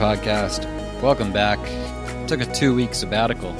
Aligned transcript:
podcast. 0.00 0.64
Welcome 1.02 1.30
back. 1.30 1.58
Took 2.26 2.40
a 2.40 2.50
two 2.54 2.74
week 2.74 2.94
sabbatical. 2.94 3.54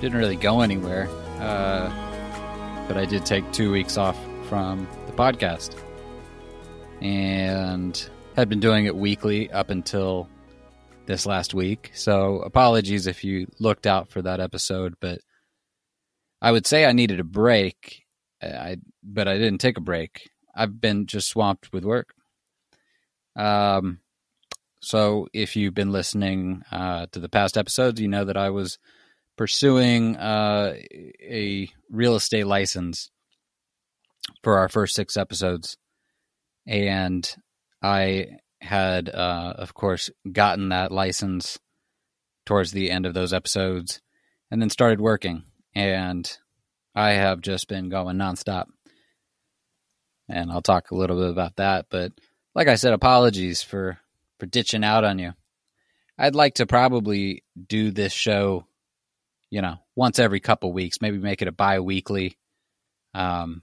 Didn't 0.00 0.18
really 0.18 0.36
go 0.36 0.62
anywhere, 0.62 1.06
uh, 1.38 2.86
but 2.88 2.96
I 2.96 3.04
did 3.04 3.26
take 3.26 3.52
two 3.52 3.70
weeks 3.70 3.98
off 3.98 4.18
from 4.48 4.88
the 5.04 5.12
podcast. 5.12 5.78
And 7.02 8.08
had 8.36 8.48
been 8.48 8.58
doing 8.60 8.86
it 8.86 8.96
weekly 8.96 9.52
up 9.52 9.68
until 9.68 10.30
this 11.04 11.26
last 11.26 11.52
week. 11.52 11.90
So 11.92 12.38
apologies 12.38 13.06
if 13.06 13.22
you 13.22 13.48
looked 13.58 13.86
out 13.86 14.08
for 14.08 14.22
that 14.22 14.40
episode, 14.40 14.94
but 14.98 15.20
I 16.40 16.52
would 16.52 16.66
say 16.66 16.86
I 16.86 16.92
needed 16.92 17.20
a 17.20 17.24
break. 17.24 18.06
I 18.42 18.78
but 19.02 19.28
I 19.28 19.34
didn't 19.36 19.60
take 19.60 19.76
a 19.76 19.82
break. 19.82 20.30
I've 20.54 20.80
been 20.80 21.04
just 21.04 21.28
swamped 21.28 21.70
with 21.70 21.84
work. 21.84 22.14
Um, 23.36 23.98
so 24.82 25.28
if 25.32 25.56
you've 25.56 25.74
been 25.74 25.92
listening 25.92 26.62
uh, 26.70 27.06
to 27.12 27.20
the 27.20 27.28
past 27.28 27.56
episodes, 27.56 28.00
you 28.00 28.08
know 28.08 28.24
that 28.24 28.36
I 28.36 28.50
was 28.50 28.78
pursuing 29.36 30.16
uh, 30.16 30.74
a 31.20 31.70
real 31.90 32.14
estate 32.16 32.46
license 32.46 33.10
for 34.42 34.58
our 34.58 34.68
first 34.68 34.94
six 34.94 35.16
episodes, 35.16 35.76
and 36.66 37.34
I 37.82 38.38
had, 38.60 39.08
uh, 39.08 39.54
of 39.56 39.74
course, 39.74 40.10
gotten 40.30 40.68
that 40.68 40.92
license 40.92 41.58
towards 42.44 42.72
the 42.72 42.90
end 42.90 43.06
of 43.06 43.14
those 43.14 43.32
episodes, 43.32 44.00
and 44.50 44.60
then 44.60 44.70
started 44.70 45.00
working, 45.00 45.44
and 45.74 46.30
I 46.94 47.12
have 47.12 47.40
just 47.40 47.68
been 47.68 47.88
going 47.88 48.16
nonstop 48.16 48.66
and 50.28 50.50
I'll 50.50 50.62
talk 50.62 50.90
a 50.90 50.94
little 50.94 51.16
bit 51.16 51.30
about 51.30 51.56
that. 51.56 51.86
But 51.90 52.12
like 52.54 52.68
I 52.68 52.76
said, 52.76 52.92
apologies 52.92 53.62
for 53.62 53.98
for 54.42 54.46
ditching 54.46 54.82
out 54.82 55.04
on 55.04 55.20
you. 55.20 55.34
I'd 56.18 56.34
like 56.34 56.54
to 56.54 56.66
probably 56.66 57.44
do 57.68 57.92
this 57.92 58.12
show, 58.12 58.66
you 59.50 59.62
know, 59.62 59.76
once 59.94 60.18
every 60.18 60.40
couple 60.40 60.72
weeks, 60.72 61.00
maybe 61.00 61.18
make 61.18 61.42
it 61.42 61.46
a 61.46 61.52
bi-weekly. 61.52 62.36
Um, 63.14 63.62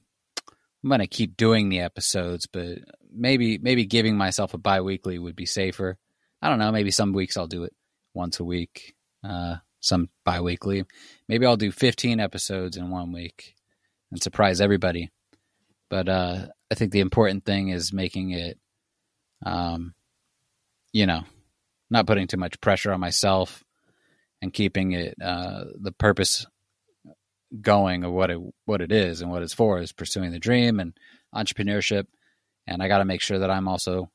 I'm 0.81 0.89
gonna 0.89 1.05
keep 1.05 1.35
doing 1.35 1.67
the 1.67 1.81
episodes, 1.81 2.47
but 2.47 2.77
maybe 3.13 3.57
maybe 3.57 3.83
giving 3.83 4.15
myself 4.15 4.53
a 4.53 4.57
bi-weekly 4.57 5.19
would 5.19 5.35
be 5.35 5.45
safer. 5.45 5.97
I 6.41 6.47
don't 6.47 6.59
know. 6.59 6.71
Maybe 6.71 6.91
some 6.91 7.11
weeks 7.11 7.35
I'll 7.35 7.45
do 7.45 7.65
it 7.65 7.73
once 8.13 8.39
a 8.39 8.45
week, 8.45 8.95
uh, 9.21 9.57
some 9.81 10.07
bi-weekly. 10.23 10.85
Maybe 11.27 11.45
I'll 11.45 11.57
do 11.57 11.73
15 11.73 12.21
episodes 12.21 12.77
in 12.77 12.89
one 12.89 13.11
week 13.11 13.53
and 14.11 14.23
surprise 14.23 14.61
everybody. 14.61 15.09
But 15.89 16.07
uh, 16.07 16.47
I 16.71 16.75
think 16.75 16.93
the 16.93 17.01
important 17.01 17.43
thing 17.43 17.67
is 17.67 17.91
making 17.91 18.29
it, 18.29 18.57
um, 19.45 19.93
you 20.91 21.05
know, 21.05 21.23
not 21.89 22.07
putting 22.07 22.27
too 22.27 22.37
much 22.37 22.59
pressure 22.61 22.91
on 22.91 22.99
myself 22.99 23.63
and 24.41 24.53
keeping 24.53 24.93
it 24.93 25.15
uh, 25.21 25.65
the 25.79 25.91
purpose 25.91 26.45
going 27.61 28.03
of 28.03 28.11
what 28.11 28.29
it 28.29 28.39
what 28.65 28.81
it 28.81 28.91
is 28.91 29.21
and 29.21 29.31
what 29.31 29.41
it's 29.41 29.53
for 29.53 29.79
is 29.79 29.91
pursuing 29.91 30.31
the 30.31 30.39
dream 30.39 30.79
and 30.79 30.93
entrepreneurship. 31.33 32.05
And 32.67 32.83
I 32.83 32.87
got 32.87 32.99
to 32.99 33.05
make 33.05 33.21
sure 33.21 33.39
that 33.39 33.49
I'm 33.49 33.67
also 33.67 34.09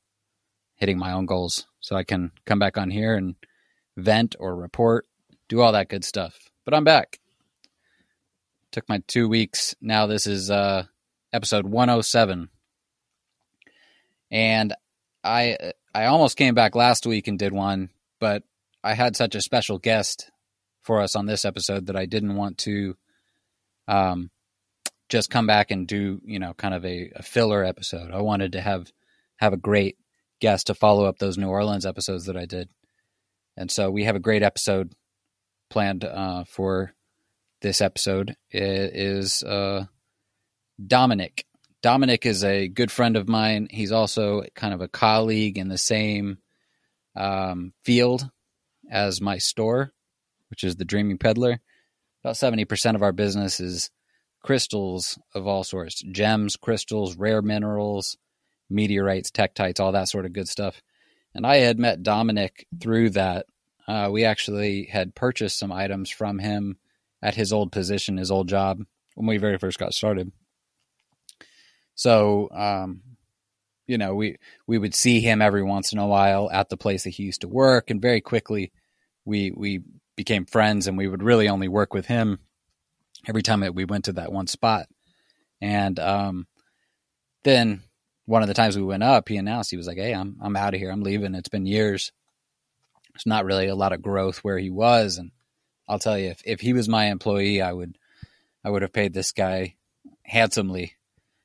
hitting 0.77 0.99
my 0.99 1.13
own 1.13 1.27
goals 1.27 1.67
so 1.81 1.97
I 1.97 2.05
can 2.05 2.33
come 2.47 2.59
back 2.59 2.79
on 2.79 2.91
here 2.91 3.15
and 3.15 3.35
vent 3.97 4.37
or 4.39 4.57
report, 4.57 5.07
do 5.49 5.61
all 5.61 5.73
that 5.73 5.89
good 5.89 6.05
stuff. 6.05 6.39
But 6.65 6.75
I'm 6.75 6.85
back. 6.85 7.19
Took 8.73 8.89
my 8.89 9.03
two 9.07 9.29
weeks. 9.29 9.75
Now 9.81 10.07
this 10.07 10.27
is 10.27 10.51
uh, 10.51 10.85
episode 11.33 11.67
107. 11.67 12.49
And 14.31 14.75
I 15.25 15.73
I 15.95 16.07
almost 16.07 16.37
came 16.37 16.55
back 16.55 16.75
last 16.75 17.07
week 17.07 17.29
and 17.29 17.39
did 17.39 17.53
one, 17.53 17.91
but 18.21 18.43
I 18.83 18.95
had 18.95 19.17
such 19.17 19.35
a 19.35 19.41
special 19.41 19.79
guest 19.79 20.31
for 20.83 21.01
us 21.01 21.17
on 21.17 21.27
this 21.27 21.45
episode 21.45 21.87
that 21.87 21.97
I 21.97 22.07
didn't 22.07 22.37
want 22.37 22.59
to 22.59 22.97
um 23.89 24.31
just 25.09 25.31
come 25.31 25.47
back 25.47 25.71
and 25.71 25.87
do, 25.87 26.21
you 26.25 26.39
know, 26.39 26.55
kind 26.55 26.75
of 26.75 26.85
a, 26.85 27.11
a 27.17 27.23
filler 27.23 27.65
episode. 27.65 28.11
I 28.13 28.21
wanted 28.21 28.53
to 28.53 28.61
have 28.61 28.93
have 29.37 29.53
a 29.53 29.59
great 29.59 29.97
guest 30.41 30.67
to 30.67 30.75
follow 30.75 31.05
up 31.07 31.19
those 31.19 31.39
New 31.39 31.49
Orleans 31.49 31.87
episodes 31.87 32.27
that 32.27 32.37
I 32.37 32.47
did. 32.47 32.69
And 33.57 33.71
so 33.71 33.91
we 33.91 34.05
have 34.05 34.17
a 34.17 34.21
great 34.21 34.43
episode 34.43 34.93
planned 35.71 36.05
uh, 36.05 36.45
for 36.45 36.95
this 37.63 37.81
episode. 37.81 38.37
It 38.51 38.95
is 38.95 39.43
uh, 39.43 39.87
Dominik. 40.81 41.45
Dominik 41.85 42.25
is 42.25 42.43
a 42.43 42.67
good 42.67 42.91
friend 42.91 43.15
of 43.15 43.29
mine. 43.29 43.69
He's 43.71 43.93
also 43.93 44.45
kind 44.55 44.73
of 44.73 44.81
a 44.81 44.89
colleague 44.89 45.59
in 45.59 45.69
the 45.69 45.77
same 45.77 46.39
um, 47.15 47.75
field 47.83 48.27
as 48.91 49.21
my 49.21 49.37
store, 49.37 49.93
which 50.49 50.65
is 50.65 50.77
the 50.77 50.87
Dreaming 50.87 51.19
Peddler. 51.19 51.61
About 52.23 52.37
70% 52.37 52.95
of 52.95 53.03
our 53.03 53.13
business 53.13 53.61
is 53.61 53.91
crystals 54.43 55.19
of 55.35 55.47
all 55.47 55.63
sorts 55.63 56.01
gems, 56.01 56.57
crystals, 56.57 57.17
rare 57.17 57.43
minerals, 57.43 58.17
meteorites, 58.71 59.31
tektites, 59.31 59.79
all 59.79 59.93
that 59.93 60.09
sort 60.09 60.25
of 60.25 60.33
good 60.33 60.49
stuff. 60.49 60.81
And 61.35 61.47
I 61.47 61.57
had 61.57 61.79
met 61.79 62.03
Dominik 62.03 62.65
through 62.81 63.11
that. 63.11 63.45
Uh, 63.87 64.09
we 64.11 64.25
actually 64.25 64.87
had 64.87 65.15
purchased 65.15 65.59
some 65.59 65.71
items 65.71 66.09
from 66.09 66.39
him 66.39 66.79
at 67.21 67.35
his 67.35 67.53
old 67.53 67.73
position, 67.73 68.17
his 68.17 68.31
old 68.31 68.49
job, 68.49 68.81
when 69.17 69.27
we 69.27 69.37
very 69.37 69.59
first 69.59 69.79
got 69.79 69.93
started. 69.93 70.33
So, 71.95 72.49
um, 72.51 73.03
you 73.87 73.99
know, 73.99 74.15
we 74.15 74.37
we 74.67 74.79
would 74.79 74.95
see 74.95 75.21
him 75.21 75.43
every 75.43 75.63
once 75.63 75.93
in 75.93 75.99
a 75.99 76.07
while 76.07 76.51
at 76.51 76.69
the 76.69 76.77
place 76.77 77.05
that 77.05 77.11
he 77.11 77.25
used 77.25 77.43
to 77.43 77.49
work, 77.49 77.91
and 77.91 78.01
very 78.01 78.21
quickly 78.21 78.73
we 79.25 79.53
we 79.55 79.83
became 80.17 80.47
friends, 80.47 80.87
and 80.87 80.97
we 80.97 81.09
would 81.09 81.23
really 81.23 81.49
only 81.49 81.69
work 81.69 81.93
with 81.93 82.07
him 82.07 82.39
every 83.27 83.43
time 83.43 83.61
that 83.61 83.75
we 83.75 83.85
went 83.85 84.07
to 84.07 84.13
that 84.15 84.33
one 84.33 84.47
spot. 84.47 84.87
And 85.61 85.99
um, 85.99 86.47
then 87.43 87.83
one 88.27 88.43
of 88.43 88.49
the 88.49 88.55
times 88.55 88.77
we 88.77 88.83
went 88.83 89.03
up, 89.03 89.29
he 89.29 89.37
announced 89.37 89.71
he 89.71 89.77
was 89.77 89.87
like, 89.87 89.99
"Hey, 89.99 90.15
I'm 90.15 90.39
I'm 90.41 90.57
out 90.57 90.75
of 90.75 90.81
here. 90.81 90.91
I'm 90.91 91.03
leaving. 91.03 91.35
It's 91.35 91.49
been 91.49 91.67
years. 91.67 92.13
It's 93.15 93.27
not 93.27 93.45
really 93.45 93.69
a 93.69 93.77
lot 93.77 93.93
of 93.93 94.03
growth 94.03 94.39
where 94.39 94.59
he 94.59 94.71
was." 94.71 95.19
And 95.19 95.31
I'll 95.89 95.99
tell 95.99 96.19
you, 96.19 96.31
if 96.31 96.43
if 96.45 96.61
he 96.61 96.73
was 96.73 96.89
my 96.89 97.07
employee, 97.07 97.61
I 97.61 97.73
would 97.73 97.99
I 98.65 98.71
would 98.71 98.83
have 98.83 98.93
paid 98.93 99.13
this 99.13 99.33
guy 99.33 99.77
handsomely 100.23 100.95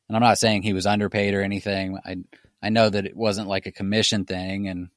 and 0.10 0.16
I'm 0.16 0.24
not 0.24 0.40
saying 0.40 0.64
he 0.64 0.74
was 0.74 0.88
underpaid 0.88 1.34
or 1.34 1.42
anything. 1.42 1.98
I 2.04 2.18
I 2.62 2.70
know 2.70 2.90
that 2.90 3.06
it 3.06 3.16
wasn't 3.16 3.48
like 3.48 3.68
a 3.68 3.72
commission 3.72 4.26
thing, 4.26 4.68
and 4.68 4.90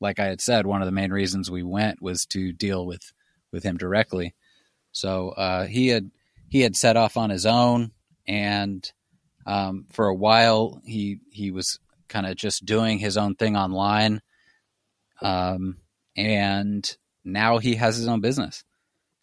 like 0.00 0.18
I 0.18 0.26
had 0.26 0.40
said, 0.40 0.64
one 0.64 0.80
of 0.80 0.86
the 0.86 0.92
main 0.92 1.12
reasons 1.12 1.50
we 1.50 1.62
went 1.62 2.00
was 2.00 2.24
to 2.26 2.52
deal 2.52 2.86
with 2.86 3.12
with 3.52 3.64
him 3.64 3.76
directly. 3.76 4.34
So 4.92 5.30
uh, 5.30 5.66
he 5.66 5.88
had 5.88 6.10
he 6.48 6.60
had 6.60 6.76
set 6.76 6.96
off 6.96 7.16
on 7.16 7.30
his 7.30 7.44
own, 7.44 7.90
and 8.26 8.90
um, 9.44 9.86
for 9.90 10.06
a 10.06 10.14
while 10.14 10.80
he 10.86 11.18
he 11.30 11.50
was 11.50 11.78
kind 12.08 12.26
of 12.26 12.36
just 12.36 12.64
doing 12.64 12.98
his 12.98 13.16
own 13.16 13.34
thing 13.34 13.56
online, 13.56 14.22
um, 15.20 15.78
and 16.16 16.96
now 17.24 17.58
he 17.58 17.74
has 17.74 17.96
his 17.96 18.06
own 18.06 18.20
business. 18.20 18.62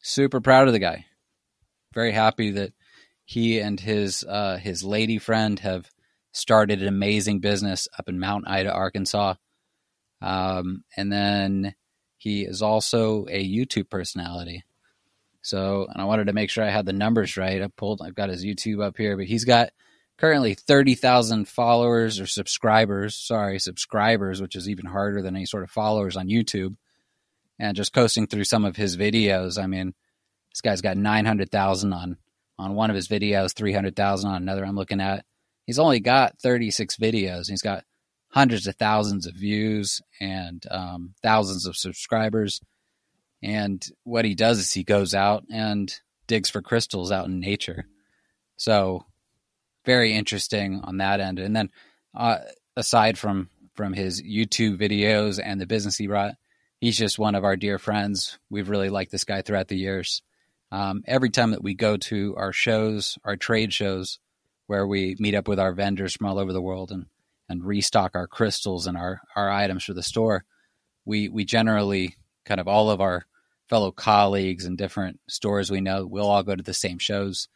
Super 0.01 0.41
proud 0.41 0.67
of 0.67 0.73
the 0.73 0.79
guy. 0.79 1.05
Very 1.93 2.11
happy 2.11 2.51
that 2.51 2.73
he 3.31 3.61
and 3.61 3.79
his 3.79 4.25
uh, 4.27 4.57
his 4.57 4.83
lady 4.83 5.17
friend 5.17 5.57
have 5.59 5.89
started 6.33 6.81
an 6.81 6.89
amazing 6.89 7.39
business 7.39 7.87
up 7.97 8.09
in 8.09 8.19
Mount 8.19 8.45
Ida, 8.45 8.69
Arkansas. 8.69 9.35
Um, 10.21 10.83
and 10.97 11.09
then 11.13 11.73
he 12.17 12.41
is 12.41 12.61
also 12.61 13.27
a 13.29 13.41
YouTube 13.41 13.89
personality. 13.89 14.65
So, 15.41 15.87
and 15.89 16.01
I 16.01 16.05
wanted 16.05 16.27
to 16.27 16.33
make 16.33 16.49
sure 16.49 16.65
I 16.65 16.71
had 16.71 16.85
the 16.85 16.91
numbers 16.91 17.37
right. 17.37 17.61
I 17.61 17.67
pulled, 17.67 18.01
I've 18.01 18.15
got 18.15 18.27
his 18.27 18.43
YouTube 18.43 18.83
up 18.83 18.97
here, 18.97 19.15
but 19.15 19.27
he's 19.27 19.45
got 19.45 19.69
currently 20.17 20.53
30,000 20.53 21.47
followers 21.47 22.19
or 22.19 22.27
subscribers. 22.27 23.15
Sorry, 23.15 23.59
subscribers, 23.59 24.41
which 24.41 24.57
is 24.57 24.67
even 24.67 24.87
harder 24.87 25.21
than 25.21 25.37
any 25.37 25.45
sort 25.45 25.63
of 25.63 25.71
followers 25.71 26.17
on 26.17 26.27
YouTube. 26.27 26.75
And 27.57 27.77
just 27.77 27.93
coasting 27.93 28.27
through 28.27 28.43
some 28.43 28.65
of 28.65 28.75
his 28.75 28.97
videos, 28.97 29.57
I 29.57 29.67
mean, 29.67 29.93
this 30.51 30.59
guy's 30.59 30.81
got 30.81 30.97
900,000 30.97 31.93
on 31.93 32.17
on 32.61 32.75
one 32.75 32.91
of 32.91 32.95
his 32.95 33.07
videos, 33.07 33.55
300,000 33.55 34.29
on 34.29 34.41
another 34.41 34.63
I'm 34.63 34.75
looking 34.75 35.01
at. 35.01 35.25
He's 35.65 35.79
only 35.79 35.99
got 35.99 36.39
36 36.39 36.97
videos. 36.97 37.49
He's 37.49 37.61
got 37.63 37.83
hundreds 38.29 38.67
of 38.67 38.75
thousands 38.75 39.25
of 39.25 39.33
views 39.33 40.01
and 40.19 40.63
um, 40.69 41.15
thousands 41.23 41.65
of 41.65 41.75
subscribers. 41.75 42.61
And 43.41 43.83
what 44.03 44.25
he 44.25 44.35
does 44.35 44.59
is 44.59 44.71
he 44.71 44.83
goes 44.83 45.15
out 45.15 45.43
and 45.51 45.93
digs 46.27 46.49
for 46.49 46.61
crystals 46.61 47.11
out 47.11 47.25
in 47.25 47.39
nature. 47.39 47.85
So 48.57 49.05
very 49.83 50.13
interesting 50.13 50.81
on 50.83 50.97
that 50.97 51.19
end. 51.19 51.39
And 51.39 51.55
then 51.55 51.71
uh, 52.15 52.37
aside 52.75 53.17
from 53.17 53.49
from 53.73 53.93
his 53.93 54.21
YouTube 54.21 54.77
videos 54.79 55.39
and 55.43 55.59
the 55.59 55.65
business 55.65 55.97
he 55.97 56.05
brought, 56.05 56.35
he's 56.79 56.97
just 56.97 57.17
one 57.17 57.33
of 57.33 57.43
our 57.43 57.55
dear 57.55 57.79
friends. 57.79 58.37
We've 58.49 58.69
really 58.69 58.89
liked 58.89 59.11
this 59.11 59.23
guy 59.23 59.41
throughout 59.41 59.69
the 59.69 59.77
years 59.77 60.21
um, 60.71 61.03
every 61.05 61.29
time 61.29 61.51
that 61.51 61.63
we 61.63 61.73
go 61.73 61.97
to 61.97 62.35
our 62.37 62.53
shows, 62.53 63.17
our 63.23 63.35
trade 63.35 63.73
shows, 63.73 64.19
where 64.67 64.87
we 64.87 65.15
meet 65.19 65.35
up 65.35 65.47
with 65.47 65.59
our 65.59 65.73
vendors 65.73 66.15
from 66.15 66.27
all 66.27 66.39
over 66.39 66.53
the 66.53 66.61
world 66.61 66.91
and, 66.91 67.07
and 67.49 67.65
restock 67.65 68.11
our 68.15 68.27
crystals 68.27 68.87
and 68.87 68.97
our 68.97 69.21
our 69.35 69.49
items 69.49 69.83
for 69.83 69.93
the 69.93 70.03
store, 70.03 70.45
we 71.05 71.27
we 71.27 71.43
generally 71.43 72.15
kind 72.45 72.59
of 72.59 72.67
all 72.67 72.89
of 72.89 73.01
our 73.01 73.25
fellow 73.69 73.91
colleagues 73.91 74.65
and 74.65 74.77
different 74.77 75.19
stores 75.27 75.71
we 75.71 75.81
know 75.81 76.05
we'll 76.05 76.27
all 76.27 76.43
go 76.43 76.55
to 76.55 76.63
the 76.63 76.73
same 76.73 76.99
shows, 76.99 77.49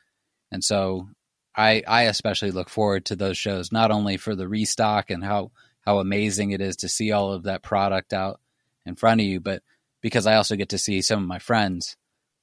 and 0.51 0.63
so 0.63 1.07
I 1.56 1.83
I 1.88 2.03
especially 2.03 2.51
look 2.51 2.69
forward 2.69 3.06
to 3.06 3.15
those 3.15 3.38
shows 3.38 3.71
not 3.71 3.91
only 3.91 4.17
for 4.17 4.35
the 4.35 4.47
restock 4.47 5.09
and 5.09 5.23
how 5.23 5.51
how 5.85 6.00
amazing 6.00 6.51
it 6.51 6.62
is 6.62 6.75
to 6.77 6.89
see 6.89 7.12
all 7.12 7.31
of 7.31 7.44
that 7.44 7.63
product 7.63 8.12
out 8.12 8.41
in 8.85 8.95
front 8.95 9.21
of 9.21 9.27
you, 9.27 9.39
but 9.39 9.63
because 10.01 10.27
I 10.27 10.35
also 10.35 10.56
get 10.56 10.69
to 10.69 10.77
see 10.77 11.01
some 11.01 11.21
of 11.21 11.27
my 11.27 11.39
friends 11.39 11.95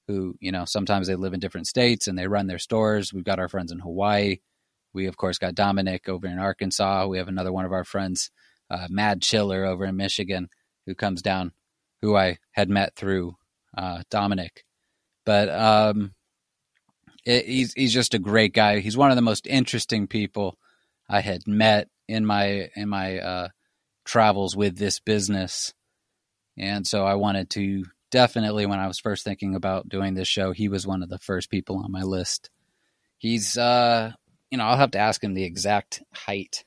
who, 0.09 0.35
you 0.41 0.53
know, 0.53 0.65
sometimes 0.65 1.07
they 1.07 1.15
live 1.15 1.35
in 1.35 1.41
different 1.41 1.67
states 1.67 2.09
and 2.09 2.19
they 2.19 2.27
run 2.27 2.47
their 2.47 2.59
stores. 2.59 3.13
We've 3.13 3.25
got 3.25 3.39
our 3.39 3.49
friends 3.49 3.73
in 3.73 3.79
Hawaii. 3.79 4.39
We, 4.93 5.07
of 5.07 5.17
course, 5.17 5.39
got 5.39 5.55
Dominik 5.55 6.09
over 6.09 6.27
in 6.27 6.39
Arkansas. 6.39 7.07
We 7.07 7.19
have 7.19 7.29
another 7.29 7.53
one 7.53 7.65
of 7.65 7.73
our 7.73 7.85
friends, 7.85 8.31
uh, 8.71 8.89
Mad 8.91 9.23
Chiller, 9.23 9.65
over 9.65 9.85
in 9.85 9.97
Michigan, 9.97 10.49
who 10.87 10.95
comes 10.95 11.23
down, 11.23 11.53
who 12.03 12.17
I 12.17 12.39
had 12.53 12.69
met 12.69 12.95
through 12.95 13.37
uh, 13.77 14.03
Dominik. 14.11 14.65
But 15.25 15.49
um, 15.49 16.13
it, 17.25 17.47
he's 17.47 17.73
he's 17.75 17.95
just 17.95 18.15
a 18.15 18.19
great 18.19 18.53
guy. 18.53 18.81
He's 18.81 18.97
one 18.97 19.11
of 19.11 19.17
the 19.17 19.23
most 19.23 19.47
interesting 19.47 20.09
people 20.09 20.59
I 21.09 21.21
had 21.21 21.47
met 21.47 21.89
in 22.09 22.27
my 22.27 22.69
in 22.75 22.89
my 22.89 23.19
uh, 23.19 23.49
travels 24.05 24.57
with 24.57 24.77
this 24.77 25.01
business, 25.01 25.73
and 26.59 26.87
so 26.87 27.05
I 27.05 27.15
wanted 27.15 27.51
to 27.51 27.85
definitely 28.13 28.67
when 28.67 28.79
I 28.79 28.87
was 28.87 29.01
first 29.01 29.25
thinking 29.25 29.57
about 29.57 29.89
doing 29.89 30.15
this 30.15 30.29
show, 30.29 30.53
he 30.53 30.69
was 30.69 30.87
one 30.87 31.03
of 31.03 31.09
the 31.09 31.19
first 31.19 31.51
people 31.51 31.79
on 31.79 31.91
my 31.91 32.03
list. 32.03 32.51
He's 33.19 33.59
uh, 33.59 34.13
you 34.53 34.59
know, 34.59 34.65
I'll 34.65 34.77
have 34.77 34.93
to 34.93 34.99
ask 34.99 35.25
him 35.25 35.35
the 35.35 35.45
exact 35.45 36.03
height 36.13 36.63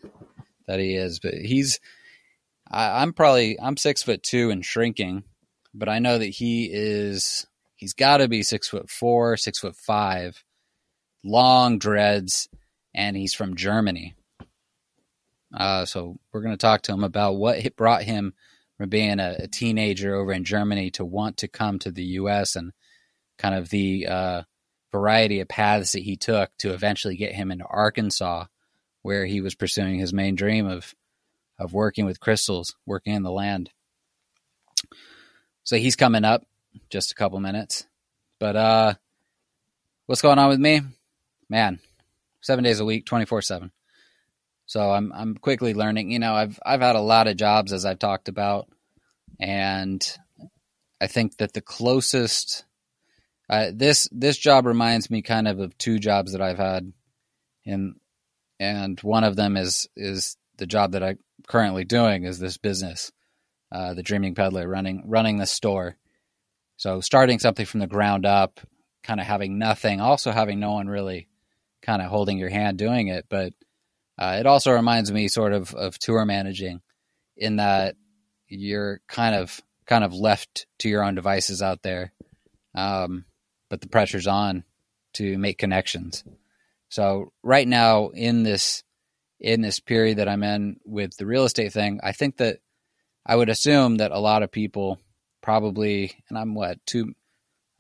that 0.68 0.80
he 0.80 0.96
is, 0.96 1.20
but 1.20 1.36
he's 1.36 1.80
I, 2.70 3.02
I'm 3.02 3.14
probably 3.14 3.58
I'm 3.60 3.78
six 3.78 4.04
foot 4.04 4.24
two 4.24 4.50
and 4.50 4.66
shrinking, 4.66 5.24
but 5.74 5.88
I 5.88 6.00
know 6.00 6.18
that 6.18 6.26
he 6.26 6.70
is 6.72 7.46
he's 7.76 7.94
got 7.94 8.18
to 8.18 8.28
be 8.28 8.44
six 8.44 8.68
foot 8.68 8.90
four, 8.90 9.38
six 9.38 9.60
foot 9.60 9.76
five, 9.76 10.44
long 11.24 11.78
dreads, 11.78 12.50
and 12.94 13.16
he's 13.16 13.36
from 13.36 13.56
Germany. 13.56 14.16
Uh, 15.56 15.86
so 15.86 16.18
we're 16.34 16.42
going 16.42 16.54
to 16.54 16.58
talk 16.58 16.82
to 16.82 16.92
him 16.92 17.04
about 17.04 17.36
what 17.36 17.76
brought 17.78 18.02
him 18.02 18.34
from 18.78 18.90
being 18.90 19.20
a, 19.20 19.36
a, 19.40 19.48
teenager 19.48 20.16
over 20.16 20.34
in 20.34 20.44
Germany 20.44 20.92
to 20.92 21.06
want 21.06 21.38
to 21.38 21.48
come 21.48 21.80
to 21.80 21.92
the 21.92 22.04
U.S. 22.04 22.56
and 22.56 22.74
kind 23.38 23.56
of 23.56 23.70
the 23.70 24.08
uh, 24.08 24.42
variety 24.92 25.40
of 25.40 25.48
paths 25.48 25.94
that 25.94 26.04
he 26.04 26.18
took 26.18 26.50
to 26.60 26.74
eventually 26.74 27.16
get 27.16 27.34
him 27.34 27.52
into 27.52 27.66
Arkansas, 27.66 28.46
where 29.02 29.26
he 29.26 29.42
was 29.42 29.56
pursuing 29.56 30.00
his 30.00 30.14
main 30.14 30.36
dream 30.36 30.68
of 30.68 30.94
of 31.58 31.74
working 31.74 32.06
with 32.06 32.20
crystals, 32.20 32.76
working 32.86 33.14
in 33.14 33.24
the 33.24 33.32
land. 33.32 33.70
So 35.64 35.78
he's 35.78 35.96
coming 35.96 36.26
up 36.26 36.46
just 36.90 37.12
a 37.12 37.16
couple 37.16 37.40
minutes. 37.40 37.86
But 38.40 38.56
uh 38.56 38.94
what's 40.06 40.22
going 40.22 40.40
on 40.40 40.50
with 40.50 40.60
me? 40.60 40.82
Man, 41.50 41.80
7 42.42 42.64
days 42.64 42.80
a 42.80 42.86
week, 42.86 43.06
24/7. 43.06 43.72
So 44.66 44.92
I'm 44.92 45.12
I'm 45.14 45.36
quickly 45.36 45.74
learning. 45.74 46.12
You 46.12 46.20
know, 46.20 46.34
I've 46.34 46.60
I've 46.66 46.82
had 46.82 46.96
a 46.96 47.02
lot 47.02 47.28
of 47.28 47.38
jobs 47.38 47.72
as 47.72 47.86
I've 47.86 48.00
talked 48.00 48.30
about, 48.30 48.68
and 49.40 50.06
I 51.00 51.08
think 51.08 51.38
that 51.38 51.54
the 51.54 51.62
closest 51.62 52.66
uh, 53.50 53.72
this 53.74 54.10
this 54.12 54.38
job 54.38 54.66
reminds 54.66 55.10
me 55.10 55.22
kind 55.22 55.48
of 55.48 55.60
of 55.60 55.78
two 55.78 56.00
jobs 56.00 56.32
that 56.32 56.42
I've 56.42 56.58
had, 56.58 56.92
and 57.66 57.96
and 58.60 59.00
one 59.02 59.24
of 59.24 59.36
them 59.36 59.56
is 59.56 59.88
is 59.96 60.38
the 60.58 60.66
job 60.66 60.94
that 60.94 61.04
I'm 61.04 61.20
currently 61.48 61.84
doing 61.84 62.24
is 62.24 62.40
this 62.40 62.58
business, 62.58 63.12
uh, 63.72 63.94
the 63.94 64.04
Dreaming 64.04 64.34
Peddler, 64.34 64.68
running 64.68 65.04
running 65.06 65.38
the 65.38 65.46
store. 65.46 65.96
So 66.78 67.02
starting 67.02 67.40
something 67.40 67.66
from 67.66 67.82
the 67.82 67.88
ground 67.88 68.26
up, 68.26 68.60
kind 69.04 69.20
of 69.20 69.28
having 69.28 69.60
nothing, 69.60 70.02
also 70.02 70.32
having 70.32 70.60
no 70.60 70.74
one 70.74 70.88
really 70.88 71.28
kind 71.82 72.02
of 72.02 72.10
holding 72.10 72.38
your 72.40 72.50
hand 72.50 72.78
doing 72.78 73.10
it, 73.10 73.26
but 73.30 73.54
uh, 74.18 74.38
it 74.40 74.46
also 74.46 74.72
reminds 74.72 75.12
me 75.12 75.28
sort 75.28 75.54
of 75.54 75.74
of 75.74 76.00
tour 76.00 76.26
managing, 76.26 76.82
in 77.36 77.58
that 77.58 77.96
you're 78.48 79.02
kind 79.08 79.36
of 79.36 79.62
kind 79.86 80.04
of 80.04 80.14
left 80.14 80.68
to 80.80 80.90
your 80.90 81.04
own 81.04 81.16
devices 81.16 81.62
out 81.62 81.82
there, 81.84 82.14
um, 82.74 83.26
but 83.70 83.82
the 83.82 83.90
pressure's 83.90 84.28
on 84.28 84.64
to 85.14 85.38
make 85.38 85.58
connections. 85.58 86.24
So 86.90 87.32
right 87.44 87.68
now 87.68 88.10
in 88.10 88.44
this 88.44 88.84
in 89.40 89.62
this 89.62 89.80
period 89.80 90.18
that 90.18 90.30
I'm 90.30 90.44
in 90.44 90.78
with 90.86 91.18
the 91.18 91.26
real 91.26 91.44
estate 91.44 91.74
thing, 91.74 92.00
I 92.04 92.14
think 92.14 92.38
that 92.38 92.60
I 93.26 93.36
would 93.36 93.50
assume 93.50 93.98
that 93.98 94.12
a 94.12 94.20
lot 94.20 94.44
of 94.44 94.52
people 94.52 95.00
probably, 95.42 96.14
and 96.30 96.38
I'm 96.38 96.56
what 96.56 96.80
two 96.86 97.14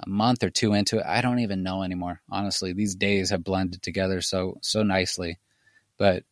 a 0.06 0.10
month 0.10 0.44
or 0.44 0.50
two 0.50 0.74
into 0.74 0.98
it. 0.98 1.06
I 1.06 1.22
don't 1.22 1.40
even 1.40 1.64
know 1.64 1.82
anymore. 1.82 2.22
Honestly, 2.30 2.74
these 2.74 2.96
days 2.96 3.30
have 3.30 3.44
blended 3.44 3.82
together 3.82 4.22
so 4.22 4.58
so 4.62 4.84
nicely 4.84 5.40
but 5.98 6.24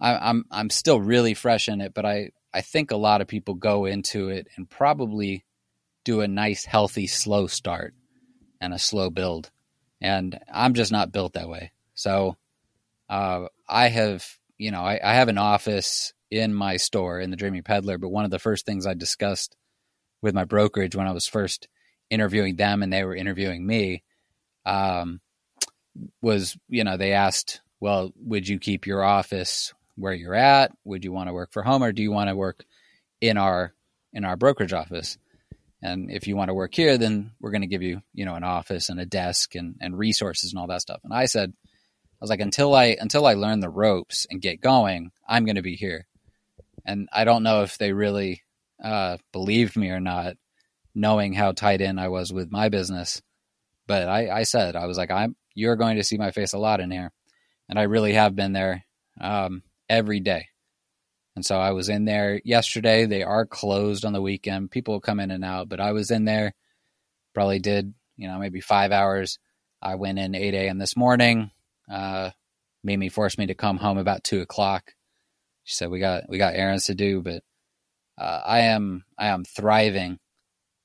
I, 0.00 0.12
am 0.12 0.20
I'm, 0.22 0.44
I'm 0.50 0.70
still 0.70 1.00
really 1.00 1.34
fresh 1.34 1.68
in 1.68 1.80
it. 1.80 1.94
But 1.94 2.04
I 2.04 2.30
I 2.52 2.60
think 2.60 2.90
a 2.90 2.96
lot 2.96 3.20
of 3.20 3.28
people 3.28 3.54
go 3.54 3.84
into 3.84 4.28
it 4.28 4.48
and 4.56 4.68
probably 4.68 5.44
do 6.04 6.20
a 6.20 6.28
nice, 6.28 6.64
healthy, 6.64 7.06
slow 7.06 7.46
start 7.46 7.94
and 8.60 8.72
a 8.72 8.78
slow 8.78 9.10
build, 9.10 9.50
and 10.00 10.38
I'm 10.52 10.74
just 10.74 10.92
not 10.92 11.12
built 11.12 11.34
that 11.34 11.48
way. 11.48 11.72
So 11.94 12.36
uh, 13.08 13.46
I 13.68 13.88
have 13.88 14.26
you 14.58 14.70
know 14.70 14.82
I, 14.82 15.00
I 15.02 15.14
have 15.14 15.28
an 15.28 15.38
office 15.38 16.12
in 16.30 16.54
my 16.54 16.76
store 16.76 17.20
in 17.20 17.30
the 17.30 17.36
Dreaming 17.36 17.62
Peddler, 17.62 17.98
but 17.98 18.08
one 18.08 18.24
of 18.24 18.30
the 18.30 18.38
first 18.38 18.66
things 18.66 18.86
I 18.86 18.94
discussed 18.94 19.56
with 20.22 20.34
my 20.34 20.44
brokerage 20.44 20.96
when 20.96 21.06
I 21.06 21.12
was 21.12 21.26
first 21.26 21.68
interviewing 22.10 22.56
them 22.56 22.82
and 22.82 22.92
they 22.92 23.04
were 23.04 23.14
interviewing 23.14 23.66
me 23.66 24.02
um, 24.64 25.20
was 26.20 26.56
you 26.68 26.84
know 26.84 26.96
they 26.96 27.12
asked 27.12 27.60
well, 27.80 28.12
would 28.16 28.48
you 28.48 28.58
keep 28.58 28.86
your 28.86 29.02
office 29.02 29.74
where 29.96 30.12
you're 30.12 30.34
at? 30.34 30.72
Would 30.84 31.04
you 31.04 31.12
want 31.12 31.28
to 31.28 31.34
work 31.34 31.52
for 31.52 31.62
home 31.62 31.82
or 31.82 31.92
do 31.92 32.02
you 32.02 32.10
want 32.10 32.28
to 32.28 32.36
work 32.36 32.64
in 33.20 33.36
our 33.36 33.72
in 34.12 34.24
our 34.24 34.36
brokerage 34.36 34.72
office? 34.72 35.18
And 35.82 36.10
if 36.10 36.26
you 36.26 36.36
want 36.36 36.48
to 36.48 36.54
work 36.54 36.74
here, 36.74 36.96
then 36.96 37.32
we're 37.38 37.50
going 37.50 37.62
to 37.62 37.66
give 37.66 37.82
you, 37.82 38.00
you 38.14 38.24
know, 38.24 38.34
an 38.34 38.44
office 38.44 38.88
and 38.88 38.98
a 38.98 39.04
desk 39.04 39.54
and, 39.54 39.76
and 39.80 39.96
resources 39.96 40.52
and 40.52 40.58
all 40.58 40.66
that 40.68 40.80
stuff. 40.80 41.00
And 41.04 41.12
I 41.12 41.26
said, 41.26 41.52
I 41.52 42.18
was 42.20 42.30
like, 42.30 42.40
until 42.40 42.74
I 42.74 42.96
until 42.98 43.26
I 43.26 43.34
learn 43.34 43.60
the 43.60 43.68
ropes 43.68 44.26
and 44.30 44.40
get 44.40 44.60
going, 44.60 45.12
I'm 45.28 45.44
going 45.44 45.56
to 45.56 45.62
be 45.62 45.76
here. 45.76 46.06
And 46.84 47.08
I 47.12 47.24
don't 47.24 47.42
know 47.42 47.62
if 47.62 47.78
they 47.78 47.92
really 47.92 48.42
uh, 48.82 49.18
believed 49.32 49.76
me 49.76 49.90
or 49.90 50.00
not, 50.00 50.36
knowing 50.94 51.34
how 51.34 51.52
tight 51.52 51.80
in 51.80 51.98
I 51.98 52.08
was 52.08 52.32
with 52.32 52.50
my 52.50 52.68
business. 52.68 53.20
But 53.86 54.08
I, 54.08 54.30
I 54.30 54.42
said, 54.44 54.76
I 54.76 54.86
was 54.86 54.96
like, 54.96 55.10
I'm 55.10 55.36
you're 55.54 55.76
going 55.76 55.96
to 55.96 56.04
see 56.04 56.18
my 56.18 56.30
face 56.30 56.52
a 56.52 56.58
lot 56.58 56.80
in 56.80 56.90
here 56.90 57.12
and 57.68 57.78
I 57.78 57.82
really 57.82 58.12
have 58.12 58.36
been 58.36 58.52
there 58.52 58.84
um, 59.20 59.62
every 59.88 60.20
day. 60.20 60.46
And 61.34 61.44
so 61.44 61.58
I 61.58 61.72
was 61.72 61.88
in 61.88 62.06
there 62.06 62.40
yesterday. 62.44 63.04
They 63.04 63.22
are 63.22 63.44
closed 63.44 64.04
on 64.04 64.12
the 64.14 64.22
weekend. 64.22 64.70
People 64.70 65.00
come 65.00 65.20
in 65.20 65.30
and 65.30 65.44
out, 65.44 65.68
but 65.68 65.80
I 65.80 65.92
was 65.92 66.10
in 66.10 66.24
there. 66.24 66.54
Probably 67.34 67.58
did 67.58 67.92
you 68.16 68.28
know 68.28 68.38
maybe 68.38 68.60
five 68.60 68.92
hours. 68.92 69.38
I 69.82 69.96
went 69.96 70.18
in 70.18 70.34
eight 70.34 70.54
a.m. 70.54 70.78
this 70.78 70.96
morning. 70.96 71.50
Uh, 71.90 72.30
Mimi 72.82 73.08
forced 73.08 73.38
me 73.38 73.46
to 73.46 73.54
come 73.54 73.76
home 73.76 73.98
about 73.98 74.24
two 74.24 74.40
o'clock. 74.40 74.94
She 75.64 75.74
said 75.74 75.90
we 75.90 75.98
got 75.98 76.28
we 76.28 76.38
got 76.38 76.54
errands 76.54 76.86
to 76.86 76.94
do, 76.94 77.20
but 77.20 77.42
uh, 78.16 78.40
I 78.46 78.60
am 78.60 79.04
I 79.18 79.26
am 79.26 79.44
thriving 79.44 80.18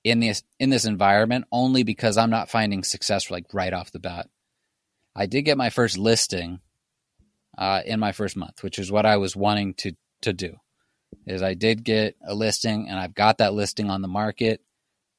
in 0.04 0.20
this 0.20 0.44
in 0.60 0.70
this 0.70 0.86
environment 0.86 1.46
only 1.52 1.84
because 1.84 2.18
I'm 2.18 2.30
not 2.30 2.50
finding 2.50 2.84
success 2.84 3.32
like 3.32 3.54
right 3.54 3.72
off 3.72 3.92
the 3.92 4.00
bat. 4.00 4.28
I 5.16 5.28
did 5.28 5.44
get 5.44 5.58
my 5.58 5.70
first 5.70 5.98
listing 5.98 6.60
uh, 7.58 7.82
in 7.86 8.00
my 8.00 8.12
first 8.12 8.38
month, 8.38 8.64
which 8.64 8.80
is 8.80 8.92
what 8.92 9.06
I 9.06 9.18
was 9.18 9.36
wanting 9.36 9.74
to 9.76 9.94
to 10.22 10.34
do. 10.34 10.56
Is 11.28 11.42
I 11.42 11.54
did 11.54 11.84
get 11.84 12.16
a 12.26 12.34
listing, 12.34 12.88
and 12.90 12.98
I've 13.00 13.14
got 13.14 13.40
that 13.40 13.54
listing 13.54 13.90
on 13.90 14.02
the 14.02 14.08
market. 14.08 14.62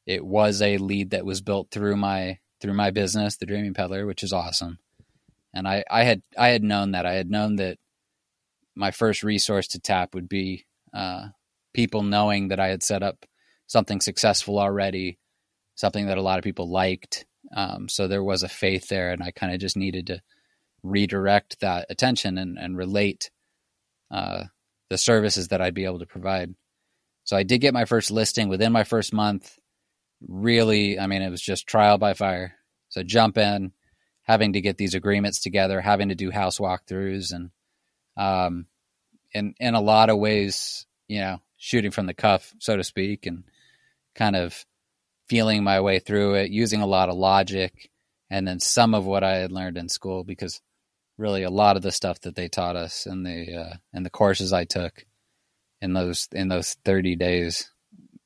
It 0.06 0.24
was 0.24 0.62
a 0.62 0.78
lead 0.78 1.10
that 1.10 1.24
was 1.24 1.40
built 1.40 1.70
through 1.70 1.96
my 1.96 2.38
through 2.60 2.74
my 2.74 2.90
business, 2.90 3.36
the 3.36 3.46
Dreaming 3.46 3.74
Peddler, 3.74 4.06
which 4.06 4.22
is 4.22 4.32
awesome. 4.32 4.78
And 5.52 5.68
I, 5.68 5.84
I 5.90 6.04
had 6.04 6.22
I 6.38 6.48
had 6.48 6.62
known 6.62 6.92
that 6.92 7.04
I 7.04 7.14
had 7.14 7.30
known 7.30 7.56
that 7.56 7.78
my 8.74 8.90
first 8.90 9.22
resource 9.22 9.68
to 9.68 9.80
tap 9.80 10.14
would 10.14 10.28
be 10.28 10.64
uh, 10.94 11.28
people 11.74 12.02
knowing 12.02 12.48
that 12.48 12.60
I 12.60 12.68
had 12.68 12.82
set 12.82 13.02
up 13.02 13.26
something 13.66 14.00
successful 14.00 14.58
already, 14.58 15.18
something 15.74 16.06
that 16.06 16.18
a 16.18 16.22
lot 16.22 16.38
of 16.38 16.44
people 16.44 16.70
liked. 16.70 17.26
Um, 17.54 17.88
so 17.88 18.08
there 18.08 18.22
was 18.22 18.42
a 18.42 18.48
faith 18.48 18.88
there, 18.88 19.10
and 19.12 19.22
I 19.22 19.30
kind 19.30 19.52
of 19.52 19.60
just 19.60 19.76
needed 19.76 20.06
to 20.06 20.22
redirect 20.82 21.60
that 21.60 21.86
attention 21.90 22.38
and, 22.38 22.58
and 22.58 22.76
relate 22.76 23.30
uh, 24.10 24.44
the 24.90 24.98
services 24.98 25.48
that 25.48 25.60
I'd 25.60 25.74
be 25.74 25.84
able 25.84 26.00
to 26.00 26.06
provide. 26.06 26.54
So 27.24 27.36
I 27.36 27.44
did 27.44 27.60
get 27.60 27.74
my 27.74 27.84
first 27.84 28.10
listing 28.10 28.48
within 28.48 28.72
my 28.72 28.84
first 28.84 29.12
month. 29.12 29.58
Really, 30.26 30.98
I 30.98 31.06
mean, 31.06 31.22
it 31.22 31.30
was 31.30 31.42
just 31.42 31.66
trial 31.66 31.98
by 31.98 32.14
fire. 32.14 32.54
So 32.88 33.02
jump 33.02 33.38
in, 33.38 33.72
having 34.24 34.52
to 34.52 34.60
get 34.60 34.76
these 34.76 34.94
agreements 34.94 35.40
together, 35.40 35.80
having 35.80 36.10
to 36.10 36.14
do 36.14 36.30
house 36.30 36.58
walkthroughs, 36.58 37.32
and 37.32 37.50
um, 38.16 38.66
in 39.32 39.54
in 39.58 39.74
a 39.74 39.80
lot 39.80 40.10
of 40.10 40.18
ways, 40.18 40.86
you 41.08 41.20
know, 41.20 41.40
shooting 41.56 41.90
from 41.90 42.06
the 42.06 42.14
cuff, 42.14 42.52
so 42.58 42.76
to 42.76 42.84
speak, 42.84 43.26
and 43.26 43.44
kind 44.14 44.36
of 44.36 44.64
feeling 45.28 45.64
my 45.64 45.80
way 45.80 45.98
through 45.98 46.34
it, 46.34 46.50
using 46.50 46.82
a 46.82 46.86
lot 46.86 47.08
of 47.08 47.16
logic, 47.16 47.90
and 48.30 48.46
then 48.46 48.60
some 48.60 48.94
of 48.94 49.06
what 49.06 49.24
I 49.24 49.36
had 49.36 49.52
learned 49.52 49.78
in 49.78 49.88
school, 49.88 50.22
because 50.22 50.60
really 51.23 51.45
a 51.45 51.50
lot 51.50 51.76
of 51.76 51.83
the 51.83 51.93
stuff 51.93 52.21
that 52.21 52.35
they 52.35 52.49
taught 52.49 52.76
us 52.76 53.07
in 53.07 53.23
the 53.23 53.55
uh, 53.55 53.76
in 53.95 54.02
the 54.02 54.11
courses 54.11 54.52
I 54.52 54.64
took 54.64 55.07
in 55.81 55.95
those 55.95 56.29
in 56.33 56.49
those 56.49 56.75
thirty 56.85 57.17
days, 57.17 57.71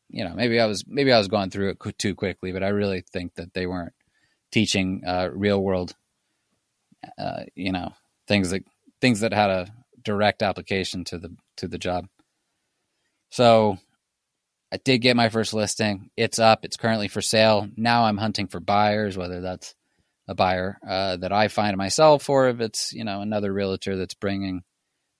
you 0.08 0.24
know, 0.24 0.34
maybe 0.34 0.58
I 0.58 0.66
was 0.66 0.84
maybe 0.88 1.12
I 1.12 1.18
was 1.18 1.28
going 1.28 1.50
through 1.50 1.70
it 1.70 1.98
too 1.98 2.14
quickly, 2.14 2.52
but 2.52 2.64
I 2.64 2.68
really 2.68 3.04
think 3.12 3.34
that 3.34 3.54
they 3.54 3.66
weren't 3.66 3.92
teaching 4.50 5.02
uh, 5.06 5.28
real 5.32 5.62
world, 5.62 5.94
uh, 7.18 7.44
you 7.54 7.70
know, 7.70 7.92
things 8.26 8.50
that 8.50 8.64
things 9.00 9.20
that 9.20 9.32
had 9.32 9.50
a 9.50 9.68
direct 10.02 10.42
application 10.42 11.04
to 11.04 11.18
the 11.18 11.36
to 11.58 11.68
the 11.68 11.78
job. 11.78 12.06
So 13.30 13.78
I 14.72 14.78
did 14.78 14.98
get 14.98 15.16
my 15.16 15.28
first 15.28 15.52
listing. 15.52 16.10
It's 16.16 16.38
up. 16.38 16.64
It's 16.64 16.76
currently 16.78 17.08
for 17.08 17.20
sale. 17.20 17.68
Now 17.76 18.04
I'm 18.04 18.16
hunting 18.16 18.46
for 18.46 18.60
buyers, 18.60 19.18
whether 19.18 19.42
that's 19.42 19.74
a 20.28 20.34
buyer 20.34 20.78
uh, 20.86 21.16
that 21.16 21.32
I 21.32 21.48
find 21.48 21.76
myself 21.76 22.28
or 22.28 22.48
if 22.48 22.60
it's 22.60 22.92
you 22.92 23.04
know 23.04 23.20
another 23.20 23.52
realtor 23.52 23.96
that's 23.96 24.14
bringing 24.14 24.62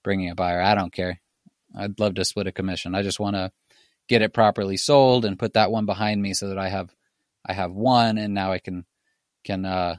bringing 0.03 0.31
a 0.31 0.35
buyer. 0.35 0.61
I 0.61 0.75
don't 0.75 0.93
care. 0.93 1.21
I'd 1.77 1.99
love 1.99 2.15
to 2.15 2.25
split 2.25 2.47
a 2.47 2.53
commission. 2.53 2.95
I 2.95 3.03
just 3.03 3.21
want 3.21 3.37
to 3.37 3.51
get 4.09 4.23
it 4.23 4.33
properly 4.33 4.77
sold 4.77 5.25
and 5.25 5.39
put 5.39 5.55
that 5.55 5.71
one 5.71 5.87
behind 5.87 6.23
me 6.23 6.33
so 6.33 6.49
that 6.49 6.59
I 6.59 6.69
have 6.69 6.95
I 7.45 7.53
have 7.53 7.73
one 7.73 8.19
and 8.19 8.35
now 8.35 8.53
I 8.53 8.59
can 8.59 8.85
can 9.45 9.65
uh, 9.65 9.97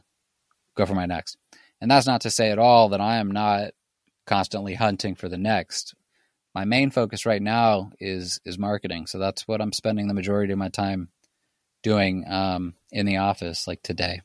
go 0.75 0.85
for 0.85 0.95
my 0.95 1.05
next. 1.05 1.37
And 1.81 1.91
that's 1.91 2.07
not 2.07 2.21
to 2.21 2.29
say 2.29 2.51
at 2.51 2.59
all 2.59 2.89
that 2.89 3.01
I 3.01 3.17
am 3.17 3.31
not 3.31 3.71
constantly 4.25 4.73
hunting 4.73 5.15
for 5.15 5.29
the 5.29 5.37
next. 5.37 5.93
My 6.55 6.65
main 6.65 6.89
focus 6.89 7.25
right 7.25 7.41
now 7.41 7.91
is 7.99 8.39
is 8.45 8.57
marketing. 8.57 9.07
So 9.07 9.19
that's 9.19 9.47
what 9.47 9.61
I'm 9.61 9.73
spending 9.73 10.07
the 10.07 10.13
majority 10.13 10.53
of 10.53 10.59
my 10.59 10.69
time 10.69 11.09
doing 11.83 12.25
um, 12.27 12.73
in 12.91 13.05
the 13.05 13.17
office, 13.17 13.67
like 13.67 13.81
today. 13.83 14.21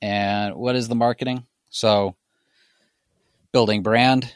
And 0.00 0.54
what 0.56 0.76
is 0.76 0.88
the 0.88 0.94
marketing? 0.94 1.46
So 1.70 2.16
building 3.52 3.82
brand. 3.82 4.32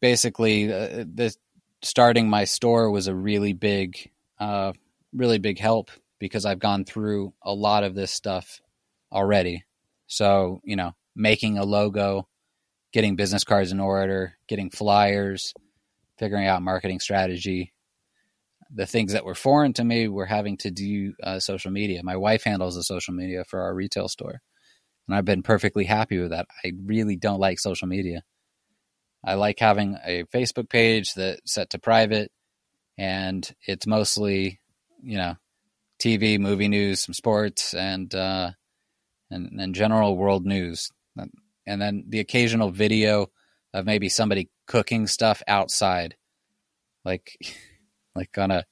Basically, 0.00 0.72
uh, 0.72 1.04
the 1.12 1.34
starting 1.82 2.28
my 2.28 2.44
store 2.44 2.90
was 2.90 3.08
a 3.08 3.14
really 3.14 3.52
big, 3.52 4.10
uh, 4.38 4.72
really 5.12 5.38
big 5.38 5.58
help 5.58 5.90
because 6.18 6.44
I've 6.44 6.58
gone 6.58 6.84
through 6.84 7.34
a 7.42 7.52
lot 7.52 7.84
of 7.84 7.94
this 7.94 8.12
stuff 8.12 8.60
already. 9.12 9.64
So, 10.06 10.60
you 10.64 10.76
know, 10.76 10.94
making 11.14 11.58
a 11.58 11.64
logo, 11.64 12.28
getting 12.92 13.16
business 13.16 13.44
cards 13.44 13.72
in 13.72 13.80
order, 13.80 14.34
getting 14.48 14.70
flyers, 14.70 15.52
figuring 16.18 16.46
out 16.46 16.62
marketing 16.62 17.00
strategy. 17.00 17.72
The 18.70 18.86
things 18.86 19.12
that 19.12 19.24
were 19.24 19.34
foreign 19.34 19.72
to 19.74 19.84
me 19.84 20.08
were 20.08 20.26
having 20.26 20.58
to 20.58 20.70
do 20.70 21.14
uh, 21.22 21.40
social 21.40 21.70
media. 21.70 22.02
My 22.02 22.16
wife 22.16 22.44
handles 22.44 22.74
the 22.74 22.82
social 22.82 23.14
media 23.14 23.44
for 23.44 23.60
our 23.60 23.74
retail 23.74 24.08
store, 24.08 24.42
and 25.08 25.16
I've 25.16 25.24
been 25.24 25.42
perfectly 25.42 25.84
happy 25.84 26.18
with 26.18 26.30
that. 26.30 26.46
I 26.64 26.72
really 26.84 27.16
don't 27.16 27.40
like 27.40 27.58
social 27.58 27.88
media. 27.88 28.22
I 29.24 29.34
like 29.34 29.58
having 29.58 29.96
a 30.04 30.24
Facebook 30.24 30.68
page 30.68 31.14
that's 31.14 31.52
set 31.52 31.70
to 31.70 31.78
private, 31.78 32.30
and 32.96 33.48
it's 33.66 33.86
mostly, 33.86 34.60
you 35.02 35.16
know, 35.16 35.34
TV, 36.00 36.38
movie 36.38 36.68
news, 36.68 37.02
some 37.02 37.14
sports, 37.14 37.74
and 37.74 38.14
uh, 38.14 38.50
and, 39.30 39.60
and 39.60 39.74
general 39.74 40.16
world 40.16 40.46
news, 40.46 40.90
and 41.66 41.82
then 41.82 42.04
the 42.08 42.20
occasional 42.20 42.70
video 42.70 43.28
of 43.74 43.86
maybe 43.86 44.08
somebody 44.08 44.50
cooking 44.66 45.06
stuff 45.06 45.42
outside, 45.48 46.16
like 47.04 47.36
like 48.14 48.36
on 48.38 48.50
a 48.50 48.64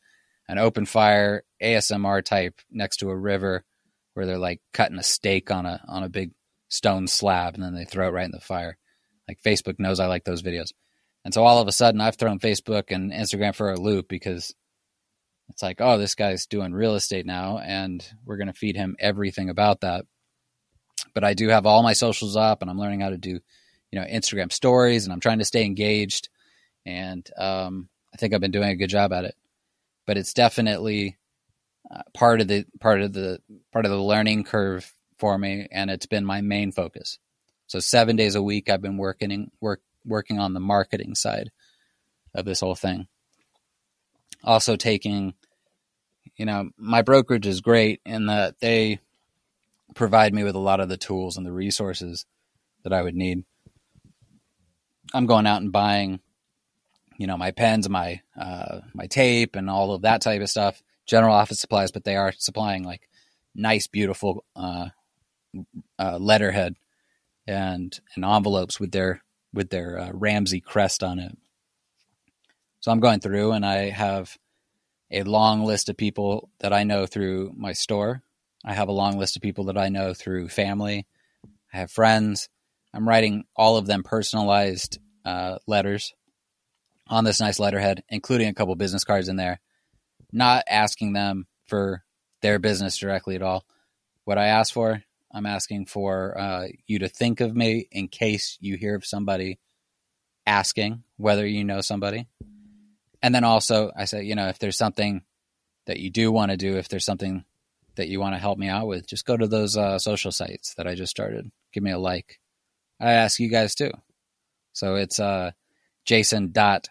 an 0.49 0.59
open 0.59 0.87
fire 0.87 1.43
ASMR 1.63 2.23
type 2.23 2.61
next 2.71 2.99
to 2.99 3.11
a 3.11 3.17
river 3.17 3.65
where 4.17 4.27
they're 4.27 4.39
like 4.39 4.61
cutting 4.73 4.99
a 4.99 5.03
steak 5.03 5.51
on 5.51 5.67
a 5.67 5.83
on 5.89 6.03
a 6.03 6.09
big 6.09 6.33
stone 6.69 7.07
slab 7.07 7.55
and 7.55 7.63
then 7.63 7.75
they 7.75 7.85
throw 7.85 8.09
it 8.09 8.13
right 8.13 8.25
in 8.25 8.33
the 8.33 8.41
fire. 8.41 8.77
Like 9.29 9.43
Facebook 9.45 9.79
knows 9.79 10.01
I 10.01 10.07
like 10.07 10.25
those 10.25 10.43
videos. 10.43 10.73
And 11.25 11.35
so 11.35 11.45
all 11.45 11.61
of 11.61 11.69
a 11.69 11.73
sudden 11.73 12.01
I've 12.01 12.17
thrown 12.17 12.39
Facebook 12.39 12.91
and 12.91 13.13
Instagram 13.13 13.55
for 13.55 13.71
a 13.71 13.81
loop 13.81 14.09
because 14.09 14.55
it's 15.49 15.63
like, 15.63 15.81
oh, 15.81 15.99
this 15.99 16.15
guy's 16.15 16.47
doing 16.47 16.73
real 16.73 16.95
estate 16.95 17.27
now 17.27 17.59
and 17.59 18.05
we're 18.25 18.37
going 18.37 18.47
to 18.49 18.53
feed 18.53 18.77
him 18.77 18.97
everything 18.99 19.49
about 19.49 19.81
that 19.81 20.07
but 21.15 21.25
I 21.25 21.35
do 21.35 21.49
have 21.49 21.67
all 21.67 21.83
my 21.83 21.93
socials 21.93 22.37
up 22.37 22.63
and 22.63 22.71
I'm 22.71 22.79
learning 22.79 23.01
how 23.01 23.11
to 23.11 23.19
do, 23.19 23.41
you 23.91 24.01
know, 24.01 24.05
Instagram 24.05 24.53
stories 24.53 25.05
and 25.05 25.13
I'm 25.13 25.21
trying 25.21 25.39
to 25.39 25.45
stay 25.45 25.65
engaged. 25.65 26.29
And 26.85 27.29
um, 27.39 27.89
I 28.13 28.17
think 28.17 28.35
I've 28.35 28.41
been 28.41 28.51
doing 28.51 28.69
a 28.69 28.77
good 28.77 28.91
job 28.91 29.13
at 29.13 29.25
it. 29.25 29.35
But 30.07 30.19
it's 30.19 30.35
definitely 30.35 31.17
uh, 31.91 32.03
part 32.15 32.41
of 32.41 32.49
the 32.49 32.65
part 32.81 33.01
of 33.01 33.13
the 33.13 33.41
part 33.73 33.85
of 33.85 33.91
the 33.91 34.01
learning 34.01 34.45
curve 34.45 34.93
for 35.19 35.39
me, 35.39 35.69
and 35.71 35.91
it's 35.91 36.07
been 36.07 36.25
my 36.25 36.41
main 36.41 36.73
focus. 36.73 37.19
So 37.67 37.81
seven 37.81 38.17
days 38.17 38.35
a 38.35 38.43
week, 38.43 38.69
I've 38.69 38.83
been 38.83 38.97
working 38.97 39.51
work 39.61 39.81
working 40.05 40.39
on 40.39 40.55
the 40.55 40.61
marketing 40.61 41.15
side 41.15 41.51
of 42.35 42.45
this 42.45 42.61
whole 42.61 42.75
thing. 42.75 43.07
Also 44.45 44.77
taking, 44.77 45.35
you 46.37 46.47
know, 46.47 46.71
my 46.77 47.03
brokerage 47.03 47.47
is 47.47 47.61
great 47.61 48.01
in 48.05 48.27
that 48.27 48.61
they 48.61 49.01
provide 49.95 50.33
me 50.35 50.45
with 50.45 50.55
a 50.55 50.61
lot 50.61 50.81
of 50.81 50.89
the 50.89 50.97
tools 50.97 51.37
and 51.37 51.47
the 51.47 51.53
resources 51.53 52.27
that 52.85 52.93
I 52.93 53.03
would 53.03 53.17
need. 53.17 53.45
I'm 55.15 55.27
going 55.27 55.47
out 55.47 55.63
and 55.63 55.73
buying, 55.73 56.21
you 57.17 57.27
know, 57.27 57.37
my 57.37 57.51
pens, 57.51 57.89
my 57.89 58.21
uh, 58.39 58.81
my 58.95 59.07
tape, 59.07 59.57
and 59.57 59.71
all 59.71 59.93
of 59.93 60.03
that 60.03 60.21
type 60.21 60.43
of 60.43 60.51
stuff. 60.51 60.83
General 61.07 61.35
office 61.35 61.61
supplies, 61.61 61.93
but 61.93 62.05
they 62.05 62.17
are 62.17 62.33
supplying 62.37 62.85
like 62.85 63.09
nice, 63.55 63.87
beautiful 63.87 64.45
uh, 64.55 64.89
uh, 65.99 66.19
letterhead 66.19 66.75
and 67.47 67.99
and 68.15 68.25
envelopes 68.25 68.81
with 68.81 68.93
their 68.93 69.23
with 69.53 69.71
their 69.71 69.99
uh, 69.99 70.11
Ramsey 70.13 70.61
crest 70.61 71.03
on 71.03 71.19
it. 71.19 71.37
So 72.81 72.91
I'm 72.91 73.01
going 73.01 73.21
through, 73.21 73.53
and 73.53 73.65
I 73.65 73.91
have 73.91 74.37
a 75.11 75.23
long 75.23 75.65
list 75.65 75.89
of 75.89 75.97
people 75.97 76.51
that 76.61 76.73
I 76.73 76.83
know 76.83 77.07
through 77.07 77.53
my 77.57 77.73
store 77.73 78.23
I 78.67 78.75
have 78.75 78.89
a 78.89 78.93
long 78.93 79.17
list 79.17 79.37
of 79.37 79.43
people 79.43 79.65
that 79.67 79.79
I 79.79 79.89
know 79.89 80.13
through 80.13 80.49
family. 80.49 81.07
I 81.73 81.79
have 81.79 81.91
friends. 81.91 82.49
I'm 82.93 83.09
writing 83.09 83.45
all 83.55 83.77
of 83.77 83.87
them 83.87 84.03
personalized 84.03 84.99
uh, 85.25 85.59
letters 85.69 86.13
on 87.07 87.23
this 87.23 87.41
nice 87.41 87.61
letterhead, 87.61 88.03
including 88.09 88.49
a 88.49 88.55
couple 88.55 88.75
business 88.75 89.05
cards 89.05 89.29
in 89.29 89.37
there. 89.37 89.61
Not 90.33 90.65
asking 90.69 91.13
them 91.13 91.47
for 91.67 92.05
their 92.43 92.59
business 92.59 92.97
directly 92.97 93.35
at 93.35 93.43
all. 93.43 93.65
What 94.25 94.39
I 94.39 94.47
ask 94.47 94.73
for, 94.73 95.03
I'm 95.33 95.47
asking 95.47 95.87
for 95.87 96.39
uh, 96.39 96.69
you 96.87 97.01
to 97.01 97.09
think 97.09 97.41
of 97.41 97.55
me 97.55 97.89
in 97.91 98.09
case 98.09 98.57
you 98.61 98.77
hear 98.77 98.97
of 98.97 99.05
somebody 99.05 99.59
asking 100.47 101.03
whether 101.17 101.47
you 101.47 101.65
know 101.65 101.81
somebody. 101.81 102.27
And 103.23 103.35
then 103.35 103.45
also, 103.45 103.91
I 103.97 104.05
say, 104.05 104.25
you 104.25 104.35
know, 104.35 104.49
if 104.49 104.59
there's 104.59 104.79
something 104.79 105.23
that 105.87 105.99
you 105.99 106.11
do 106.11 106.31
want 106.31 106.51
to 106.51 106.57
do, 106.57 106.77
if 106.77 106.89
there's 106.89 107.05
something 107.05 107.45
that 107.97 108.09
you 108.09 108.21
want 108.21 108.35
to 108.35 108.41
help 108.41 108.59
me 108.59 108.69
out 108.69 108.87
with, 108.87 109.07
just 109.07 109.27
go 109.27 109.37
to 109.37 109.47
those 109.47 109.77
uh, 109.77 109.99
social 109.99 110.31
sites 110.31 110.75
that 110.75 110.87
I 110.87 110.95
just 110.95 111.11
started. 111.11 111.51
Give 111.73 111.83
me 111.83 111.91
a 111.91 111.99
like. 111.99 112.41
I 113.01 113.13
ask 113.13 113.41
you 113.41 113.49
guys 113.49 113.75
too. 113.75 113.91
So 114.73 114.97
it's 114.97 115.19
uh, 115.19 115.53
Jason 116.05 116.53
dot 116.53 116.89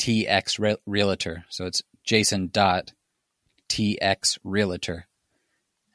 TX 0.00 0.76
Realtor. 0.86 1.44
So 1.50 1.66
it's 1.66 1.82
Jason 2.10 2.50
dot 2.52 2.92
TX 3.68 4.40
Realtor. 4.42 5.06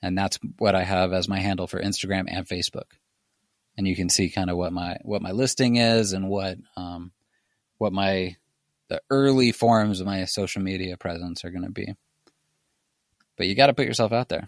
And 0.01 0.17
that's 0.17 0.39
what 0.59 0.73
I 0.73 0.83
have 0.83 1.11
as 1.11 1.27
my 1.27 1.41
handle 1.41 1.67
for 1.67 1.81
Instagram 1.81 2.27
and 2.29 2.47
Facebook. 2.47 2.93
And 3.77 3.85
you 3.85 3.97
can 3.97 4.07
see 4.07 4.29
kind 4.29 4.49
of 4.49 4.55
what 4.55 4.71
my 4.71 4.95
what 5.01 5.21
my 5.21 5.33
listing 5.33 5.75
is 5.75 6.13
and 6.13 6.29
what 6.29 6.57
um, 6.77 7.11
what 7.79 7.91
my 7.91 8.37
the 8.87 9.01
early 9.09 9.51
forms 9.51 9.99
of 9.99 10.07
my 10.07 10.23
social 10.23 10.61
media 10.61 10.95
presence 10.95 11.43
are 11.43 11.49
going 11.49 11.65
to 11.65 11.71
be. 11.71 11.93
But 13.35 13.47
you 13.47 13.55
got 13.55 13.67
to 13.67 13.73
put 13.73 13.87
yourself 13.87 14.13
out 14.13 14.29
there. 14.29 14.47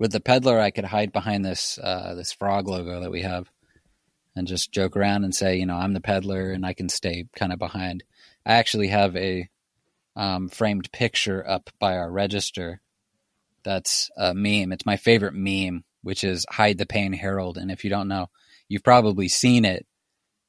With 0.00 0.10
the 0.10 0.18
peddler, 0.18 0.58
I 0.58 0.72
could 0.72 0.86
hide 0.86 1.12
behind 1.12 1.44
this 1.44 1.78
uh, 1.80 2.14
this 2.16 2.32
frog 2.32 2.66
logo 2.66 2.98
that 2.98 3.12
we 3.12 3.22
have, 3.22 3.48
and 4.34 4.48
just 4.48 4.72
joke 4.72 4.96
around 4.96 5.22
and 5.22 5.32
say, 5.32 5.58
you 5.58 5.66
know, 5.66 5.76
I'm 5.76 5.92
the 5.92 6.00
peddler, 6.00 6.50
and 6.50 6.66
I 6.66 6.72
can 6.72 6.88
stay 6.88 7.26
kind 7.36 7.52
of 7.52 7.60
behind. 7.60 8.02
I 8.44 8.54
actually 8.54 8.88
have 8.88 9.14
a 9.14 9.48
um, 10.16 10.48
framed 10.48 10.90
picture 10.92 11.46
up 11.48 11.70
by 11.78 11.96
our 11.96 12.10
register. 12.10 12.80
That's 13.64 14.10
a 14.16 14.34
meme. 14.34 14.72
It's 14.72 14.86
my 14.86 14.96
favorite 14.96 15.34
meme, 15.34 15.84
which 16.02 16.24
is 16.24 16.46
"Hide 16.50 16.78
the 16.78 16.86
Pain, 16.86 17.12
Harold. 17.12 17.58
And 17.58 17.70
if 17.70 17.84
you 17.84 17.90
don't 17.90 18.08
know, 18.08 18.28
you've 18.68 18.82
probably 18.84 19.28
seen 19.28 19.64
it, 19.64 19.86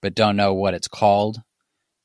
but 0.01 0.15
don't 0.15 0.35
know 0.35 0.53
what 0.53 0.73
it's 0.73 0.87
called. 0.87 1.41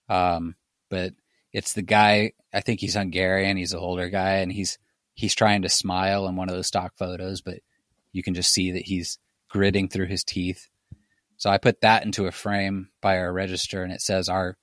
Um, 0.09 0.55
but 0.91 1.13
it's 1.53 1.73
the 1.73 1.83
guy. 1.83 2.33
I 2.53 2.61
think 2.61 2.81
he's 2.81 2.95
Hungarian. 2.95 3.57
He's 3.57 3.73
an 3.73 3.81
older 3.81 4.09
guy, 4.09 4.37
and 4.37 4.53
he's 4.53 4.79
he's 5.15 5.35
trying 5.35 5.63
to 5.63 5.69
smile 5.69 6.29
in 6.29 6.37
one 6.37 6.49
of 6.49 6.55
those 6.55 6.69
stock 6.69 6.93
photos, 6.97 7.41
but 7.41 7.59
you 8.13 8.23
can 8.23 8.35
just 8.35 8.53
see 8.53 8.73
that 8.73 8.85
he's 8.85 9.19
gritting 9.49 9.89
through 9.89 10.07
his 10.07 10.25
teeth. 10.25 10.69
So 11.39 11.51
I 11.51 11.59
put 11.59 11.81
that 11.81 12.05
into 12.05 12.27
a 12.27 12.33
frame 12.33 12.91
by 13.01 13.19
our 13.19 13.33
register, 13.33 13.83
and 13.83 13.93
it 13.93 14.01
says 14.01 14.29
our 14.29 14.57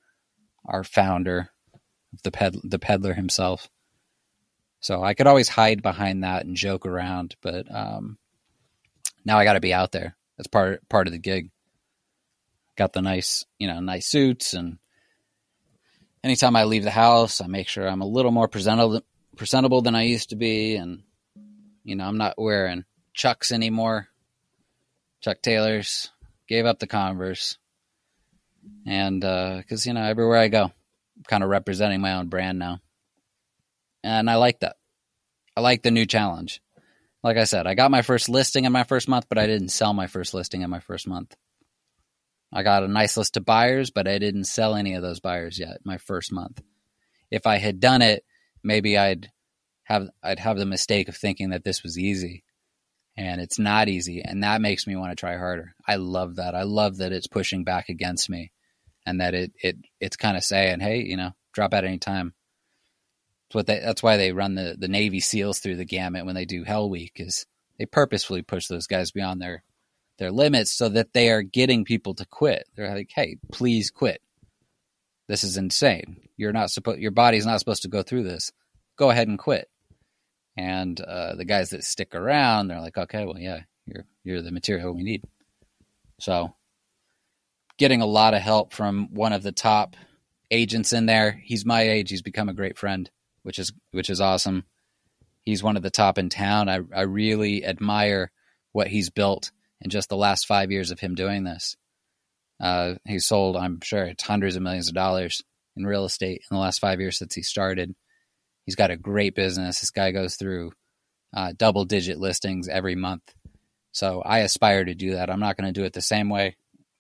our 0.66 0.84
founder, 0.84 1.50
the 2.24 2.32
ped 2.32 2.58
the 2.64 2.80
peddler 2.80 3.14
himself. 3.14 3.70
So 4.80 5.04
I 5.04 5.14
could 5.14 5.28
always 5.28 5.50
hide 5.50 5.82
behind 5.82 6.24
that 6.24 6.46
and 6.46 6.56
joke 6.56 6.86
around, 6.86 7.36
but 7.42 7.66
um, 7.74 8.18
now 9.26 9.38
I 9.40 9.44
got 9.44 9.54
to 9.54 9.60
be 9.60 9.74
out 9.74 9.92
there. 9.92 10.16
That's 10.38 10.48
part 10.48 10.88
part 10.90 11.08
of 11.08 11.14
the 11.14 11.20
gig. 11.20 11.50
Got 12.76 12.94
the 12.94 13.02
nice, 13.02 13.46
you 13.58 13.68
know, 13.68 13.80
nice 13.80 14.06
suits, 14.06 14.54
and 14.54 14.78
anytime 16.24 16.56
I 16.56 16.66
leave 16.66 16.84
the 16.84 16.92
house, 16.92 17.42
I 17.42 17.48
make 17.48 17.68
sure 17.68 17.88
I'm 17.88 18.02
a 18.02 18.08
little 18.08 18.32
more 18.32 18.48
presentable 18.48 19.02
presentable 19.38 19.82
than 19.82 19.96
I 19.96 20.04
used 20.04 20.30
to 20.30 20.36
be, 20.36 20.76
and 20.76 21.04
you 21.84 21.96
know, 21.96 22.06
I'm 22.06 22.18
not 22.18 22.36
wearing 22.38 22.84
Chucks 23.14 23.52
anymore. 23.52 24.08
Chuck 25.22 25.42
Taylors 25.42 26.12
gave 26.48 26.66
up 26.66 26.80
the 26.80 26.88
Converse, 26.88 27.58
and 28.86 29.22
because 29.22 29.88
uh, 29.88 29.90
you 29.90 29.94
know, 29.94 30.04
everywhere 30.04 30.38
I 30.38 30.50
go, 30.50 30.72
kind 31.28 31.44
of 31.44 31.50
representing 31.50 32.02
my 32.02 32.14
own 32.14 32.28
brand 32.28 32.60
now, 32.60 32.80
and 34.04 34.30
I 34.30 34.36
like 34.36 34.60
that. 34.60 34.76
I 35.58 35.62
like 35.62 35.84
the 35.84 35.92
new 35.92 36.06
challenge. 36.06 36.62
Like 37.24 37.38
I 37.38 37.46
said, 37.46 37.66
I 37.66 37.74
got 37.74 37.90
my 37.92 38.04
first 38.04 38.30
listing 38.30 38.66
in 38.66 38.72
my 38.72 38.84
first 38.84 39.08
month, 39.08 39.26
but 39.30 39.40
I 39.40 39.48
didn't 39.48 39.70
sell 39.70 39.94
my 39.94 40.08
first 40.08 40.34
listing 40.34 40.62
in 40.62 40.70
my 40.70 40.80
first 40.80 41.08
month. 41.08 41.36
I 42.54 42.62
got 42.64 42.84
a 42.84 42.88
nice 42.88 43.18
list 43.18 43.36
of 43.38 43.46
buyers, 43.46 43.90
but 43.90 44.08
I 44.08 44.20
didn't 44.20 44.46
sell 44.46 44.76
any 44.76 44.94
of 44.94 45.02
those 45.02 45.20
buyers 45.20 45.58
yet 45.58 45.80
my 45.84 45.98
first 45.98 46.32
month. 46.32 46.62
If 47.32 47.48
I 47.48 47.58
had 47.58 47.80
done 47.80 48.02
it, 48.02 48.24
maybe 48.64 48.98
I'd 48.98 49.32
have 49.84 50.08
I'd 50.24 50.40
have 50.40 50.58
the 50.58 50.66
mistake 50.66 51.10
of 51.10 51.18
thinking 51.18 51.50
that 51.50 51.64
this 51.64 51.84
was 51.84 51.98
easy. 51.98 52.44
And 53.18 53.40
it's 53.40 53.58
not 53.58 53.88
easy, 53.88 54.22
and 54.22 54.44
that 54.44 54.62
makes 54.62 54.86
me 54.86 54.96
want 54.98 55.12
to 55.12 55.16
try 55.16 55.38
harder. 55.38 55.74
I 55.88 55.96
love 55.96 56.36
that. 56.36 56.54
I 56.54 56.64
love 56.64 56.98
that 56.98 57.14
it's 57.14 57.28
pushing 57.28 57.64
back 57.64 57.88
against 57.88 58.30
me 58.30 58.52
and 59.06 59.22
that 59.22 59.34
it 59.34 59.52
it 59.62 59.78
it's 60.00 60.18
kind 60.18 60.38
of 60.38 60.44
saying, 60.44 60.80
"Hey, 60.80 61.02
you 61.02 61.18
know, 61.18 61.32
drop 61.54 61.74
out 61.74 61.86
any 61.86 61.98
time." 62.00 62.34
That's 63.48 63.56
what 63.56 63.68
they, 63.68 63.80
that's 63.80 64.04
why 64.04 64.18
they 64.18 64.32
run 64.32 64.56
the 64.56 64.76
the 64.78 64.88
Navy 64.88 65.20
SEALs 65.20 65.60
through 65.60 65.76
the 65.78 65.86
gamut 65.86 66.26
when 66.26 66.36
they 66.36 66.46
do 66.46 66.64
Hell 66.64 66.90
Week 66.90 67.14
is 67.18 67.46
they 67.78 67.86
purposefully 67.86 68.42
push 68.42 68.68
those 68.68 68.88
guys 68.88 69.12
beyond 69.12 69.42
their 69.42 69.64
their 70.18 70.32
limits 70.32 70.72
so 70.72 70.90
that 70.90 71.14
they 71.14 71.30
are 71.30 71.42
getting 71.44 71.86
people 71.86 72.16
to 72.16 72.26
quit. 72.26 72.68
They're 72.76 72.94
like, 72.94 73.12
"Hey, 73.14 73.38
please 73.52 73.92
quit. 73.92 74.22
This 75.28 75.44
is 75.44 75.58
insane. 75.58 76.28
You're 76.38 76.54
not 76.54 76.72
supposed 76.72 77.00
your 77.00 77.12
body's 77.12 77.46
not 77.46 77.60
supposed 77.60 77.84
to 77.84 77.90
go 77.90 78.04
through 78.04 78.24
this. 78.24 78.52
Go 78.98 79.10
ahead 79.10 79.28
and 79.28 79.40
quit." 79.40 79.70
And 80.58 81.00
uh, 81.02 81.36
the 81.36 81.46
guys 81.46 81.72
that 81.72 81.84
stick 81.84 82.16
around, 82.16 82.68
they're 82.68 82.80
like, 82.80 82.98
okay, 82.98 83.26
well, 83.26 83.38
yeah, 83.38 83.62
you're 83.86 84.06
you're 84.24 84.42
the 84.42 84.52
material 84.52 84.94
we 84.94 85.04
need. 85.04 85.24
So, 86.20 86.56
getting 87.78 88.02
a 88.02 88.06
lot 88.06 88.34
of 88.34 88.42
help 88.42 88.74
from 88.74 89.14
one 89.14 89.34
of 89.34 89.44
the 89.44 89.52
top 89.52 89.96
agents 90.52 90.94
in 90.94 91.06
there. 91.06 91.32
He's 91.44 91.66
my 91.66 91.82
age. 91.82 92.10
He's 92.10 92.22
become 92.22 92.50
a 92.50 92.54
great 92.54 92.78
friend, 92.78 93.10
which 93.44 93.60
is 93.60 93.72
which 93.92 94.10
is 94.10 94.22
awesome. 94.22 94.64
He's 95.44 95.64
one 95.64 95.78
of 95.78 95.84
the 95.84 95.92
top 95.92 96.18
in 96.18 96.30
town. 96.30 96.70
I 96.70 96.80
I 96.96 97.02
really 97.02 97.66
admire 97.66 98.32
what 98.72 98.88
he's 98.88 99.10
built 99.10 99.52
in 99.82 99.90
just 99.90 100.10
the 100.10 100.18
last 100.18 100.48
five 100.48 100.72
years 100.72 100.92
of 100.92 101.00
him 101.00 101.16
doing 101.16 101.44
this. 101.44 101.78
Uh, 102.60 102.96
he's 103.06 103.26
sold, 103.26 103.58
I'm 103.58 103.80
sure, 103.82 104.06
it's 104.06 104.24
hundreds 104.24 104.56
of 104.56 104.62
millions 104.62 104.88
of 104.88 104.96
dollars 104.96 105.42
in 105.76 105.86
real 105.86 106.06
estate 106.06 106.42
in 106.50 106.56
the 106.56 106.62
last 106.62 106.80
five 106.80 107.00
years 107.00 107.18
since 107.18 107.36
he 107.36 107.42
started. 107.42 107.94
He's 108.66 108.76
got 108.76 108.92
a 108.92 108.98
great 108.98 109.36
business. 109.36 109.82
This 109.82 109.92
guy 109.92 110.12
goes 110.12 110.36
through 110.36 110.72
uh, 111.36 111.54
double 111.56 111.86
digit 111.86 112.18
listings 112.18 112.68
every 112.68 112.96
month. 112.96 113.24
So 113.92 114.22
I 114.22 114.40
aspire 114.40 114.84
to 114.86 114.96
do 114.96 115.14
that. 115.14 115.30
I'm 115.30 115.40
not 115.40 115.58
going 115.58 115.72
to 115.72 115.80
do 115.80 115.86
it 115.86 115.94
the 115.94 116.02
same 116.02 116.30
way 116.30 116.56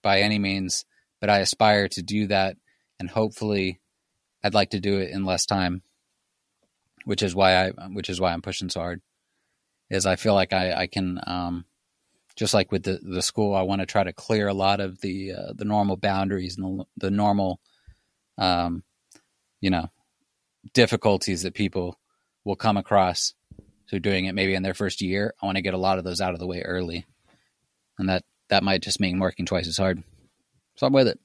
by 0.05 0.21
any 0.21 0.37
means, 0.37 0.85
but 1.19 1.31
I 1.31 1.39
aspire 1.39 1.89
to 1.89 2.03
do 2.03 2.27
that. 2.27 2.55
And 2.99 3.09
hopefully, 3.09 3.81
I'd 4.43 4.53
like 4.53 4.69
to 4.69 4.79
do 4.79 4.99
it 4.99 5.09
in 5.09 5.25
less 5.25 5.45
time, 5.45 5.81
which 7.03 7.23
is 7.23 7.33
why 7.33 7.55
I, 7.55 7.71
which 7.91 8.09
is 8.09 8.21
why 8.21 8.31
I'm 8.31 8.43
pushing 8.43 8.69
so 8.69 8.79
hard. 8.79 9.01
Is 9.89 10.05
I 10.05 10.15
feel 10.15 10.35
like 10.35 10.53
I, 10.53 10.73
I 10.73 10.87
can, 10.87 11.19
um, 11.25 11.65
just 12.35 12.53
like 12.53 12.71
with 12.71 12.83
the, 12.83 12.99
the 13.01 13.21
school, 13.21 13.55
I 13.55 13.63
want 13.63 13.81
to 13.81 13.85
try 13.85 14.03
to 14.03 14.13
clear 14.13 14.47
a 14.47 14.53
lot 14.53 14.79
of 14.79 15.01
the 15.01 15.33
uh, 15.33 15.53
the 15.53 15.65
normal 15.65 15.97
boundaries 15.97 16.57
and 16.57 16.79
the, 16.79 16.85
the 16.97 17.11
normal, 17.11 17.59
um, 18.37 18.83
you 19.61 19.71
know, 19.71 19.89
difficulties 20.73 21.41
that 21.41 21.53
people 21.53 21.99
will 22.43 22.55
come 22.55 22.77
across 22.77 23.33
through 23.89 23.99
doing 23.99 24.25
it 24.25 24.35
maybe 24.35 24.53
in 24.53 24.63
their 24.63 24.73
first 24.73 25.01
year. 25.01 25.33
I 25.41 25.45
want 25.45 25.57
to 25.57 25.61
get 25.61 25.73
a 25.73 25.79
lot 25.79 25.97
of 25.97 26.03
those 26.03 26.21
out 26.21 26.33
of 26.33 26.39
the 26.39 26.47
way 26.47 26.61
early. 26.61 27.05
And 27.97 28.09
that, 28.09 28.23
that 28.49 28.63
might 28.63 28.81
just 28.81 28.99
mean 28.99 29.19
working 29.19 29.45
twice 29.45 29.67
as 29.67 29.77
hard. 29.77 30.03
So 30.75 30.87
I'm 30.87 30.93
with 30.93 31.07
it. 31.07 31.19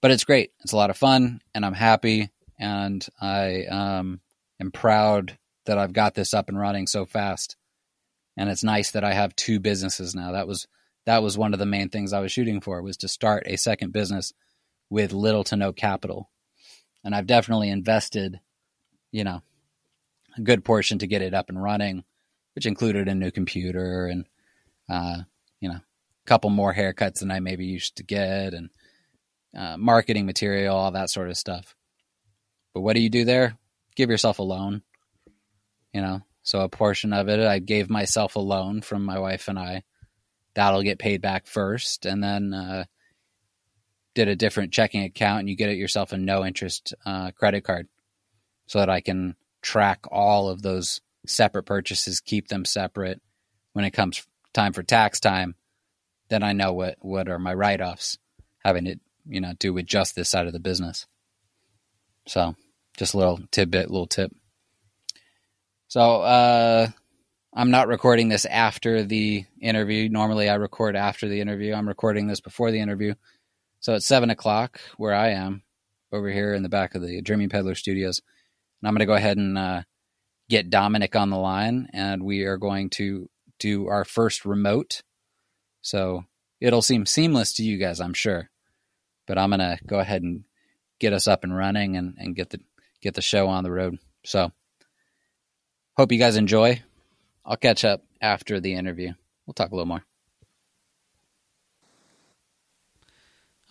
But 0.00 0.10
it's 0.10 0.24
great. 0.24 0.52
It's 0.60 0.72
a 0.72 0.76
lot 0.76 0.90
of 0.90 0.96
fun 0.96 1.40
and 1.54 1.64
I'm 1.64 1.74
happy 1.74 2.30
and 2.58 3.06
I 3.20 3.64
um, 3.64 4.20
am 4.60 4.70
proud 4.70 5.38
that 5.66 5.78
I've 5.78 5.92
got 5.92 6.14
this 6.14 6.34
up 6.34 6.48
and 6.48 6.58
running 6.58 6.86
so 6.86 7.04
fast. 7.06 7.56
And 8.36 8.48
it's 8.48 8.62
nice 8.62 8.92
that 8.92 9.04
I 9.04 9.12
have 9.12 9.34
two 9.34 9.58
businesses 9.58 10.14
now. 10.14 10.32
That 10.32 10.46
was 10.46 10.68
that 11.04 11.22
was 11.22 11.38
one 11.38 11.52
of 11.52 11.58
the 11.58 11.66
main 11.66 11.88
things 11.88 12.12
I 12.12 12.20
was 12.20 12.30
shooting 12.30 12.60
for 12.60 12.82
was 12.82 12.98
to 12.98 13.08
start 13.08 13.44
a 13.46 13.56
second 13.56 13.92
business 13.92 14.34
with 14.90 15.12
little 15.12 15.42
to 15.44 15.56
no 15.56 15.72
capital 15.72 16.30
and 17.04 17.14
I've 17.14 17.26
definitely 17.26 17.70
invested, 17.70 18.40
you 19.12 19.24
know, 19.24 19.42
a 20.36 20.40
good 20.40 20.64
portion 20.64 20.98
to 20.98 21.06
get 21.06 21.22
it 21.22 21.34
up 21.34 21.48
and 21.48 21.62
running, 21.62 22.04
which 22.54 22.66
included 22.66 23.08
a 23.08 23.14
new 23.14 23.30
computer 23.30 24.06
and, 24.06 24.26
uh, 24.88 25.22
you 25.60 25.68
know, 25.68 25.80
couple 26.28 26.50
more 26.50 26.74
haircuts 26.74 27.20
than 27.20 27.30
I 27.30 27.40
maybe 27.40 27.64
used 27.66 27.96
to 27.96 28.02
get 28.02 28.52
and 28.54 28.70
uh, 29.56 29.76
marketing 29.76 30.26
material, 30.26 30.76
all 30.76 30.90
that 30.90 31.10
sort 31.10 31.30
of 31.30 31.36
stuff. 31.36 31.74
But 32.74 32.82
what 32.82 32.94
do 32.94 33.00
you 33.00 33.10
do 33.10 33.24
there? 33.24 33.56
Give 33.96 34.10
yourself 34.10 34.38
a 34.38 34.42
loan, 34.42 34.82
you 35.92 36.02
know. 36.02 36.22
So 36.42 36.60
a 36.60 36.68
portion 36.68 37.12
of 37.12 37.28
it, 37.28 37.40
I 37.40 37.58
gave 37.58 37.90
myself 37.90 38.36
a 38.36 38.40
loan 38.40 38.82
from 38.82 39.04
my 39.04 39.18
wife 39.18 39.48
and 39.48 39.58
I. 39.58 39.82
That'll 40.54 40.82
get 40.82 40.98
paid 40.98 41.20
back 41.20 41.46
first, 41.46 42.04
and 42.04 42.22
then 42.22 42.52
uh, 42.52 42.84
did 44.14 44.28
a 44.28 44.36
different 44.36 44.72
checking 44.72 45.04
account 45.04 45.40
and 45.40 45.48
you 45.48 45.56
get 45.56 45.68
it 45.68 45.76
yourself 45.76 46.12
a 46.12 46.18
no 46.18 46.44
interest 46.44 46.94
uh, 47.06 47.30
credit 47.32 47.62
card 47.62 47.86
so 48.66 48.80
that 48.80 48.90
I 48.90 49.00
can 49.00 49.36
track 49.62 50.06
all 50.10 50.48
of 50.48 50.60
those 50.62 51.00
separate 51.26 51.64
purchases, 51.64 52.20
keep 52.20 52.48
them 52.48 52.64
separate. 52.64 53.20
When 53.74 53.84
it 53.84 53.92
comes 53.92 54.26
time 54.52 54.72
for 54.72 54.82
tax 54.82 55.20
time, 55.20 55.54
then 56.28 56.42
I 56.42 56.52
know 56.52 56.72
what, 56.72 56.96
what 57.00 57.28
are 57.28 57.38
my 57.38 57.54
write 57.54 57.80
offs 57.80 58.18
having 58.64 58.84
to, 58.86 58.96
you 59.26 59.40
know, 59.40 59.52
do 59.58 59.72
with 59.72 59.86
just 59.86 60.14
this 60.14 60.30
side 60.30 60.46
of 60.46 60.52
the 60.52 60.60
business. 60.60 61.06
So 62.26 62.54
just 62.96 63.14
a 63.14 63.18
little 63.18 63.40
tidbit, 63.50 63.90
little 63.90 64.06
tip. 64.06 64.32
So, 65.88 66.22
uh, 66.22 66.88
I'm 67.54 67.70
not 67.70 67.88
recording 67.88 68.28
this 68.28 68.44
after 68.44 69.02
the 69.02 69.46
interview. 69.60 70.08
Normally 70.10 70.48
I 70.48 70.56
record 70.56 70.96
after 70.96 71.28
the 71.28 71.40
interview. 71.40 71.72
I'm 71.72 71.88
recording 71.88 72.26
this 72.26 72.40
before 72.40 72.70
the 72.70 72.80
interview 72.80 73.14
so 73.80 73.94
it's 73.94 74.06
seven 74.06 74.30
o'clock 74.30 74.80
where 74.96 75.14
I 75.14 75.30
am 75.30 75.62
over 76.12 76.30
here 76.30 76.54
in 76.54 76.62
the 76.62 76.68
back 76.68 76.94
of 76.94 77.02
the 77.02 77.20
Dreaming 77.22 77.48
Peddler 77.48 77.74
Studios. 77.74 78.20
And 78.80 78.88
I'm 78.88 78.94
going 78.94 79.00
to 79.00 79.06
go 79.06 79.14
ahead 79.14 79.36
and 79.36 79.56
uh, 79.56 79.82
get 80.48 80.70
Dominik 80.70 81.18
on 81.18 81.30
the 81.30 81.36
line, 81.36 81.88
and 81.92 82.22
we 82.22 82.42
are 82.42 82.56
going 82.56 82.90
to 82.90 83.28
do 83.58 83.88
our 83.88 84.04
first 84.04 84.44
remote. 84.44 85.02
So 85.80 86.24
it'll 86.60 86.82
seem 86.82 87.06
seamless 87.06 87.54
to 87.54 87.62
you 87.62 87.78
guys, 87.78 88.00
I'm 88.00 88.14
sure. 88.14 88.50
But 89.26 89.38
I'm 89.38 89.50
to 89.50 89.78
go 89.86 89.98
ahead 89.98 90.22
and 90.22 90.44
get 90.98 91.12
us 91.12 91.28
up 91.28 91.44
and 91.44 91.56
running 91.56 91.96
and, 91.96 92.14
and 92.18 92.34
get 92.34 92.50
the 92.50 92.60
get 93.00 93.14
the 93.14 93.22
show 93.22 93.48
on 93.48 93.62
the 93.62 93.70
road. 93.70 93.98
So 94.24 94.50
hope 95.96 96.12
you 96.12 96.18
guys 96.18 96.36
enjoy. 96.36 96.82
I'll 97.44 97.56
catch 97.56 97.84
up 97.84 98.02
after 98.20 98.60
the 98.60 98.74
interview. 98.74 99.12
We'll 99.46 99.54
talk 99.54 99.70
a 99.70 99.74
little 99.74 99.86
more. 99.86 100.04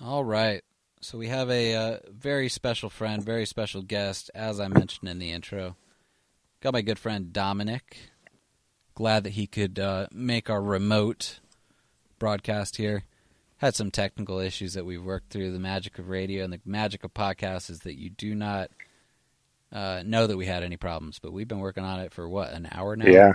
All 0.02 0.24
right. 0.24 0.64
So 1.02 1.18
we 1.18 1.28
have 1.28 1.50
a 1.50 1.76
uh, 1.76 1.98
very 2.10 2.50
special 2.50 2.90
friend, 2.90 3.24
very 3.24 3.46
special 3.46 3.82
guest, 3.82 4.32
as 4.34 4.60
I 4.60 4.68
mentioned 4.68 5.10
in 5.10 5.20
the 5.20 5.32
intro. 5.32 5.76
Got 6.62 6.74
my 6.74 6.82
good 6.82 7.00
friend 7.00 7.32
Dominik. 7.32 7.98
Glad 8.96 9.24
that 9.24 9.34
he 9.34 9.46
could 9.46 9.78
uh, 9.78 10.08
make 10.12 10.50
our 10.50 10.62
remote 10.62 11.40
broadcast 12.20 12.78
here. 12.78 13.04
Had 13.58 13.76
some 13.76 13.90
technical 13.90 14.40
issues 14.40 14.74
that 14.74 14.86
we've 14.86 15.04
worked 15.04 15.32
through. 15.32 15.52
The 15.52 15.60
magic 15.60 15.98
of 15.98 16.10
radio 16.10 16.44
and 16.44 16.54
the 16.54 16.60
magic 16.66 17.04
of 17.04 17.14
podcasts 17.14 17.70
is 17.70 17.80
that 17.80 17.98
you 17.98 18.10
do 18.10 18.36
not 18.36 18.70
uh, 19.72 20.02
know 20.06 20.28
that 20.28 20.38
we 20.38 20.46
had 20.46 20.64
any 20.64 20.78
problems, 20.78 21.20
but 21.20 21.34
we've 21.34 21.48
been 21.48 21.60
working 21.60 21.84
on 21.84 22.00
it 22.00 22.14
for 22.14 22.28
what 22.30 22.54
an 22.54 22.68
hour 22.72 22.96
now. 22.96 23.06
Yeah, 23.06 23.34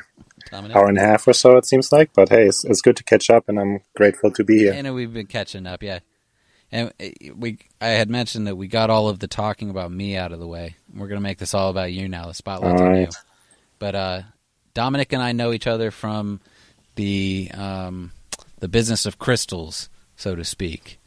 Dominik? 0.51 0.75
hour 0.75 0.89
and 0.89 0.99
a 0.99 1.03
half 1.03 1.27
or 1.27 1.33
so 1.33 1.57
it 1.57 1.67
seems 1.67 1.93
like. 1.93 2.13
But 2.15 2.29
hey, 2.29 2.47
it's, 2.47 2.65
it's 2.65 2.81
good 2.81 2.97
to 2.97 3.05
catch 3.05 3.31
up, 3.31 3.49
and 3.49 3.59
I'm 3.59 3.81
grateful 3.95 4.31
to 4.33 4.45
be 4.45 4.59
here. 4.59 4.73
And 4.73 4.95
we've 4.95 5.13
been 5.13 5.27
catching 5.27 5.67
up. 5.67 5.83
Yeah, 5.83 5.99
and 6.71 6.93
uh, 7.01 7.35
we 7.37 7.59
I 7.81 7.89
had 7.89 8.09
mentioned 8.09 8.47
that 8.47 8.57
we 8.57 8.67
got 8.67 8.91
all 8.91 9.09
of 9.09 9.19
the 9.19 9.29
talking 9.29 9.71
about 9.71 9.93
me 9.93 10.17
out 10.17 10.33
of 10.33 10.39
the 10.39 10.47
way. 10.47 10.77
We're 10.95 11.09
going 11.09 11.21
to 11.21 11.23
make 11.23 11.39
this 11.39 11.53
all 11.53 11.69
about 11.69 11.93
you 11.93 12.09
now. 12.09 12.27
The 12.27 12.35
spotlight's 12.35 12.81
on 12.81 12.97
you. 12.97 13.09
But 13.79 13.95
uh, 13.95 14.23
Dominik 14.75 15.13
and 15.13 15.23
I 15.23 15.33
know 15.33 15.53
each 15.53 15.67
other 15.67 15.91
from 15.91 16.41
the 16.95 17.51
um, 17.53 18.13
the 18.63 18.69
business 18.69 19.05
of 19.05 19.19
crystals 19.19 19.91
so 20.23 20.35
to 20.35 20.45
speak. 20.45 20.99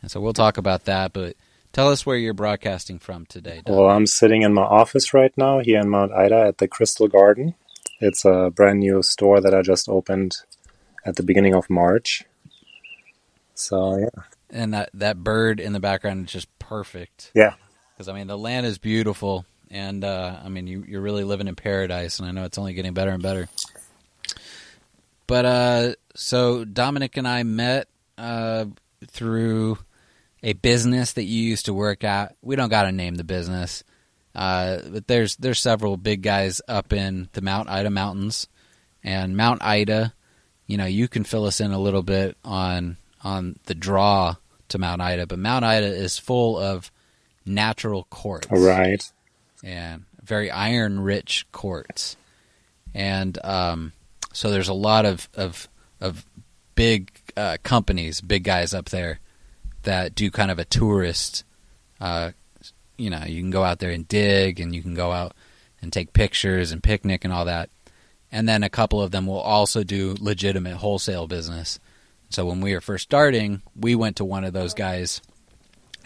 And 0.00 0.10
so 0.10 0.20
we'll 0.20 0.32
talk 0.32 0.56
about 0.56 0.84
that. 0.84 1.12
But 1.12 1.36
tell 1.72 1.90
us 1.90 2.06
where 2.06 2.16
you're 2.16 2.34
broadcasting 2.34 2.98
from 2.98 3.26
today. 3.26 3.62
Doug. 3.64 3.76
Well, 3.76 3.90
I'm 3.90 4.06
sitting 4.06 4.42
in 4.42 4.54
my 4.54 4.62
office 4.62 5.12
right 5.12 5.36
now 5.36 5.58
here 5.58 5.80
in 5.80 5.88
Mount 5.88 6.12
Ida 6.12 6.46
at 6.46 6.58
the 6.58 6.68
Crystal 6.68 7.08
Garden. 7.08 7.54
It's 8.00 8.24
a 8.24 8.50
brand 8.54 8.80
new 8.80 9.02
store 9.02 9.40
that 9.40 9.54
I 9.54 9.60
just 9.62 9.88
opened 9.88 10.36
at 11.04 11.16
the 11.16 11.22
beginning 11.22 11.54
of 11.54 11.68
March. 11.68 12.24
So 13.54 13.98
yeah. 13.98 14.22
And 14.48 14.72
that 14.72 14.90
that 14.94 15.22
bird 15.22 15.60
in 15.60 15.72
the 15.72 15.80
background 15.80 16.26
is 16.26 16.32
just 16.32 16.58
perfect. 16.58 17.30
Yeah. 17.34 17.54
Because 17.92 18.08
I 18.08 18.14
mean 18.14 18.26
the 18.26 18.38
land 18.38 18.64
is 18.64 18.78
beautiful, 18.78 19.44
and 19.70 20.02
uh, 20.02 20.38
I 20.42 20.48
mean 20.48 20.66
you, 20.66 20.84
you're 20.88 21.02
really 21.02 21.24
living 21.24 21.46
in 21.46 21.56
paradise, 21.56 22.18
and 22.18 22.26
I 22.26 22.32
know 22.32 22.44
it's 22.44 22.56
only 22.56 22.72
getting 22.72 22.94
better 22.94 23.10
and 23.10 23.22
better. 23.22 23.48
But 25.26 25.44
uh, 25.44 25.92
so 26.14 26.64
Dominik 26.64 27.16
and 27.16 27.26
I 27.28 27.42
met 27.42 27.88
uh, 28.18 28.66
through 29.06 29.78
a 30.42 30.52
business 30.54 31.12
that 31.12 31.24
you 31.24 31.42
used 31.42 31.66
to 31.66 31.74
work 31.74 32.04
at. 32.04 32.36
We 32.42 32.56
don't 32.56 32.70
got 32.70 32.84
to 32.84 32.92
name 32.92 33.16
the 33.16 33.24
business, 33.24 33.84
uh, 34.34 34.78
but 34.90 35.06
there's 35.06 35.36
there's 35.36 35.58
several 35.58 35.96
big 35.96 36.22
guys 36.22 36.60
up 36.68 36.92
in 36.92 37.28
the 37.32 37.42
Mount 37.42 37.68
Ida 37.68 37.90
Mountains, 37.90 38.48
and 39.02 39.36
Mount 39.36 39.62
Ida. 39.62 40.14
You 40.66 40.76
know, 40.76 40.86
you 40.86 41.08
can 41.08 41.24
fill 41.24 41.46
us 41.46 41.60
in 41.60 41.72
a 41.72 41.78
little 41.80 42.02
bit 42.02 42.36
on 42.44 42.96
on 43.22 43.58
the 43.64 43.74
draw 43.74 44.36
to 44.68 44.78
Mount 44.78 45.02
Ida, 45.02 45.26
but 45.26 45.38
Mount 45.38 45.64
Ida 45.64 45.86
is 45.86 46.18
full 46.18 46.58
of 46.58 46.90
natural 47.44 48.04
quartz, 48.04 48.46
right? 48.50 49.10
And 49.64 50.04
very 50.22 50.50
iron 50.50 51.00
rich 51.00 51.46
quartz, 51.52 52.16
and 52.94 53.38
um, 53.44 53.92
so 54.32 54.50
there's 54.50 54.68
a 54.68 54.74
lot 54.74 55.04
of 55.04 55.28
of, 55.34 55.68
of 56.00 56.24
big 56.74 57.10
uh, 57.36 57.56
companies, 57.62 58.20
big 58.20 58.44
guys 58.44 58.72
up 58.74 58.88
there 58.88 59.20
that 59.82 60.14
do 60.14 60.30
kind 60.30 60.50
of 60.50 60.58
a 60.58 60.64
tourist. 60.64 61.44
Uh, 62.00 62.30
you 62.96 63.10
know, 63.10 63.24
you 63.26 63.40
can 63.40 63.50
go 63.50 63.64
out 63.64 63.78
there 63.78 63.90
and 63.90 64.06
dig, 64.08 64.60
and 64.60 64.74
you 64.74 64.82
can 64.82 64.94
go 64.94 65.12
out 65.12 65.34
and 65.82 65.92
take 65.92 66.12
pictures 66.12 66.72
and 66.72 66.82
picnic 66.82 67.24
and 67.24 67.32
all 67.32 67.46
that. 67.46 67.70
And 68.32 68.48
then 68.48 68.62
a 68.62 68.70
couple 68.70 69.02
of 69.02 69.10
them 69.10 69.26
will 69.26 69.40
also 69.40 69.82
do 69.82 70.14
legitimate 70.20 70.76
wholesale 70.76 71.26
business. 71.26 71.80
So 72.28 72.46
when 72.46 72.60
we 72.60 72.74
were 72.74 72.80
first 72.80 73.04
starting, 73.04 73.62
we 73.74 73.94
went 73.94 74.16
to 74.16 74.24
one 74.24 74.44
of 74.44 74.52
those 74.52 74.74
guys, 74.74 75.20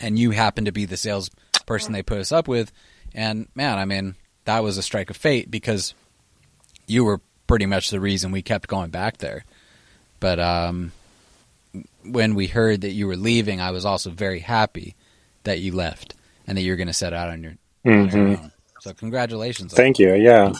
and 0.00 0.18
you 0.18 0.30
happened 0.30 0.66
to 0.66 0.72
be 0.72 0.86
the 0.86 0.96
salesperson 0.96 1.92
they 1.92 2.02
put 2.02 2.18
us 2.18 2.32
up 2.32 2.48
with. 2.48 2.72
And 3.14 3.48
man, 3.54 3.78
I 3.78 3.84
mean, 3.84 4.14
that 4.44 4.62
was 4.62 4.78
a 4.78 4.82
strike 4.82 5.10
of 5.10 5.16
fate 5.16 5.50
because 5.50 5.94
you 6.86 7.04
were 7.04 7.20
pretty 7.46 7.66
much 7.66 7.90
the 7.90 8.00
reason 8.00 8.32
we 8.32 8.42
kept 8.42 8.68
going 8.68 8.90
back 8.90 9.18
there. 9.18 9.44
But 10.24 10.40
um, 10.40 10.92
when 12.02 12.34
we 12.34 12.46
heard 12.46 12.80
that 12.80 12.92
you 12.92 13.06
were 13.06 13.14
leaving, 13.14 13.60
I 13.60 13.72
was 13.72 13.84
also 13.84 14.08
very 14.08 14.38
happy 14.38 14.94
that 15.42 15.60
you 15.60 15.72
left 15.72 16.14
and 16.46 16.56
that 16.56 16.62
you're 16.62 16.76
going 16.76 16.86
to 16.86 16.94
set 16.94 17.12
out 17.12 17.28
on 17.28 17.42
your, 17.42 17.52
mm-hmm. 17.84 18.16
on 18.16 18.30
your 18.30 18.38
own. 18.38 18.52
So 18.80 18.94
congratulations. 18.94 19.74
Thank 19.74 19.98
you. 19.98 20.14
Yeah. 20.14 20.54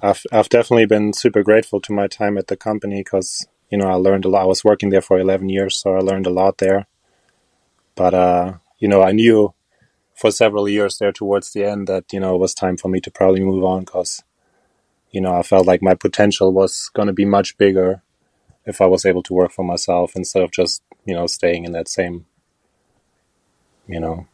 I've, 0.00 0.22
I've 0.30 0.48
definitely 0.48 0.86
been 0.86 1.12
super 1.12 1.42
grateful 1.42 1.80
to 1.80 1.92
my 1.92 2.06
time 2.06 2.38
at 2.38 2.46
the 2.46 2.56
company 2.56 3.00
because, 3.00 3.44
you 3.68 3.78
know, 3.78 3.88
I 3.88 3.94
learned 3.94 4.26
a 4.26 4.28
lot. 4.28 4.42
I 4.42 4.46
was 4.46 4.62
working 4.62 4.90
there 4.90 5.02
for 5.02 5.18
11 5.18 5.48
years, 5.48 5.76
so 5.76 5.96
I 5.96 5.98
learned 5.98 6.28
a 6.28 6.30
lot 6.30 6.58
there. 6.58 6.86
But, 7.96 8.14
uh, 8.14 8.52
you 8.78 8.86
know, 8.86 9.02
I 9.02 9.10
knew 9.10 9.54
for 10.14 10.30
several 10.30 10.68
years 10.68 10.98
there 10.98 11.10
towards 11.10 11.52
the 11.52 11.64
end 11.64 11.88
that, 11.88 12.12
you 12.12 12.20
know, 12.20 12.36
it 12.36 12.38
was 12.38 12.54
time 12.54 12.76
for 12.76 12.86
me 12.86 13.00
to 13.00 13.10
probably 13.10 13.40
move 13.40 13.64
on 13.64 13.80
because, 13.80 14.22
you 15.10 15.20
know, 15.20 15.34
I 15.34 15.42
felt 15.42 15.66
like 15.66 15.82
my 15.82 15.94
potential 15.94 16.52
was 16.52 16.92
going 16.94 17.08
to 17.08 17.12
be 17.12 17.24
much 17.24 17.58
bigger 17.58 18.02
if 18.64 18.80
I 18.80 18.86
was 18.86 19.04
able 19.04 19.22
to 19.24 19.34
work 19.34 19.52
for 19.52 19.64
myself 19.64 20.12
instead 20.14 20.42
of 20.42 20.52
just, 20.52 20.82
you 21.04 21.14
know, 21.14 21.26
staying 21.26 21.64
in 21.64 21.72
that 21.72 21.88
same, 21.88 22.26
you 23.86 24.00
know, 24.00 24.26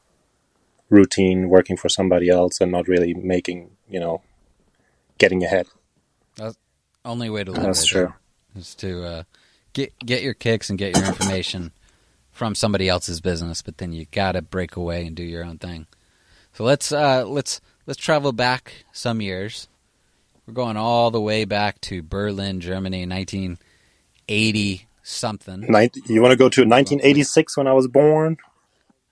routine, 0.90 1.48
working 1.48 1.76
for 1.76 1.88
somebody 1.88 2.28
else 2.28 2.60
and 2.60 2.72
not 2.72 2.88
really 2.88 3.14
making, 3.14 3.70
you 3.88 4.00
know, 4.00 4.22
getting 5.18 5.44
ahead. 5.44 5.66
That's 6.36 6.56
only 7.04 7.30
way 7.30 7.44
to 7.44 7.52
live. 7.52 7.62
That's 7.62 7.86
true. 7.86 8.12
Is 8.54 8.74
to 8.76 9.04
uh, 9.04 9.22
get 9.72 9.98
get 9.98 10.22
your 10.22 10.34
kicks 10.34 10.70
and 10.70 10.78
get 10.78 10.96
your 10.96 11.06
information 11.06 11.72
from 12.30 12.54
somebody 12.54 12.88
else's 12.88 13.20
business, 13.20 13.62
but 13.62 13.78
then 13.78 13.92
you 13.92 14.06
gotta 14.10 14.42
break 14.42 14.76
away 14.76 15.06
and 15.06 15.16
do 15.16 15.22
your 15.22 15.44
own 15.44 15.58
thing. 15.58 15.86
So 16.52 16.64
let's 16.64 16.92
uh, 16.92 17.24
let's 17.26 17.60
let's 17.86 18.00
travel 18.00 18.32
back 18.32 18.84
some 18.92 19.20
years. 19.20 19.68
We're 20.46 20.54
going 20.54 20.76
all 20.76 21.10
the 21.10 21.20
way 21.20 21.44
back 21.44 21.80
to 21.82 22.02
Berlin, 22.02 22.60
Germany, 22.60 23.04
nineteen 23.06 23.58
eighty 24.28 24.88
something. 25.08 25.62
you 26.06 26.20
want 26.20 26.32
to 26.32 26.36
go 26.36 26.48
to 26.48 26.60
1986 26.60 27.56
when 27.56 27.66
I 27.66 27.72
was 27.72 27.88
born? 27.88 28.36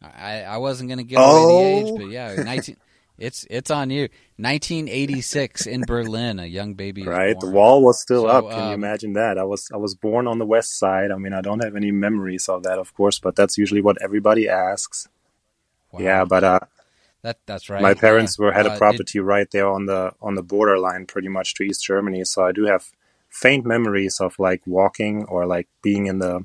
I, 0.02 0.42
I 0.42 0.56
wasn't 0.58 0.90
going 0.90 0.98
to 0.98 1.04
give 1.04 1.18
oh. 1.20 1.48
away 1.48 1.82
the 1.82 1.88
age, 1.88 1.98
but 1.98 2.10
yeah, 2.10 2.42
19, 2.42 2.76
it's 3.18 3.46
it's 3.48 3.70
on 3.70 3.90
you. 3.90 4.02
1986 4.36 5.66
in 5.66 5.82
Berlin, 5.86 6.38
a 6.38 6.44
young 6.44 6.74
baby. 6.74 7.04
Right, 7.04 7.38
the 7.40 7.48
wall 7.48 7.82
was 7.82 8.00
still 8.00 8.22
so, 8.22 8.28
up. 8.28 8.50
Can 8.50 8.60
um, 8.60 8.68
you 8.68 8.74
imagine 8.74 9.14
that? 9.14 9.38
I 9.38 9.44
was 9.44 9.70
I 9.72 9.78
was 9.78 9.94
born 9.94 10.26
on 10.26 10.38
the 10.38 10.44
west 10.44 10.78
side. 10.78 11.10
I 11.10 11.16
mean, 11.16 11.32
I 11.32 11.40
don't 11.40 11.64
have 11.64 11.76
any 11.76 11.90
memories 11.90 12.48
of 12.48 12.62
that, 12.64 12.78
of 12.78 12.92
course, 12.94 13.18
but 13.18 13.34
that's 13.34 13.56
usually 13.56 13.80
what 13.80 13.96
everybody 14.02 14.48
asks. 14.48 15.08
Wow. 15.92 16.00
Yeah, 16.00 16.24
but 16.26 16.44
uh, 16.44 16.60
that 17.22 17.38
that's 17.46 17.70
right. 17.70 17.80
My 17.80 17.94
parents 17.94 18.36
yeah. 18.38 18.44
were 18.44 18.52
had 18.52 18.66
a 18.66 18.72
uh, 18.72 18.78
property 18.78 19.18
right 19.18 19.50
there 19.50 19.68
on 19.68 19.86
the 19.86 20.12
on 20.20 20.34
the 20.34 20.42
borderline, 20.42 21.06
pretty 21.06 21.28
much 21.28 21.54
to 21.54 21.62
East 21.62 21.82
Germany. 21.84 22.22
So 22.24 22.44
I 22.44 22.52
do 22.52 22.66
have 22.66 22.92
faint 23.36 23.66
memories 23.66 24.18
of 24.18 24.34
like 24.38 24.62
walking 24.66 25.24
or 25.24 25.46
like 25.46 25.68
being 25.82 26.06
in 26.06 26.18
the 26.20 26.44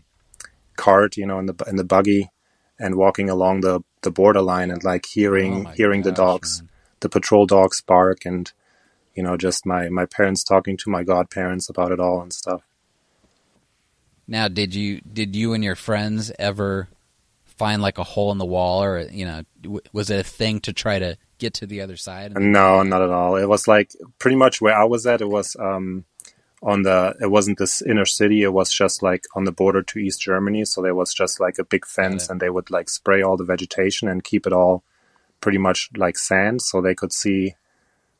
cart, 0.76 1.16
you 1.16 1.26
know, 1.26 1.40
in 1.40 1.46
the 1.46 1.56
in 1.68 1.78
the 1.78 1.86
buggy 1.86 2.30
and 2.78 2.96
walking 2.96 3.30
along 3.30 3.62
the 3.62 3.82
the 4.02 4.12
borderline 4.12 4.70
and 4.70 4.84
like 4.84 5.06
hearing 5.06 5.68
oh 5.68 5.70
hearing 5.72 6.02
gosh, 6.02 6.10
the 6.10 6.12
dogs, 6.12 6.62
man. 6.62 6.70
the 7.00 7.10
patrol 7.10 7.46
dogs 7.46 7.82
bark 7.82 8.26
and 8.26 8.52
you 9.16 9.24
know 9.24 9.38
just 9.38 9.66
my 9.66 9.88
my 9.90 10.06
parents 10.06 10.44
talking 10.44 10.76
to 10.76 10.90
my 10.90 11.04
godparents 11.04 11.70
about 11.70 11.92
it 11.92 12.00
all 12.00 12.22
and 12.22 12.34
stuff. 12.34 12.62
Now, 14.28 14.48
did 14.48 14.76
you 14.76 15.02
did 15.02 15.36
you 15.36 15.54
and 15.54 15.64
your 15.64 15.76
friends 15.76 16.32
ever 16.38 16.90
find 17.46 17.82
like 17.82 18.00
a 18.00 18.04
hole 18.04 18.32
in 18.32 18.38
the 18.38 18.46
wall 18.46 18.84
or 18.84 19.00
you 19.12 19.26
know 19.26 19.44
was 19.94 20.10
it 20.10 20.20
a 20.20 20.24
thing 20.24 20.60
to 20.62 20.74
try 20.74 21.00
to 21.00 21.18
get 21.38 21.54
to 21.56 21.66
the 21.66 21.80
other 21.80 21.96
side? 21.96 22.38
No, 22.38 22.84
not 22.84 23.02
at 23.02 23.10
all. 23.10 23.38
It 23.38 23.48
was 23.48 23.68
like 23.68 23.92
pretty 24.20 24.36
much 24.36 24.60
where 24.60 24.76
I 24.76 24.84
was 24.84 25.08
at. 25.08 25.22
It 25.22 25.30
was 25.30 25.56
um, 25.58 26.06
on 26.64 26.84
the 26.84 27.16
it 27.20 27.32
wasn't 27.32 27.58
this 27.58 27.82
inner 27.82 28.06
city 28.06 28.44
it 28.44 28.54
was 28.54 28.72
just 28.72 29.02
like 29.02 29.26
on 29.36 29.46
the 29.46 29.52
border 29.52 29.82
to 29.82 29.98
east 30.00 30.22
germany 30.22 30.64
so 30.64 30.82
there 30.82 30.94
was 30.96 31.14
just 31.14 31.40
like 31.40 31.58
a 31.58 31.64
big 31.64 31.86
fence 31.86 32.30
and 32.30 32.40
they 32.40 32.50
would 32.50 32.70
like 32.70 32.90
spray 32.90 33.22
all 33.22 33.36
the 33.36 33.44
vegetation 33.44 34.08
and 34.08 34.24
keep 34.24 34.46
it 34.46 34.54
all 34.54 34.84
pretty 35.40 35.58
much 35.58 35.90
like 35.98 36.18
sand 36.18 36.62
so 36.62 36.80
they 36.80 36.94
could 36.94 37.12
see 37.12 37.56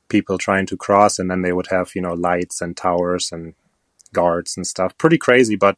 people 0.10 0.38
trying 0.38 0.66
to 0.66 0.76
cross 0.76 1.20
and 1.20 1.30
then 1.30 1.44
they 1.44 1.54
would 1.54 1.68
have 1.68 1.92
you 1.94 2.02
know 2.02 2.14
lights 2.14 2.62
and 2.62 2.76
towers 2.76 3.32
and 3.32 3.54
guards 4.12 4.58
and 4.58 4.68
stuff. 4.68 4.98
Pretty 4.98 5.18
crazy 5.18 5.56
but 5.56 5.78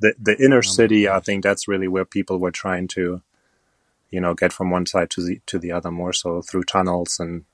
the 0.00 0.14
the 0.20 0.36
inner 0.42 0.58
oh 0.58 0.60
city 0.60 1.08
i 1.08 1.20
think 1.20 1.42
that's 1.42 1.68
really 1.68 1.88
where 1.88 2.04
people 2.04 2.38
were 2.38 2.50
trying 2.50 2.88
to 2.88 3.22
you 4.10 4.20
know 4.20 4.34
get 4.34 4.52
from 4.52 4.70
one 4.70 4.86
side 4.86 5.10
to 5.10 5.22
the 5.22 5.40
to 5.46 5.58
the 5.58 5.72
other 5.72 5.90
more 5.90 6.12
so 6.12 6.42
through 6.42 6.62
tunnels 6.64 7.18
and 7.20 7.44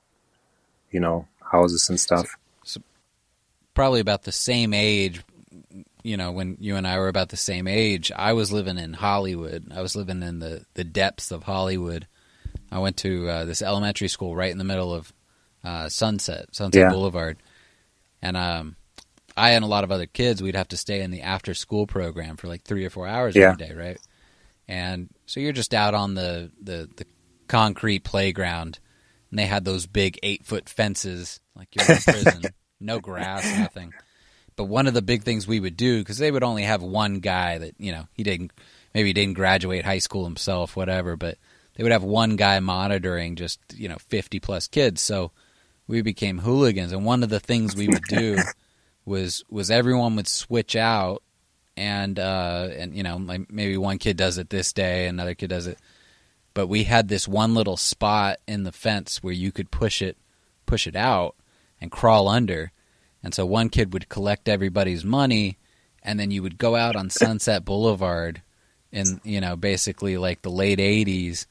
you 0.91 0.99
know 0.99 1.27
houses 1.51 1.89
and 1.89 1.99
stuff 1.99 2.37
probably 3.73 3.99
about 3.99 4.23
the 4.23 4.31
same 4.31 4.73
age. 4.73 5.21
You 6.03 6.17
know, 6.17 6.31
when 6.31 6.57
you 6.59 6.75
and 6.77 6.87
I 6.87 6.97
were 6.97 7.07
about 7.07 7.29
the 7.29 7.37
same 7.37 7.67
age, 7.67 8.11
I 8.15 8.33
was 8.33 8.51
living 8.51 8.77
in 8.77 8.93
Hollywood. 8.93 9.71
I 9.73 9.81
was 9.81 9.95
living 9.95 10.23
in 10.23 10.39
the 10.39 10.65
the 10.73 10.83
depths 10.83 11.31
of 11.31 11.43
Hollywood. 11.43 12.07
I 12.71 12.79
went 12.79 12.97
to 12.97 13.29
uh, 13.29 13.45
this 13.45 13.61
elementary 13.61 14.07
school 14.07 14.35
right 14.35 14.51
in 14.51 14.57
the 14.57 14.63
middle 14.63 14.93
of 14.93 15.13
uh, 15.63 15.89
Sunset, 15.89 16.55
Sunset 16.55 16.81
yeah. 16.81 16.89
Boulevard, 16.89 17.37
and 18.21 18.35
um, 18.35 18.75
I 19.35 19.51
and 19.51 19.63
a 19.63 19.67
lot 19.67 19.83
of 19.83 19.91
other 19.91 20.05
kids, 20.05 20.41
we'd 20.41 20.55
have 20.55 20.69
to 20.69 20.77
stay 20.77 21.01
in 21.01 21.11
the 21.11 21.21
after 21.21 21.53
school 21.53 21.87
program 21.87 22.37
for 22.37 22.47
like 22.47 22.63
three 22.63 22.85
or 22.85 22.89
four 22.89 23.07
hours 23.07 23.35
yeah. 23.35 23.51
every 23.51 23.67
day, 23.67 23.73
right? 23.73 23.99
And 24.67 25.09
so 25.25 25.39
you're 25.39 25.51
just 25.51 25.73
out 25.73 25.93
on 25.93 26.13
the, 26.13 26.51
the, 26.61 26.89
the 26.95 27.05
concrete 27.47 28.03
playground, 28.03 28.79
and 29.29 29.39
they 29.39 29.45
had 29.45 29.65
those 29.65 29.85
big 29.85 30.19
eight 30.23 30.45
foot 30.45 30.69
fences, 30.69 31.39
like 31.55 31.69
you're 31.75 31.85
in 31.85 32.01
prison 32.01 32.41
no 32.81 32.99
grass, 32.99 33.45
nothing. 33.57 33.93
But 34.55 34.65
one 34.65 34.87
of 34.87 34.93
the 34.93 35.01
big 35.01 35.23
things 35.23 35.47
we 35.47 35.59
would 35.59 35.77
do 35.77 35.99
because 35.99 36.17
they 36.17 36.31
would 36.31 36.43
only 36.43 36.63
have 36.63 36.83
one 36.83 37.19
guy 37.19 37.57
that 37.57 37.75
you 37.79 37.91
know 37.91 38.07
he 38.13 38.23
didn't 38.23 38.51
maybe 38.93 39.09
he 39.09 39.13
didn't 39.13 39.35
graduate 39.35 39.85
high 39.85 39.99
school 39.99 40.25
himself, 40.25 40.75
whatever. 40.75 41.15
But 41.15 41.37
they 41.75 41.83
would 41.83 41.91
have 41.91 42.03
one 42.03 42.35
guy 42.35 42.59
monitoring 42.59 43.35
just 43.35 43.59
you 43.73 43.87
know 43.87 43.97
fifty 43.97 44.39
plus 44.39 44.67
kids. 44.67 45.01
So 45.01 45.31
we 45.87 46.01
became 46.01 46.39
hooligans, 46.39 46.91
and 46.91 47.05
one 47.05 47.23
of 47.23 47.29
the 47.29 47.39
things 47.39 47.75
we 47.75 47.87
would 47.87 48.03
do 48.03 48.37
was 49.05 49.43
was 49.49 49.71
everyone 49.71 50.15
would 50.15 50.27
switch 50.27 50.75
out, 50.75 51.23
and 51.77 52.19
uh, 52.19 52.69
and 52.71 52.95
you 52.95 53.03
know 53.03 53.17
like 53.17 53.51
maybe 53.51 53.77
one 53.77 53.97
kid 53.97 54.17
does 54.17 54.37
it 54.37 54.49
this 54.49 54.73
day, 54.73 55.07
another 55.07 55.33
kid 55.33 55.49
does 55.49 55.67
it. 55.67 55.79
But 56.53 56.67
we 56.67 56.83
had 56.83 57.07
this 57.07 57.27
one 57.27 57.53
little 57.53 57.77
spot 57.77 58.39
in 58.45 58.63
the 58.63 58.73
fence 58.73 59.23
where 59.23 59.33
you 59.33 59.53
could 59.53 59.71
push 59.71 60.01
it 60.01 60.17
push 60.65 60.85
it 60.85 60.95
out 60.95 61.35
and 61.81 61.91
crawl 61.91 62.27
under. 62.29 62.71
And 63.23 63.33
so 63.33 63.45
one 63.45 63.69
kid 63.69 63.93
would 63.93 64.09
collect 64.09 64.47
everybody's 64.49 65.03
money, 65.03 65.57
and 66.03 66.19
then 66.19 66.31
you 66.31 66.41
would 66.43 66.57
go 66.57 66.75
out 66.75 66.95
on 66.95 67.09
Sunset 67.09 67.65
Boulevard 67.65 68.41
in 68.91 69.19
you 69.23 69.41
know 69.41 69.55
basically 69.55 70.17
like 70.17 70.41
the 70.41 70.51
late 70.51 70.79
'80s, 70.79 71.45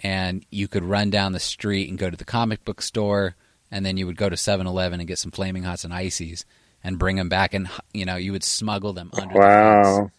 and 0.00 0.44
you 0.50 0.68
could 0.68 0.84
run 0.84 1.10
down 1.10 1.32
the 1.32 1.40
street 1.40 1.88
and 1.88 1.98
go 1.98 2.10
to 2.10 2.16
the 2.16 2.24
comic 2.24 2.64
book 2.64 2.82
store, 2.82 3.36
and 3.70 3.84
then 3.86 3.96
you 3.96 4.06
would 4.06 4.16
go 4.16 4.28
to 4.28 4.36
7-Eleven 4.36 5.00
and 5.00 5.06
get 5.08 5.18
some 5.18 5.30
flaming 5.30 5.64
hots 5.64 5.84
and 5.84 5.92
ices 5.94 6.44
and 6.82 6.98
bring 6.98 7.16
them 7.16 7.28
back, 7.28 7.54
and 7.54 7.68
you 7.92 8.04
know 8.06 8.16
you 8.16 8.32
would 8.32 8.44
smuggle 8.44 8.92
them 8.92 9.10
under 9.14 9.38
the 9.38 9.48
fence. 9.48 10.02
Wow. 10.02 10.10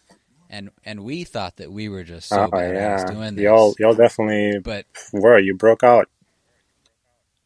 And 0.50 0.70
and 0.84 1.02
we 1.04 1.24
thought 1.24 1.56
that 1.56 1.72
we 1.72 1.88
were 1.88 2.04
just 2.04 2.32
so 2.32 2.44
Oh 2.44 2.48
badass 2.48 2.74
yeah. 2.74 3.04
doing 3.04 3.36
this, 3.36 3.44
Y'all 3.44 3.74
y'all 3.78 3.94
definitely 3.94 4.60
but 4.60 4.86
were. 5.12 5.38
You 5.38 5.54
broke 5.54 5.82
out. 5.82 6.08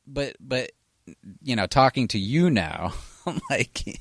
but 0.07 0.37
but 0.41 0.71
you 1.43 1.55
know 1.57 1.67
talking 1.67 2.09
to 2.09 2.19
you 2.19 2.51
now 2.51 2.93
I'm 3.27 3.41
like 3.51 4.01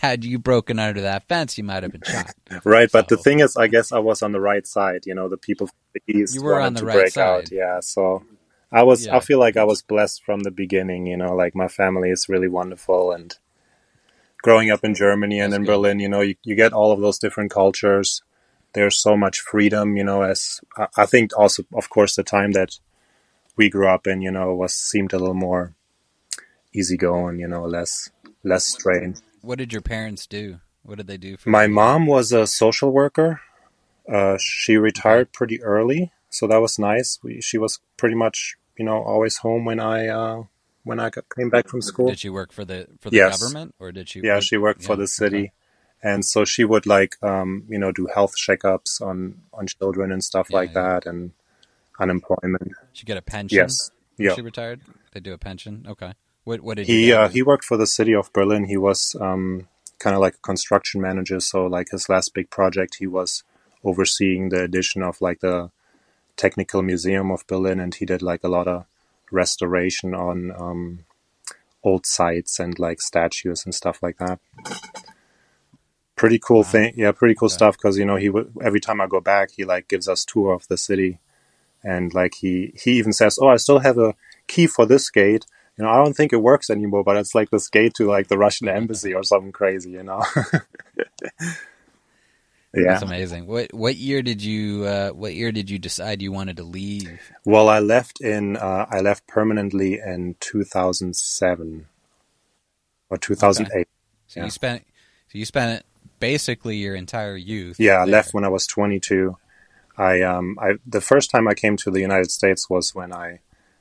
had 0.00 0.24
you 0.24 0.38
broken 0.38 0.78
under 0.78 1.00
that 1.02 1.28
fence 1.28 1.56
you 1.58 1.64
might 1.64 1.82
have 1.82 1.92
been 1.92 2.02
shot 2.04 2.34
Right, 2.64 2.90
but 2.90 3.08
the 3.08 3.16
thing 3.16 3.38
is, 3.40 3.56
I 3.56 3.68
guess 3.68 3.92
I 3.92 3.98
was 4.00 4.22
on 4.22 4.32
the 4.32 4.40
right 4.40 4.66
side. 4.66 5.02
You 5.06 5.14
know, 5.14 5.28
the 5.28 5.36
people 5.36 5.68
from 5.68 5.76
the 5.94 6.18
east 6.18 6.34
You 6.34 6.42
were 6.42 6.60
on 6.60 6.74
the 6.74 6.80
to 6.80 6.86
right 6.86 6.94
break 6.94 7.12
side. 7.12 7.22
out. 7.22 7.52
Yeah, 7.52 7.78
so 7.80 8.24
I 8.72 8.82
was. 8.82 9.06
Yeah. 9.06 9.16
I 9.16 9.20
feel 9.20 9.38
like 9.38 9.56
I 9.56 9.64
was 9.64 9.82
blessed 9.82 10.24
from 10.24 10.40
the 10.40 10.50
beginning. 10.50 11.06
You 11.06 11.16
know, 11.16 11.34
like 11.34 11.54
my 11.54 11.68
family 11.68 12.10
is 12.10 12.28
really 12.28 12.48
wonderful, 12.48 13.12
and 13.12 13.36
growing 14.42 14.70
up 14.70 14.84
in 14.84 14.94
Germany 14.94 15.38
and 15.40 15.52
That's 15.52 15.58
in 15.60 15.64
good. 15.64 15.72
Berlin, 15.72 16.00
you 16.00 16.08
know, 16.08 16.20
you, 16.22 16.34
you 16.44 16.54
get 16.56 16.72
all 16.72 16.90
of 16.92 17.00
those 17.00 17.18
different 17.18 17.50
cultures. 17.52 18.22
There's 18.74 18.96
so 18.96 19.16
much 19.16 19.40
freedom. 19.40 19.96
You 19.96 20.04
know, 20.04 20.22
as 20.22 20.60
I, 20.76 20.86
I 20.96 21.06
think 21.06 21.36
also, 21.38 21.62
of 21.74 21.88
course, 21.88 22.16
the 22.16 22.24
time 22.24 22.52
that 22.52 22.78
we 23.56 23.70
grew 23.70 23.88
up 23.88 24.06
in, 24.06 24.22
you 24.22 24.30
know, 24.32 24.54
was 24.54 24.74
seemed 24.74 25.12
a 25.12 25.18
little 25.18 25.34
more 25.34 25.74
easygoing. 26.72 27.38
You 27.38 27.48
know, 27.48 27.64
less 27.64 28.10
less 28.44 28.66
strained. 28.66 29.20
what 29.42 29.58
did 29.58 29.72
your 29.72 29.82
parents 29.82 30.26
do 30.26 30.60
what 30.82 30.96
did 30.98 31.06
they 31.06 31.18
do 31.18 31.36
for 31.36 31.50
My 31.50 31.66
you? 31.66 31.74
mom 31.74 32.06
was 32.06 32.32
a 32.32 32.46
social 32.46 32.90
worker. 32.90 33.40
Uh, 34.10 34.36
she 34.40 34.76
retired 34.76 35.32
pretty 35.32 35.62
early, 35.62 36.10
so 36.30 36.46
that 36.46 36.56
was 36.60 36.78
nice. 36.78 37.18
We, 37.22 37.40
she 37.42 37.58
was 37.58 37.80
pretty 37.96 38.14
much, 38.16 38.56
you 38.78 38.84
know, 38.84 39.02
always 39.02 39.36
home 39.38 39.64
when 39.66 39.78
I 39.78 40.08
uh, 40.08 40.44
when 40.84 40.98
I 40.98 41.10
got, 41.10 41.24
came 41.36 41.50
back 41.50 41.68
from 41.68 41.82
school. 41.82 42.08
did 42.08 42.18
she 42.18 42.30
work 42.30 42.50
for 42.52 42.64
the 42.64 42.86
for 43.00 43.10
the 43.10 43.16
Yes. 43.16 43.38
government 43.38 43.74
or 43.78 43.92
did 43.92 44.08
she 44.08 44.20
Yeah, 44.20 44.36
what- 44.36 44.44
she 44.44 44.56
worked 44.56 44.82
for 44.82 44.96
the 44.96 45.06
city, 45.06 45.36
okay. 45.44 45.52
and 46.02 46.24
so 46.24 46.44
she 46.44 46.64
would 46.64 46.86
like, 46.86 47.16
um, 47.22 47.64
you 47.68 47.78
know, 47.78 47.92
do 47.92 48.06
health 48.14 48.34
checkups 48.36 49.00
on 49.00 49.42
on 49.52 49.66
children 49.66 50.10
and 50.12 50.24
stuff 50.24 50.48
Yeah, 50.50 50.56
like 50.58 50.72
yeah. 50.72 50.82
that, 50.82 51.06
and 51.06 51.32
unemployment. 52.00 52.72
she 52.92 53.04
get 53.06 53.16
a 53.18 53.22
pension 53.22 53.58
Yes, 53.58 53.90
yeah. 54.18 54.34
she 54.34 54.40
retired 54.40 54.80
they 55.12 55.20
do 55.20 55.32
a 55.32 55.38
pension 55.38 55.84
okay 55.88 56.14
what 56.44 56.60
what 56.60 56.76
did 56.76 56.86
He 56.86 57.12
uh, 57.12 57.28
he 57.28 57.42
worked 57.42 57.64
for 57.64 57.76
the 57.76 57.86
city 57.86 58.14
of 58.14 58.32
Berlin. 58.32 58.64
He 58.64 58.76
was 58.76 59.16
um, 59.20 59.68
kind 59.98 60.14
of 60.16 60.20
like 60.20 60.34
a 60.34 60.38
construction 60.46 61.00
manager. 61.00 61.40
So 61.40 61.66
like 61.66 61.88
his 61.90 62.08
last 62.08 62.34
big 62.34 62.50
project, 62.50 62.96
he 62.98 63.06
was 63.06 63.44
overseeing 63.84 64.48
the 64.50 64.62
addition 64.62 65.02
of 65.02 65.20
like 65.20 65.40
the 65.40 65.70
Technical 66.36 66.82
Museum 66.82 67.30
of 67.30 67.46
Berlin, 67.46 67.80
and 67.80 67.94
he 67.94 68.06
did 68.06 68.22
like 68.22 68.44
a 68.44 68.48
lot 68.48 68.68
of 68.68 68.86
restoration 69.32 70.14
on 70.14 70.52
um, 70.58 71.00
old 71.84 72.06
sites 72.06 72.58
and 72.58 72.78
like 72.78 73.00
statues 73.00 73.64
and 73.64 73.74
stuff 73.74 74.02
like 74.02 74.18
that. 74.18 74.40
Pretty 76.16 76.38
cool 76.38 76.64
Wow. 76.64 76.70
thing, 76.72 76.94
yeah, 76.96 77.12
pretty 77.12 77.34
cool 77.34 77.48
Okay. 77.48 77.54
stuff. 77.54 77.76
Because 77.76 77.98
you 77.98 78.04
know 78.06 78.16
he 78.16 78.30
would 78.30 78.52
every 78.62 78.80
time 78.80 79.00
I 79.00 79.06
go 79.06 79.20
back, 79.20 79.52
he 79.52 79.64
like 79.64 79.88
gives 79.88 80.08
us 80.08 80.24
tour 80.24 80.54
of 80.54 80.66
the 80.68 80.76
city, 80.76 81.20
and 81.84 82.12
like 82.14 82.34
he 82.36 82.72
he 82.82 82.92
even 82.92 83.12
says, 83.12 83.38
"Oh, 83.40 83.48
I 83.48 83.56
still 83.56 83.80
have 83.80 83.98
a 83.98 84.14
key 84.48 84.66
for 84.66 84.86
this 84.86 85.10
gate." 85.10 85.46
You 85.76 85.84
know, 85.84 85.90
I 85.90 85.96
don't 85.96 86.14
think 86.14 86.32
it 86.32 86.42
works 86.42 86.68
anymore, 86.68 87.04
but 87.04 87.16
it's 87.16 87.34
like 87.34 87.50
this 87.50 87.68
gate 87.68 87.94
to 87.94 88.06
like 88.06 88.28
the 88.28 88.36
Russian 88.36 88.68
embassy 88.68 89.14
or 89.14 89.22
something 89.22 89.52
crazy, 89.52 89.90
you 89.92 90.02
know? 90.02 90.22
yeah. 92.74 92.92
that's 92.92 93.02
amazing 93.02 93.46
what 93.46 93.72
what 93.74 93.96
year 93.96 94.22
did 94.22 94.42
you 94.42 94.84
uh, 94.84 95.10
what 95.10 95.34
year 95.34 95.50
did 95.50 95.68
you 95.68 95.78
decide 95.78 96.22
you 96.22 96.30
wanted 96.30 96.56
to 96.56 96.62
leave 96.62 97.20
Well, 97.44 97.68
I 97.68 97.80
left 97.80 98.20
in 98.20 98.56
uh, 98.56 98.86
I 98.88 99.00
left 99.00 99.26
permanently 99.26 99.94
in 99.94 100.36
2007 100.40 101.86
or 103.10 103.16
2008. 103.18 103.88
so 104.26 104.40
Yeah. 104.40 104.44
you 104.44 104.50
spent 104.50 104.86
so 105.28 105.38
you 105.38 105.44
spent 105.44 105.84
basically 106.20 106.76
your 106.76 106.94
entire 106.94 107.36
youth 107.36 107.80
Yeah, 107.80 107.94
I 107.98 108.04
left 108.04 108.34
when 108.34 108.44
I 108.44 108.48
was 108.48 108.66
22. 108.66 109.36
I 109.98 110.22
um 110.22 110.56
I 110.60 110.74
the 110.86 111.00
first 111.00 111.30
time 111.30 111.48
I 111.48 111.54
came 111.54 111.76
to 111.78 111.90
the 111.90 112.00
United 112.00 112.30
States 112.30 112.70
was 112.70 112.94
when 112.94 113.12
I 113.12 113.40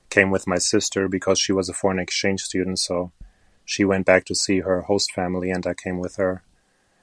came 0.09 0.31
with 0.31 0.47
my 0.47 0.57
sister 0.57 1.07
because 1.07 1.39
she 1.39 1.51
was 1.51 1.69
a 1.69 1.73
foreign 1.73 1.99
exchange 1.99 2.41
student, 2.41 2.79
so 2.79 3.11
she 3.65 3.85
went 3.85 4.05
back 4.05 4.25
to 4.25 4.35
see 4.35 4.59
her 4.59 4.81
host 4.81 5.11
family 5.11 5.51
and 5.51 5.65
I 5.67 5.73
came 5.73 5.99
with 5.99 6.15
her. 6.17 6.43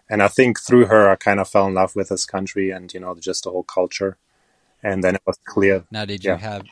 And 0.09 0.23
I 0.23 0.29
think 0.29 0.61
through 0.61 0.87
her 0.87 1.09
I 1.09 1.16
kind 1.16 1.40
of 1.40 1.49
fell 1.49 1.66
in 1.66 1.75
love 1.75 1.97
with 1.97 2.09
this 2.09 2.27
country 2.27 2.71
and 2.71 2.92
you 2.92 3.01
know 3.01 3.14
just 3.14 3.45
the 3.45 3.51
whole 3.51 3.64
culture. 3.64 4.16
And 4.83 5.03
then 5.03 5.14
it 5.16 5.23
was 5.27 5.38
clear. 5.45 5.85
Now, 5.90 6.05
did 6.05 6.25
you 6.25 6.33
Yeah. 6.33 6.38
have 6.38 6.64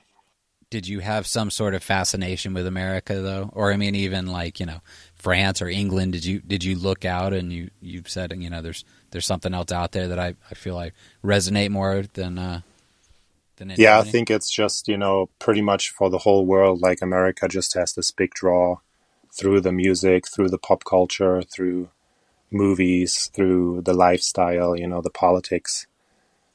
did 0.70 0.88
you 0.88 1.01
have 1.01 1.27
some 1.27 1.51
sort 1.51 1.75
of 1.75 1.85
fascination 1.85 2.53
with 2.55 2.66
America 2.66 3.20
though, 3.20 3.51
or 3.53 3.73
I 3.73 3.77
mean, 3.77 3.94
even 3.94 4.27
like 4.27 4.59
you 4.61 4.66
know 4.66 4.81
France 5.14 5.62
or 5.62 5.68
England? 5.68 6.12
Did 6.12 6.25
you 6.25 6.40
did 6.40 6.64
you 6.64 6.77
look 6.77 7.05
out 7.05 7.33
and 7.33 7.53
you 7.53 7.70
you 7.81 8.03
said 8.07 8.33
you 8.37 8.51
know 8.51 8.61
there's 8.62 8.85
there's 9.11 9.27
something 9.27 9.55
else 9.55 9.70
out 9.70 9.92
there 9.92 10.09
that 10.09 10.18
I, 10.18 10.35
I 10.51 10.55
feel 10.55 10.77
I 10.77 10.92
resonate 11.25 11.70
more 11.70 12.05
than 12.14 12.38
uh, 12.38 12.61
than 13.56 13.70
in 13.70 13.80
Yeah, 13.80 13.98
I 13.98 14.02
think 14.02 14.30
it's 14.30 14.50
just, 14.50 14.88
you 14.88 14.96
know, 14.96 15.28
pretty 15.38 15.62
much 15.62 15.90
for 15.90 16.10
the 16.10 16.18
whole 16.18 16.46
world 16.46 16.80
like 16.80 17.02
America 17.02 17.48
just 17.48 17.74
has 17.74 17.94
this 17.94 18.10
big 18.10 18.32
draw 18.34 18.78
through 19.32 19.60
the 19.60 19.72
music, 19.72 20.28
through 20.28 20.48
the 20.48 20.58
pop 20.58 20.84
culture, 20.84 21.42
through 21.42 21.90
movies, 22.50 23.30
through 23.34 23.82
the 23.82 23.94
lifestyle, 23.94 24.76
you 24.76 24.86
know, 24.86 25.00
the 25.00 25.10
politics. 25.10 25.86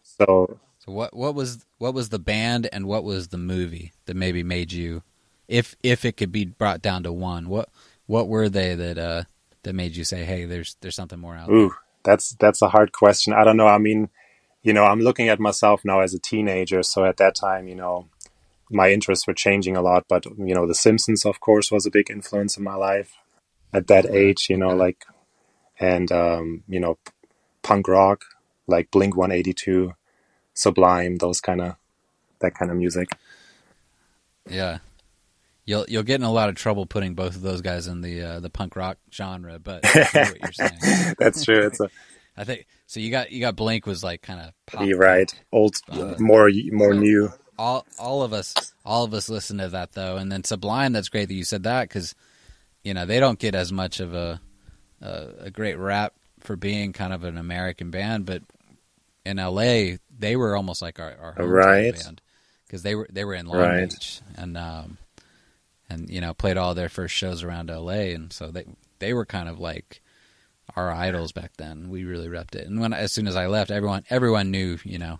So 0.03 0.59
So 0.79 0.91
what 0.91 1.15
what 1.15 1.35
was 1.35 1.65
what 1.77 1.93
was 1.93 2.09
the 2.09 2.19
band 2.19 2.69
and 2.71 2.85
what 2.85 3.03
was 3.03 3.27
the 3.29 3.37
movie 3.37 3.93
that 4.05 4.15
maybe 4.15 4.43
made 4.43 4.71
you, 4.71 5.03
if 5.47 5.75
if 5.83 6.05
it 6.05 6.17
could 6.17 6.31
be 6.31 6.45
brought 6.45 6.81
down 6.81 7.03
to 7.03 7.11
one, 7.11 7.49
what 7.49 7.69
what 8.05 8.27
were 8.27 8.49
they 8.49 8.75
that 8.75 8.97
uh 8.97 9.23
that 9.63 9.73
made 9.73 9.95
you 9.95 10.03
say, 10.03 10.23
hey, 10.23 10.45
there's 10.45 10.77
there's 10.81 10.95
something 10.95 11.19
more 11.19 11.35
out 11.35 11.47
there? 11.47 11.57
Ooh, 11.57 11.75
that's 12.03 12.35
that's 12.39 12.61
a 12.61 12.69
hard 12.69 12.91
question. 12.91 13.33
I 13.33 13.43
don't 13.43 13.57
know. 13.57 13.67
I 13.67 13.77
mean, 13.77 14.09
you 14.61 14.73
know, 14.73 14.83
I'm 14.83 14.99
looking 14.99 15.29
at 15.29 15.39
myself 15.39 15.85
now 15.85 16.01
as 16.01 16.13
a 16.13 16.19
teenager, 16.19 16.83
so 16.83 17.05
at 17.05 17.17
that 17.17 17.35
time, 17.35 17.67
you 17.67 17.75
know, 17.75 18.07
my 18.69 18.91
interests 18.91 19.25
were 19.25 19.33
changing 19.33 19.75
a 19.75 19.81
lot. 19.81 20.05
But 20.07 20.25
you 20.25 20.53
know, 20.53 20.67
The 20.67 20.75
Simpsons, 20.75 21.25
of 21.25 21.39
course, 21.39 21.71
was 21.71 21.85
a 21.85 21.91
big 21.91 22.09
influence 22.09 22.57
in 22.57 22.63
my 22.63 22.75
life 22.75 23.13
at 23.73 23.87
that 23.87 24.05
age. 24.05 24.47
You 24.49 24.57
know, 24.57 24.75
like, 24.75 25.05
and 25.79 26.11
um, 26.11 26.63
you 26.67 26.79
know, 26.79 26.97
punk 27.61 27.87
rock, 27.87 28.25
like 28.67 28.91
Blink 28.91 29.15
182, 29.15 29.93
Sublime, 30.53 31.17
those 31.17 31.39
kind 31.39 31.61
of 31.61 31.75
that 32.39 32.55
kind 32.55 32.71
of 32.71 32.77
music. 32.77 33.09
Yeah. 34.49 34.79
You'll 35.65 35.85
you'll 35.87 36.03
get 36.03 36.15
in 36.15 36.23
a 36.23 36.31
lot 36.31 36.49
of 36.49 36.55
trouble 36.55 36.87
putting 36.87 37.13
both 37.13 37.35
of 37.35 37.43
those 37.43 37.61
guys 37.61 37.85
in 37.85 38.01
the 38.01 38.21
uh, 38.23 38.39
the 38.39 38.49
punk 38.49 38.75
rock 38.75 38.97
genre, 39.13 39.59
but 39.59 39.85
I 39.85 39.99
what 40.13 40.41
you're 40.41 40.51
saying. 40.51 41.13
that's 41.19 41.45
true. 41.45 41.59
It's 41.59 41.79
a 41.79 41.91
I 42.39 42.45
think 42.45 42.65
so. 42.87 42.99
You 43.01 43.11
got 43.11 43.31
you 43.31 43.41
got 43.41 43.55
Blink 43.57 43.85
was 43.85 44.03
like 44.03 44.21
kind 44.21 44.39
of 44.39 44.53
pop. 44.65 44.85
you're 44.87 44.97
right. 44.97 45.29
Old, 45.51 45.75
Uh, 45.89 46.15
more 46.19 46.49
more 46.71 46.93
so- 46.93 46.99
new. 46.99 47.33
All 47.57 47.85
all 47.99 48.23
of 48.23 48.31
us 48.31 48.53
all 48.85 49.03
of 49.03 49.13
us 49.13 49.27
listen 49.27 49.57
to 49.57 49.67
that 49.67 49.91
though, 49.91 50.15
and 50.15 50.31
then 50.31 50.45
Sublime. 50.45 50.93
That's 50.93 51.09
great 51.09 51.27
that 51.27 51.33
you 51.33 51.43
said 51.43 51.63
that 51.63 51.89
because 51.89 52.15
you 52.85 52.93
know 52.93 53.05
they 53.05 53.19
don't 53.19 53.37
get 53.37 53.53
as 53.55 53.71
much 53.73 53.99
of 53.99 54.13
a, 54.13 54.39
a 55.01 55.27
a 55.41 55.51
great 55.51 55.77
rap 55.77 56.13
for 56.39 56.55
being 56.55 56.93
kind 56.93 57.11
of 57.11 57.25
an 57.25 57.37
American 57.37 57.91
band, 57.91 58.25
but 58.25 58.41
in 59.25 59.37
L.A. 59.39 59.99
they 60.17 60.37
were 60.37 60.55
almost 60.55 60.81
like 60.81 60.97
our, 61.01 61.35
our 61.37 61.45
Right. 61.45 61.93
band 61.93 62.21
because 62.65 62.81
they 62.83 62.95
were 62.95 63.07
they 63.11 63.25
were 63.25 63.33
in 63.35 63.45
Long 63.47 63.57
Right. 63.59 63.89
Beach 63.89 64.21
and 64.37 64.55
um 64.57 64.97
and 65.89 66.09
you 66.09 66.21
know 66.21 66.33
played 66.33 66.55
all 66.55 66.73
their 66.73 66.87
first 66.87 67.13
shows 67.13 67.43
around 67.43 67.69
L.A. 67.69 68.13
and 68.13 68.31
so 68.31 68.51
they 68.51 68.63
they 68.99 69.13
were 69.13 69.25
kind 69.25 69.49
of 69.49 69.59
like 69.59 70.01
our 70.87 70.91
idols 70.91 71.31
back 71.31 71.51
then. 71.57 71.89
We 71.89 72.03
really 72.05 72.27
repped 72.27 72.55
it, 72.55 72.67
and 72.67 72.79
when 72.79 72.93
as 72.93 73.11
soon 73.11 73.27
as 73.27 73.35
I 73.35 73.47
left, 73.47 73.71
everyone 73.71 74.03
everyone 74.09 74.51
knew 74.51 74.77
you 74.83 74.97
know 74.99 75.19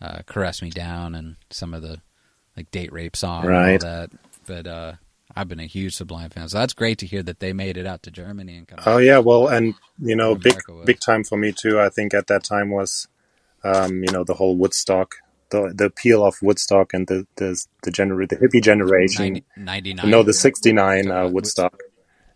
uh, 0.00 0.22
caress 0.26 0.62
me 0.62 0.70
down 0.70 1.14
and 1.14 1.36
some 1.50 1.74
of 1.74 1.82
the 1.82 2.00
like 2.56 2.70
date 2.70 2.92
rape 2.92 3.16
song 3.16 3.46
Right. 3.46 3.74
and 3.74 3.84
all 3.84 3.90
that. 3.90 4.10
But 4.46 4.66
uh, 4.66 4.92
I've 5.36 5.48
been 5.48 5.60
a 5.60 5.66
huge 5.66 5.94
Sublime 5.94 6.30
fan, 6.30 6.48
so 6.48 6.58
that's 6.58 6.72
great 6.72 6.98
to 6.98 7.06
hear 7.06 7.22
that 7.22 7.38
they 7.40 7.52
made 7.52 7.76
it 7.76 7.86
out 7.86 8.02
to 8.04 8.10
Germany 8.10 8.56
and 8.56 8.66
Oh 8.86 8.98
yeah, 8.98 9.18
well, 9.18 9.48
and 9.48 9.74
you 9.98 10.16
know, 10.16 10.34
big 10.34 10.56
was. 10.68 10.86
big 10.86 10.98
time 11.00 11.22
for 11.24 11.36
me 11.38 11.52
too. 11.52 11.78
I 11.78 11.88
think 11.88 12.14
at 12.14 12.26
that 12.28 12.42
time 12.42 12.70
was, 12.70 13.06
um, 13.62 14.02
you 14.02 14.10
know, 14.10 14.24
the 14.24 14.34
whole 14.34 14.56
Woodstock, 14.56 15.16
the 15.50 15.72
the 15.74 15.84
appeal 15.86 16.24
of 16.24 16.36
Woodstock 16.42 16.92
and 16.94 17.06
the 17.06 17.26
the 17.36 17.62
the 17.84 17.90
gener- 17.92 18.28
the 18.28 18.36
hippie 18.36 18.62
generation. 18.62 19.42
99. 19.56 20.10
no, 20.10 20.22
the 20.22 20.32
'69 20.32 21.10
uh, 21.10 21.28
Woodstock. 21.28 21.78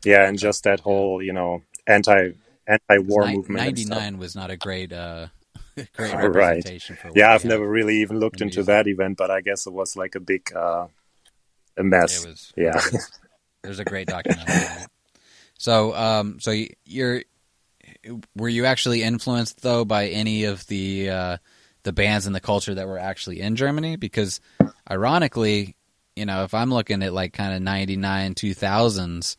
Yeah, 0.04 0.28
and 0.28 0.38
just 0.38 0.64
that 0.64 0.80
whole 0.80 1.22
you 1.22 1.32
know 1.32 1.62
anti 1.86 2.32
anti 2.66 2.98
war 2.98 3.26
movement. 3.26 3.60
and 3.60 3.76
99 3.76 4.18
was 4.18 4.34
not 4.34 4.50
a 4.50 4.56
great 4.56 4.92
uh, 4.92 5.28
great 5.76 6.14
Right. 6.14 6.24
representation 6.24 6.96
for 6.96 7.10
Yeah, 7.14 7.32
I've 7.34 7.44
never 7.44 7.68
really 7.68 7.98
even 8.02 8.18
looked 8.18 8.40
in 8.40 8.48
into 8.48 8.56
music. 8.58 8.66
that 8.66 8.86
event, 8.86 9.16
but 9.16 9.30
I 9.30 9.40
guess 9.40 9.66
it 9.66 9.72
was 9.72 9.96
like 9.96 10.14
a 10.14 10.20
big 10.20 10.50
uh, 10.54 10.86
a 11.76 11.82
mess. 11.84 12.24
It 12.24 12.28
was 12.28 12.52
Yeah. 12.56 12.80
there's 13.62 13.78
a 13.80 13.84
great 13.84 14.08
documentary. 14.08 14.86
So, 15.58 15.94
um, 15.94 16.38
so 16.40 16.52
you're 16.84 17.22
were 18.34 18.48
you 18.48 18.64
actually 18.64 19.02
influenced 19.02 19.60
though 19.62 19.84
by 19.84 20.08
any 20.08 20.44
of 20.44 20.66
the 20.66 21.10
uh, 21.10 21.36
the 21.82 21.92
bands 21.92 22.26
and 22.26 22.34
the 22.34 22.40
culture 22.40 22.74
that 22.74 22.88
were 22.88 22.98
actually 22.98 23.40
in 23.40 23.56
Germany 23.56 23.96
because 23.96 24.40
ironically, 24.90 25.76
you 26.16 26.24
know, 26.26 26.44
if 26.44 26.54
I'm 26.54 26.72
looking 26.72 27.02
at 27.02 27.12
like 27.12 27.32
kind 27.32 27.54
of 27.54 27.62
99 27.62 28.34
2000s, 28.34 29.36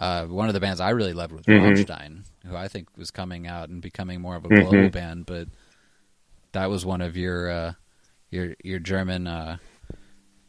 uh, 0.00 0.24
one 0.24 0.48
of 0.48 0.54
the 0.54 0.60
bands 0.60 0.80
I 0.80 0.90
really 0.90 1.12
loved 1.12 1.32
was 1.32 1.44
mm-hmm. 1.44 1.66
Rammstein, 1.66 2.24
who 2.46 2.56
I 2.56 2.68
think 2.68 2.88
was 2.96 3.10
coming 3.10 3.46
out 3.46 3.68
and 3.68 3.82
becoming 3.82 4.22
more 4.22 4.34
of 4.34 4.46
a 4.46 4.48
global 4.48 4.72
mm-hmm. 4.72 4.88
band, 4.88 5.26
but 5.26 5.46
that 6.52 6.70
was 6.70 6.86
one 6.86 7.02
of 7.02 7.18
your 7.18 7.50
uh, 7.50 7.72
your 8.30 8.54
your 8.64 8.78
German 8.78 9.26
uh, 9.26 9.58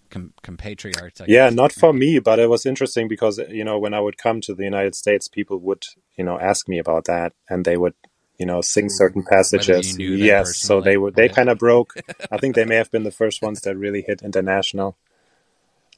com- 0.10 0.34
compatriots. 0.42 1.20
I 1.20 1.26
yeah, 1.28 1.48
guess. 1.48 1.54
not 1.54 1.74
for 1.74 1.92
me, 1.92 2.20
but 2.20 2.40
it 2.40 2.50
was 2.50 2.66
interesting 2.66 3.10
because 3.10 3.40
you 3.50 3.66
know 3.66 3.78
when 3.78 3.94
I 3.94 4.00
would 4.00 4.18
come 4.18 4.40
to 4.40 4.56
the 4.56 4.64
United 4.64 4.96
States, 4.96 5.28
people 5.28 5.58
would 5.60 5.84
you 6.16 6.24
know 6.24 6.40
ask 6.40 6.70
me 6.70 6.80
about 6.80 7.04
that, 7.06 7.34
and 7.50 7.66
they 7.66 7.76
would 7.76 7.96
you 8.38 8.46
know 8.46 8.62
sing 8.62 8.88
certain 8.88 9.22
passages. 9.30 10.00
Yes, 10.00 10.56
so 10.56 10.80
they 10.80 10.96
were 10.96 11.12
they 11.12 11.28
kind 11.28 11.50
of 11.50 11.58
broke. 11.58 11.96
I 12.32 12.38
think 12.38 12.56
they 12.56 12.66
may 12.72 12.76
have 12.76 12.90
been 12.90 13.04
the 13.04 13.12
first 13.12 13.42
ones 13.42 13.60
that 13.62 13.76
really 13.76 14.02
hit 14.02 14.22
international 14.22 14.96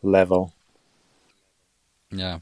level. 0.01 0.55
Yeah. 2.09 2.39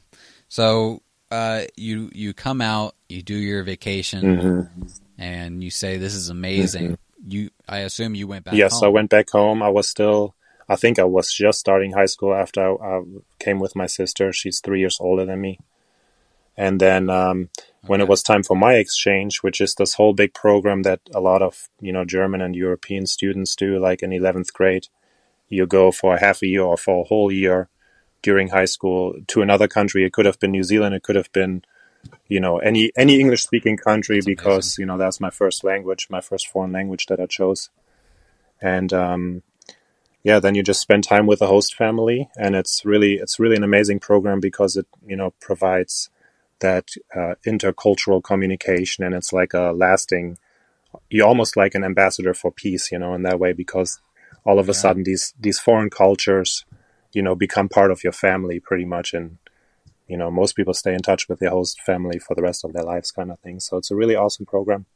So 0.52 1.00
uh, 1.30 1.62
you 1.78 2.10
you 2.12 2.34
come 2.34 2.60
out, 2.60 2.94
you 3.08 3.22
do 3.22 3.34
your 3.34 3.62
vacation, 3.62 4.22
mm-hmm. 4.22 4.86
and 5.16 5.64
you 5.64 5.70
say 5.70 5.96
this 5.96 6.14
is 6.14 6.28
amazing. 6.28 6.90
Mm-hmm. 6.90 7.30
You, 7.30 7.50
I 7.66 7.78
assume 7.78 8.14
you 8.14 8.26
went 8.26 8.44
back. 8.44 8.52
Yes, 8.52 8.74
home. 8.74 8.84
I 8.84 8.88
went 8.88 9.08
back 9.08 9.30
home. 9.30 9.62
I 9.62 9.70
was 9.70 9.88
still 9.88 10.34
I 10.68 10.76
think 10.76 10.98
I 10.98 11.04
was 11.04 11.32
just 11.32 11.58
starting 11.58 11.92
high 11.92 12.04
school 12.04 12.34
after 12.34 12.60
I, 12.60 12.96
I 12.96 13.02
came 13.38 13.60
with 13.60 13.74
my 13.74 13.86
sister. 13.86 14.30
She's 14.30 14.60
three 14.60 14.80
years 14.80 14.98
older 15.00 15.24
than 15.24 15.40
me. 15.40 15.58
And 16.54 16.78
then 16.78 17.08
um, 17.08 17.48
when 17.86 18.02
okay. 18.02 18.06
it 18.06 18.10
was 18.10 18.22
time 18.22 18.42
for 18.42 18.54
my 18.54 18.74
exchange, 18.74 19.38
which 19.38 19.58
is 19.58 19.76
this 19.76 19.94
whole 19.94 20.12
big 20.12 20.34
program 20.34 20.82
that 20.82 21.00
a 21.14 21.20
lot 21.20 21.40
of 21.40 21.70
you 21.80 21.94
know 21.94 22.04
German 22.04 22.42
and 22.42 22.54
European 22.54 23.06
students 23.06 23.56
do, 23.56 23.78
like 23.78 24.02
in 24.02 24.12
eleventh 24.12 24.52
grade, 24.52 24.88
you 25.48 25.66
go 25.66 25.90
for 25.90 26.14
a 26.14 26.20
half 26.20 26.42
a 26.42 26.46
year 26.46 26.60
or 26.60 26.76
for 26.76 27.00
a 27.00 27.08
whole 27.08 27.32
year 27.32 27.70
during 28.22 28.48
high 28.48 28.64
school 28.64 29.14
to 29.28 29.42
another 29.42 29.68
country. 29.68 30.04
It 30.04 30.12
could 30.12 30.26
have 30.26 30.38
been 30.38 30.52
New 30.52 30.62
Zealand. 30.62 30.94
It 30.94 31.02
could 31.02 31.16
have 31.16 31.32
been 31.32 31.62
you 32.28 32.40
know 32.40 32.58
any 32.58 32.90
any 32.96 33.20
English 33.20 33.42
speaking 33.42 33.76
country 33.76 34.16
that's 34.16 34.26
because 34.26 34.66
amazing. 34.66 34.82
you 34.82 34.86
know 34.86 34.98
that's 34.98 35.20
my 35.20 35.30
first 35.30 35.64
language, 35.64 36.08
my 36.10 36.20
first 36.20 36.48
foreign 36.48 36.72
language 36.72 37.06
that 37.06 37.20
I 37.20 37.26
chose. 37.26 37.70
And 38.60 38.92
um, 38.92 39.42
yeah, 40.22 40.38
then 40.38 40.54
you 40.54 40.62
just 40.62 40.80
spend 40.80 41.04
time 41.04 41.26
with 41.26 41.40
the 41.40 41.48
host 41.48 41.74
family, 41.74 42.30
and 42.36 42.54
it's 42.54 42.84
really 42.84 43.14
it's 43.14 43.40
really 43.40 43.56
an 43.56 43.64
amazing 43.64 44.00
program 44.00 44.40
because 44.40 44.76
it 44.76 44.86
you 45.06 45.16
know 45.16 45.32
provides 45.40 46.10
that 46.60 46.90
uh, 47.14 47.34
intercultural 47.46 48.22
communication, 48.22 49.04
and 49.04 49.14
it's 49.14 49.32
like 49.32 49.52
a 49.52 49.72
lasting. 49.72 50.38
You're 51.10 51.26
almost 51.26 51.56
like 51.56 51.74
an 51.74 51.84
ambassador 51.84 52.34
for 52.34 52.52
peace, 52.52 52.92
you 52.92 52.98
know, 52.98 53.14
in 53.14 53.22
that 53.22 53.40
way 53.40 53.52
because 53.52 53.98
all 54.44 54.58
of 54.58 54.68
a 54.68 54.72
yeah. 54.72 54.78
sudden 54.78 55.02
these 55.02 55.34
these 55.38 55.58
foreign 55.58 55.90
cultures, 55.90 56.64
you 57.12 57.22
know, 57.22 57.34
become 57.34 57.68
part 57.68 57.90
of 57.90 58.02
your 58.04 58.12
family 58.12 58.60
pretty 58.60 58.84
much, 58.84 59.14
and 59.14 59.38
you 60.08 60.16
know 60.16 60.30
most 60.30 60.56
people 60.56 60.74
stay 60.74 60.94
in 60.94 61.00
touch 61.00 61.28
with 61.28 61.38
their 61.38 61.50
host 61.50 61.80
family 61.82 62.18
for 62.18 62.34
the 62.34 62.42
rest 62.42 62.64
of 62.64 62.72
their 62.72 62.84
lives, 62.84 63.10
kind 63.10 63.30
of 63.30 63.38
thing. 63.40 63.60
So 63.60 63.76
it's 63.76 63.90
a 63.90 63.96
really 63.96 64.16
awesome 64.16 64.46
program, 64.46 64.86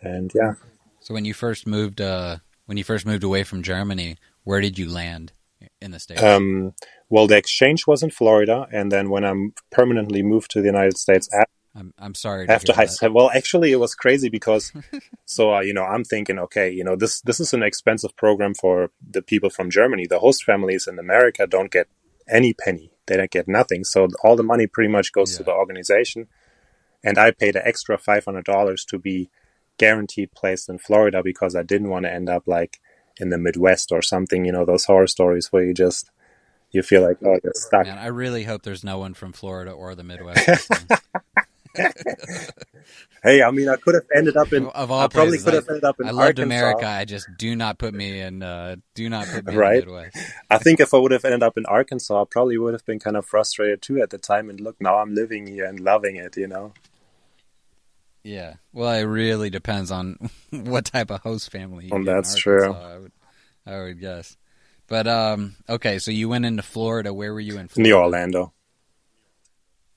and 0.00 0.30
yeah. 0.34 0.54
So 1.00 1.14
when 1.14 1.24
you 1.24 1.34
first 1.34 1.66
moved 1.66 2.00
uh, 2.00 2.38
when 2.66 2.76
you 2.76 2.84
first 2.84 3.06
moved 3.06 3.24
away 3.24 3.44
from 3.44 3.62
Germany, 3.62 4.16
where 4.44 4.60
did 4.60 4.78
you 4.78 4.90
land 4.90 5.32
in 5.80 5.90
the 5.90 5.98
states? 5.98 6.22
Um, 6.22 6.74
well, 7.08 7.26
the 7.26 7.36
exchange 7.36 7.86
was 7.86 8.02
in 8.02 8.10
Florida, 8.10 8.66
and 8.72 8.92
then 8.92 9.10
when 9.10 9.24
I 9.24 9.34
permanently 9.70 10.22
moved 10.22 10.50
to 10.52 10.60
the 10.60 10.66
United 10.66 10.98
States. 10.98 11.28
After, 11.32 11.50
I'm 11.80 11.94
I'm 11.98 12.14
sorry. 12.14 12.48
after 12.48 12.72
high 12.72 12.86
school, 12.86 13.12
well, 13.12 13.30
actually, 13.34 13.72
it 13.72 13.80
was 13.80 13.94
crazy 13.94 14.28
because, 14.28 14.72
so 15.24 15.54
uh, 15.54 15.60
you 15.60 15.72
know, 15.72 15.84
I'm 15.84 16.04
thinking, 16.04 16.38
okay, 16.38 16.70
you 16.70 16.84
know, 16.84 16.94
this 16.94 17.22
this 17.22 17.40
is 17.40 17.54
an 17.54 17.62
expensive 17.62 18.14
program 18.16 18.54
for 18.54 18.90
the 19.10 19.22
people 19.22 19.50
from 19.50 19.70
Germany. 19.70 20.06
The 20.06 20.18
host 20.18 20.44
families 20.44 20.86
in 20.86 20.98
America 20.98 21.46
don't 21.46 21.70
get 21.70 21.88
any 22.28 22.52
penny; 22.52 22.92
they 23.06 23.16
don't 23.16 23.30
get 23.30 23.48
nothing. 23.48 23.84
So 23.84 24.08
all 24.22 24.36
the 24.36 24.42
money 24.42 24.66
pretty 24.66 24.90
much 24.90 25.12
goes 25.12 25.32
yeah. 25.32 25.38
to 25.38 25.44
the 25.44 25.52
organization, 25.52 26.28
and 27.02 27.18
I 27.18 27.30
paid 27.30 27.56
an 27.56 27.62
extra 27.64 27.96
five 27.96 28.26
hundred 28.26 28.44
dollars 28.44 28.84
to 28.86 28.98
be 28.98 29.30
guaranteed 29.78 30.32
placed 30.32 30.68
in 30.68 30.78
Florida 30.78 31.22
because 31.24 31.56
I 31.56 31.62
didn't 31.62 31.88
want 31.88 32.04
to 32.04 32.12
end 32.12 32.28
up 32.28 32.46
like 32.46 32.78
in 33.18 33.30
the 33.30 33.38
Midwest 33.38 33.90
or 33.90 34.02
something. 34.02 34.44
You 34.44 34.52
know, 34.52 34.66
those 34.66 34.84
horror 34.84 35.06
stories 35.06 35.48
where 35.50 35.64
you 35.64 35.72
just 35.72 36.10
you 36.70 36.82
feel 36.82 37.02
like 37.02 37.16
oh 37.24 37.38
you're 37.42 37.54
stuck. 37.54 37.86
Man, 37.86 37.98
I 37.98 38.08
really 38.08 38.44
hope 38.44 38.62
there's 38.62 38.84
no 38.84 38.98
one 38.98 39.14
from 39.14 39.32
Florida 39.32 39.72
or 39.72 39.94
the 39.94 40.04
Midwest. 40.04 40.70
hey, 43.22 43.42
I 43.42 43.50
mean, 43.50 43.68
I 43.68 43.76
could 43.76 43.94
have 43.94 44.06
ended 44.14 44.36
up 44.36 44.52
in. 44.52 44.66
Of 44.66 44.90
all 44.90 45.00
I 45.00 45.08
probably 45.08 45.38
places, 45.38 45.44
could 45.44 45.54
have 45.54 45.68
ended 45.68 45.84
up 45.84 46.00
in. 46.00 46.08
I 46.08 46.10
loved 46.10 46.40
Arkansas. 46.40 46.42
America. 46.42 46.86
I 46.86 47.04
just 47.04 47.28
do 47.38 47.54
not 47.54 47.78
put 47.78 47.94
me 47.94 48.20
in. 48.20 48.42
Uh, 48.42 48.76
do 48.94 49.08
not 49.08 49.26
put 49.26 49.46
me 49.46 49.54
right? 49.54 49.82
in 49.82 49.88
the 49.88 49.94
Midwest. 49.94 50.16
I 50.50 50.58
think 50.58 50.80
if 50.80 50.92
I 50.92 50.98
would 50.98 51.12
have 51.12 51.24
ended 51.24 51.42
up 51.42 51.56
in 51.56 51.66
Arkansas, 51.66 52.22
I 52.22 52.24
probably 52.28 52.58
would 52.58 52.72
have 52.72 52.84
been 52.84 52.98
kind 52.98 53.16
of 53.16 53.24
frustrated 53.24 53.82
too 53.82 54.00
at 54.02 54.10
the 54.10 54.18
time. 54.18 54.50
And 54.50 54.60
look, 54.60 54.76
now 54.80 54.98
I'm 54.98 55.14
living 55.14 55.46
here 55.46 55.64
and 55.64 55.78
loving 55.78 56.16
it. 56.16 56.36
You 56.36 56.48
know. 56.48 56.72
Yeah. 58.22 58.54
Well, 58.72 58.92
it 58.92 59.02
really 59.02 59.50
depends 59.50 59.90
on 59.90 60.30
what 60.50 60.86
type 60.86 61.10
of 61.10 61.20
host 61.20 61.50
family. 61.50 61.86
You 61.86 61.90
well, 61.92 62.04
that's 62.04 62.36
true. 62.36 62.72
I 62.72 62.98
would, 62.98 63.12
I 63.66 63.78
would 63.78 64.00
guess. 64.00 64.36
But 64.86 65.06
um, 65.06 65.54
okay, 65.68 66.00
so 66.00 66.10
you 66.10 66.28
went 66.28 66.44
into 66.44 66.62
Florida. 66.62 67.14
Where 67.14 67.32
were 67.32 67.40
you 67.40 67.58
in? 67.58 67.68
Florida? 67.68 67.88
Near 67.88 67.96
Orlando. 67.96 68.52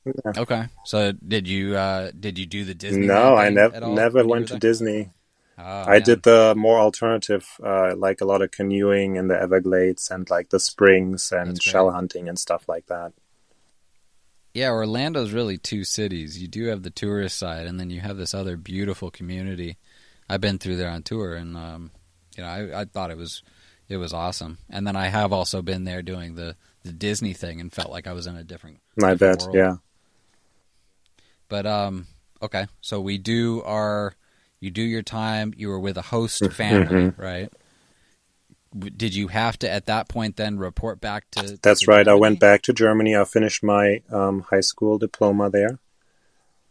Yeah. 0.05 0.33
Okay. 0.37 0.65
So 0.85 1.13
did 1.13 1.47
you 1.47 1.75
uh, 1.75 2.11
did 2.17 2.37
you 2.37 2.45
do 2.45 2.65
the 2.65 2.73
Disney? 2.73 3.07
No, 3.07 3.35
I 3.35 3.49
never 3.49 3.79
never 3.79 4.25
went 4.25 4.49
to 4.49 4.59
Disney. 4.59 5.11
Oh, 5.57 5.83
I 5.87 5.99
did 5.99 6.23
the 6.23 6.55
more 6.57 6.79
alternative, 6.79 7.47
uh, 7.63 7.95
like 7.95 8.21
a 8.21 8.25
lot 8.25 8.41
of 8.41 8.49
canoeing 8.49 9.17
in 9.17 9.27
the 9.27 9.39
Everglades 9.39 10.09
and 10.09 10.27
like 10.29 10.49
the 10.49 10.59
springs 10.59 11.31
and 11.31 11.61
shell 11.61 11.91
hunting 11.91 12.27
and 12.27 12.39
stuff 12.39 12.67
like 12.67 12.87
that. 12.87 13.13
Yeah, 14.53 14.71
Orlando's 14.71 15.31
really 15.31 15.57
two 15.57 15.83
cities. 15.83 16.41
You 16.41 16.47
do 16.47 16.65
have 16.65 16.83
the 16.83 16.89
tourist 16.89 17.37
side, 17.37 17.65
and 17.65 17.79
then 17.79 17.89
you 17.89 18.01
have 18.01 18.17
this 18.17 18.33
other 18.33 18.57
beautiful 18.57 19.09
community. 19.09 19.77
I've 20.29 20.41
been 20.41 20.59
through 20.59 20.77
there 20.77 20.89
on 20.89 21.03
tour, 21.03 21.35
and 21.35 21.55
um, 21.55 21.91
you 22.35 22.43
know, 22.43 22.49
I, 22.49 22.81
I 22.81 22.85
thought 22.85 23.11
it 23.11 23.17
was 23.17 23.43
it 23.89 23.97
was 23.97 24.13
awesome. 24.13 24.57
And 24.69 24.85
then 24.85 24.95
I 24.95 25.07
have 25.07 25.33
also 25.33 25.61
been 25.61 25.85
there 25.85 26.01
doing 26.01 26.35
the 26.35 26.55
the 26.83 26.93
Disney 26.93 27.33
thing, 27.33 27.61
and 27.61 27.71
felt 27.71 27.91
like 27.91 28.07
I 28.07 28.13
was 28.13 28.27
in 28.27 28.35
a 28.35 28.43
different. 28.43 28.79
I 29.01 29.11
different 29.11 29.19
bet, 29.19 29.41
world. 29.41 29.55
yeah. 29.55 29.75
But 31.49 31.65
um, 31.65 32.07
okay, 32.41 32.67
so 32.81 33.01
we 33.01 33.17
do 33.17 33.61
our. 33.63 34.15
You 34.59 34.71
do 34.71 34.81
your 34.81 35.01
time. 35.01 35.53
You 35.57 35.67
were 35.67 35.79
with 35.79 35.97
a 35.97 36.01
host 36.01 36.45
family, 36.51 37.09
mm-hmm. 37.11 37.21
right? 37.21 37.51
did 38.73 39.13
you 39.13 39.27
have 39.27 39.57
to 39.59 39.69
at 39.69 39.85
that 39.85 40.07
point 40.07 40.35
then 40.35 40.57
report 40.57 40.99
back 40.99 41.29
to? 41.31 41.57
That's 41.61 41.81
to 41.81 41.91
right. 41.91 42.05
Germany? 42.05 42.17
I 42.17 42.19
went 42.19 42.39
back 42.39 42.61
to 42.63 42.73
Germany. 42.73 43.15
I 43.15 43.23
finished 43.25 43.63
my 43.63 44.01
um, 44.11 44.41
high 44.49 44.61
school 44.61 44.97
diploma 44.97 45.49
there, 45.49 45.79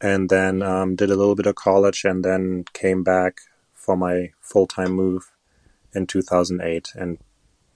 and 0.00 0.28
then 0.28 0.62
um, 0.62 0.96
did 0.96 1.11
a 1.11 1.16
little 1.16 1.35
bit 1.35 1.46
of 1.46 1.54
college, 1.54 2.04
and 2.04 2.24
then 2.24 2.64
came 2.73 3.02
back 3.02 3.40
for 3.73 3.96
my 3.96 4.33
full 4.40 4.66
time 4.66 4.92
move 4.92 5.31
in 5.94 6.06
2008, 6.06 6.92
and 6.94 7.18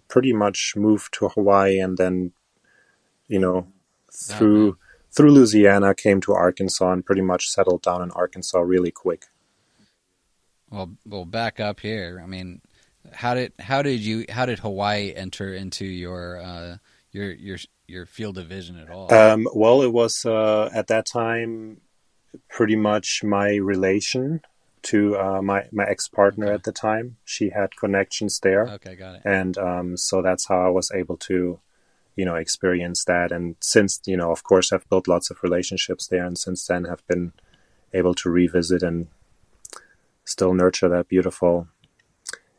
pretty 0.08 0.32
much 0.32 0.74
moved 0.76 1.12
to 1.14 1.28
Hawaii, 1.28 1.78
and 1.78 1.96
then, 1.96 2.32
you 3.28 3.38
know, 3.38 3.66
through. 4.12 4.78
Through 5.16 5.32
Louisiana, 5.32 5.94
came 5.94 6.20
to 6.22 6.32
Arkansas, 6.32 6.92
and 6.92 7.04
pretty 7.04 7.22
much 7.22 7.48
settled 7.48 7.82
down 7.82 8.02
in 8.02 8.10
Arkansas 8.10 8.60
really 8.60 8.90
quick. 8.90 9.26
Well, 10.70 10.92
well, 11.06 11.24
back 11.24 11.58
up 11.58 11.80
here. 11.80 12.20
I 12.22 12.26
mean, 12.26 12.60
how 13.12 13.34
did 13.34 13.52
how 13.58 13.82
did 13.82 14.00
you 14.00 14.26
how 14.28 14.46
did 14.46 14.58
Hawaii 14.58 15.12
enter 15.14 15.54
into 15.54 15.84
your 15.84 16.40
uh, 16.40 16.76
your 17.12 17.32
your 17.32 17.58
your 17.86 18.06
field 18.06 18.38
of 18.38 18.46
vision 18.46 18.78
at 18.78 18.90
all? 18.90 19.12
Um, 19.12 19.48
well, 19.54 19.82
it 19.82 19.92
was 19.92 20.24
uh, 20.24 20.70
at 20.74 20.88
that 20.88 21.06
time 21.06 21.80
pretty 22.48 22.76
much 22.76 23.22
my 23.24 23.54
relation 23.54 24.40
to 24.82 25.16
uh, 25.16 25.42
my 25.42 25.64
my 25.72 25.84
ex 25.84 26.08
partner 26.08 26.46
okay. 26.46 26.54
at 26.54 26.62
the 26.64 26.72
time. 26.72 27.16
She 27.24 27.50
had 27.50 27.76
connections 27.76 28.40
there. 28.40 28.68
Okay, 28.68 28.96
got 28.96 29.16
it. 29.16 29.22
And 29.24 29.56
um, 29.58 29.96
so 29.96 30.22
that's 30.22 30.46
how 30.48 30.66
I 30.66 30.68
was 30.68 30.90
able 30.94 31.16
to, 31.18 31.60
you 32.16 32.24
know, 32.24 32.34
experience 32.34 33.04
that. 33.04 33.30
And 33.30 33.56
since 33.60 34.00
you 34.06 34.16
know, 34.16 34.32
of 34.32 34.42
course, 34.42 34.72
I've 34.72 34.88
built 34.88 35.06
lots 35.06 35.30
of 35.30 35.42
relationships 35.42 36.06
there, 36.08 36.24
and 36.24 36.36
since 36.36 36.66
then 36.66 36.84
have 36.84 37.06
been 37.06 37.32
able 37.92 38.14
to 38.14 38.30
revisit 38.30 38.82
and 38.82 39.06
still 40.24 40.54
nurture 40.54 40.88
that 40.88 41.08
beautiful 41.08 41.68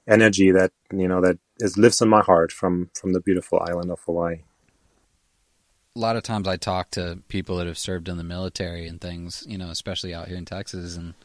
energy 0.08 0.52
that 0.52 0.72
you 0.92 1.08
know 1.08 1.22
that 1.22 1.38
is 1.60 1.78
lives 1.78 2.02
in 2.02 2.08
my 2.08 2.22
heart 2.22 2.52
from 2.52 2.90
from 2.94 3.14
the 3.14 3.20
beautiful 3.20 3.60
island 3.60 3.92
of 3.92 4.00
Hawaii. 4.02 4.38
A 5.96 6.00
lot 6.00 6.16
of 6.16 6.24
times 6.24 6.48
I 6.48 6.58
talk 6.58 6.92
to 6.92 7.20
people 7.28 7.58
that 7.58 7.68
have 7.68 7.78
served 7.78 8.08
in 8.08 8.18
the 8.18 8.24
military 8.24 8.88
and 8.88 9.02
things, 9.02 9.44
you 9.48 9.58
know, 9.58 9.70
especially 9.70 10.14
out 10.14 10.28
here 10.28 10.38
in 10.38 10.46
Texas, 10.46 10.96
and 10.96 11.16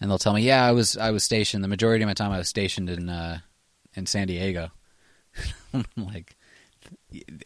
and 0.00 0.10
they'll 0.10 0.18
tell 0.18 0.34
me, 0.34 0.42
"Yeah, 0.42 0.64
I 0.64 0.72
was 0.72 0.96
I 0.96 1.10
was 1.10 1.24
stationed. 1.24 1.64
The 1.64 1.68
majority 1.68 2.04
of 2.04 2.08
my 2.08 2.14
time 2.14 2.30
I 2.30 2.38
was 2.38 2.48
stationed 2.48 2.90
in 2.90 3.08
uh, 3.08 3.38
in 3.94 4.06
San 4.06 4.26
Diego." 4.26 4.70
I'm 5.72 5.84
like, 5.96 6.36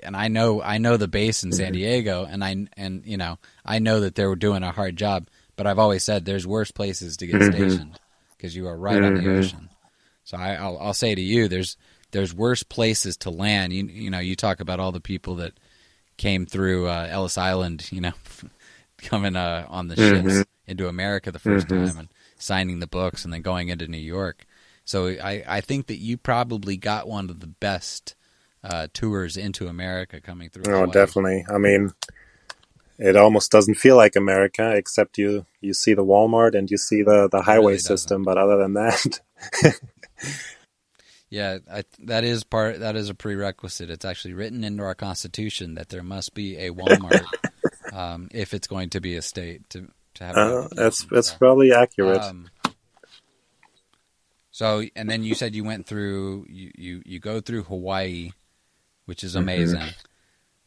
and 0.03 0.17
I 0.17 0.29
know 0.29 0.63
I 0.63 0.79
know 0.79 0.97
the 0.97 1.09
base 1.09 1.45
in 1.45 1.53
San 1.53 1.67
mm-hmm. 1.67 1.75
Diego, 1.75 2.27
and 2.29 2.45
I 2.45 2.67
and 2.77 3.03
you 3.05 3.17
know 3.17 3.39
I 3.65 3.79
know 3.79 4.01
that 4.01 4.15
they 4.15 4.27
were 4.27 4.37
doing 4.37 4.63
a 4.63 4.73
hard 4.73 4.97
job, 4.97 5.29
but 5.57 5.67
I've 5.67 5.79
always 5.79 6.05
said 6.05 6.25
there's 6.25 6.47
worse 6.47 6.71
places 6.71 7.17
to 7.19 7.27
get 7.27 7.37
mm-hmm. 7.37 7.53
stationed 7.53 8.01
because 8.37 8.55
you 8.55 8.67
are 8.69 8.77
right 8.77 8.97
mm-hmm. 8.97 9.05
on 9.05 9.15
the 9.15 9.21
mm-hmm. 9.21 9.39
ocean. 9.39 9.69
So 10.25 10.37
I, 10.37 10.63
will 10.63 10.79
I'll 10.79 10.95
say 10.95 11.15
to 11.15 11.21
you, 11.21 11.49
there's 11.49 11.77
there's 12.11 12.35
worse 12.35 12.63
places 12.63 13.17
to 13.19 13.31
land. 13.31 13.73
You 13.73 13.85
you 13.87 14.11
know, 14.11 14.21
you 14.21 14.37
talk 14.37 14.61
about 14.61 14.81
all 14.81 14.93
the 14.93 15.01
people 15.01 15.37
that 15.37 15.55
came 16.17 16.47
through 16.47 16.89
uh, 16.89 17.09
Ellis 17.11 17.39
Island, 17.39 17.91
you 17.91 18.01
know, 18.01 18.13
coming 18.99 19.37
uh, 19.37 19.67
on 19.69 19.89
the 19.89 19.95
mm-hmm. 19.95 20.29
ships 20.29 20.49
into 20.67 20.89
America 20.89 21.33
the 21.33 21.39
1st 21.39 21.65
mm-hmm. 21.65 21.87
time 21.87 21.99
and 21.99 22.09
signing 22.37 22.81
the 22.81 22.87
books 22.87 23.25
and 23.25 23.33
then 23.33 23.41
going 23.41 23.69
into 23.69 23.87
New 23.89 23.97
York. 23.97 24.45
So 24.85 25.09
I, 25.09 25.45
I 25.47 25.61
think 25.61 25.87
that 25.87 25.99
you 25.99 26.17
probably 26.17 26.77
got 26.77 27.09
one 27.09 27.31
of 27.31 27.41
the 27.41 27.47
best 27.47 28.15
uh, 28.65 28.89
tours 28.93 29.37
into 29.37 29.69
America 29.69 30.21
coming 30.21 30.51
through. 30.51 30.65
Oh, 30.73 30.81
Hawaii. 30.81 30.93
definitely. 30.93 31.47
I 31.53 31.59
mean, 31.59 31.93
it 32.99 33.17
almost 33.17 33.53
doesn't 33.53 33.77
feel 33.77 33.97
like 33.97 34.17
America, 34.17 34.75
except 34.75 35.19
you 35.19 35.47
you 35.61 35.73
see 35.73 35.95
the 35.95 36.05
Walmart 36.05 36.57
and 36.57 36.71
you 36.71 36.77
see 36.77 37.03
the 37.03 37.29
the 37.31 37.43
highway 37.43 37.73
really 37.73 37.79
system. 37.79 38.25
But 38.25 38.39
other 38.39 38.57
than 38.57 38.75
that, 38.75 39.21
yeah, 41.31 41.59
I, 41.71 41.85
that 42.01 42.25
is 42.25 42.43
part. 42.45 42.81
That 42.81 42.97
is 42.97 43.09
a 43.09 43.15
prerequisite. 43.15 43.91
It's 43.91 44.05
actually 44.05 44.35
written 44.35 44.65
into 44.65 44.83
our 44.83 44.97
Constitution 44.97 45.75
that 45.75 45.91
there 45.91 46.03
must 46.03 46.35
be 46.35 46.57
a 46.57 46.71
Walmart 46.71 47.25
um, 47.93 48.29
if 48.33 48.53
it's 48.53 48.67
going 48.67 48.91
to 48.91 49.01
be 49.01 49.15
a 49.17 49.23
state 49.23 49.69
to 49.71 49.89
to 50.15 50.25
have. 50.25 50.37
Uh, 50.37 50.69
that's 50.73 51.05
that's 51.05 51.31
so, 51.31 51.39
probably 51.39 51.73
accurate. 51.73 52.21
Um, 52.21 52.51
so, 54.51 54.83
and 54.97 55.09
then 55.09 55.23
you 55.23 55.37
said 55.37 55.55
you 55.55 55.63
went 55.63 55.87
through 55.87 56.47
you 56.49 56.73
you, 56.75 57.03
you 57.07 57.21
go 57.21 57.41
through 57.41 57.63
Hawaii, 57.63 58.33
which 59.09 59.25
is 59.25 59.33
mm-hmm. 59.33 59.43
amazing, 59.43 59.81
mm-hmm. 59.81 60.07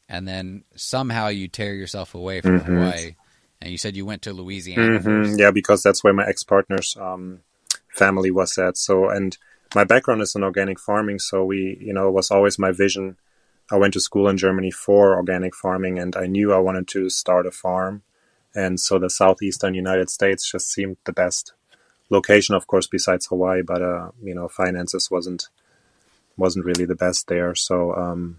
and 0.09 0.27
then 0.27 0.63
somehow 0.75 1.27
you 1.27 1.47
tear 1.47 1.75
yourself 1.75 2.15
away 2.15 2.41
from 2.41 2.59
mm-hmm. 2.59 2.73
Hawaii, 2.73 3.15
and 3.61 3.69
you 3.71 3.77
said 3.77 3.95
you 3.95 4.03
went 4.03 4.23
to 4.23 4.33
Louisiana. 4.33 4.99
Mm-hmm. 4.99 5.37
Yeah, 5.37 5.51
because 5.51 5.83
that's 5.83 6.03
where 6.03 6.11
my 6.11 6.25
ex 6.25 6.43
partner's 6.43 6.97
um, 6.99 7.41
family 7.89 8.31
was 8.31 8.57
at. 8.57 8.77
So, 8.77 9.09
and 9.09 9.37
my 9.75 9.83
background 9.83 10.23
is 10.23 10.33
in 10.35 10.43
organic 10.43 10.79
farming, 10.79 11.19
so 11.19 11.45
we, 11.45 11.77
you 11.79 11.93
know, 11.93 12.07
it 12.07 12.13
was 12.13 12.31
always 12.31 12.57
my 12.57 12.71
vision. 12.71 13.15
I 13.71 13.77
went 13.77 13.93
to 13.93 14.01
school 14.01 14.27
in 14.27 14.37
Germany 14.37 14.71
for 14.71 15.15
organic 15.15 15.55
farming, 15.55 15.99
and 15.99 16.15
I 16.15 16.25
knew 16.25 16.51
I 16.51 16.57
wanted 16.57 16.87
to 16.89 17.11
start 17.11 17.45
a 17.45 17.51
farm. 17.51 18.01
And 18.55 18.79
so 18.79 18.97
the 18.97 19.09
southeastern 19.09 19.75
United 19.75 20.09
States 20.09 20.51
just 20.51 20.71
seemed 20.71 20.97
the 21.05 21.13
best 21.13 21.53
location, 22.09 22.55
of 22.55 22.65
course, 22.65 22.87
besides 22.87 23.27
Hawaii. 23.27 23.61
But 23.61 23.83
uh, 23.83 24.09
you 24.21 24.33
know, 24.33 24.47
finances 24.47 25.11
wasn't 25.11 25.47
wasn't 26.41 26.65
really 26.65 26.85
the 26.85 26.95
best 26.95 27.27
there. 27.27 27.55
So 27.55 27.95
um, 27.95 28.37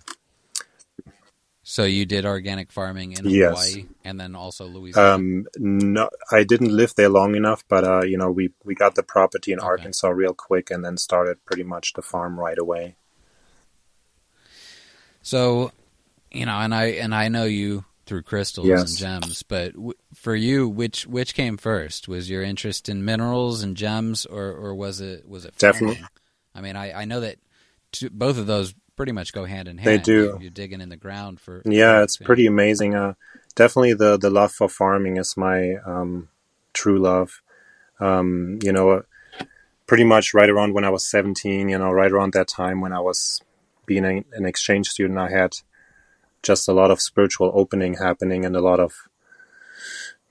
so 1.65 1.85
you 1.85 2.05
did 2.05 2.27
organic 2.27 2.73
farming 2.73 3.13
in 3.13 3.25
yes. 3.29 3.51
Hawaii 3.51 3.87
and 4.05 4.19
then 4.21 4.35
also 4.35 4.67
Louisiana. 4.67 5.15
Um, 5.15 5.47
no, 5.57 6.11
I 6.31 6.43
didn't 6.43 6.77
live 6.77 6.95
there 6.97 7.09
long 7.09 7.37
enough, 7.37 7.65
but 7.69 7.85
uh, 7.85 8.03
you 8.03 8.19
know, 8.19 8.31
we 8.31 8.53
we 8.65 8.75
got 8.75 8.97
the 8.97 9.03
property 9.03 9.53
in 9.53 9.61
okay. 9.61 9.67
Arkansas 9.67 10.09
real 10.09 10.35
quick 10.35 10.71
and 10.71 10.85
then 10.85 10.97
started 10.97 11.45
pretty 11.45 11.63
much 11.63 11.93
the 11.93 12.03
farm 12.03 12.39
right 12.39 12.59
away. 12.59 12.97
So, 15.23 15.71
you 16.33 16.47
know, 16.47 16.59
and 16.59 16.75
I 16.75 16.87
and 16.87 17.15
I 17.15 17.29
know 17.29 17.45
you 17.45 17.85
through 18.07 18.23
crystals 18.23 18.67
yes. 18.67 18.91
and 18.91 18.99
gems, 18.99 19.45
but 19.45 19.73
w- 19.75 19.95
for 20.15 20.35
you, 20.35 20.69
which 20.69 21.07
which 21.07 21.33
came 21.33 21.57
first? 21.57 22.09
Was 22.09 22.29
your 22.29 22.43
interest 22.43 22.89
in 22.89 23.05
minerals 23.05 23.63
and 23.63 23.77
gems, 23.77 24.27
or 24.27 24.51
or 24.51 24.75
was 24.75 25.01
it 25.01 25.29
was 25.29 25.45
it 25.45 25.55
farming? 25.55 25.73
definitely? 25.73 26.07
I 26.57 26.61
mean, 26.61 26.75
I 26.75 27.03
I 27.03 27.05
know 27.05 27.21
that 27.21 27.39
both 28.13 28.39
of 28.39 28.47
those 28.47 28.75
pretty 28.97 29.13
much 29.13 29.33
go 29.33 29.45
hand 29.45 29.69
in 29.69 29.79
hand. 29.79 29.87
They 29.87 29.99
do. 29.99 30.39
You're, 30.41 30.51
digging 30.51 30.81
in 30.81 30.89
the 30.89 30.97
ground 30.97 31.41
for. 31.41 31.63
Yeah, 31.65 32.03
it's 32.03 32.17
pretty 32.17 32.47
amazing. 32.47 32.95
Uh, 32.95 33.15
definitely 33.55 33.95
the 33.95 34.17
the 34.17 34.31
love 34.31 34.53
for 34.53 34.69
farming 34.69 35.17
is 35.17 35.37
my 35.37 35.77
um, 35.85 36.29
true 36.73 36.99
love. 36.99 37.43
Um, 38.01 38.59
you 38.63 38.73
know, 38.73 39.03
pretty 39.87 40.05
much 40.05 40.35
right 40.35 40.51
around 40.51 40.75
when 40.75 40.85
I 40.85 40.91
was 40.91 41.07
17. 41.07 41.69
You 41.69 41.79
know, 41.79 41.91
right 41.91 42.13
around 42.13 42.33
that 42.35 42.49
time 42.49 42.81
when 42.81 42.93
I 42.93 43.01
was 43.01 43.41
being 43.87 44.05
a, 44.05 44.25
an 44.33 44.45
exchange 44.45 44.89
student, 44.89 45.19
I 45.19 45.31
had 45.31 45.57
just 46.43 46.69
a 46.69 46.73
lot 46.73 46.91
of 46.91 47.01
spiritual 47.01 47.53
opening 47.55 47.95
happening 47.95 48.45
and 48.45 48.57
a 48.57 48.61
lot 48.61 48.81
of 48.81 49.09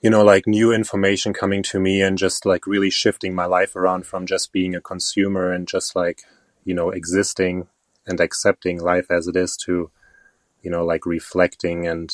you 0.02 0.10
know 0.10 0.22
like 0.22 0.46
new 0.46 0.72
information 0.72 1.32
coming 1.32 1.62
to 1.62 1.80
me 1.80 2.02
and 2.02 2.18
just 2.18 2.44
like 2.44 2.66
really 2.66 2.90
shifting 2.90 3.34
my 3.34 3.46
life 3.46 3.74
around 3.74 4.06
from 4.06 4.26
just 4.26 4.52
being 4.52 4.74
a 4.74 4.80
consumer 4.80 5.50
and 5.50 5.66
just 5.66 5.96
like 5.96 6.22
you 6.64 6.74
know 6.74 6.90
existing 6.90 7.66
and 8.06 8.20
accepting 8.20 8.80
life 8.80 9.10
as 9.10 9.28
it 9.28 9.36
is 9.36 9.56
to 9.56 9.90
you 10.62 10.70
know 10.70 10.84
like 10.84 11.06
reflecting 11.06 11.86
and 11.86 12.12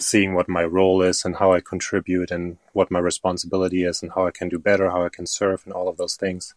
seeing 0.00 0.34
what 0.34 0.48
my 0.48 0.64
role 0.64 1.02
is 1.02 1.24
and 1.24 1.36
how 1.36 1.52
I 1.52 1.60
contribute 1.60 2.30
and 2.30 2.58
what 2.72 2.90
my 2.90 2.98
responsibility 2.98 3.84
is 3.84 4.02
and 4.02 4.12
how 4.12 4.26
I 4.26 4.30
can 4.30 4.48
do 4.48 4.58
better, 4.58 4.90
how 4.90 5.04
I 5.04 5.08
can 5.08 5.26
serve 5.26 5.62
and 5.64 5.72
all 5.72 5.88
of 5.88 5.96
those 5.96 6.16
things. 6.16 6.54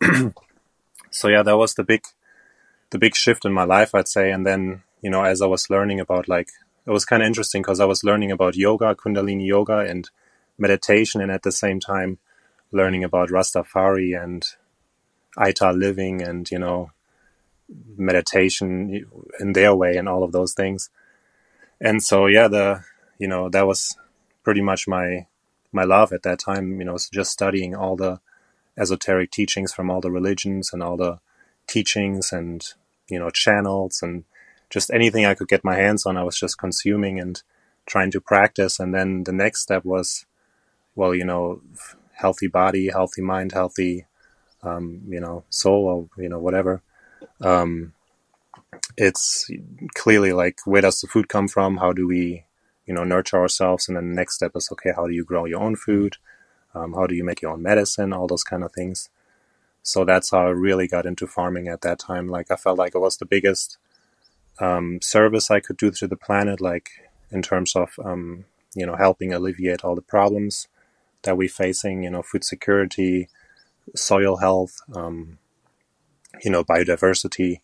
so 1.10 1.28
yeah, 1.28 1.42
that 1.42 1.56
was 1.56 1.74
the 1.74 1.84
big 1.84 2.04
the 2.90 2.98
big 2.98 3.14
shift 3.14 3.44
in 3.44 3.52
my 3.52 3.64
life, 3.64 3.94
I'd 3.94 4.08
say. 4.08 4.30
And 4.30 4.46
then, 4.46 4.82
you 5.00 5.10
know, 5.10 5.24
as 5.24 5.40
I 5.40 5.46
was 5.46 5.70
learning 5.70 6.00
about 6.00 6.28
like 6.28 6.48
it 6.86 6.90
was 6.90 7.04
kind 7.04 7.22
of 7.22 7.26
interesting 7.26 7.62
because 7.62 7.80
I 7.80 7.84
was 7.84 8.04
learning 8.04 8.32
about 8.32 8.56
yoga, 8.56 8.94
kundalini 8.94 9.46
yoga 9.46 9.78
and 9.78 10.10
meditation 10.58 11.20
and 11.20 11.30
at 11.30 11.42
the 11.42 11.52
same 11.52 11.80
time 11.80 12.18
learning 12.70 13.04
about 13.04 13.28
Rastafari 13.28 14.20
and 14.20 14.44
Ital 15.36 15.74
living 15.74 16.22
and, 16.22 16.50
you 16.50 16.58
know, 16.58 16.90
meditation 17.96 19.06
in 19.40 19.52
their 19.52 19.74
way 19.74 19.96
and 19.96 20.08
all 20.08 20.22
of 20.22 20.32
those 20.32 20.52
things. 20.54 20.90
And 21.80 22.02
so, 22.02 22.26
yeah, 22.26 22.48
the, 22.48 22.84
you 23.18 23.28
know, 23.28 23.48
that 23.48 23.66
was 23.66 23.96
pretty 24.44 24.60
much 24.60 24.86
my, 24.86 25.26
my 25.72 25.84
love 25.84 26.12
at 26.12 26.22
that 26.22 26.38
time, 26.38 26.78
you 26.78 26.84
know, 26.84 26.98
just 27.12 27.32
studying 27.32 27.74
all 27.74 27.96
the 27.96 28.20
esoteric 28.78 29.30
teachings 29.30 29.72
from 29.72 29.90
all 29.90 30.00
the 30.00 30.10
religions 30.10 30.72
and 30.72 30.82
all 30.82 30.96
the 30.96 31.18
teachings 31.66 32.32
and, 32.32 32.72
you 33.08 33.18
know, 33.18 33.30
channels 33.30 34.02
and 34.02 34.24
just 34.70 34.90
anything 34.90 35.26
I 35.26 35.34
could 35.34 35.48
get 35.48 35.64
my 35.64 35.76
hands 35.76 36.06
on, 36.06 36.16
I 36.16 36.22
was 36.22 36.38
just 36.38 36.58
consuming 36.58 37.20
and 37.20 37.42
trying 37.86 38.10
to 38.12 38.20
practice. 38.20 38.80
And 38.80 38.94
then 38.94 39.24
the 39.24 39.32
next 39.32 39.60
step 39.60 39.84
was, 39.84 40.24
well, 40.94 41.14
you 41.14 41.24
know, 41.24 41.60
healthy 42.14 42.46
body, 42.46 42.88
healthy 42.88 43.22
mind, 43.22 43.52
healthy, 43.52 44.06
um, 44.62 45.02
you 45.08 45.20
know, 45.20 45.44
soul, 45.50 46.08
or, 46.16 46.22
you 46.22 46.28
know, 46.28 46.38
whatever 46.38 46.82
um, 47.40 47.92
it's 48.96 49.50
clearly 49.94 50.32
like 50.32 50.58
where 50.64 50.82
does 50.82 51.00
the 51.00 51.06
food 51.06 51.28
come 51.28 51.48
from? 51.48 51.78
How 51.78 51.92
do 51.92 52.06
we, 52.06 52.44
you 52.86 52.94
know, 52.94 53.04
nurture 53.04 53.38
ourselves? 53.38 53.88
And 53.88 53.96
then 53.96 54.10
the 54.10 54.14
next 54.14 54.36
step 54.36 54.52
is 54.54 54.70
okay, 54.72 54.92
how 54.94 55.06
do 55.06 55.12
you 55.12 55.24
grow 55.24 55.44
your 55.44 55.62
own 55.62 55.76
food? 55.76 56.16
Um, 56.74 56.94
how 56.94 57.06
do 57.06 57.14
you 57.14 57.24
make 57.24 57.42
your 57.42 57.52
own 57.52 57.62
medicine? 57.62 58.12
All 58.12 58.26
those 58.26 58.44
kind 58.44 58.64
of 58.64 58.72
things. 58.72 59.10
So 59.82 60.04
that's 60.04 60.30
how 60.30 60.46
I 60.46 60.50
really 60.50 60.86
got 60.86 61.06
into 61.06 61.26
farming 61.26 61.68
at 61.68 61.82
that 61.82 61.98
time. 61.98 62.28
Like 62.28 62.50
I 62.50 62.56
felt 62.56 62.78
like 62.78 62.94
it 62.94 63.00
was 63.00 63.16
the 63.16 63.26
biggest 63.26 63.78
um, 64.60 65.00
service 65.02 65.50
I 65.50 65.60
could 65.60 65.76
do 65.76 65.90
to 65.90 66.06
the 66.06 66.16
planet, 66.16 66.60
like 66.60 66.90
in 67.30 67.42
terms 67.42 67.74
of 67.74 67.90
um, 68.04 68.44
you 68.74 68.86
know 68.86 68.96
helping 68.96 69.32
alleviate 69.32 69.84
all 69.84 69.94
the 69.94 70.02
problems 70.02 70.68
that 71.22 71.36
we're 71.36 71.48
facing. 71.48 72.04
You 72.04 72.10
know, 72.10 72.22
food 72.22 72.44
security, 72.44 73.28
soil 73.94 74.36
health, 74.36 74.80
um, 74.94 75.38
you 76.42 76.50
know, 76.50 76.64
biodiversity, 76.64 77.60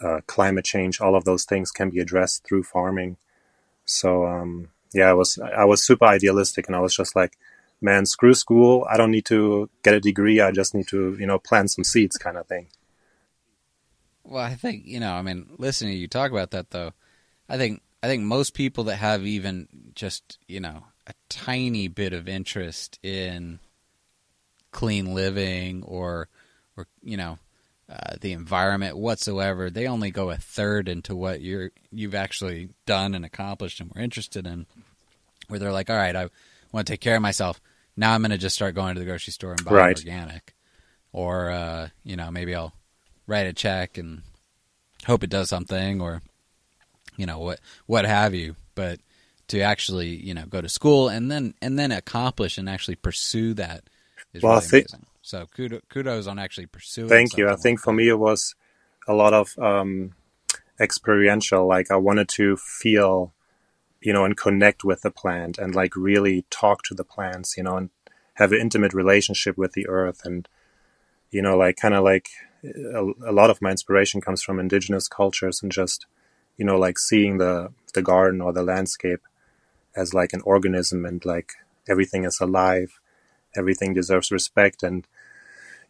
uh, 0.00 0.20
climate 0.26 0.64
change, 0.64 1.00
all 1.00 1.14
of 1.14 1.24
those 1.24 1.44
things 1.44 1.70
can 1.70 1.90
be 1.90 2.00
addressed 2.00 2.44
through 2.44 2.62
farming. 2.62 3.16
So, 3.84 4.26
um, 4.26 4.68
yeah, 4.92 5.10
I 5.10 5.14
was, 5.14 5.38
I 5.38 5.64
was 5.64 5.82
super 5.82 6.04
idealistic 6.04 6.66
and 6.66 6.76
I 6.76 6.80
was 6.80 6.94
just 6.94 7.16
like, 7.16 7.36
man, 7.80 8.06
screw 8.06 8.34
school. 8.34 8.86
I 8.90 8.96
don't 8.96 9.10
need 9.10 9.26
to 9.26 9.68
get 9.82 9.94
a 9.94 10.00
degree. 10.00 10.40
I 10.40 10.50
just 10.50 10.74
need 10.74 10.88
to, 10.88 11.16
you 11.18 11.26
know, 11.26 11.38
plant 11.38 11.70
some 11.70 11.84
seeds 11.84 12.16
kind 12.16 12.36
of 12.36 12.46
thing. 12.46 12.68
Well, 14.24 14.42
I 14.42 14.54
think, 14.54 14.84
you 14.86 15.00
know, 15.00 15.12
I 15.12 15.22
mean, 15.22 15.46
listening 15.58 15.92
to 15.92 15.98
you 15.98 16.08
talk 16.08 16.30
about 16.30 16.50
that 16.50 16.70
though, 16.70 16.92
I 17.48 17.56
think, 17.56 17.82
I 18.02 18.06
think 18.06 18.22
most 18.22 18.54
people 18.54 18.84
that 18.84 18.96
have 18.96 19.26
even 19.26 19.68
just, 19.94 20.38
you 20.46 20.60
know, 20.60 20.84
a 21.06 21.14
tiny 21.28 21.88
bit 21.88 22.12
of 22.12 22.28
interest 22.28 22.98
in 23.02 23.58
clean 24.70 25.14
living 25.14 25.82
or, 25.84 26.28
or, 26.76 26.86
you 27.02 27.16
know, 27.16 27.38
uh, 27.90 28.16
the 28.20 28.32
environment 28.32 28.96
whatsoever. 28.98 29.70
They 29.70 29.86
only 29.86 30.10
go 30.10 30.30
a 30.30 30.36
third 30.36 30.88
into 30.88 31.16
what 31.16 31.40
you're 31.40 31.70
you've 31.90 32.14
actually 32.14 32.68
done 32.84 33.14
and 33.14 33.24
accomplished 33.24 33.80
and 33.80 33.90
we're 33.94 34.02
interested 34.02 34.46
in. 34.46 34.66
Where 35.48 35.58
they're 35.58 35.72
like, 35.72 35.88
all 35.88 35.96
right, 35.96 36.14
I 36.14 36.28
want 36.72 36.86
to 36.86 36.92
take 36.92 37.00
care 37.00 37.16
of 37.16 37.22
myself. 37.22 37.60
Now 37.96 38.12
I'm 38.12 38.20
going 38.20 38.30
to 38.30 38.38
just 38.38 38.54
start 38.54 38.74
going 38.74 38.94
to 38.94 39.00
the 39.00 39.06
grocery 39.06 39.32
store 39.32 39.52
and 39.52 39.64
buy 39.64 39.72
right. 39.72 39.98
organic, 39.98 40.54
or 41.12 41.50
uh, 41.50 41.88
you 42.04 42.16
know 42.16 42.30
maybe 42.30 42.54
I'll 42.54 42.74
write 43.26 43.46
a 43.46 43.54
check 43.54 43.96
and 43.96 44.20
hope 45.06 45.24
it 45.24 45.30
does 45.30 45.48
something, 45.48 46.02
or 46.02 46.20
you 47.16 47.24
know 47.24 47.38
what 47.38 47.60
what 47.86 48.04
have 48.04 48.34
you. 48.34 48.56
But 48.74 49.00
to 49.48 49.60
actually 49.60 50.08
you 50.08 50.34
know 50.34 50.44
go 50.44 50.60
to 50.60 50.68
school 50.68 51.08
and 51.08 51.30
then 51.30 51.54
and 51.62 51.78
then 51.78 51.90
accomplish 51.90 52.58
and 52.58 52.68
actually 52.68 52.96
pursue 52.96 53.54
that 53.54 53.84
is 54.32 54.42
well, 54.42 54.54
really 54.54 54.64
I 54.64 54.68
think, 54.68 54.86
amazing. 54.92 55.06
So 55.22 55.46
kudos 55.88 56.26
on 56.26 56.38
actually 56.38 56.66
pursuing. 56.66 57.08
Thank 57.08 57.36
you. 57.36 57.48
I 57.48 57.56
think 57.56 57.80
for 57.80 57.92
me 57.92 58.08
it 58.08 58.18
was 58.18 58.54
a 59.06 59.14
lot 59.14 59.34
of 59.34 59.58
um, 59.58 60.12
experiential. 60.80 61.66
Like 61.66 61.90
I 61.90 61.96
wanted 61.96 62.28
to 62.30 62.56
feel, 62.56 63.32
you 64.00 64.12
know, 64.12 64.24
and 64.24 64.36
connect 64.36 64.84
with 64.84 65.02
the 65.02 65.10
plant 65.10 65.58
and 65.58 65.74
like 65.74 65.96
really 65.96 66.44
talk 66.50 66.82
to 66.84 66.94
the 66.94 67.04
plants, 67.04 67.56
you 67.56 67.62
know, 67.62 67.76
and 67.76 67.90
have 68.34 68.52
an 68.52 68.60
intimate 68.60 68.94
relationship 68.94 69.58
with 69.58 69.72
the 69.72 69.88
earth. 69.88 70.22
And 70.24 70.48
you 71.30 71.42
know, 71.42 71.56
like 71.56 71.76
kind 71.76 71.94
of 71.94 72.04
like 72.04 72.28
a, 72.64 73.04
a 73.26 73.32
lot 73.32 73.50
of 73.50 73.60
my 73.60 73.70
inspiration 73.70 74.20
comes 74.20 74.42
from 74.42 74.58
indigenous 74.58 75.08
cultures 75.08 75.62
and 75.62 75.70
just, 75.70 76.06
you 76.56 76.64
know, 76.64 76.78
like 76.78 76.98
seeing 76.98 77.38
the 77.38 77.72
the 77.94 78.02
garden 78.02 78.40
or 78.40 78.52
the 78.52 78.62
landscape 78.62 79.20
as 79.96 80.14
like 80.14 80.32
an 80.32 80.42
organism 80.44 81.04
and 81.04 81.24
like 81.24 81.52
everything 81.88 82.24
is 82.24 82.40
alive, 82.40 83.00
everything 83.58 83.92
deserves 83.92 84.32
respect. 84.32 84.82
And 84.82 85.06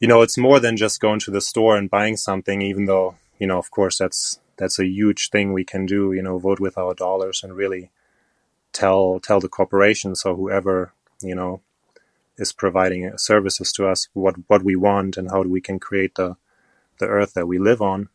you 0.00 0.08
know, 0.08 0.22
it's 0.22 0.38
more 0.38 0.60
than 0.60 0.76
just 0.76 1.00
going 1.00 1.20
to 1.20 1.30
the 1.30 1.40
store 1.40 1.76
and 1.76 1.90
buying 1.90 2.16
something, 2.16 2.62
even 2.62 2.86
though, 2.86 3.16
you 3.38 3.46
know, 3.46 3.58
of 3.58 3.70
course 3.70 3.98
that's 3.98 4.40
that's 4.56 4.78
a 4.78 4.86
huge 4.86 5.30
thing 5.30 5.52
we 5.52 5.64
can 5.64 5.86
do, 5.86 6.12
you 6.12 6.22
know, 6.22 6.38
vote 6.38 6.60
with 6.60 6.76
our 6.78 6.94
dollars 6.94 7.42
and 7.42 7.56
really 7.56 7.90
tell 8.72 9.20
tell 9.20 9.40
the 9.40 9.48
corporations 9.48 10.24
or 10.24 10.34
whoever, 10.34 10.92
you 11.20 11.34
know, 11.34 11.60
is 12.36 12.52
providing 12.52 13.16
services 13.18 13.72
to 13.72 13.88
us 13.88 14.08
what 14.12 14.36
what 14.46 14.62
we 14.62 14.76
want 14.76 15.16
and 15.16 15.30
how 15.30 15.42
we 15.42 15.60
can 15.60 15.78
create 15.78 16.14
the 16.14 16.36
the 16.98 17.06
earth 17.06 17.34
that 17.34 17.46
we 17.46 17.58
live 17.58 17.82
on. 17.82 18.08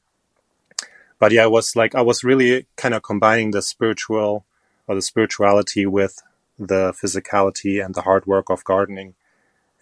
But 1.20 1.32
yeah, 1.32 1.44
I 1.44 1.48
was 1.48 1.76
like 1.76 1.96
I 1.96 2.02
was 2.02 2.24
really 2.24 2.66
kind 2.78 2.94
of 2.94 3.04
combining 3.04 3.52
the 3.52 3.62
spiritual 3.62 4.46
or 4.88 4.96
the 4.96 5.02
spirituality 5.02 5.86
with 5.86 6.22
the 6.60 6.94
physicality 6.94 7.84
and 7.84 7.96
the 7.96 8.02
hard 8.02 8.26
work 8.26 8.50
of 8.50 8.64
gardening 8.64 9.16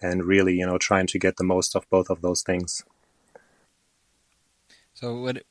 and 0.02 0.24
really, 0.24 0.54
you 0.54 0.66
know, 0.66 0.78
trying 0.78 1.06
to 1.08 1.18
get 1.18 1.36
the 1.36 1.44
most 1.44 1.74
of 1.74 1.88
both 1.90 2.10
of 2.10 2.22
those 2.22 2.42
things. 2.42 2.84
So 4.94 5.16
what 5.16 5.42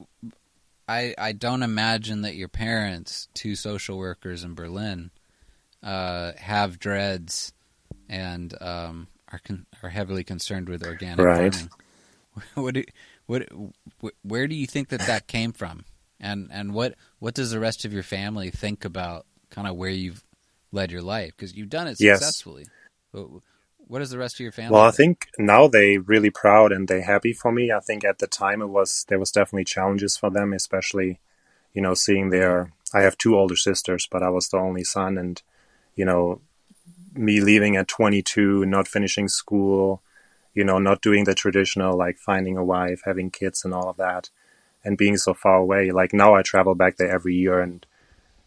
I 0.87 1.13
I 1.17 1.31
don't 1.31 1.63
imagine 1.63 2.21
that 2.21 2.35
your 2.35 2.47
parents, 2.47 3.27
two 3.33 3.55
social 3.55 3.97
workers 3.97 4.43
in 4.43 4.53
Berlin, 4.53 5.11
uh, 5.83 6.33
have 6.37 6.79
dreads 6.79 7.53
and 8.09 8.53
um, 8.61 9.07
are 9.31 9.39
con- 9.39 9.65
are 9.83 9.89
heavily 9.89 10.23
concerned 10.23 10.69
with 10.69 10.85
organic 10.85 11.25
right. 11.25 11.53
farming. 11.53 11.69
What 12.55 12.75
do, 12.75 12.83
what 13.25 13.49
where 14.21 14.47
do 14.47 14.55
you 14.55 14.65
think 14.65 14.87
that 14.89 15.01
that 15.01 15.27
came 15.27 15.51
from? 15.51 15.83
And 16.17 16.47
and 16.49 16.73
what 16.73 16.95
what 17.19 17.33
does 17.33 17.51
the 17.51 17.59
rest 17.59 17.83
of 17.83 17.91
your 17.91 18.03
family 18.03 18.51
think 18.51 18.85
about 18.85 19.25
kind 19.49 19.67
of 19.67 19.75
where 19.75 19.89
you've 19.89 20.23
led 20.71 20.91
your 20.91 21.01
life 21.01 21.31
because 21.35 21.53
you've 21.53 21.69
done 21.69 21.87
it 21.87 21.97
successfully? 21.97 22.67
Yes. 23.13 23.41
What 23.91 23.99
does 23.99 24.09
the 24.09 24.17
rest 24.17 24.35
of 24.35 24.39
your 24.39 24.53
family? 24.53 24.71
Well, 24.71 24.85
I 24.85 24.91
think 24.91 25.27
now 25.37 25.67
they 25.67 25.97
really 25.97 26.29
proud 26.29 26.71
and 26.71 26.87
they 26.87 27.01
happy 27.01 27.33
for 27.33 27.51
me. 27.51 27.73
I 27.73 27.81
think 27.81 28.05
at 28.05 28.19
the 28.19 28.25
time 28.25 28.61
it 28.61 28.69
was 28.69 29.05
there 29.09 29.19
was 29.19 29.31
definitely 29.31 29.65
challenges 29.65 30.15
for 30.15 30.29
them, 30.29 30.53
especially 30.53 31.19
you 31.73 31.81
know 31.81 31.93
seeing 31.93 32.29
their. 32.29 32.71
I 32.93 33.01
have 33.01 33.17
two 33.17 33.37
older 33.37 33.57
sisters, 33.57 34.07
but 34.09 34.23
I 34.23 34.29
was 34.29 34.47
the 34.47 34.59
only 34.59 34.85
son, 34.85 35.17
and 35.17 35.41
you 35.93 36.05
know 36.05 36.39
me 37.13 37.41
leaving 37.41 37.75
at 37.75 37.89
22, 37.89 38.65
not 38.65 38.87
finishing 38.87 39.27
school, 39.27 40.01
you 40.53 40.63
know, 40.63 40.79
not 40.79 41.01
doing 41.01 41.25
the 41.25 41.35
traditional 41.35 41.97
like 41.97 42.17
finding 42.17 42.55
a 42.55 42.63
wife, 42.63 43.01
having 43.03 43.29
kids, 43.29 43.65
and 43.65 43.73
all 43.73 43.89
of 43.89 43.97
that, 43.97 44.29
and 44.85 44.97
being 44.97 45.17
so 45.17 45.33
far 45.33 45.57
away. 45.57 45.91
Like 45.91 46.13
now, 46.13 46.33
I 46.33 46.43
travel 46.43 46.75
back 46.75 46.95
there 46.95 47.13
every 47.13 47.35
year, 47.35 47.59
and 47.59 47.85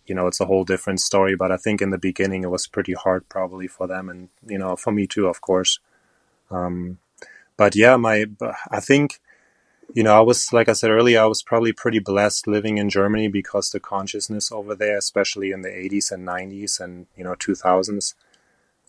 you 0.06 0.14
know, 0.14 0.26
it's 0.26 0.40
a 0.40 0.46
whole 0.46 0.64
different 0.64 1.00
story. 1.00 1.36
But 1.36 1.52
I 1.52 1.56
think 1.56 1.80
in 1.80 1.90
the 1.90 1.98
beginning 1.98 2.42
it 2.44 2.50
was 2.50 2.66
pretty 2.66 2.94
hard, 2.94 3.28
probably 3.28 3.66
for 3.66 3.86
them, 3.86 4.08
and 4.08 4.28
you 4.46 4.58
know, 4.58 4.76
for 4.76 4.92
me 4.92 5.06
too, 5.06 5.26
of 5.26 5.40
course. 5.40 5.78
Um, 6.50 6.98
but 7.56 7.76
yeah, 7.76 7.96
my 7.96 8.26
I 8.70 8.80
think, 8.80 9.20
you 9.94 10.02
know, 10.02 10.16
I 10.16 10.20
was 10.20 10.52
like 10.52 10.68
I 10.68 10.72
said 10.72 10.90
earlier, 10.90 11.20
I 11.20 11.26
was 11.26 11.42
probably 11.42 11.72
pretty 11.72 11.98
blessed 11.98 12.46
living 12.46 12.78
in 12.78 12.90
Germany 12.90 13.28
because 13.28 13.70
the 13.70 13.80
consciousness 13.80 14.52
over 14.52 14.74
there, 14.74 14.98
especially 14.98 15.52
in 15.52 15.62
the 15.62 15.68
80s 15.68 16.12
and 16.12 16.26
90s 16.26 16.80
and 16.80 17.06
you 17.16 17.24
know 17.24 17.34
2000s, 17.34 18.14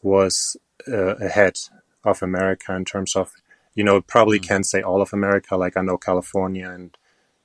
was 0.01 0.57
uh, 0.87 1.15
ahead 1.15 1.57
of 2.03 2.21
America 2.21 2.73
in 2.75 2.85
terms 2.85 3.15
of, 3.15 3.33
you 3.73 3.83
know, 3.83 4.01
probably 4.01 4.39
mm-hmm. 4.39 4.47
can't 4.47 4.65
say 4.65 4.81
all 4.81 5.01
of 5.01 5.13
America. 5.13 5.57
Like 5.57 5.75
I 5.75 5.81
know 5.81 5.97
California 5.97 6.69
and 6.69 6.95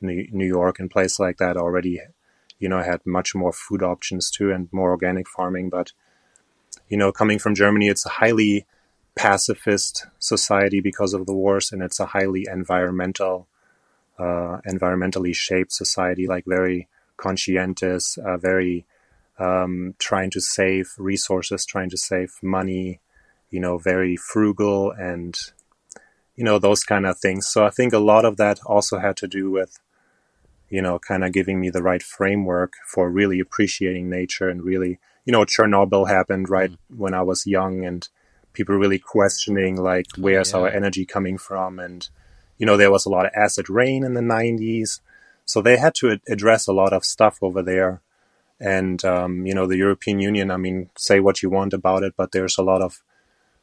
New 0.01 0.47
York 0.47 0.79
and 0.79 0.91
places 0.91 1.19
like 1.21 1.39
that 1.39 1.57
already 1.57 2.01
you 2.61 2.69
know, 2.69 2.83
had 2.83 3.05
much 3.05 3.35
more 3.35 3.53
food 3.53 3.83
options 3.83 4.31
too 4.31 4.53
and 4.53 4.69
more 4.71 4.91
organic 4.91 5.29
farming. 5.29 5.71
But, 5.71 5.93
you 6.89 6.97
know, 6.97 7.11
coming 7.11 7.41
from 7.41 7.57
Germany, 7.57 7.89
it's 7.89 8.07
a 8.07 8.11
highly 8.11 8.67
pacifist 9.17 10.07
society 10.19 10.81
because 10.81 11.15
of 11.15 11.27
the 11.27 11.35
wars 11.35 11.73
and 11.73 11.83
it's 11.83 11.99
a 11.99 12.07
highly 12.07 12.47
environmental, 12.51 13.49
uh, 14.19 14.59
environmentally 14.69 15.35
shaped 15.35 15.73
society, 15.73 16.27
like 16.27 16.45
very 16.47 16.87
conscientious, 17.17 18.19
uh, 18.19 18.37
very 18.37 18.85
um, 19.39 19.95
trying 19.99 20.31
to 20.31 20.41
save 20.41 20.93
resources, 20.99 21.65
trying 21.65 21.91
to 21.91 21.97
save 21.97 22.35
money, 22.43 23.01
you 23.51 23.59
know, 23.59 23.79
very 23.79 24.17
frugal 24.17 24.91
and, 24.93 25.35
you 26.37 26.45
know, 26.45 26.59
those 26.59 26.85
kind 26.85 27.07
of 27.07 27.19
things. 27.19 27.49
So 27.49 27.65
I 27.65 27.71
think 27.71 27.95
a 27.95 27.99
lot 27.99 28.27
of 28.27 28.37
that 28.37 28.61
also 28.67 28.99
had 28.99 29.17
to 29.19 29.27
do 29.27 29.51
with 29.51 29.79
you 30.71 30.81
know, 30.81 30.99
kind 30.99 31.25
of 31.25 31.33
giving 31.33 31.61
me 31.61 31.69
the 31.69 31.83
right 31.83 32.03
framework 32.03 32.75
for 32.87 33.11
really 33.11 33.41
appreciating 33.41 34.09
nature 34.09 34.49
and 34.49 34.63
really, 34.63 34.99
you 35.25 35.33
know, 35.33 35.45
Chernobyl 35.45 36.09
happened 36.09 36.49
right 36.49 36.71
mm. 36.71 36.79
when 36.97 37.13
I 37.13 37.23
was 37.23 37.47
young 37.47 37.85
and 37.85 38.09
people 38.53 38.77
really 38.77 38.99
questioning 38.99 39.77
like 39.77 40.07
where's 40.17 40.53
yeah. 40.53 40.59
our 40.59 40.69
energy 40.69 41.05
coming 41.05 41.39
from 41.39 41.79
and 41.79 42.09
you 42.59 42.67
know 42.67 42.77
there 42.77 42.91
was 42.91 43.07
a 43.07 43.09
lot 43.09 43.27
of 43.27 43.33
acid 43.35 43.71
rain 43.71 44.05
in 44.05 44.15
the 44.15 44.21
90s 44.21 45.01
so 45.45 45.63
they 45.63 45.77
had 45.77 45.95
to 45.95 46.19
address 46.29 46.67
a 46.67 46.73
lot 46.73 46.93
of 46.93 47.05
stuff 47.05 47.39
over 47.43 47.63
there 47.63 48.01
and 48.59 49.05
um, 49.05 49.47
you 49.47 49.55
know 49.55 49.67
the 49.67 49.77
european 49.77 50.19
union 50.19 50.51
i 50.51 50.57
mean 50.57 50.91
say 50.97 51.21
what 51.21 51.43
you 51.43 51.51
want 51.51 51.73
about 51.73 52.03
it 52.03 52.15
but 52.17 52.33
there's 52.33 52.59
a 52.59 52.63
lot 52.63 52.83
of 52.83 53.03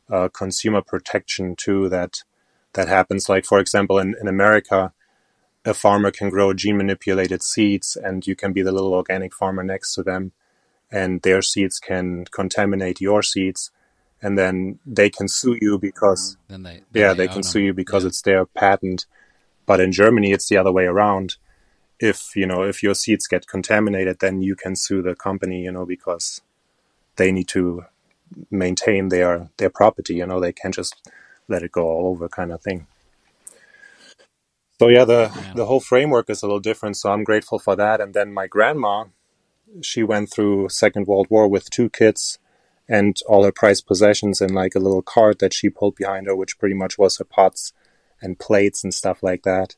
uh, 0.09 0.29
consumer 0.29 0.81
protection 0.81 1.55
too 1.55 1.89
that 1.89 2.23
that 2.73 2.87
happens 2.87 3.27
like 3.27 3.45
for 3.45 3.59
example 3.59 3.99
in, 3.99 4.15
in 4.21 4.27
america 4.27 4.93
a 5.67 5.73
farmer 5.73 6.11
can 6.11 6.29
grow 6.29 6.53
gene 6.53 6.77
manipulated 6.77 7.43
seeds 7.43 7.97
and 7.97 8.25
you 8.25 8.35
can 8.35 8.53
be 8.53 8.61
the 8.61 8.71
little 8.71 8.93
organic 8.93 9.33
farmer 9.33 9.63
next 9.63 9.93
to 9.93 10.01
them 10.01 10.31
and 10.89 11.21
their 11.21 11.41
seeds 11.41 11.77
can 11.77 12.23
contaminate 12.31 13.01
your 13.01 13.21
seeds 13.21 13.69
and 14.21 14.37
then 14.37 14.79
they 14.85 15.09
can 15.09 15.27
sue 15.27 15.57
you 15.59 15.77
because 15.77 16.35
mm-hmm. 16.35 16.53
then 16.53 16.63
they, 16.63 16.81
then 16.91 17.01
yeah 17.01 17.13
they, 17.13 17.27
they 17.27 17.33
can 17.33 17.43
sue 17.43 17.59
you 17.59 17.73
because 17.73 18.03
yeah. 18.03 18.07
it's 18.07 18.21
their 18.21 18.45
patent. 18.45 19.05
But 19.65 19.81
in 19.81 19.91
germany 19.91 20.31
it's 20.31 20.47
the 20.47 20.57
other 20.57 20.71
way 20.71 20.85
around. 20.85 21.35
If 21.99 22.35
you 22.35 22.47
know 22.47 22.63
if 22.63 22.81
your 22.81 22.95
seeds 22.95 23.27
get 23.27 23.47
contaminated 23.47 24.19
then 24.19 24.41
you 24.41 24.55
can 24.55 24.75
sue 24.75 25.01
the 25.01 25.15
company 25.15 25.63
you 25.63 25.71
know 25.71 25.85
because 25.85 26.41
they 27.17 27.31
need 27.31 27.49
to 27.49 27.85
maintain 28.49 29.09
their 29.09 29.49
their 29.57 29.69
property 29.69 30.15
you 30.15 30.25
know 30.25 30.39
they 30.39 30.53
can't 30.53 30.73
just 30.73 31.09
let 31.49 31.63
it 31.63 31.71
go 31.71 31.87
all 31.87 32.07
over 32.07 32.29
kind 32.29 32.51
of 32.51 32.61
thing 32.61 32.87
so 34.79 34.87
yeah, 34.89 35.05
the 35.05 35.31
the 35.55 35.65
whole 35.65 35.79
framework 35.79 36.29
is 36.29 36.43
a 36.43 36.45
little 36.45 36.59
different. 36.59 36.97
So 36.97 37.11
I'm 37.11 37.23
grateful 37.23 37.59
for 37.59 37.75
that. 37.75 37.99
And 37.99 38.13
then 38.13 38.33
my 38.33 38.47
grandma, 38.47 39.05
she 39.81 40.03
went 40.03 40.31
through 40.31 40.69
Second 40.69 41.07
World 41.07 41.27
War 41.29 41.47
with 41.47 41.69
two 41.69 41.89
kids 41.89 42.39
and 42.89 43.19
all 43.27 43.43
her 43.43 43.51
prized 43.51 43.85
possessions 43.85 44.39
in 44.39 44.53
like 44.53 44.75
a 44.75 44.79
little 44.79 45.01
cart 45.01 45.39
that 45.39 45.53
she 45.53 45.69
pulled 45.69 45.95
behind 45.95 46.27
her, 46.27 46.35
which 46.35 46.57
pretty 46.57 46.75
much 46.75 46.97
was 46.97 47.17
her 47.17 47.25
pots 47.25 47.73
and 48.21 48.39
plates 48.39 48.83
and 48.83 48.93
stuff 48.93 49.21
like 49.21 49.43
that. 49.43 49.75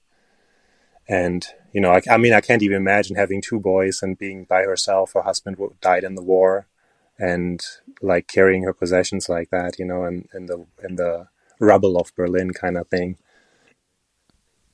And 1.08 1.46
you 1.74 1.82
know, 1.82 1.92
I, 1.92 2.02
I 2.10 2.18
mean, 2.18 2.34
I 2.34 2.42
can't 2.42 2.64
even 2.64 2.78
imagine 2.78 3.16
having 3.16 3.42
two 3.42 3.60
boys 3.60 4.02
and 4.02 4.18
being 4.18 4.44
by 4.44 4.64
herself. 4.64 5.14
Her 5.14 5.22
husband 5.22 5.58
died 5.82 6.04
in 6.04 6.16
the 6.16 6.24
war, 6.24 6.68
and 7.18 7.64
like 8.02 8.28
carrying 8.28 8.64
her 8.64 8.74
possessions 8.74 9.30
like 9.30 9.50
that, 9.50 9.80
you 9.80 9.86
know, 9.86 10.06
in, 10.06 10.28
in 10.34 10.46
the 10.48 10.66
in 10.84 10.96
the 10.96 11.28
rubble 11.60 11.98
of 11.98 12.16
Berlin 12.16 12.52
kind 12.52 12.78
of 12.78 12.88
thing. 12.88 13.18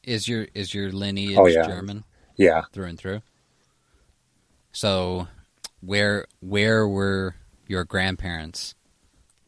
Is 0.05 0.27
your 0.27 0.47
is 0.53 0.73
your 0.73 0.91
lineage 0.91 1.37
oh, 1.37 1.47
yeah. 1.47 1.65
German? 1.67 2.03
Yeah, 2.37 2.63
through 2.71 2.85
and 2.85 2.97
through. 2.97 3.21
So, 4.71 5.27
where 5.81 6.25
where 6.41 6.87
were 6.87 7.35
your 7.67 7.83
grandparents 7.83 8.75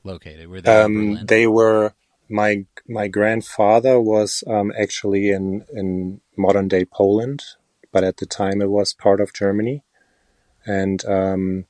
located? 0.04 0.48
Were 0.48 0.62
they? 0.62 0.76
Um, 0.76 1.26
they 1.26 1.48
were. 1.48 1.94
My 2.30 2.66
my 2.88 3.08
grandfather 3.08 4.02
was 4.02 4.44
um, 4.48 4.74
actually 4.78 5.30
in 5.30 5.66
in 5.72 6.22
modern 6.36 6.68
day 6.68 6.86
Poland, 6.86 7.44
but 7.92 8.04
at 8.04 8.18
the 8.18 8.26
time 8.26 8.62
it 8.62 8.70
was 8.70 8.94
part 8.94 9.22
of 9.22 9.34
Germany, 9.34 9.84
and 10.66 11.06
um, 11.06 11.66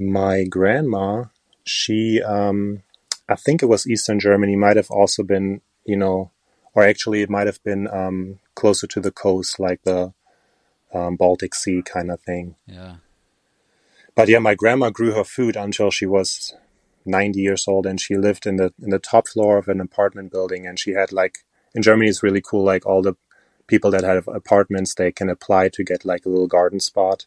my 0.00 0.44
grandma, 0.44 1.24
she, 1.64 2.22
um, 2.22 2.82
I 3.28 3.34
think 3.34 3.62
it 3.62 3.66
was 3.66 3.86
Eastern 3.86 4.18
Germany, 4.18 4.56
might 4.56 4.76
have 4.76 4.90
also 4.90 5.22
been, 5.22 5.60
you 5.84 5.96
know, 5.96 6.30
or 6.74 6.82
actually 6.82 7.22
it 7.22 7.30
might 7.30 7.46
have 7.46 7.62
been 7.62 7.88
um, 7.88 8.38
closer 8.54 8.86
to 8.86 9.00
the 9.00 9.10
coast, 9.10 9.58
like 9.58 9.82
the 9.82 10.12
um, 10.92 11.16
Baltic 11.16 11.54
Sea 11.54 11.82
kind 11.82 12.10
of 12.10 12.20
thing. 12.20 12.56
Yeah. 12.66 12.96
But 14.14 14.28
yeah, 14.28 14.38
my 14.38 14.54
grandma 14.54 14.90
grew 14.90 15.12
her 15.12 15.24
food 15.24 15.56
until 15.56 15.90
she 15.90 16.06
was 16.06 16.54
90 17.06 17.40
years 17.40 17.66
old, 17.66 17.86
and 17.86 18.00
she 18.00 18.16
lived 18.16 18.46
in 18.46 18.56
the 18.56 18.72
in 18.82 18.90
the 18.90 18.98
top 18.98 19.28
floor 19.28 19.58
of 19.58 19.68
an 19.68 19.80
apartment 19.80 20.30
building, 20.30 20.66
and 20.66 20.78
she 20.78 20.92
had 20.92 21.12
like 21.12 21.38
in 21.74 21.82
Germany 21.82 22.10
it's 22.10 22.22
really 22.22 22.42
cool, 22.42 22.64
like 22.64 22.84
all 22.86 23.02
the 23.02 23.16
people 23.66 23.90
that 23.92 24.04
have 24.04 24.26
apartments 24.28 24.94
they 24.94 25.12
can 25.12 25.30
apply 25.30 25.68
to 25.68 25.84
get 25.84 26.04
like 26.04 26.26
a 26.26 26.28
little 26.28 26.48
garden 26.48 26.80
spot, 26.80 27.26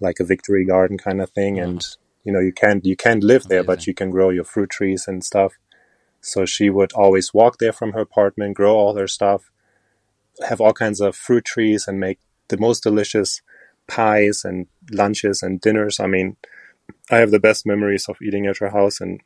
like 0.00 0.18
a 0.18 0.24
victory 0.24 0.64
garden 0.64 0.98
kind 0.98 1.20
of 1.20 1.30
thing, 1.30 1.60
uh-huh. 1.60 1.70
and 1.70 1.86
you 2.24 2.32
know 2.32 2.40
you 2.40 2.52
can't 2.52 2.84
you 2.84 2.96
can't 2.96 3.22
live 3.22 3.44
there, 3.44 3.64
but 3.64 3.86
you 3.86 3.94
can 3.94 4.10
grow 4.10 4.30
your 4.30 4.44
fruit 4.44 4.70
trees 4.70 5.06
and 5.06 5.22
stuff. 5.22 5.52
So 6.26 6.44
she 6.44 6.70
would 6.70 6.92
always 6.92 7.32
walk 7.32 7.58
there 7.58 7.72
from 7.72 7.92
her 7.92 8.00
apartment, 8.00 8.56
grow 8.56 8.74
all 8.74 8.96
her 8.96 9.06
stuff, 9.06 9.48
have 10.48 10.60
all 10.60 10.72
kinds 10.72 11.00
of 11.00 11.14
fruit 11.14 11.44
trees, 11.44 11.86
and 11.86 12.00
make 12.00 12.18
the 12.48 12.56
most 12.56 12.82
delicious 12.82 13.42
pies 13.86 14.44
and 14.44 14.66
lunches 14.90 15.40
and 15.40 15.60
dinners. 15.60 16.00
I 16.00 16.08
mean, 16.08 16.36
I 17.12 17.18
have 17.18 17.30
the 17.30 17.38
best 17.38 17.64
memories 17.64 18.08
of 18.08 18.20
eating 18.20 18.46
at 18.46 18.58
her 18.58 18.70
house. 18.70 19.00
And 19.00 19.20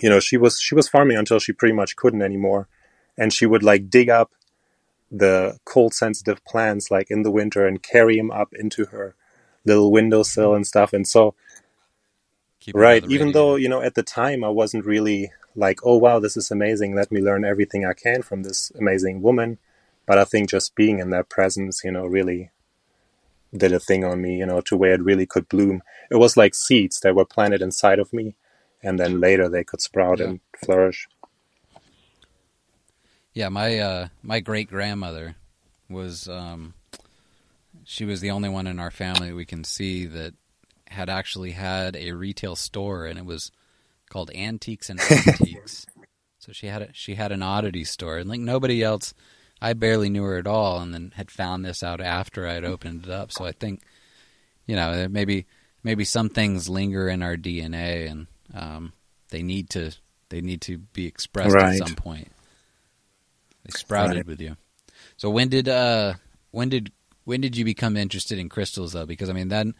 you 0.00 0.10
know, 0.10 0.18
she 0.18 0.36
was 0.36 0.60
she 0.60 0.74
was 0.74 0.88
farming 0.88 1.16
until 1.16 1.38
she 1.38 1.52
pretty 1.52 1.74
much 1.74 1.94
couldn't 1.94 2.22
anymore, 2.22 2.66
and 3.16 3.32
she 3.32 3.46
would 3.46 3.62
like 3.62 3.88
dig 3.88 4.10
up 4.10 4.32
the 5.12 5.58
cold 5.64 5.94
sensitive 5.94 6.44
plants 6.44 6.90
like 6.90 7.12
in 7.12 7.22
the 7.22 7.30
winter 7.30 7.64
and 7.64 7.82
carry 7.82 8.16
them 8.16 8.32
up 8.32 8.52
into 8.52 8.86
her 8.86 9.14
little 9.64 9.92
windowsill 9.92 10.52
and 10.52 10.66
stuff. 10.66 10.92
And 10.92 11.06
so, 11.06 11.36
right, 12.74 13.04
even 13.08 13.30
though 13.30 13.54
you 13.54 13.68
know 13.68 13.82
at 13.82 13.94
the 13.94 14.02
time 14.02 14.42
I 14.42 14.48
wasn't 14.48 14.84
really 14.84 15.30
like, 15.58 15.80
oh 15.84 15.96
wow, 15.96 16.20
this 16.20 16.36
is 16.36 16.50
amazing. 16.50 16.94
Let 16.94 17.10
me 17.10 17.20
learn 17.20 17.44
everything 17.44 17.84
I 17.84 17.92
can 17.92 18.22
from 18.22 18.44
this 18.44 18.70
amazing 18.78 19.20
woman. 19.22 19.58
But 20.06 20.18
I 20.18 20.24
think 20.24 20.48
just 20.48 20.74
being 20.74 21.00
in 21.00 21.10
their 21.10 21.24
presence, 21.24 21.82
you 21.84 21.90
know, 21.90 22.06
really 22.06 22.50
did 23.54 23.72
a 23.72 23.80
thing 23.80 24.04
on 24.04 24.22
me, 24.22 24.38
you 24.38 24.46
know, 24.46 24.60
to 24.62 24.76
where 24.76 24.94
it 24.94 25.02
really 25.02 25.26
could 25.26 25.48
bloom. 25.48 25.82
It 26.10 26.16
was 26.16 26.36
like 26.36 26.54
seeds 26.54 27.00
that 27.00 27.14
were 27.14 27.24
planted 27.24 27.60
inside 27.60 27.98
of 27.98 28.12
me, 28.12 28.36
and 28.82 28.98
then 28.98 29.20
later 29.20 29.48
they 29.48 29.64
could 29.64 29.80
sprout 29.80 30.20
yeah. 30.20 30.26
and 30.26 30.40
flourish. 30.64 31.08
Yeah, 33.34 33.48
my 33.48 33.78
uh, 33.78 34.08
my 34.22 34.40
great 34.40 34.68
grandmother 34.68 35.36
was 35.90 36.28
um, 36.28 36.74
she 37.84 38.04
was 38.04 38.20
the 38.20 38.30
only 38.30 38.48
one 38.48 38.66
in 38.66 38.78
our 38.78 38.90
family 38.90 39.32
we 39.32 39.44
can 39.44 39.64
see 39.64 40.06
that 40.06 40.34
had 40.86 41.08
actually 41.10 41.52
had 41.52 41.96
a 41.96 42.12
retail 42.12 42.56
store, 42.56 43.06
and 43.06 43.18
it 43.18 43.26
was 43.26 43.50
called 44.08 44.30
Antiques 44.34 44.90
and 44.90 45.00
Antiques. 45.00 45.86
so 46.38 46.52
she 46.52 46.66
had 46.66 46.82
a, 46.82 46.88
she 46.92 47.14
had 47.14 47.32
an 47.32 47.42
oddity 47.42 47.84
store, 47.84 48.18
and 48.18 48.28
like 48.28 48.40
nobody 48.40 48.82
else, 48.82 49.14
I 49.60 49.72
barely 49.72 50.08
knew 50.08 50.22
her 50.24 50.38
at 50.38 50.46
all, 50.46 50.80
and 50.80 50.92
then 50.92 51.12
had 51.14 51.30
found 51.30 51.64
this 51.64 51.82
out 51.82 52.00
after 52.00 52.46
I'd 52.46 52.64
opened 52.64 53.04
it 53.04 53.10
up. 53.10 53.32
So 53.32 53.44
I 53.44 53.52
think, 53.52 53.82
you 54.66 54.76
know, 54.76 55.08
maybe 55.08 55.46
maybe 55.82 56.04
some 56.04 56.28
things 56.28 56.68
linger 56.68 57.08
in 57.08 57.22
our 57.22 57.36
DNA, 57.36 58.10
and 58.10 58.26
um, 58.54 58.92
they 59.30 59.42
need 59.42 59.70
to 59.70 59.92
they 60.28 60.40
need 60.40 60.60
to 60.62 60.78
be 60.78 61.06
expressed 61.06 61.54
right. 61.54 61.80
at 61.80 61.86
some 61.86 61.96
point. 61.96 62.30
They 63.64 63.70
sprouted 63.76 64.16
right. 64.16 64.26
with 64.26 64.40
you. 64.40 64.56
So 65.16 65.30
when 65.30 65.48
did 65.48 65.68
uh 65.68 66.14
when 66.50 66.68
did 66.68 66.92
when 67.24 67.40
did 67.40 67.56
you 67.56 67.64
become 67.64 67.96
interested 67.96 68.38
in 68.38 68.48
crystals 68.48 68.92
though? 68.92 69.06
Because 69.06 69.28
I 69.28 69.32
mean 69.32 69.48
then 69.48 69.74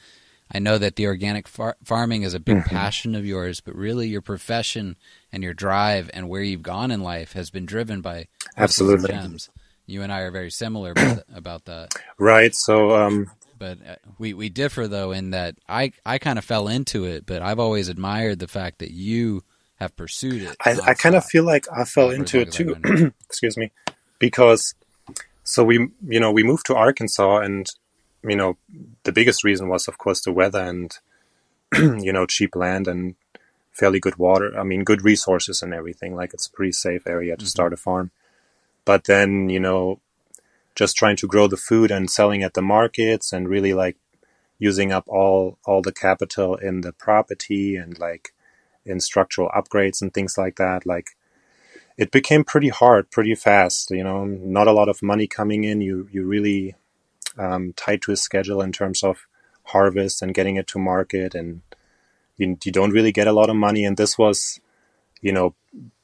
I 0.52 0.58
know 0.58 0.78
that 0.78 0.96
the 0.96 1.06
organic 1.06 1.46
far- 1.46 1.76
farming 1.84 2.22
is 2.22 2.34
a 2.34 2.40
big 2.40 2.58
mm-hmm. 2.58 2.68
passion 2.74 3.14
of 3.14 3.26
yours, 3.26 3.60
but 3.60 3.74
really 3.74 4.08
your 4.08 4.22
profession 4.22 4.96
and 5.32 5.42
your 5.42 5.54
drive 5.54 6.10
and 6.14 6.28
where 6.28 6.42
you've 6.42 6.62
gone 6.62 6.90
in 6.90 7.02
life 7.02 7.32
has 7.32 7.50
been 7.50 7.66
driven 7.66 8.00
by 8.00 8.28
absolutely 8.56 9.08
gems. 9.08 9.50
You 9.86 10.02
and 10.02 10.12
I 10.12 10.20
are 10.20 10.30
very 10.30 10.50
similar 10.50 10.92
about, 10.92 11.22
about 11.34 11.64
that. 11.66 11.94
Right. 12.18 12.54
So, 12.54 12.96
um, 12.96 13.30
but 13.58 13.78
uh, 13.86 13.94
we 14.18 14.34
we 14.34 14.48
differ 14.48 14.88
though 14.88 15.12
in 15.12 15.30
that 15.30 15.56
I 15.68 15.92
I 16.04 16.18
kind 16.18 16.36
of 16.38 16.44
fell 16.44 16.66
into 16.66 17.04
it, 17.04 17.26
but 17.26 17.42
I've 17.42 17.60
always 17.60 17.88
admired 17.88 18.40
the 18.40 18.48
fact 18.48 18.80
that 18.80 18.90
you 18.90 19.44
have 19.76 19.96
pursued 19.96 20.42
it. 20.42 20.56
I, 20.64 20.78
I 20.84 20.94
kind 20.94 21.14
of 21.14 21.24
feel 21.24 21.44
like 21.44 21.66
I 21.74 21.84
fell 21.84 22.10
into 22.10 22.40
it 22.40 22.52
too. 22.52 22.76
Excuse 23.28 23.56
me, 23.56 23.70
because 24.18 24.74
so 25.44 25.62
we 25.64 25.88
you 26.06 26.20
know 26.20 26.32
we 26.32 26.42
moved 26.42 26.66
to 26.66 26.74
Arkansas 26.74 27.38
and 27.38 27.68
you 28.22 28.36
know, 28.36 28.56
the 29.04 29.12
biggest 29.12 29.44
reason 29.44 29.68
was, 29.68 29.88
of 29.88 29.98
course, 29.98 30.20
the 30.22 30.32
weather 30.32 30.60
and, 30.60 30.96
you 32.02 32.12
know, 32.12 32.26
cheap 32.26 32.56
land 32.56 32.88
and 32.88 33.14
fairly 33.72 34.00
good 34.00 34.16
water. 34.16 34.58
I 34.58 34.64
mean, 34.64 34.84
good 34.84 35.04
resources 35.04 35.62
and 35.62 35.72
everything. 35.72 36.16
Like 36.16 36.34
it's 36.34 36.46
a 36.46 36.52
pretty 36.52 36.72
safe 36.72 37.06
area 37.06 37.36
to 37.36 37.44
mm-hmm. 37.44 37.48
start 37.48 37.72
a 37.72 37.76
farm. 37.76 38.10
But 38.84 39.04
then, 39.04 39.48
you 39.48 39.60
know, 39.60 40.00
just 40.74 40.96
trying 40.96 41.16
to 41.16 41.26
grow 41.26 41.46
the 41.46 41.56
food 41.56 41.90
and 41.90 42.10
selling 42.10 42.42
at 42.42 42.54
the 42.54 42.62
markets 42.62 43.32
and 43.32 43.48
really 43.48 43.74
like 43.74 43.96
using 44.58 44.92
up 44.92 45.04
all 45.08 45.58
all 45.64 45.82
the 45.82 45.92
capital 45.92 46.56
in 46.56 46.80
the 46.80 46.92
property 46.92 47.76
and 47.76 47.98
like 47.98 48.32
in 48.84 48.98
structural 49.00 49.50
upgrades 49.50 50.00
and 50.00 50.12
things 50.12 50.38
like 50.38 50.56
that. 50.56 50.86
Like 50.86 51.10
it 51.96 52.10
became 52.10 52.44
pretty 52.44 52.68
hard 52.68 53.10
pretty 53.10 53.34
fast. 53.34 53.90
You 53.90 54.04
know, 54.04 54.24
not 54.24 54.68
a 54.68 54.72
lot 54.72 54.88
of 54.88 55.02
money 55.02 55.26
coming 55.26 55.64
in. 55.64 55.80
You 55.80 56.08
you 56.10 56.24
really 56.24 56.74
um, 57.36 57.72
tied 57.74 58.02
to 58.02 58.12
a 58.12 58.16
schedule 58.16 58.62
in 58.62 58.72
terms 58.72 59.02
of 59.02 59.26
harvest 59.64 60.22
and 60.22 60.34
getting 60.34 60.56
it 60.56 60.66
to 60.68 60.78
market, 60.78 61.34
and 61.34 61.62
you, 62.36 62.56
you 62.64 62.72
don't 62.72 62.92
really 62.92 63.12
get 63.12 63.26
a 63.26 63.32
lot 63.32 63.50
of 63.50 63.56
money. 63.56 63.84
And 63.84 63.96
this 63.96 64.16
was, 64.16 64.60
you 65.20 65.32
know, 65.32 65.54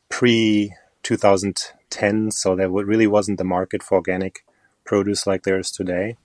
pre 0.08 0.74
2010, 1.02 2.30
so 2.30 2.56
there 2.56 2.68
really 2.68 3.06
wasn't 3.06 3.38
the 3.38 3.44
market 3.44 3.82
for 3.82 3.96
organic 3.96 4.44
produce 4.84 5.26
like 5.26 5.42
there 5.42 5.58
is 5.58 5.70
today. 5.70 6.16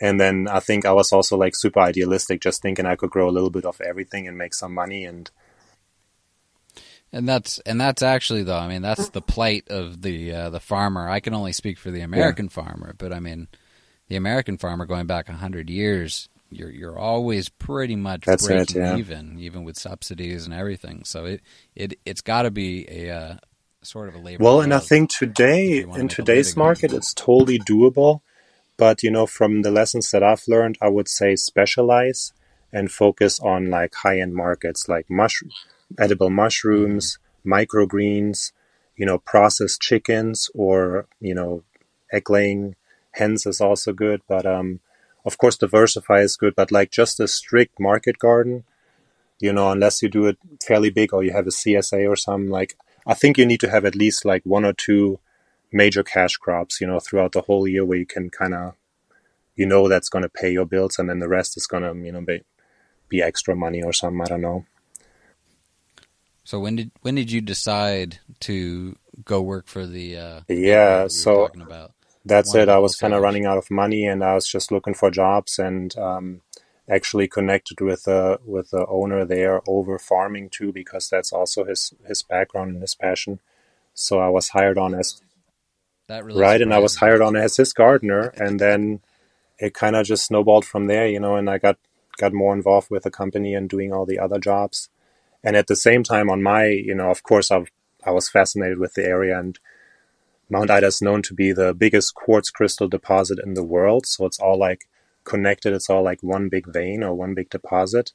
And 0.00 0.20
then 0.20 0.48
I 0.48 0.58
think 0.58 0.84
I 0.84 0.92
was 0.92 1.12
also 1.12 1.36
like 1.36 1.54
super 1.54 1.80
idealistic, 1.80 2.40
just 2.40 2.60
thinking 2.60 2.86
I 2.86 2.96
could 2.96 3.10
grow 3.10 3.28
a 3.28 3.30
little 3.30 3.50
bit 3.50 3.64
of 3.64 3.80
everything 3.80 4.26
and 4.26 4.36
make 4.36 4.54
some 4.54 4.74
money 4.74 5.04
and 5.04 5.30
and 7.12 7.28
that's 7.28 7.58
and 7.60 7.80
that's 7.80 8.02
actually 8.02 8.42
though 8.42 8.56
I 8.56 8.68
mean 8.68 8.80
that's 8.80 9.10
the 9.10 9.20
plight 9.20 9.68
of 9.68 10.02
the 10.02 10.32
uh, 10.32 10.50
the 10.50 10.60
farmer. 10.60 11.08
I 11.08 11.20
can 11.20 11.34
only 11.34 11.52
speak 11.52 11.78
for 11.78 11.90
the 11.90 12.00
American 12.00 12.46
yeah. 12.46 12.50
farmer, 12.52 12.94
but 12.96 13.12
I 13.12 13.20
mean 13.20 13.48
the 14.12 14.18
American 14.18 14.58
farmer 14.58 14.84
going 14.84 15.06
back 15.06 15.26
hundred 15.26 15.70
years, 15.70 16.28
you're 16.50 16.70
you're 16.70 16.98
always 16.98 17.48
pretty 17.48 17.96
much 17.96 18.26
That's 18.26 18.46
breaking 18.46 18.82
it, 18.82 18.84
yeah. 18.84 18.96
even, 18.98 19.38
even 19.38 19.64
with 19.64 19.78
subsidies 19.78 20.44
and 20.44 20.52
everything. 20.52 21.04
So 21.04 21.24
it 21.24 21.40
it 21.74 21.98
it's 22.04 22.20
got 22.20 22.42
to 22.42 22.50
be 22.50 22.86
a 22.90 23.10
uh, 23.10 23.36
sort 23.80 24.10
of 24.10 24.14
a 24.14 24.18
labor. 24.18 24.44
Well, 24.44 24.60
and 24.60 24.74
I 24.74 24.80
think 24.80 25.08
today 25.08 25.80
in 25.80 26.08
today's 26.08 26.54
market, 26.58 26.92
it's 26.92 27.14
totally 27.14 27.58
doable. 27.58 28.20
But 28.76 29.02
you 29.02 29.10
know, 29.10 29.24
from 29.24 29.62
the 29.62 29.70
lessons 29.70 30.10
that 30.10 30.22
I've 30.22 30.44
learned, 30.46 30.76
I 30.82 30.88
would 30.88 31.08
say 31.08 31.34
specialize 31.34 32.34
and 32.70 32.92
focus 32.92 33.40
on 33.40 33.70
like 33.70 33.94
high 33.94 34.20
end 34.20 34.34
markets 34.34 34.90
like 34.90 35.06
mush, 35.08 35.42
edible 35.98 36.28
mushrooms, 36.28 37.16
mm-hmm. 37.46 37.54
microgreens, 37.54 38.52
you 38.94 39.06
know, 39.06 39.16
processed 39.16 39.80
chickens, 39.80 40.50
or 40.54 41.06
you 41.18 41.34
know, 41.34 41.64
egg 42.12 42.28
laying 42.28 42.76
hens 43.12 43.46
is 43.46 43.60
also 43.60 43.92
good, 43.92 44.22
but 44.28 44.46
um, 44.46 44.80
of 45.24 45.38
course 45.38 45.56
diversify 45.56 46.20
is 46.20 46.36
good. 46.36 46.54
But 46.54 46.72
like 46.72 46.90
just 46.90 47.20
a 47.20 47.28
strict 47.28 47.78
market 47.78 48.18
garden, 48.18 48.64
you 49.40 49.52
know, 49.52 49.70
unless 49.70 50.02
you 50.02 50.08
do 50.08 50.26
it 50.26 50.38
fairly 50.64 50.90
big 50.90 51.12
or 51.12 51.24
you 51.24 51.32
have 51.32 51.46
a 51.46 51.50
CSA 51.50 52.08
or 52.08 52.16
something, 52.16 52.50
like 52.50 52.76
I 53.06 53.14
think 53.14 53.38
you 53.38 53.46
need 53.46 53.60
to 53.60 53.70
have 53.70 53.84
at 53.84 53.94
least 53.94 54.24
like 54.24 54.42
one 54.44 54.64
or 54.64 54.72
two 54.72 55.18
major 55.72 56.02
cash 56.02 56.36
crops, 56.36 56.80
you 56.80 56.86
know, 56.86 57.00
throughout 57.00 57.32
the 57.32 57.42
whole 57.42 57.66
year 57.66 57.84
where 57.84 57.98
you 57.98 58.06
can 58.06 58.30
kind 58.30 58.54
of, 58.54 58.74
you 59.56 59.66
know, 59.66 59.88
that's 59.88 60.08
going 60.08 60.22
to 60.22 60.28
pay 60.28 60.50
your 60.50 60.64
bills, 60.64 60.98
and 60.98 61.08
then 61.08 61.18
the 61.18 61.28
rest 61.28 61.56
is 61.56 61.66
going 61.66 61.82
to, 61.82 62.06
you 62.06 62.12
know, 62.12 62.20
be, 62.20 62.42
be 63.08 63.22
extra 63.22 63.54
money 63.54 63.82
or 63.82 63.92
something. 63.92 64.22
I 64.22 64.28
don't 64.28 64.40
know. 64.40 64.64
So 66.44 66.58
when 66.58 66.76
did 66.76 66.90
when 67.02 67.14
did 67.14 67.30
you 67.30 67.40
decide 67.40 68.18
to 68.40 68.96
go 69.24 69.40
work 69.40 69.68
for 69.68 69.86
the? 69.86 70.16
Uh, 70.16 70.40
yeah, 70.48 71.06
so 71.06 71.48
that's 72.24 72.54
it. 72.54 72.68
I 72.68 72.78
was 72.78 72.96
kind 72.96 73.14
of 73.14 73.22
running 73.22 73.46
out 73.46 73.58
of 73.58 73.70
money, 73.70 74.04
and 74.04 74.22
I 74.22 74.34
was 74.34 74.46
just 74.46 74.70
looking 74.70 74.94
for 74.94 75.10
jobs, 75.10 75.58
and 75.58 75.96
um, 75.98 76.42
actually 76.88 77.28
connected 77.28 77.80
with 77.80 78.06
a 78.06 78.38
with 78.44 78.70
the 78.70 78.86
owner 78.86 79.24
there 79.24 79.60
over 79.66 79.98
farming 79.98 80.50
too, 80.50 80.72
because 80.72 81.08
that's 81.08 81.32
also 81.32 81.64
his 81.64 81.92
his 82.06 82.22
background 82.22 82.72
and 82.72 82.80
his 82.80 82.94
passion. 82.94 83.40
So 83.94 84.20
I 84.20 84.28
was 84.28 84.50
hired 84.50 84.78
on 84.78 84.94
as 84.94 85.20
really 86.24 86.40
right, 86.40 86.60
and 86.60 86.72
I 86.72 86.78
was 86.78 86.96
hired 86.96 87.22
on 87.22 87.36
as 87.36 87.56
his 87.56 87.72
gardener, 87.72 88.28
and 88.36 88.60
then 88.60 89.00
it 89.58 89.74
kind 89.74 89.96
of 89.96 90.06
just 90.06 90.26
snowballed 90.26 90.64
from 90.64 90.86
there, 90.86 91.06
you 91.06 91.20
know. 91.20 91.36
And 91.36 91.50
I 91.50 91.58
got 91.58 91.78
got 92.18 92.32
more 92.32 92.54
involved 92.54 92.90
with 92.90 93.02
the 93.02 93.10
company 93.10 93.54
and 93.54 93.68
doing 93.68 93.92
all 93.92 94.06
the 94.06 94.18
other 94.18 94.38
jobs, 94.38 94.88
and 95.42 95.56
at 95.56 95.66
the 95.66 95.76
same 95.76 96.04
time, 96.04 96.30
on 96.30 96.42
my, 96.42 96.66
you 96.66 96.94
know, 96.94 97.10
of 97.10 97.22
course, 97.22 97.50
I 97.50 97.64
I 98.04 98.10
was 98.12 98.28
fascinated 98.28 98.78
with 98.78 98.94
the 98.94 99.04
area 99.04 99.38
and 99.38 99.58
Mount 100.52 100.70
Ida 100.70 100.88
is 100.88 101.00
known 101.00 101.22
to 101.22 101.32
be 101.32 101.50
the 101.50 101.72
biggest 101.72 102.14
quartz 102.14 102.50
crystal 102.50 102.86
deposit 102.86 103.38
in 103.42 103.54
the 103.54 103.64
world. 103.64 104.04
So 104.04 104.26
it's 104.26 104.38
all 104.38 104.58
like 104.58 104.86
connected. 105.24 105.72
It's 105.72 105.88
all 105.88 106.02
like 106.02 106.22
one 106.22 106.50
big 106.50 106.70
vein 106.70 107.02
or 107.02 107.14
one 107.14 107.32
big 107.32 107.48
deposit. 107.48 108.12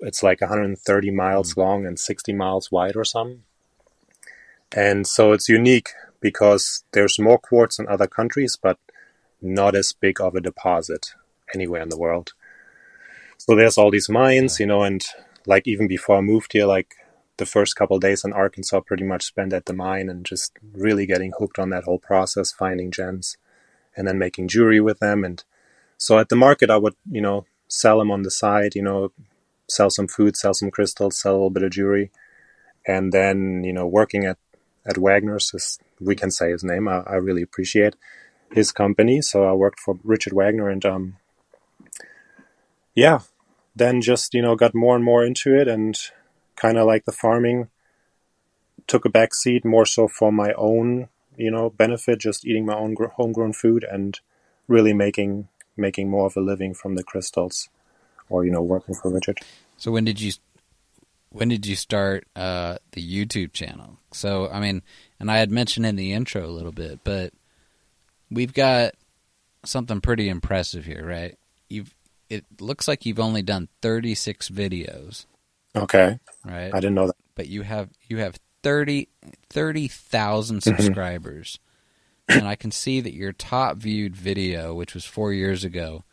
It's 0.00 0.20
like 0.20 0.40
130 0.40 1.10
miles 1.12 1.52
mm-hmm. 1.52 1.60
long 1.60 1.86
and 1.86 1.96
60 1.96 2.32
miles 2.32 2.72
wide 2.72 2.96
or 2.96 3.04
something. 3.04 3.44
And 4.72 5.06
so 5.06 5.30
it's 5.30 5.48
unique 5.48 5.90
because 6.20 6.82
there's 6.90 7.20
more 7.20 7.38
quartz 7.38 7.78
in 7.78 7.86
other 7.86 8.08
countries, 8.08 8.58
but 8.60 8.78
not 9.40 9.76
as 9.76 9.92
big 9.92 10.20
of 10.20 10.34
a 10.34 10.40
deposit 10.40 11.14
anywhere 11.54 11.82
in 11.82 11.88
the 11.88 11.98
world. 11.98 12.32
So 13.38 13.54
there's 13.54 13.78
all 13.78 13.92
these 13.92 14.08
mines, 14.08 14.58
you 14.58 14.66
know, 14.66 14.82
and 14.82 15.06
like 15.46 15.68
even 15.68 15.86
before 15.86 16.16
I 16.16 16.20
moved 16.20 16.52
here, 16.52 16.66
like 16.66 16.96
the 17.38 17.46
first 17.46 17.76
couple 17.76 17.98
days 17.98 18.24
in 18.24 18.32
Arkansas 18.32 18.80
pretty 18.80 19.04
much 19.04 19.24
spent 19.24 19.52
at 19.52 19.66
the 19.66 19.72
mine 19.72 20.08
and 20.08 20.24
just 20.24 20.52
really 20.72 21.06
getting 21.06 21.32
hooked 21.38 21.58
on 21.58 21.70
that 21.70 21.84
whole 21.84 21.98
process, 21.98 22.52
finding 22.52 22.90
gems, 22.90 23.36
and 23.96 24.06
then 24.06 24.18
making 24.18 24.48
jewelry 24.48 24.80
with 24.80 24.98
them. 25.00 25.24
And 25.24 25.42
so 25.98 26.18
at 26.18 26.28
the 26.28 26.36
market, 26.36 26.70
I 26.70 26.76
would, 26.76 26.94
you 27.10 27.20
know, 27.20 27.46
sell 27.68 27.98
them 27.98 28.10
on 28.10 28.22
the 28.22 28.30
side, 28.30 28.74
you 28.74 28.82
know, 28.82 29.12
sell 29.68 29.90
some 29.90 30.08
food, 30.08 30.36
sell 30.36 30.54
some 30.54 30.70
crystals, 30.70 31.20
sell 31.20 31.32
a 31.32 31.34
little 31.34 31.50
bit 31.50 31.62
of 31.64 31.72
jewelry. 31.72 32.10
and 32.86 33.12
then 33.12 33.64
you 33.64 33.72
know 33.72 33.86
working 33.86 34.24
at 34.24 34.38
at 34.86 34.98
Wagner's 34.98 35.78
we 36.00 36.14
can 36.14 36.30
say 36.30 36.50
his 36.50 36.62
name. 36.64 36.88
I, 36.88 37.02
I 37.06 37.14
really 37.14 37.42
appreciate 37.42 37.96
his 38.52 38.72
company. 38.72 39.22
So 39.22 39.44
I 39.44 39.52
worked 39.52 39.80
for 39.80 39.98
Richard 40.04 40.32
Wagner, 40.34 40.68
and 40.68 40.84
um, 40.84 41.16
yeah, 42.94 43.20
then 43.74 44.00
just 44.00 44.34
you 44.34 44.42
know 44.42 44.56
got 44.56 44.74
more 44.74 44.96
and 44.96 45.04
more 45.04 45.24
into 45.24 45.58
it, 45.58 45.68
and 45.68 45.96
kind 46.56 46.78
of 46.78 46.86
like 46.86 47.04
the 47.04 47.12
farming 47.12 47.68
took 48.86 49.04
a 49.04 49.10
back 49.10 49.34
seat 49.34 49.64
more 49.64 49.86
so 49.86 50.06
for 50.06 50.30
my 50.30 50.52
own 50.54 51.08
you 51.36 51.50
know 51.50 51.70
benefit, 51.70 52.20
just 52.20 52.46
eating 52.46 52.66
my 52.66 52.74
own 52.74 52.96
homegrown 53.14 53.52
food 53.52 53.84
and 53.84 54.20
really 54.68 54.92
making 54.92 55.48
making 55.76 56.08
more 56.08 56.26
of 56.26 56.36
a 56.36 56.40
living 56.40 56.74
from 56.74 56.94
the 56.94 57.02
crystals, 57.02 57.68
or 58.28 58.44
you 58.44 58.50
know 58.50 58.62
working 58.62 58.94
for 58.94 59.10
Richard. 59.10 59.40
So 59.76 59.90
when 59.90 60.04
did 60.04 60.20
you 60.20 60.32
when 61.30 61.48
did 61.48 61.66
you 61.66 61.76
start 61.76 62.26
uh, 62.36 62.78
the 62.92 63.02
YouTube 63.02 63.52
channel? 63.52 63.98
So 64.12 64.48
I 64.50 64.60
mean, 64.60 64.82
and 65.18 65.30
I 65.30 65.38
had 65.38 65.50
mentioned 65.50 65.86
in 65.86 65.96
the 65.96 66.12
intro 66.12 66.44
a 66.44 66.46
little 66.46 66.72
bit, 66.72 67.00
but 67.04 67.32
we've 68.30 68.54
got 68.54 68.94
something 69.64 70.00
pretty 70.00 70.28
impressive 70.28 70.84
here, 70.84 71.04
right? 71.04 71.36
You've 71.68 71.94
it 72.30 72.44
looks 72.60 72.88
like 72.88 73.04
you've 73.04 73.20
only 73.20 73.42
done 73.42 73.68
36 73.82 74.48
videos. 74.48 75.26
Okay. 75.76 76.18
Right? 76.44 76.72
I 76.72 76.80
didn't 76.80 76.94
know 76.94 77.06
that. 77.08 77.16
But 77.34 77.48
you 77.48 77.62
have 77.62 77.90
you 78.08 78.18
have 78.18 78.38
30 78.62 79.08
30,000 79.50 80.56
mm-hmm. 80.58 80.76
subscribers. 80.76 81.58
and 82.28 82.48
I 82.48 82.54
can 82.56 82.70
see 82.70 83.00
that 83.00 83.12
your 83.12 83.32
top 83.32 83.76
viewed 83.76 84.16
video, 84.16 84.72
which 84.74 84.94
was 84.94 85.04
4 85.04 85.32
years 85.32 85.62
ago, 85.62 86.04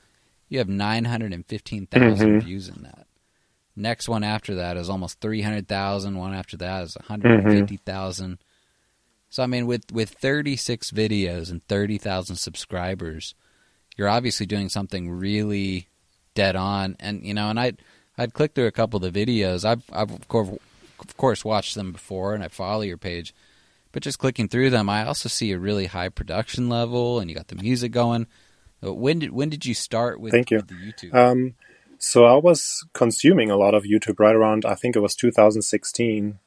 you 0.49 0.57
have 0.57 0.68
915,000 0.68 2.28
mm-hmm. 2.28 2.45
views 2.45 2.68
in 2.68 2.84
that. 2.84 3.07
Next 3.76 4.09
one 4.09 4.24
after 4.24 4.55
that 4.55 4.76
is 4.76 4.89
almost 4.89 5.22
300,000, 5.22 6.18
one 6.18 6.34
after 6.34 6.57
that 6.57 6.84
is 6.84 6.97
150,000. 6.97 8.26
Mm-hmm. 8.26 8.34
So 9.30 9.43
I 9.43 9.47
mean 9.47 9.66
with 9.66 9.91
with 9.93 10.09
36 10.09 10.91
videos 10.91 11.51
and 11.51 11.66
30,000 11.68 12.36
subscribers, 12.36 13.34
you're 13.95 14.09
obviously 14.09 14.45
doing 14.45 14.68
something 14.68 15.09
really 15.09 15.88
dead 16.34 16.57
on 16.57 16.97
and 16.99 17.26
you 17.26 17.34
know 17.34 17.49
and 17.49 17.59
I 17.59 17.74
I'd 18.22 18.34
click 18.34 18.54
through 18.54 18.68
a 18.68 18.72
couple 18.72 19.04
of 19.04 19.14
the 19.14 19.26
videos. 19.26 19.66
I've 19.66 19.84
I've 19.92 20.12
of 20.12 20.28
course, 20.28 20.50
of 21.00 21.18
course 21.18 21.44
watched 21.44 21.76
them 21.76 21.92
before 21.92 22.34
and 22.34 22.44
I 22.44 22.48
follow 22.48 22.82
your 22.82 22.98
page. 22.98 23.34
But 23.92 24.04
just 24.04 24.20
clicking 24.20 24.48
through 24.48 24.70
them, 24.70 24.90
I 24.90 25.06
also 25.06 25.28
see 25.28 25.52
a 25.52 25.60
really 25.60 25.88
high 25.88 26.10
production 26.10 26.70
level 26.70 27.20
and 27.20 27.30
you 27.30 27.36
got 27.36 27.48
the 27.48 27.56
music 27.56 27.92
going. 27.92 28.28
When 28.82 29.20
did 29.20 29.32
when 29.32 29.50
did 29.50 29.66
you 29.66 29.74
start 29.74 30.20
with, 30.20 30.32
Thank 30.32 30.52
you. 30.52 30.58
With 30.58 30.68
the 30.68 30.76
YouTube? 30.76 31.14
Um, 31.14 31.56
so 31.98 32.26
I 32.26 32.36
was 32.36 32.86
consuming 32.94 33.52
a 33.52 33.58
lot 33.58 33.74
of 33.74 33.84
YouTube 33.84 34.20
right 34.20 34.36
around 34.36 34.66
I 34.66 34.76
think 34.76 34.96
it 34.96 35.02
was 35.02 35.16
2016, 35.16 36.40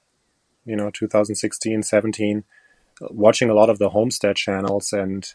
you 0.65 0.77
know, 0.77 0.91
2016, 0.91 1.83
17 1.83 2.45
watching 3.11 3.51
a 3.51 3.55
lot 3.55 3.71
of 3.71 3.79
the 3.79 3.91
homestead 3.91 4.37
channels 4.37 4.93
and 4.93 5.35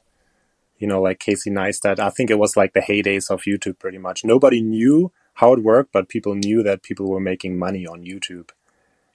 you 0.77 0.87
know 0.87 1.01
like 1.01 1.19
Casey 1.19 1.51
Neistat. 1.51 1.99
I 1.99 2.09
think 2.09 2.29
it 2.29 2.39
was 2.39 2.55
like 2.55 2.73
the 2.73 2.81
heydays 2.81 3.29
of 3.29 3.41
YouTube 3.41 3.79
pretty 3.79 3.97
much. 3.97 4.23
Nobody 4.23 4.61
knew 4.61 5.11
how 5.35 5.53
it 5.53 5.63
worked, 5.63 5.91
but 5.91 6.09
people 6.09 6.35
knew 6.35 6.63
that 6.63 6.83
people 6.83 7.07
were 7.07 7.19
making 7.19 7.57
money 7.57 7.85
on 7.85 8.03
YouTube. 8.03 8.49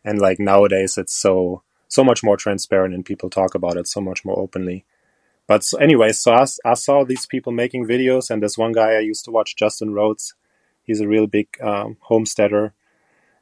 And 0.04 0.18
like 0.18 0.38
nowadays 0.38 0.98
it's 0.98 1.14
so 1.14 1.62
so 1.88 2.02
much 2.02 2.24
more 2.24 2.36
transparent 2.36 2.94
and 2.94 3.04
people 3.04 3.30
talk 3.30 3.54
about 3.54 3.76
it 3.76 3.86
so 3.86 4.00
much 4.00 4.24
more 4.24 4.38
openly. 4.38 4.84
But 5.46 5.62
so 5.62 5.78
anyway, 5.78 6.12
so 6.12 6.32
I, 6.32 6.46
I 6.64 6.74
saw 6.74 7.04
these 7.04 7.26
people 7.26 7.52
making 7.52 7.86
videos, 7.86 8.30
and 8.30 8.42
this 8.42 8.56
one 8.56 8.72
guy 8.72 8.92
I 8.92 9.00
used 9.00 9.26
to 9.26 9.30
watch, 9.30 9.56
Justin 9.56 9.92
Rhodes. 9.92 10.34
He's 10.82 11.00
a 11.00 11.08
real 11.08 11.26
big 11.26 11.48
um, 11.62 11.98
homesteader, 12.00 12.72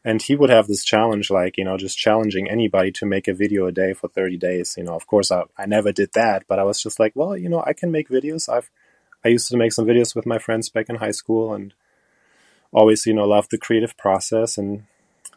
and 0.04 0.20
he 0.20 0.34
would 0.34 0.50
have 0.50 0.66
this 0.66 0.84
challenge 0.84 1.30
like 1.30 1.56
you 1.56 1.64
know 1.64 1.76
just 1.76 1.98
challenging 1.98 2.50
anybody 2.50 2.90
to 2.92 3.06
make 3.06 3.28
a 3.28 3.34
video 3.34 3.66
a 3.66 3.72
day 3.72 3.92
for 3.92 4.08
30 4.08 4.36
days 4.36 4.74
you 4.76 4.84
know 4.84 4.94
of 4.94 5.06
course 5.06 5.30
I, 5.30 5.44
I 5.56 5.66
never 5.66 5.92
did 5.92 6.10
that 6.14 6.44
but 6.48 6.58
i 6.58 6.64
was 6.64 6.82
just 6.82 6.98
like 6.98 7.12
well 7.14 7.36
you 7.36 7.48
know 7.48 7.62
i 7.66 7.72
can 7.72 7.90
make 7.90 8.08
videos 8.08 8.48
i've 8.48 8.70
i 9.24 9.28
used 9.28 9.48
to 9.48 9.56
make 9.56 9.72
some 9.72 9.86
videos 9.86 10.14
with 10.14 10.26
my 10.26 10.38
friends 10.38 10.68
back 10.68 10.88
in 10.88 10.96
high 10.96 11.12
school 11.12 11.54
and 11.54 11.74
always 12.72 13.06
you 13.06 13.14
know 13.14 13.24
loved 13.26 13.50
the 13.50 13.58
creative 13.58 13.96
process 13.96 14.58
and 14.58 14.84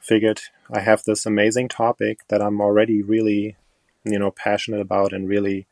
figured 0.01 0.41
i 0.71 0.79
have 0.79 1.03
this 1.03 1.25
amazing 1.25 1.67
topic 1.67 2.19
that 2.29 2.41
i'm 2.41 2.61
already 2.61 3.01
really 3.01 3.55
you 4.03 4.19
know 4.19 4.31
passionate 4.31 4.81
about 4.81 5.13
and 5.13 5.27
really 5.27 5.67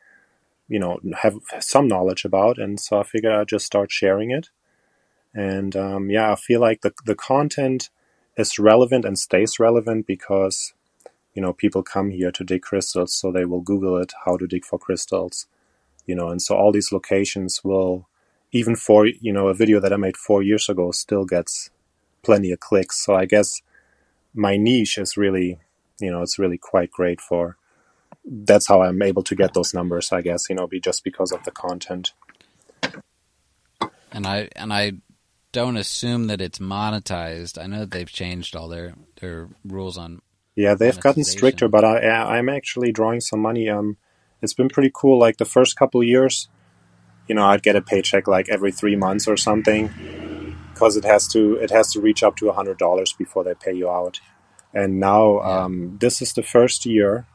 you 0.68 0.80
know 0.80 1.00
have 1.22 1.38
some 1.60 1.88
knowledge 1.88 2.26
about. 2.26 2.58
And 2.58 2.80
so 2.80 3.00
i 3.00 3.04
figured 3.04 3.34
i'd 3.34 3.48
just 3.48 3.66
start 3.66 3.92
sharing 3.92 4.32
it. 4.32 4.50
And 5.34 5.76
um, 5.76 6.10
yeah 6.10 6.32
i 6.32 6.36
feel 6.36 6.62
like 6.62 6.82
the, 6.82 6.94
the 7.06 7.16
content 7.16 7.90
is 8.38 8.58
relevant 8.60 9.06
and 9.06 9.20
stays 9.20 9.60
relevant 9.60 10.08
because 10.08 10.74
you 11.34 11.42
know 11.42 11.54
people 11.54 11.84
come 11.84 12.12
here 12.12 12.32
to 12.32 12.44
dig 12.44 12.62
crystals 12.62 13.14
so 13.14 13.32
they 13.32 13.46
will 13.46 13.62
google 13.62 13.98
it 13.98 14.14
how 14.26 14.38
to 14.38 14.48
dig 14.48 14.66
for 14.66 14.80
crystals 14.80 15.48
you 16.06 16.16
know. 16.16 16.30
And 16.30 16.42
so 16.42 16.56
all 16.56 16.72
these 16.72 16.92
locations 16.92 17.64
will 17.64 18.08
even 18.54 18.76
for 18.76 19.06
you 19.06 19.34
know 19.34 19.48
a 19.48 19.54
video 19.54 19.80
that 19.80 19.92
i 19.92 19.98
made 19.98 20.16
four 20.16 20.42
years 20.42 20.70
ago 20.70 20.92
still 20.92 21.26
gets 21.26 21.70
plenty 22.22 22.52
of 22.52 22.60
clicks 22.60 23.04
so 23.04 23.14
i 23.14 23.26
guess 23.26 23.62
my 24.34 24.56
niche 24.56 24.98
is 24.98 25.18
really 25.18 25.60
you 26.00 26.10
know 26.10 26.22
it's 26.22 26.40
really 26.40 26.58
quite 26.58 26.92
great 26.92 27.20
for 27.20 27.58
that's 28.26 28.68
how 28.68 28.82
i'm 28.82 29.02
able 29.02 29.24
to 29.24 29.36
get 29.36 29.54
those 29.54 29.74
numbers 29.74 30.14
i 30.14 30.22
guess 30.22 30.50
you 30.50 30.56
know 30.56 30.68
be 30.68 30.80
just 30.80 31.04
because 31.04 31.34
of 31.34 31.44
the 31.44 31.52
content 31.52 32.14
and 34.12 34.26
i 34.26 34.48
and 34.56 34.72
i 34.72 34.94
don't 35.54 35.78
assume 35.78 36.28
that 36.28 36.42
it's 36.42 36.60
monetized. 36.60 37.62
I 37.62 37.68
know 37.68 37.82
that 37.82 37.92
they've 37.92 38.12
changed 38.12 38.58
all 38.58 38.68
their 38.68 38.96
their 39.22 39.48
rules 39.64 39.98
on. 39.98 40.22
Yeah, 40.56 40.74
they've 40.74 41.00
gotten 41.00 41.24
stricter, 41.24 41.70
but 41.70 41.86
I 41.86 42.10
I'm 42.10 42.50
actually 42.50 42.92
drawing 42.92 43.22
some 43.22 43.40
money. 43.40 43.70
Um, 43.70 43.96
it's 44.42 44.54
been 44.54 44.68
pretty 44.68 44.92
cool. 44.94 45.18
Like 45.18 45.38
the 45.38 45.46
first 45.46 45.78
couple 45.78 46.04
years, 46.04 46.50
you 47.28 47.36
know, 47.36 47.46
I'd 47.46 47.64
get 47.64 47.76
a 47.76 47.82
paycheck 47.82 48.28
like 48.28 48.50
every 48.50 48.72
three 48.72 48.96
months 48.96 49.28
or 49.28 49.38
something, 49.38 49.90
because 50.74 50.98
it 50.98 51.06
has 51.06 51.28
to 51.30 51.56
it 51.56 51.72
has 51.72 51.92
to 51.94 52.02
reach 52.02 52.24
up 52.24 52.36
to 52.38 52.50
a 52.50 52.54
hundred 52.54 52.78
dollars 52.78 53.14
before 53.14 53.44
they 53.44 53.54
pay 53.54 53.74
you 53.74 53.90
out. 53.90 54.20
And 54.74 55.00
now 55.00 55.40
um, 55.40 55.98
this 56.00 56.22
is 56.22 56.34
the 56.34 56.44
first 56.44 56.86
year, 56.86 57.28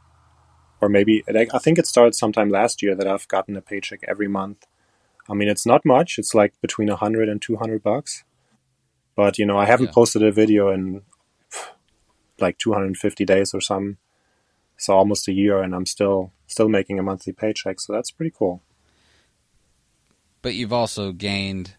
or 0.80 0.88
maybe 0.88 1.22
I 1.28 1.58
think 1.58 1.78
it 1.78 1.86
started 1.86 2.14
sometime 2.14 2.50
last 2.50 2.82
year 2.82 2.94
that 2.94 3.06
I've 3.06 3.28
gotten 3.28 3.56
a 3.56 3.60
paycheck 3.60 4.00
every 4.08 4.28
month 4.28 4.66
I 5.28 5.34
mean, 5.34 5.48
it's 5.48 5.66
not 5.66 5.84
much. 5.84 6.18
It's 6.18 6.34
like 6.34 6.58
between 6.62 6.88
100 6.88 7.28
and 7.28 7.40
200 7.40 7.82
bucks. 7.82 8.24
But, 9.14 9.38
you 9.38 9.44
know, 9.44 9.58
I 9.58 9.66
haven't 9.66 9.86
yeah. 9.86 9.92
posted 9.92 10.22
a 10.22 10.32
video 10.32 10.70
in 10.70 11.02
like 12.40 12.56
250 12.58 13.24
days 13.24 13.52
or 13.52 13.60
something. 13.60 13.98
So 14.78 14.94
almost 14.94 15.28
a 15.28 15.32
year 15.32 15.60
and 15.60 15.74
I'm 15.74 15.86
still 15.86 16.32
still 16.46 16.68
making 16.68 16.98
a 16.98 17.02
monthly 17.02 17.32
paycheck. 17.32 17.80
So 17.80 17.92
that's 17.92 18.12
pretty 18.12 18.32
cool. 18.36 18.62
But 20.42 20.54
you've 20.54 20.72
also 20.72 21.12
gained 21.12 21.74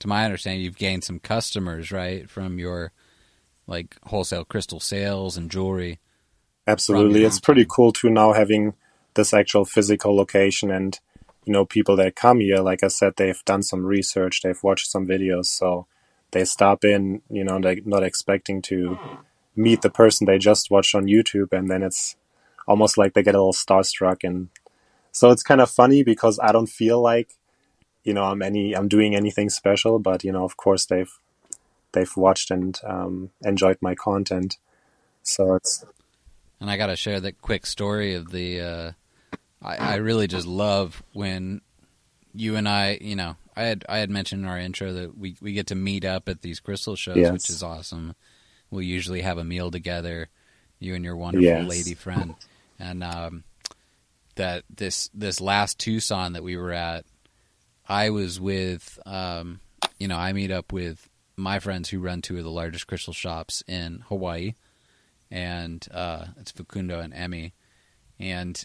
to 0.00 0.08
my 0.08 0.24
understanding 0.24 0.64
you've 0.64 0.76
gained 0.76 1.04
some 1.04 1.18
customers, 1.18 1.92
right, 1.92 2.28
from 2.28 2.58
your 2.58 2.92
like 3.66 3.96
wholesale 4.04 4.44
crystal 4.44 4.80
sales 4.80 5.36
and 5.36 5.50
jewelry. 5.50 6.00
Absolutely. 6.66 7.24
It's 7.24 7.40
pretty 7.40 7.66
cool 7.68 7.92
too 7.92 8.10
now 8.10 8.32
having 8.32 8.74
this 9.14 9.32
actual 9.32 9.64
physical 9.64 10.16
location 10.16 10.70
and 10.70 10.98
you 11.44 11.52
know, 11.52 11.64
people 11.64 11.96
that 11.96 12.14
come 12.14 12.40
here, 12.40 12.58
like 12.58 12.84
I 12.84 12.88
said, 12.88 13.14
they've 13.16 13.44
done 13.44 13.62
some 13.62 13.84
research, 13.84 14.42
they've 14.42 14.62
watched 14.62 14.88
some 14.90 15.06
videos, 15.06 15.46
so 15.46 15.86
they 16.30 16.44
stop 16.44 16.84
in, 16.84 17.22
you 17.28 17.44
know, 17.44 17.60
they're 17.60 17.78
not 17.84 18.04
expecting 18.04 18.62
to 18.62 18.98
meet 19.56 19.82
the 19.82 19.90
person 19.90 20.26
they 20.26 20.38
just 20.38 20.70
watched 20.70 20.94
on 20.94 21.06
YouTube, 21.06 21.52
and 21.52 21.68
then 21.68 21.82
it's 21.82 22.16
almost 22.68 22.96
like 22.96 23.14
they 23.14 23.22
get 23.22 23.34
a 23.34 23.38
little 23.38 23.52
starstruck, 23.52 24.22
and 24.22 24.50
so 25.10 25.30
it's 25.30 25.42
kind 25.42 25.60
of 25.60 25.70
funny 25.70 26.04
because 26.04 26.38
I 26.40 26.52
don't 26.52 26.68
feel 26.68 27.00
like, 27.00 27.36
you 28.04 28.14
know, 28.14 28.24
I'm 28.24 28.42
any, 28.42 28.74
I'm 28.74 28.88
doing 28.88 29.14
anything 29.14 29.50
special, 29.50 29.98
but 29.98 30.24
you 30.24 30.32
know, 30.32 30.44
of 30.44 30.56
course 30.56 30.86
they've 30.86 31.12
they've 31.92 32.16
watched 32.16 32.50
and 32.50 32.78
um, 32.84 33.30
enjoyed 33.44 33.78
my 33.80 33.94
content, 33.94 34.58
so 35.22 35.54
it's. 35.54 35.84
And 36.60 36.70
I 36.70 36.76
got 36.76 36.86
to 36.86 36.96
share 36.96 37.18
that 37.20 37.42
quick 37.42 37.66
story 37.66 38.14
of 38.14 38.30
the. 38.30 38.60
Uh 38.60 38.92
I, 39.64 39.76
I 39.76 39.94
really 39.96 40.26
just 40.26 40.46
love 40.46 41.02
when 41.12 41.60
you 42.34 42.56
and 42.56 42.68
I, 42.68 42.98
you 43.00 43.16
know, 43.16 43.36
I 43.56 43.62
had 43.62 43.84
I 43.88 43.98
had 43.98 44.10
mentioned 44.10 44.42
in 44.42 44.48
our 44.48 44.58
intro 44.58 44.92
that 44.92 45.16
we 45.16 45.36
we 45.40 45.52
get 45.52 45.68
to 45.68 45.74
meet 45.74 46.04
up 46.04 46.28
at 46.28 46.42
these 46.42 46.60
crystal 46.60 46.96
shows, 46.96 47.16
yes. 47.16 47.32
which 47.32 47.50
is 47.50 47.62
awesome. 47.62 48.14
We 48.70 48.86
usually 48.86 49.20
have 49.20 49.38
a 49.38 49.44
meal 49.44 49.70
together, 49.70 50.28
you 50.78 50.94
and 50.94 51.04
your 51.04 51.16
wonderful 51.16 51.44
yes. 51.44 51.68
lady 51.68 51.94
friend, 51.94 52.34
and 52.78 53.04
um, 53.04 53.44
that 54.36 54.64
this 54.74 55.10
this 55.14 55.40
last 55.40 55.78
Tucson 55.78 56.32
that 56.32 56.42
we 56.42 56.56
were 56.56 56.72
at, 56.72 57.04
I 57.92 58.08
was 58.08 58.40
with, 58.40 58.98
um, 59.04 59.60
you 59.98 60.08
know, 60.08 60.16
I 60.16 60.32
meet 60.32 60.50
up 60.50 60.72
with 60.72 61.10
my 61.36 61.58
friends 61.58 61.90
who 61.90 62.00
run 62.00 62.22
two 62.22 62.38
of 62.38 62.42
the 62.42 62.50
largest 62.50 62.86
crystal 62.86 63.12
shops 63.12 63.62
in 63.68 64.02
Hawaii, 64.08 64.54
and 65.30 65.86
uh, 65.92 66.24
it's 66.40 66.52
Facundo 66.52 67.00
and 67.00 67.12
Emmy, 67.12 67.52
and 68.18 68.64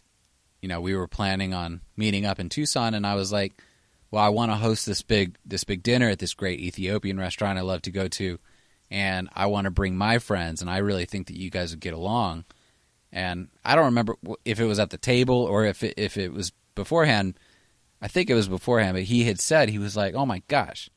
you 0.61 0.69
know, 0.69 0.80
we 0.80 0.95
were 0.95 1.09
planning 1.09 1.53
on 1.53 1.82
meeting 1.97 2.25
up 2.25 2.39
in 2.39 2.47
Tucson, 2.47 2.93
and 2.93 3.05
I 3.05 3.15
was 3.15 3.34
like, 3.34 3.61
"Well, 4.11 4.23
I 4.23 4.30
want 4.30 4.51
to 4.51 4.55
host 4.55 4.86
this 4.86 5.01
big 5.01 5.36
this 5.45 5.65
big 5.65 5.84
dinner 5.84 6.07
at 6.07 6.19
this 6.19 6.34
great 6.34 6.61
Ethiopian 6.61 7.19
restaurant 7.19 7.59
I 7.59 7.63
love 7.63 7.82
to 7.82 7.91
go 7.91 8.07
to, 8.07 8.39
and 8.89 9.28
I 9.36 9.47
want 9.47 9.65
to 9.65 9.71
bring 9.71 9.97
my 9.97 10.19
friends, 10.19 10.61
and 10.61 10.69
I 10.69 10.78
really 10.78 11.05
think 11.05 11.28
that 11.28 11.38
you 11.38 11.49
guys 11.49 11.71
would 11.71 11.82
get 11.82 11.93
along." 11.93 12.45
And 13.11 13.49
I 13.65 13.75
don't 13.75 13.86
remember 13.86 14.15
if 14.45 14.61
it 14.61 14.65
was 14.65 14.80
at 14.80 14.89
the 14.89 14.97
table 14.97 15.43
or 15.43 15.65
if 15.65 15.84
it, 15.84 15.95
if 15.97 16.15
it 16.15 16.32
was 16.32 16.53
beforehand. 16.75 17.38
I 18.02 18.08
think 18.08 18.30
it 18.30 18.36
was 18.36 18.48
beforehand, 18.48 18.95
but 18.95 19.04
he 19.04 19.24
had 19.24 19.39
said 19.39 19.70
he 19.70 19.80
was 19.80 19.95
like, 19.95 20.14
"Oh 20.14 20.26
my 20.26 20.43
gosh," 20.48 20.89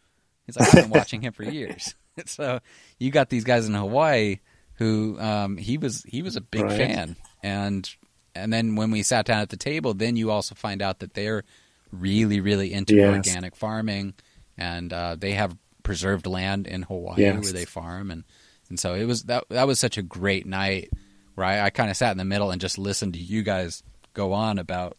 he's 0.46 0.58
like, 0.58 0.68
"I've 0.68 0.82
been 0.82 0.90
watching 0.98 1.22
him 1.22 1.32
for 1.32 1.44
years." 1.44 1.94
so 2.26 2.60
you 2.98 3.10
got 3.10 3.30
these 3.30 3.44
guys 3.44 3.66
in 3.66 3.74
Hawaii 3.74 4.38
who 4.74 5.18
um, 5.20 5.56
he 5.56 5.78
was 5.78 6.02
he 6.04 6.22
was 6.22 6.36
a 6.36 6.40
big 6.40 6.62
right. 6.62 6.76
fan, 6.76 7.16
and 7.42 7.88
and 8.34 8.52
then 8.52 8.76
when 8.76 8.90
we 8.90 9.02
sat 9.02 9.26
down 9.26 9.40
at 9.40 9.50
the 9.50 9.56
table, 9.56 9.94
then 9.94 10.16
you 10.16 10.30
also 10.30 10.54
find 10.54 10.82
out 10.82 11.00
that 11.00 11.14
they're 11.14 11.44
really 11.92 12.40
really 12.40 12.72
into 12.72 12.96
yes. 12.96 13.14
organic 13.14 13.56
farming, 13.56 14.14
and 14.56 14.92
uh, 14.92 15.16
they 15.18 15.32
have 15.32 15.56
preserved 15.82 16.26
land 16.26 16.66
in 16.66 16.82
Hawaii 16.82 17.20
yes. 17.22 17.42
where 17.42 17.52
they 17.52 17.64
farm, 17.64 18.10
and 18.10 18.24
and 18.68 18.78
so 18.78 18.94
it 18.94 19.04
was 19.04 19.24
that 19.24 19.44
that 19.50 19.66
was 19.66 19.78
such 19.78 19.98
a 19.98 20.02
great 20.02 20.46
night 20.46 20.90
where 21.34 21.46
I, 21.46 21.66
I 21.66 21.70
kind 21.70 21.90
of 21.90 21.96
sat 21.96 22.12
in 22.12 22.18
the 22.18 22.24
middle 22.24 22.50
and 22.50 22.60
just 22.60 22.78
listened 22.78 23.14
to 23.14 23.20
you 23.20 23.42
guys 23.42 23.82
go 24.14 24.32
on 24.32 24.58
about 24.58 24.96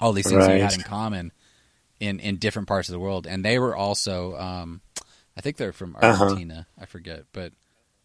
all 0.00 0.12
these 0.12 0.28
things 0.28 0.46
right. 0.46 0.56
you 0.56 0.62
had 0.62 0.74
in 0.74 0.82
common 0.82 1.32
in 2.00 2.20
in 2.20 2.36
different 2.36 2.68
parts 2.68 2.88
of 2.88 2.92
the 2.92 2.98
world, 2.98 3.26
and 3.26 3.44
they 3.44 3.58
were 3.58 3.76
also, 3.76 4.36
um, 4.36 4.80
I 5.36 5.40
think 5.40 5.56
they're 5.56 5.72
from 5.72 5.96
uh-huh. 5.96 6.24
Argentina, 6.24 6.66
uh-huh. 6.68 6.82
I 6.82 6.86
forget, 6.86 7.24
but 7.32 7.52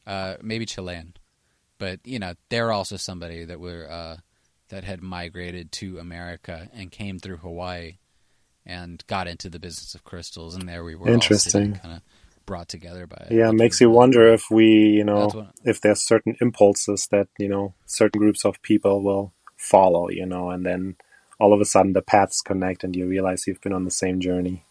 uh, 0.06 0.36
maybe 0.42 0.66
Chilean, 0.66 1.14
but 1.78 2.00
you 2.04 2.20
know 2.20 2.34
they're 2.50 2.72
also 2.72 2.98
somebody 2.98 3.46
that 3.46 3.60
were 3.60 3.90
uh, 3.90 4.18
that 4.70 4.84
had 4.84 5.02
migrated 5.02 5.72
to 5.74 6.00
America 6.00 6.70
and 6.74 6.92
came 6.92 7.20
through 7.20 7.38
Hawaii 7.38 7.98
and 8.66 9.04
got 9.08 9.28
into 9.28 9.50
the 9.50 9.60
business 9.60 9.96
of 9.96 10.04
crystals, 10.04 10.56
and 10.56 10.68
there 10.70 10.84
we 10.84 10.96
were. 10.96 11.10
Interesting. 11.10 11.76
Kind 11.76 11.96
of 11.96 12.02
brought 12.46 12.68
together 12.68 13.06
by. 13.08 13.28
It. 13.30 13.36
Yeah, 13.36 13.50
it 13.50 13.54
makes 13.54 13.80
you 13.82 13.90
wonder 13.90 14.34
if 14.34 14.46
we, 14.50 14.66
you 14.66 15.04
know, 15.04 15.28
what, 15.28 15.52
if 15.64 15.82
there's 15.82 16.02
certain 16.02 16.36
impulses 16.42 17.08
that 17.12 17.28
you 17.38 17.48
know 17.48 17.74
certain 17.86 18.20
groups 18.20 18.46
of 18.46 18.62
people 18.62 19.02
will 19.02 19.34
follow, 19.58 20.10
you 20.10 20.26
know, 20.26 20.50
and 20.50 20.66
then 20.66 20.96
all 21.40 21.54
of 21.54 21.62
a 21.62 21.66
sudden 21.66 21.94
the 21.94 22.02
paths 22.02 22.42
connect 22.42 22.84
and 22.84 22.96
you 22.96 23.08
realize 23.08 23.48
you've 23.48 23.62
been 23.62 23.74
on 23.74 23.86
the 23.86 23.92
same 23.92 24.20
journey. 24.20 24.64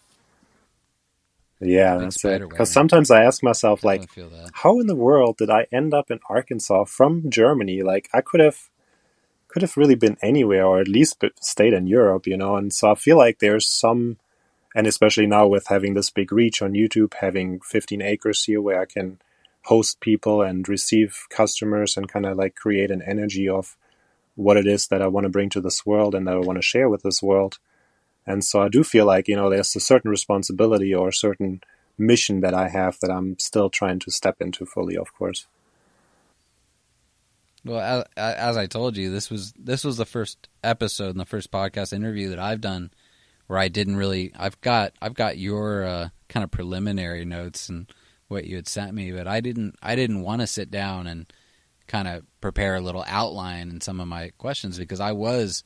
Yeah, 1.60 1.96
that's 1.96 2.24
it. 2.24 2.48
Because 2.48 2.70
sometimes 2.70 3.10
I 3.10 3.24
ask 3.24 3.42
myself, 3.42 3.82
like, 3.82 4.08
how 4.52 4.78
in 4.78 4.86
the 4.86 4.94
world 4.94 5.38
did 5.38 5.50
I 5.50 5.66
end 5.72 5.92
up 5.92 6.10
in 6.10 6.20
Arkansas 6.28 6.84
from 6.84 7.30
Germany? 7.30 7.82
Like, 7.82 8.08
I 8.14 8.20
could 8.20 8.40
have, 8.40 8.68
could 9.48 9.62
have 9.62 9.76
really 9.76 9.96
been 9.96 10.16
anywhere, 10.22 10.64
or 10.64 10.80
at 10.80 10.86
least 10.86 11.24
stayed 11.40 11.72
in 11.72 11.88
Europe, 11.88 12.26
you 12.26 12.36
know. 12.36 12.54
And 12.56 12.72
so 12.72 12.92
I 12.92 12.94
feel 12.94 13.16
like 13.16 13.40
there's 13.40 13.68
some, 13.68 14.18
and 14.74 14.86
especially 14.86 15.26
now 15.26 15.48
with 15.48 15.66
having 15.66 15.94
this 15.94 16.10
big 16.10 16.30
reach 16.30 16.62
on 16.62 16.74
YouTube, 16.74 17.14
having 17.14 17.58
15 17.60 18.02
acres 18.02 18.44
here 18.44 18.60
where 18.60 18.80
I 18.80 18.84
can 18.84 19.18
host 19.64 20.00
people 20.00 20.42
and 20.42 20.68
receive 20.68 21.26
customers 21.28 21.96
and 21.96 22.08
kind 22.08 22.24
of 22.24 22.36
like 22.36 22.54
create 22.54 22.92
an 22.92 23.02
energy 23.02 23.48
of 23.48 23.76
what 24.38 24.56
it 24.56 24.68
is 24.68 24.86
that 24.86 25.02
I 25.02 25.08
want 25.08 25.24
to 25.24 25.30
bring 25.30 25.50
to 25.50 25.60
this 25.60 25.84
world 25.84 26.14
and 26.14 26.26
that 26.28 26.36
I 26.36 26.38
want 26.38 26.58
to 26.58 26.62
share 26.62 26.88
with 26.88 27.02
this 27.02 27.20
world. 27.20 27.58
And 28.24 28.44
so 28.44 28.62
I 28.62 28.68
do 28.68 28.84
feel 28.84 29.04
like, 29.04 29.26
you 29.26 29.34
know, 29.34 29.50
there's 29.50 29.74
a 29.74 29.80
certain 29.80 30.12
responsibility 30.12 30.94
or 30.94 31.08
a 31.08 31.12
certain 31.12 31.60
mission 31.98 32.40
that 32.42 32.54
I 32.54 32.68
have 32.68 33.00
that 33.00 33.10
I'm 33.10 33.36
still 33.40 33.68
trying 33.68 33.98
to 33.98 34.12
step 34.12 34.36
into 34.40 34.64
fully, 34.64 34.96
of 34.96 35.12
course. 35.12 35.46
Well, 37.64 38.04
as, 38.16 38.56
I 38.56 38.66
told 38.66 38.96
you, 38.96 39.10
this 39.10 39.28
was 39.28 39.52
this 39.58 39.82
was 39.82 39.96
the 39.96 40.06
first 40.06 40.48
episode 40.62 41.10
and 41.10 41.20
the 41.20 41.26
first 41.26 41.50
podcast 41.50 41.92
interview 41.92 42.28
that 42.30 42.38
I've 42.38 42.60
done 42.60 42.92
where 43.48 43.58
I 43.58 43.66
didn't 43.66 43.96
really. 43.96 44.32
I've 44.38 44.60
got 44.60 44.92
I've 45.02 45.14
got 45.14 45.36
your 45.36 45.84
uh, 45.84 46.08
kind 46.28 46.44
of 46.44 46.52
preliminary 46.52 47.24
notes 47.24 47.68
and 47.68 47.92
what 48.28 48.44
you 48.44 48.54
had 48.54 48.68
sent 48.68 48.94
me, 48.94 49.10
but 49.10 49.26
I 49.26 49.40
didn't 49.40 49.74
I 49.82 49.96
didn't 49.96 50.22
want 50.22 50.42
to 50.42 50.46
sit 50.46 50.70
down 50.70 51.08
and 51.08 51.30
kind 51.88 52.06
of 52.06 52.22
prepare 52.40 52.76
a 52.76 52.80
little 52.80 53.04
outline 53.06 53.70
in 53.70 53.80
some 53.80 53.98
of 53.98 54.06
my 54.06 54.30
questions 54.38 54.78
because 54.78 55.00
I 55.00 55.12
was 55.12 55.64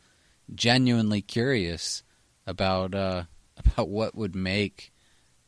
genuinely 0.54 1.20
curious 1.20 2.02
about 2.46 2.94
uh, 2.94 3.24
about 3.58 3.88
what 3.88 4.14
would 4.14 4.34
make 4.34 4.92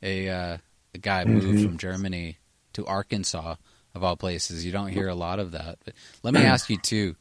a 0.03 0.29
uh, 0.29 0.59
a 0.95 0.99
guy 0.99 1.25
move 1.25 1.45
mm-hmm. 1.45 1.65
from 1.65 1.79
Germany 1.79 2.39
to 2.75 2.85
Arkansas 2.87 3.55
of 3.95 4.05
all 4.05 4.17
places. 4.17 4.67
You 4.67 4.73
don't 4.73 4.89
hear 4.89 5.09
a 5.09 5.15
lot 5.15 5.39
of 5.39 5.53
that. 5.53 5.79
But 5.85 5.95
let 6.23 6.35
me 6.35 6.41
ask 6.41 6.69
you 6.69 6.77
too, 6.77 7.15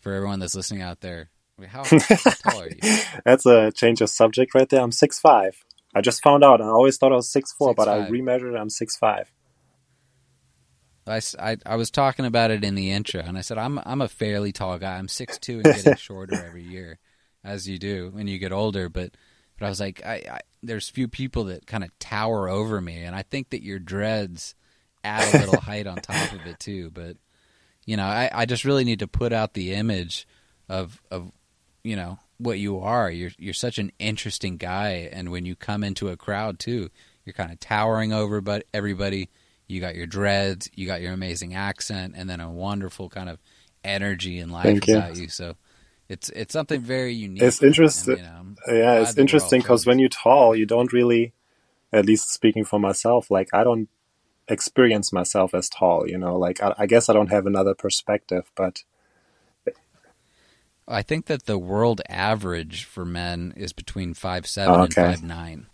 for 0.00 0.14
everyone 0.14 0.40
that's 0.40 0.54
listening 0.54 0.82
out 0.82 1.00
there, 1.00 1.28
how, 1.66 1.84
how 1.84 1.98
tall 2.50 2.62
are 2.62 2.68
you? 2.68 2.98
That's 3.24 3.44
a 3.46 3.70
change 3.72 4.00
of 4.00 4.08
subject 4.08 4.54
right 4.54 4.68
there. 4.68 4.80
I'm 4.80 4.92
six 4.92 5.18
five. 5.18 5.62
I 5.94 6.00
just 6.00 6.22
found 6.22 6.44
out. 6.44 6.60
I 6.60 6.66
always 6.66 6.96
thought 6.96 7.12
I 7.12 7.16
was 7.16 7.30
six 7.30 7.52
four, 7.52 7.74
but 7.74 7.88
I 7.88 8.08
remeasured. 8.08 8.58
I'm 8.58 8.70
six 8.70 8.96
five. 8.96 9.32
I, 11.08 11.20
I, 11.38 11.56
I, 11.64 11.76
was 11.76 11.90
talking 11.90 12.24
about 12.24 12.50
it 12.50 12.64
in 12.64 12.74
the 12.74 12.90
intro, 12.90 13.20
and 13.20 13.38
I 13.38 13.40
said 13.40 13.58
I'm 13.58 13.80
I'm 13.84 14.00
a 14.00 14.08
fairly 14.08 14.52
tall 14.52 14.78
guy. 14.78 14.96
I'm 14.96 15.08
six 15.08 15.38
two 15.38 15.56
and 15.56 15.64
getting 15.64 15.96
shorter 15.96 16.34
every 16.34 16.62
year, 16.62 16.98
as 17.44 17.68
you 17.68 17.78
do 17.78 18.10
when 18.12 18.26
you 18.26 18.38
get 18.38 18.52
older. 18.52 18.88
But 18.88 19.12
but 19.58 19.66
I 19.66 19.68
was 19.68 19.80
like, 19.80 20.02
I, 20.04 20.14
I 20.30 20.40
there's 20.62 20.88
few 20.88 21.08
people 21.08 21.44
that 21.44 21.66
kind 21.66 21.84
of 21.84 21.96
tower 21.98 22.48
over 22.48 22.80
me, 22.80 23.02
and 23.02 23.14
I 23.14 23.22
think 23.22 23.50
that 23.50 23.62
your 23.62 23.78
dreads 23.78 24.54
add 25.04 25.34
a 25.34 25.38
little 25.38 25.60
height 25.60 25.86
on 25.86 25.96
top 25.96 26.32
of 26.32 26.46
it 26.46 26.58
too. 26.60 26.90
But 26.90 27.16
you 27.86 27.96
know, 27.96 28.06
I, 28.06 28.30
I 28.32 28.46
just 28.46 28.64
really 28.64 28.84
need 28.84 29.00
to 29.00 29.08
put 29.08 29.32
out 29.32 29.54
the 29.54 29.74
image 29.74 30.26
of 30.68 31.02
of 31.10 31.32
you 31.82 31.96
know 31.96 32.18
what 32.38 32.58
you 32.58 32.80
are. 32.80 33.10
You're 33.10 33.32
you're 33.38 33.54
such 33.54 33.78
an 33.78 33.92
interesting 33.98 34.56
guy, 34.56 35.08
and 35.12 35.30
when 35.30 35.44
you 35.44 35.56
come 35.56 35.82
into 35.82 36.08
a 36.08 36.16
crowd 36.16 36.58
too, 36.58 36.90
you're 37.24 37.32
kind 37.32 37.52
of 37.52 37.60
towering 37.60 38.12
over 38.12 38.40
but 38.40 38.64
everybody 38.72 39.28
you 39.68 39.80
got 39.80 39.94
your 39.94 40.06
dreads, 40.06 40.70
you 40.74 40.86
got 40.86 41.02
your 41.02 41.12
amazing 41.12 41.54
accent, 41.54 42.14
and 42.16 42.28
then 42.28 42.40
a 42.40 42.50
wonderful 42.50 43.08
kind 43.10 43.28
of 43.28 43.38
energy 43.84 44.38
and 44.38 44.50
life 44.50 44.82
about 44.82 45.16
you. 45.16 45.28
So 45.28 45.56
it's 46.08 46.30
it's 46.30 46.54
something 46.54 46.80
very 46.80 47.12
unique. 47.12 47.42
It's 47.42 47.62
interesting. 47.62 48.16
You 48.16 48.22
know, 48.22 48.46
yeah, 48.68 49.00
it's 49.00 49.16
interesting 49.18 49.60
because 49.60 49.86
when 49.86 49.98
you're 49.98 50.08
tall, 50.08 50.56
you 50.56 50.64
don't 50.64 50.92
really, 50.92 51.34
at 51.92 52.06
least 52.06 52.32
speaking 52.32 52.64
for 52.64 52.80
myself, 52.80 53.30
like 53.30 53.48
I 53.52 53.62
don't 53.62 53.88
experience 54.48 55.12
myself 55.12 55.54
as 55.54 55.68
tall. 55.68 56.08
You 56.08 56.16
know, 56.16 56.36
like 56.38 56.62
I, 56.62 56.74
I 56.78 56.86
guess 56.86 57.10
I 57.10 57.12
don't 57.12 57.30
have 57.30 57.46
another 57.46 57.74
perspective, 57.74 58.50
but. 58.56 58.82
I 60.90 61.02
think 61.02 61.26
that 61.26 61.44
the 61.44 61.58
world 61.58 62.00
average 62.08 62.84
for 62.84 63.04
men 63.04 63.52
is 63.58 63.74
between 63.74 64.14
five 64.14 64.46
seven 64.46 64.80
okay. 64.80 65.02
and 65.02 65.14
five 65.16 65.22
nine. 65.22 65.66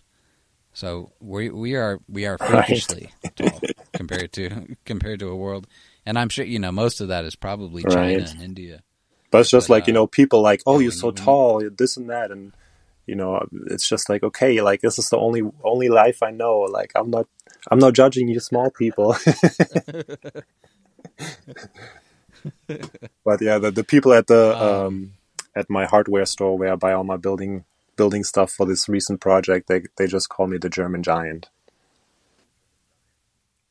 So 0.73 1.13
we 1.21 1.51
we 1.51 1.77
are 1.77 2.01
we 2.09 2.27
are 2.27 2.37
freakishly 2.45 3.13
right. 3.23 3.37
tall 3.37 3.61
compared 3.95 4.33
to 4.33 4.77
compared 4.85 5.21
to 5.21 5.29
a 5.29 5.37
world, 5.37 5.67
and 6.05 6.19
I'm 6.19 6.29
sure 6.29 6.45
you 6.45 6.59
know 6.59 6.73
most 6.73 7.01
of 7.01 7.09
that 7.09 7.25
is 7.25 7.37
probably 7.37 7.83
China 7.85 8.19
right. 8.19 8.31
and 8.31 8.43
India. 8.43 8.83
But 9.31 9.41
it's 9.43 9.51
just 9.51 9.69
but, 9.69 9.75
like 9.75 9.83
uh, 9.85 9.87
you 9.89 9.93
know 9.95 10.07
people 10.07 10.43
like 10.43 10.63
oh 10.67 10.79
you're 10.79 10.93
so 10.93 11.11
tall 11.11 11.69
this 11.77 11.97
and 11.97 12.09
that 12.11 12.31
and 12.31 12.53
you 13.07 13.15
know 13.15 13.47
it's 13.67 13.89
just 13.89 14.09
like 14.09 14.23
okay 14.23 14.61
like 14.61 14.81
this 14.81 14.99
is 14.99 15.09
the 15.11 15.19
only 15.19 15.43
only 15.63 15.89
life 15.89 16.23
I 16.23 16.31
know 16.31 16.61
like 16.61 16.93
I'm 16.95 17.11
not 17.11 17.27
I'm 17.71 17.79
not 17.79 17.95
judging 17.95 18.29
you 18.29 18.41
small 18.41 18.71
people. 18.71 19.17
but 23.25 23.41
yeah, 23.41 23.59
the, 23.59 23.71
the 23.71 23.85
people 23.85 24.13
at 24.13 24.27
the 24.27 24.57
um, 24.57 24.87
um, 24.87 25.13
at 25.57 25.71
my 25.71 25.87
hardware 25.87 26.27
store 26.27 26.59
where 26.59 26.73
I 26.73 26.77
buy 26.77 26.93
all 26.93 27.05
my 27.05 27.17
building 27.17 27.65
building 27.97 28.25
stuff 28.25 28.51
for 28.51 28.67
this 28.67 28.89
recent 28.89 29.21
project, 29.21 29.69
they 29.69 29.83
they 29.97 30.07
just 30.07 30.29
call 30.29 30.47
me 30.47 30.59
the 30.59 30.69
German 30.69 31.03
giant. 31.03 31.49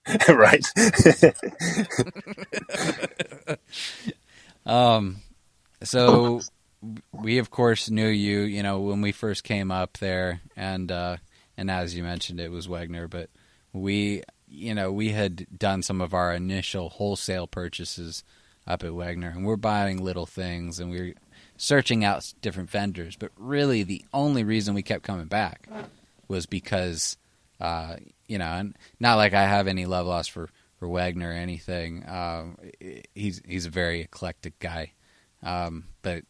right. 0.29 0.65
um 4.65 5.17
so 5.81 6.41
we 7.11 7.37
of 7.37 7.49
course 7.49 7.89
knew 7.89 8.07
you, 8.07 8.41
you 8.41 8.63
know, 8.63 8.79
when 8.79 9.01
we 9.01 9.11
first 9.11 9.43
came 9.43 9.71
up 9.71 9.97
there 9.97 10.41
and 10.55 10.91
uh 10.91 11.17
and 11.57 11.71
as 11.71 11.95
you 11.95 12.03
mentioned 12.03 12.39
it 12.39 12.51
was 12.51 12.67
Wagner, 12.67 13.07
but 13.07 13.29
we 13.71 14.23
you 14.47 14.75
know, 14.75 14.91
we 14.91 15.09
had 15.09 15.47
done 15.57 15.81
some 15.81 15.99
of 15.99 16.13
our 16.13 16.33
initial 16.33 16.89
wholesale 16.89 17.47
purchases 17.47 18.23
up 18.67 18.83
at 18.83 18.93
Wagner, 18.93 19.29
and 19.29 19.45
we're 19.45 19.55
buying 19.55 20.03
little 20.03 20.25
things 20.25 20.79
and 20.79 20.91
we're 20.91 21.15
searching 21.57 22.03
out 22.03 22.33
different 22.41 22.69
vendors, 22.69 23.15
but 23.15 23.31
really 23.37 23.83
the 23.83 24.03
only 24.13 24.43
reason 24.43 24.73
we 24.73 24.83
kept 24.83 25.03
coming 25.03 25.27
back 25.27 25.67
was 26.27 26.45
because, 26.45 27.17
uh, 27.63 27.95
you 28.27 28.37
know, 28.37 28.45
and 28.45 28.77
not 28.99 29.15
like 29.15 29.33
I 29.33 29.45
have 29.45 29.67
any 29.67 29.85
love 29.85 30.05
loss 30.05 30.27
for, 30.27 30.49
for 30.77 30.87
Wagner 30.87 31.29
or 31.29 31.33
anything. 31.33 32.03
Um, 32.07 32.57
he's 33.15 33.41
he's 33.47 33.65
a 33.65 33.69
very 33.69 34.01
eclectic 34.01 34.59
guy, 34.59 34.91
um, 35.41 35.85
but 36.01 36.25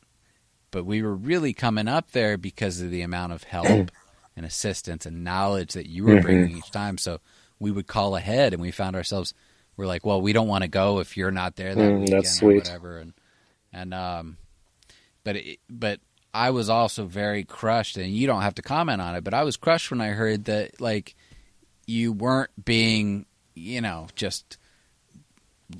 but 0.69 0.85
we 0.85 1.01
were 1.01 1.15
really 1.15 1.53
coming 1.53 1.87
up 1.87 2.11
there 2.11 2.37
because 2.37 2.81
of 2.81 2.91
the 2.91 3.01
amount 3.01 3.33
of 3.33 3.43
help 3.43 3.89
and 4.35 4.45
assistance 4.45 5.07
and 5.07 5.23
knowledge 5.23 5.73
that 5.73 5.87
you 5.87 6.03
were 6.03 6.13
mm-hmm. 6.13 6.21
bringing 6.21 6.57
each 6.57 6.71
time. 6.71 6.99
So 6.99 7.19
we 7.59 7.71
would 7.71 7.87
call 7.87 8.15
ahead, 8.15 8.53
and 8.53 8.61
we 8.61 8.69
found 8.69 8.95
ourselves 8.95 9.33
we're 9.75 9.87
like, 9.87 10.05
well, 10.05 10.21
we 10.21 10.33
don't 10.33 10.47
want 10.47 10.63
to 10.63 10.67
go 10.67 10.99
if 10.99 11.17
you're 11.17 11.31
not 11.31 11.55
there 11.55 11.73
that 11.73 11.81
mm, 11.81 12.01
weekend 12.01 12.43
or 12.43 12.55
whatever, 12.55 12.97
and 12.99 13.13
and 13.71 13.91
um, 13.91 14.37
but 15.23 15.35
it, 15.37 15.59
but 15.67 15.99
I 16.31 16.51
was 16.51 16.69
also 16.69 17.05
very 17.05 17.43
crushed, 17.43 17.97
and 17.97 18.13
you 18.13 18.27
don't 18.27 18.43
have 18.43 18.55
to 18.55 18.61
comment 18.61 19.01
on 19.01 19.15
it, 19.15 19.23
but 19.23 19.33
I 19.33 19.43
was 19.43 19.57
crushed 19.57 19.89
when 19.89 20.01
I 20.01 20.09
heard 20.09 20.45
that 20.45 20.79
like 20.79 21.15
you 21.85 22.11
weren't 22.11 22.51
being, 22.63 23.25
you 23.55 23.81
know, 23.81 24.07
just 24.15 24.57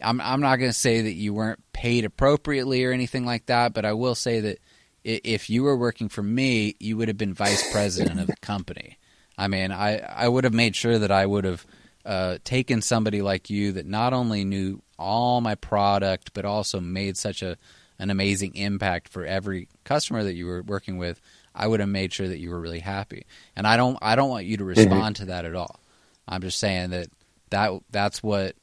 I'm 0.00 0.20
I'm 0.20 0.40
not 0.40 0.56
going 0.56 0.70
to 0.70 0.78
say 0.78 1.02
that 1.02 1.14
you 1.14 1.34
weren't 1.34 1.60
paid 1.72 2.04
appropriately 2.04 2.84
or 2.84 2.92
anything 2.92 3.24
like 3.24 3.46
that, 3.46 3.72
but 3.72 3.84
I 3.84 3.92
will 3.92 4.14
say 4.14 4.40
that 4.40 4.58
if 5.04 5.48
you 5.48 5.62
were 5.62 5.76
working 5.76 6.08
for 6.08 6.22
me, 6.22 6.76
you 6.78 6.96
would 6.96 7.08
have 7.08 7.16
been 7.16 7.34
vice 7.34 7.70
president 7.72 8.20
of 8.20 8.26
the 8.26 8.36
company. 8.36 8.98
I 9.36 9.48
mean, 9.48 9.72
I 9.72 9.98
I 9.98 10.28
would 10.28 10.44
have 10.44 10.54
made 10.54 10.76
sure 10.76 10.98
that 10.98 11.10
I 11.10 11.24
would 11.24 11.44
have 11.44 11.66
uh, 12.04 12.38
taken 12.44 12.82
somebody 12.82 13.22
like 13.22 13.50
you 13.50 13.72
that 13.72 13.86
not 13.86 14.12
only 14.12 14.44
knew 14.44 14.82
all 14.98 15.40
my 15.40 15.54
product, 15.54 16.32
but 16.34 16.44
also 16.44 16.80
made 16.80 17.16
such 17.16 17.42
a 17.42 17.56
an 17.98 18.10
amazing 18.10 18.54
impact 18.54 19.08
for 19.08 19.24
every 19.24 19.68
customer 19.84 20.22
that 20.22 20.34
you 20.34 20.46
were 20.46 20.62
working 20.62 20.98
with. 20.98 21.20
I 21.58 21.66
would 21.66 21.80
have 21.80 21.88
made 21.88 22.12
sure 22.12 22.28
that 22.28 22.38
you 22.38 22.50
were 22.50 22.60
really 22.60 22.78
happy. 22.78 23.26
And 23.56 23.66
I 23.66 23.76
don't 23.76 23.98
I 24.00 24.14
don't 24.14 24.30
want 24.30 24.46
you 24.46 24.56
to 24.58 24.62
mm-hmm. 24.62 24.68
respond 24.68 25.16
mm-hmm. 25.16 25.24
to 25.24 25.26
that 25.26 25.44
at 25.44 25.56
all. 25.56 25.80
I'm 26.28 26.40
just 26.40 26.60
saying 26.60 26.90
that 26.90 27.08
that 27.50 27.72
that's 27.90 28.22
what 28.22 28.54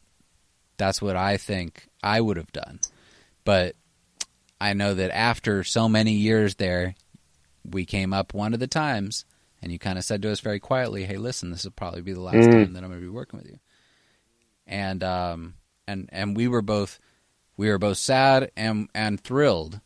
that's 0.78 1.02
what 1.02 1.18
I 1.18 1.36
think 1.38 1.88
I 2.02 2.22
would 2.22 2.38
have 2.38 2.54
done. 2.54 2.80
But 3.44 3.76
I 4.62 4.74
know 4.74 4.94
that 4.94 5.12
after 5.12 5.64
so 5.64 5.90
many 5.90 6.14
years 6.14 6.56
there, 6.56 6.96
we 7.70 7.86
came 7.86 8.14
up 8.14 8.34
one 8.34 8.54
of 8.54 8.60
the 8.60 8.68
times, 8.68 9.26
and 9.62 9.72
you 9.72 9.78
kind 9.80 9.98
of 9.98 10.06
said 10.06 10.22
to 10.22 10.32
us 10.32 10.40
very 10.40 10.60
quietly, 10.60 11.04
"Hey, 11.04 11.18
listen, 11.18 11.52
this 11.52 11.66
will 11.66 11.72
probably 11.72 12.02
be 12.02 12.14
the 12.14 12.22
last 12.22 12.36
mm. 12.36 12.52
time 12.52 12.74
that 12.74 12.84
I'm 12.84 12.90
going 12.90 13.02
to 13.02 13.06
be 13.06 13.10
working 13.10 13.40
with 13.40 13.50
you." 13.50 13.60
And 14.66 15.04
um, 15.04 15.56
and 15.88 16.10
and 16.14 16.38
we 16.38 16.48
were 16.48 16.62
both 16.62 17.00
we 17.58 17.70
were 17.70 17.78
both 17.78 17.98
sad 17.98 18.52
and 18.56 18.88
and 18.96 19.20
thrilled, 19.20 19.82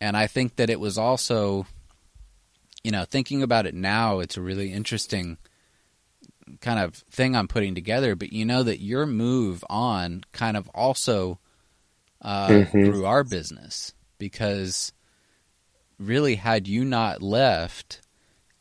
and 0.00 0.16
I 0.16 0.26
think 0.26 0.56
that 0.56 0.70
it 0.70 0.80
was 0.80 0.98
also, 0.98 1.66
you 2.88 2.92
know, 2.92 3.04
thinking 3.04 3.42
about 3.42 3.66
it 3.66 3.74
now, 3.74 4.20
it's 4.20 4.38
a 4.38 4.40
really 4.40 4.72
interesting 4.72 5.36
kind 6.62 6.80
of 6.80 6.94
thing 6.94 7.36
I'm 7.36 7.46
putting 7.46 7.74
together. 7.74 8.14
But 8.14 8.32
you 8.32 8.46
know 8.46 8.62
that 8.62 8.80
your 8.80 9.04
move 9.04 9.62
on 9.68 10.24
kind 10.32 10.56
of 10.56 10.70
also 10.70 11.38
uh, 12.22 12.48
mm-hmm. 12.48 12.84
grew 12.84 13.04
our 13.04 13.24
business 13.24 13.92
because 14.16 14.94
really, 15.98 16.36
had 16.36 16.66
you 16.66 16.82
not 16.82 17.22
left 17.22 18.00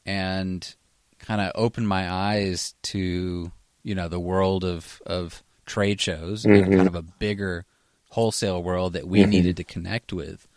and 0.06 0.76
kind 1.20 1.40
of 1.40 1.54
opened 1.56 1.88
my 1.88 2.12
eyes 2.12 2.76
to 2.82 3.50
you 3.84 3.96
know 3.96 4.10
the 4.10 4.20
world 4.20 4.66
of 4.66 5.02
of 5.06 5.42
trade 5.66 6.02
shows 6.02 6.44
mm-hmm. 6.44 6.66
and 6.66 6.76
kind 6.76 6.88
of 6.90 6.96
a 6.96 7.02
bigger 7.02 7.66
wholesale 8.10 8.62
world 8.62 8.92
that 8.92 9.08
we 9.08 9.22
mm-hmm. 9.22 9.30
needed 9.30 9.56
to 9.56 9.64
connect 9.64 10.12
with, 10.12 10.50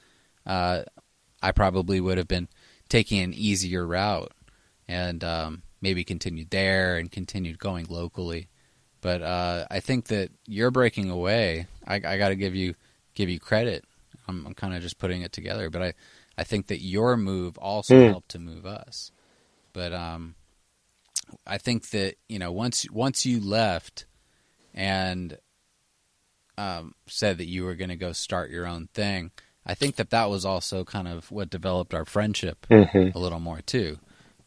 uh, 0.44 0.82
I 1.40 1.52
probably 1.52 2.00
would 2.00 2.18
have 2.18 2.26
been 2.26 2.48
taking 2.91 3.20
an 3.20 3.32
easier 3.32 3.86
route 3.86 4.32
and 4.86 5.24
um, 5.24 5.62
maybe 5.80 6.05
continued 6.05 6.51
there 6.51 6.99
and 6.99 7.11
continued 7.11 7.59
going 7.59 7.86
locally. 7.88 8.49
But 9.01 9.22
uh, 9.22 9.66
I 9.70 9.80
think 9.80 10.09
that 10.09 10.30
you're 10.47 10.70
breaking 10.70 11.09
away. 11.09 11.66
I, 11.86 11.95
I 11.95 12.18
got 12.18 12.28
to 12.28 12.36
give 12.36 12.55
you 12.55 12.74
give 13.14 13.30
you 13.30 13.41
credit. 13.41 13.84
I'm, 14.28 14.47
I'm 14.47 14.55
kind 14.55 14.74
of 14.74 14.82
just 14.82 14.99
putting 14.99 15.22
it 15.22 15.32
together, 15.32 15.70
but 15.70 15.82
I, 15.82 15.95
I 16.36 16.45
think 16.45 16.66
that 16.66 16.82
your 16.82 17.16
move 17.16 17.57
also 17.57 17.95
mm. 17.95 18.11
helped 18.11 18.30
to 18.30 18.38
move 18.38 18.66
us. 18.66 19.11
But 19.72 19.93
um, 19.93 20.34
I 21.47 21.59
think 21.59 21.91
that 21.91 22.16
you 22.28 22.38
know 22.38 22.53
once 22.53 22.91
once 22.91 23.24
you 23.24 23.41
left 23.41 24.05
and 24.74 25.38
um, 26.59 26.95
said 27.07 27.38
that 27.38 27.47
you 27.47 27.64
were 27.64 27.74
going 27.74 27.91
to 27.91 27.97
go 27.97 28.12
start 28.12 28.51
your 28.51 28.66
own 28.66 28.88
thing, 28.93 29.30
I 29.70 29.74
think 29.74 29.94
that 29.96 30.10
that 30.10 30.28
was 30.28 30.44
also 30.44 30.82
kind 30.82 31.06
of 31.06 31.30
what 31.30 31.48
developed 31.48 31.94
our 31.94 32.04
friendship 32.04 32.66
mm-hmm. 32.68 33.16
a 33.16 33.20
little 33.20 33.38
more 33.38 33.60
too, 33.60 34.00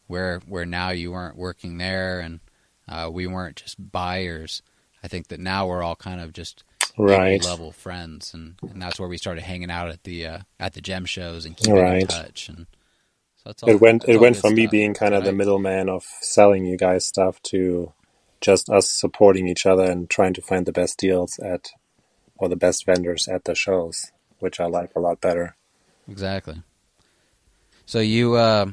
where 0.06 0.40
where 0.46 0.66
now 0.66 0.90
you 0.90 1.12
weren't 1.12 1.38
working 1.38 1.78
there 1.78 2.20
and 2.20 2.40
uh, 2.86 3.08
we 3.10 3.26
weren't 3.26 3.56
just 3.56 3.76
buyers. 3.90 4.60
I 5.02 5.08
think 5.08 5.28
that 5.28 5.40
now 5.40 5.66
we're 5.66 5.82
all 5.82 5.96
kind 5.96 6.20
of 6.20 6.34
just 6.34 6.62
right 6.98 7.42
level 7.42 7.72
friends, 7.72 8.34
and, 8.34 8.56
and 8.70 8.82
that's 8.82 9.00
where 9.00 9.08
we 9.08 9.16
started 9.16 9.44
hanging 9.44 9.70
out 9.70 9.88
at 9.88 10.04
the 10.04 10.26
uh, 10.26 10.38
at 10.60 10.74
the 10.74 10.82
gem 10.82 11.06
shows 11.06 11.46
and 11.46 11.56
keeping 11.56 11.74
right. 11.74 12.02
in 12.02 12.06
touch. 12.06 12.50
And 12.50 12.66
so 13.36 13.42
that's 13.46 13.62
all, 13.62 13.70
it 13.70 13.80
went 13.80 14.04
it 14.06 14.18
went 14.18 14.36
from 14.36 14.54
me 14.54 14.66
being 14.66 14.92
kind 14.92 15.14
of 15.14 15.24
the 15.24 15.32
middleman 15.32 15.88
of 15.88 16.04
selling 16.20 16.66
you 16.66 16.76
guys 16.76 17.06
stuff 17.06 17.40
to 17.44 17.94
just 18.42 18.68
us 18.68 18.90
supporting 18.90 19.48
each 19.48 19.64
other 19.64 19.84
and 19.90 20.10
trying 20.10 20.34
to 20.34 20.42
find 20.42 20.66
the 20.66 20.72
best 20.72 20.98
deals 20.98 21.38
at 21.38 21.70
or 22.36 22.50
the 22.50 22.56
best 22.56 22.84
vendors 22.84 23.26
at 23.26 23.44
the 23.44 23.54
shows, 23.54 24.12
which 24.44 24.60
I 24.60 24.66
like 24.66 24.90
a 24.94 25.00
lot 25.00 25.22
better. 25.22 25.56
Exactly. 26.06 26.62
So 27.86 27.98
you, 27.98 28.34
uh, 28.34 28.66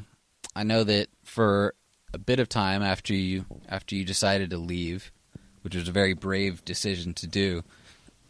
I 0.54 0.64
know 0.64 0.84
that 0.84 1.08
for 1.24 1.74
a 2.12 2.18
bit 2.18 2.38
of 2.38 2.48
time 2.50 2.82
after 2.82 3.14
you 3.14 3.46
after 3.70 3.96
you 3.96 4.04
decided 4.04 4.50
to 4.50 4.58
leave, 4.58 5.10
which 5.62 5.74
was 5.74 5.88
a 5.88 5.92
very 5.92 6.12
brave 6.12 6.62
decision 6.66 7.14
to 7.14 7.26
do, 7.26 7.64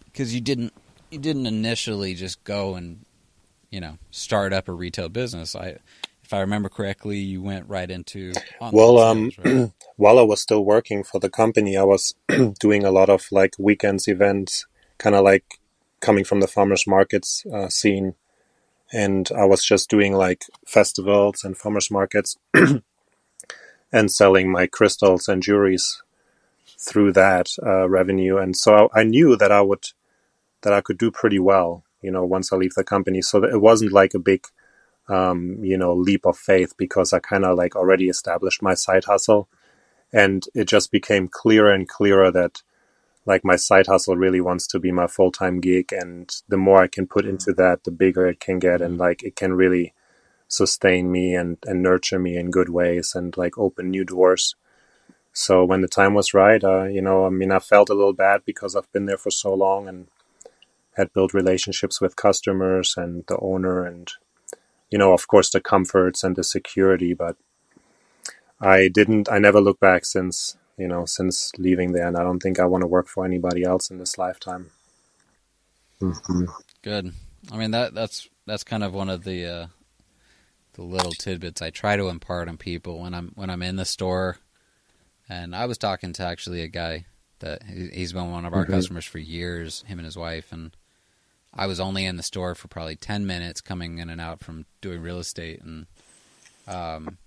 because 0.04 0.32
you 0.32 0.40
didn't 0.40 0.72
you 1.10 1.18
didn't 1.18 1.46
initially 1.46 2.14
just 2.14 2.44
go 2.44 2.76
and 2.76 3.04
you 3.70 3.80
know 3.80 3.98
start 4.12 4.52
up 4.52 4.68
a 4.68 4.72
retail 4.72 5.08
business. 5.08 5.56
I 5.56 5.78
if 6.22 6.32
I 6.32 6.38
remember 6.38 6.68
correctly, 6.68 7.18
you 7.18 7.42
went 7.42 7.68
right 7.68 7.90
into 7.90 8.34
well. 8.60 8.98
Um, 8.98 9.32
right? 9.44 9.72
while 9.96 10.20
I 10.20 10.22
was 10.22 10.40
still 10.40 10.64
working 10.64 11.02
for 11.02 11.18
the 11.18 11.28
company, 11.28 11.76
I 11.76 11.82
was 11.82 12.14
doing 12.60 12.84
a 12.84 12.92
lot 12.92 13.08
of 13.08 13.26
like 13.32 13.54
weekends 13.58 14.06
events, 14.06 14.64
kind 14.98 15.16
of 15.16 15.24
like 15.24 15.58
coming 16.02 16.24
from 16.24 16.40
the 16.40 16.46
farmers 16.46 16.86
markets 16.86 17.44
uh, 17.54 17.68
scene, 17.68 18.14
and 18.92 19.30
I 19.34 19.46
was 19.46 19.64
just 19.64 19.88
doing 19.88 20.12
like 20.12 20.44
festivals 20.66 21.44
and 21.44 21.56
farmers 21.56 21.90
markets, 21.90 22.36
and 23.92 24.10
selling 24.10 24.50
my 24.52 24.66
crystals 24.66 25.28
and 25.28 25.42
jewelries 25.42 26.02
through 26.78 27.12
that 27.12 27.50
uh, 27.64 27.88
revenue. 27.88 28.38
And 28.38 28.56
so 28.56 28.90
I, 28.94 29.00
I 29.00 29.04
knew 29.04 29.36
that 29.36 29.52
I 29.52 29.60
would 29.60 29.86
that 30.62 30.72
I 30.72 30.80
could 30.80 30.98
do 30.98 31.10
pretty 31.10 31.38
well, 31.38 31.84
you 32.00 32.10
know, 32.10 32.24
once 32.24 32.52
I 32.52 32.56
leave 32.56 32.74
the 32.74 32.84
company. 32.84 33.20
So 33.20 33.44
it 33.44 33.60
wasn't 33.60 33.92
like 33.92 34.14
a 34.14 34.18
big, 34.18 34.46
um, 35.08 35.58
you 35.62 35.76
know, 35.76 35.92
leap 35.92 36.24
of 36.24 36.38
faith 36.38 36.74
because 36.76 37.12
I 37.12 37.18
kind 37.18 37.44
of 37.44 37.56
like 37.56 37.76
already 37.76 38.08
established 38.08 38.62
my 38.62 38.74
side 38.74 39.04
hustle. 39.04 39.48
And 40.12 40.44
it 40.54 40.66
just 40.68 40.92
became 40.92 41.28
clearer 41.28 41.72
and 41.72 41.88
clearer 41.88 42.30
that 42.30 42.62
like 43.24 43.44
my 43.44 43.56
side 43.56 43.86
hustle 43.86 44.16
really 44.16 44.40
wants 44.40 44.66
to 44.68 44.78
be 44.78 44.92
my 44.92 45.06
full 45.06 45.30
time 45.30 45.60
gig. 45.60 45.92
And 45.92 46.30
the 46.48 46.56
more 46.56 46.82
I 46.82 46.88
can 46.88 47.06
put 47.06 47.24
into 47.24 47.52
that, 47.54 47.84
the 47.84 47.90
bigger 47.90 48.26
it 48.26 48.40
can 48.40 48.58
get. 48.58 48.80
And 48.80 48.98
like 48.98 49.22
it 49.22 49.36
can 49.36 49.54
really 49.54 49.94
sustain 50.48 51.10
me 51.10 51.34
and, 51.34 51.58
and 51.66 51.82
nurture 51.82 52.18
me 52.18 52.36
in 52.36 52.50
good 52.50 52.68
ways 52.68 53.14
and 53.14 53.36
like 53.36 53.56
open 53.56 53.90
new 53.90 54.04
doors. 54.04 54.54
So 55.32 55.64
when 55.64 55.80
the 55.80 55.88
time 55.88 56.14
was 56.14 56.34
right, 56.34 56.62
uh, 56.62 56.84
you 56.84 57.00
know, 57.00 57.24
I 57.24 57.30
mean, 57.30 57.52
I 57.52 57.58
felt 57.58 57.88
a 57.88 57.94
little 57.94 58.12
bad 58.12 58.42
because 58.44 58.76
I've 58.76 58.92
been 58.92 59.06
there 59.06 59.16
for 59.16 59.30
so 59.30 59.54
long 59.54 59.88
and 59.88 60.08
had 60.94 61.12
built 61.12 61.32
relationships 61.32 62.00
with 62.00 62.16
customers 62.16 62.94
and 62.96 63.24
the 63.28 63.38
owner 63.38 63.84
and 63.84 64.12
you 64.90 64.98
know 64.98 65.12
of 65.12 65.26
course 65.26 65.50
the 65.50 65.60
comforts 65.60 66.22
and 66.22 66.36
the 66.36 66.44
security 66.44 67.14
but 67.14 67.36
i 68.60 68.88
didn't 68.88 69.30
i 69.30 69.38
never 69.38 69.60
looked 69.60 69.80
back 69.80 70.04
since 70.04 70.56
you 70.82 70.88
know 70.88 71.04
since 71.06 71.52
leaving 71.58 71.92
there 71.92 72.06
and 72.06 72.16
i 72.16 72.22
don't 72.22 72.40
think 72.40 72.58
i 72.58 72.64
want 72.64 72.82
to 72.82 72.86
work 72.86 73.06
for 73.06 73.24
anybody 73.24 73.62
else 73.62 73.90
in 73.90 73.98
this 73.98 74.18
lifetime 74.18 74.70
mm-hmm. 76.00 76.44
good 76.82 77.12
i 77.52 77.56
mean 77.56 77.70
that 77.70 77.94
that's 77.94 78.28
that's 78.46 78.64
kind 78.64 78.82
of 78.82 78.92
one 78.92 79.08
of 79.08 79.22
the 79.22 79.46
uh 79.46 79.66
the 80.74 80.82
little 80.82 81.12
tidbits 81.12 81.62
i 81.62 81.70
try 81.70 81.96
to 81.96 82.08
impart 82.08 82.48
on 82.48 82.56
people 82.56 83.00
when 83.00 83.14
i'm 83.14 83.30
when 83.36 83.48
i'm 83.48 83.62
in 83.62 83.76
the 83.76 83.84
store 83.84 84.38
and 85.28 85.54
i 85.54 85.66
was 85.66 85.78
talking 85.78 86.12
to 86.12 86.24
actually 86.24 86.62
a 86.62 86.68
guy 86.68 87.04
that 87.38 87.62
he's 87.62 88.12
been 88.12 88.32
one 88.32 88.44
of 88.44 88.52
our 88.52 88.64
mm-hmm. 88.64 88.72
customers 88.72 89.04
for 89.04 89.18
years 89.18 89.84
him 89.86 89.98
and 89.98 90.06
his 90.06 90.16
wife 90.16 90.52
and 90.52 90.76
I 91.54 91.66
was 91.66 91.80
only 91.80 92.06
in 92.06 92.16
the 92.16 92.22
store 92.22 92.54
for 92.54 92.68
probably 92.68 92.96
10 92.96 93.26
minutes 93.26 93.60
coming 93.60 93.98
in 93.98 94.08
and 94.08 94.20
out 94.20 94.40
from 94.40 94.64
doing 94.80 95.02
real 95.02 95.18
estate. 95.18 95.60
And 95.60 95.86
um, 96.66 97.18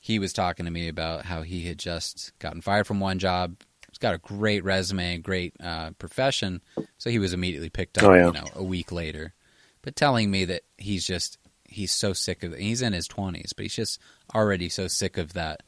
he 0.00 0.18
was 0.18 0.32
talking 0.32 0.64
to 0.64 0.72
me 0.72 0.88
about 0.88 1.24
how 1.24 1.42
he 1.42 1.66
had 1.66 1.78
just 1.78 2.32
gotten 2.38 2.60
fired 2.60 2.86
from 2.86 3.00
one 3.00 3.18
job. 3.18 3.56
He's 3.88 3.98
got 3.98 4.14
a 4.14 4.18
great 4.18 4.64
resume, 4.64 5.18
great 5.18 5.54
uh, 5.62 5.90
profession. 5.92 6.60
So 6.98 7.10
he 7.10 7.18
was 7.18 7.32
immediately 7.32 7.70
picked 7.70 7.98
up, 7.98 8.04
oh, 8.04 8.14
yeah. 8.14 8.26
you 8.26 8.32
know, 8.32 8.46
a 8.54 8.62
week 8.62 8.92
later. 8.92 9.34
But 9.82 9.96
telling 9.96 10.30
me 10.30 10.44
that 10.46 10.62
he's 10.76 11.06
just, 11.06 11.38
he's 11.64 11.92
so 11.92 12.12
sick 12.12 12.42
of 12.42 12.52
it. 12.52 12.60
He's 12.60 12.82
in 12.82 12.92
his 12.92 13.08
20s, 13.08 13.50
but 13.54 13.62
he's 13.62 13.76
just 13.76 14.00
already 14.34 14.68
so 14.68 14.88
sick 14.88 15.18
of 15.18 15.34
that, 15.34 15.62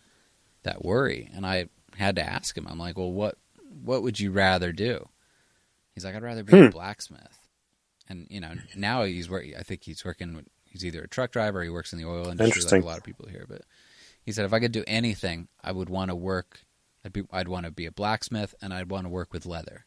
that 0.63 0.85
worry. 0.85 1.31
And 1.35 1.47
I 1.47 1.67
had 1.97 2.17
to 2.17 2.23
ask 2.23 2.57
him, 2.57 2.67
I'm 2.69 2.79
like, 2.79 2.97
well, 2.97 3.13
what, 3.13 3.37
what 3.85 4.03
would 4.03 4.19
you 4.19 4.31
rather 4.31 4.73
do? 4.73 5.09
He's 5.95 6.05
like, 6.05 6.15
I'd 6.15 6.23
rather 6.23 6.43
be 6.43 6.57
hmm. 6.57 6.65
a 6.65 6.71
blacksmith 6.71 7.39
and 8.13 8.27
you 8.31 8.41
know 8.41 8.53
now 8.77 9.03
he's 9.03 9.29
working. 9.29 9.55
I 9.59 9.63
think 9.63 9.83
he's 9.83 10.05
working. 10.05 10.45
He's 10.65 10.85
either 10.85 11.03
a 11.03 11.09
truck 11.09 11.33
driver 11.33 11.61
or 11.61 11.65
he 11.65 11.71
works 11.71 11.93
in 11.93 11.99
the 11.99 12.09
oil 12.09 12.29
industry, 12.29 12.63
like 12.63 12.83
a 12.83 12.87
lot 12.87 12.99
of 12.99 13.05
people 13.05 13.27
here. 13.27 13.47
But 13.49 13.63
he 14.23 14.33
said 14.33 14.45
if 14.45 14.53
I 14.53 14.61
could 14.61 14.73
do 14.73 14.85
anything, 14.87 15.49
I 15.63 15.73
would 15.73 15.89
want 15.89 16.11
to 16.11 16.15
work. 16.15 16.61
I'd 17.05 17.13
be. 17.13 17.25
I'd 17.33 17.49
want 17.49 17.67
to 17.67 17.73
be 17.73 17.87
a 17.87 17.93
blacksmith, 17.93 18.55
and 18.63 18.73
I'd 18.73 18.91
want 18.91 19.05
to 19.07 19.11
work 19.11 19.33
with 19.33 19.45
leather, 19.47 19.87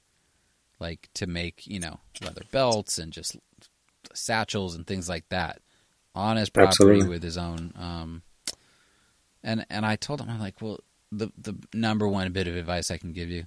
like 0.79 1.09
to 1.15 1.27
make 1.27 1.65
you 1.65 1.79
know 1.79 1.99
leather 2.21 2.41
belts 2.51 2.97
and 2.97 3.11
just 3.13 3.37
satchels 4.13 4.75
and 4.75 4.85
things 4.85 5.07
like 5.09 5.27
that 5.29 5.61
on 6.13 6.37
his 6.37 6.49
property 6.49 6.71
Absolutely. 6.71 7.07
with 7.09 7.23
his 7.23 7.37
own. 7.37 7.71
Um, 7.77 8.21
and 9.43 9.65
and 9.69 9.85
I 9.85 9.95
told 9.95 10.19
him 10.21 10.29
I'm 10.29 10.39
like, 10.39 10.61
well, 10.61 10.79
the 11.11 11.31
the 11.37 11.55
number 11.73 12.07
one 12.07 12.31
bit 12.33 12.47
of 12.47 12.55
advice 12.55 12.91
I 12.91 12.97
can 12.97 13.13
give 13.13 13.29
you 13.29 13.45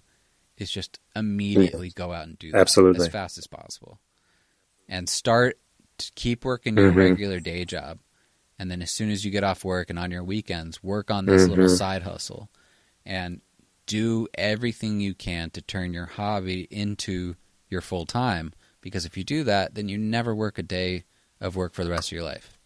is 0.57 0.71
just 0.71 0.99
immediately 1.15 1.91
go 1.91 2.13
out 2.13 2.27
and 2.27 2.39
do 2.39 2.53
that 2.53 2.59
Absolutely. 2.61 3.07
as 3.07 3.13
fast 3.13 3.37
as 3.39 3.47
possible, 3.47 4.01
and 4.89 5.09
start 5.09 5.59
to 5.99 6.13
keep 6.15 6.45
working 6.45 6.77
your 6.77 6.93
Mhm. 6.93 6.97
regular 6.97 7.41
day 7.41 7.65
job, 7.65 7.99
and 8.59 8.71
then 8.71 8.83
as 8.83 8.91
soon 8.91 9.11
as 9.11 9.25
you 9.25 9.31
get 9.31 9.45
off 9.45 9.65
work 9.65 9.91
and 9.91 9.99
on 9.99 10.11
your 10.11 10.25
weekends, 10.25 10.83
work 10.83 11.11
on 11.11 11.27
this 11.27 11.47
little 11.49 11.67
Mhm. 11.67 11.77
side 11.77 12.03
hustle, 12.03 12.51
and 13.05 13.41
do 13.87 14.29
everything 14.35 15.01
you 15.01 15.15
can 15.15 15.51
to 15.51 15.63
turn 15.63 15.93
your 15.95 16.07
hobby 16.07 16.67
into 16.71 17.37
your 17.71 17.81
full 17.81 18.05
time. 18.07 18.53
Because 18.81 19.05
if 19.05 19.17
you 19.17 19.25
do 19.25 19.45
that, 19.45 19.75
then 19.75 19.89
you 19.89 19.97
never 19.99 20.35
work 20.35 20.59
a 20.59 20.63
day 20.63 21.05
of 21.41 21.57
work 21.57 21.73
for 21.75 21.85
the 21.85 21.91
rest 21.91 22.09
of 22.09 22.13
your 22.13 22.25
life, 22.25 22.59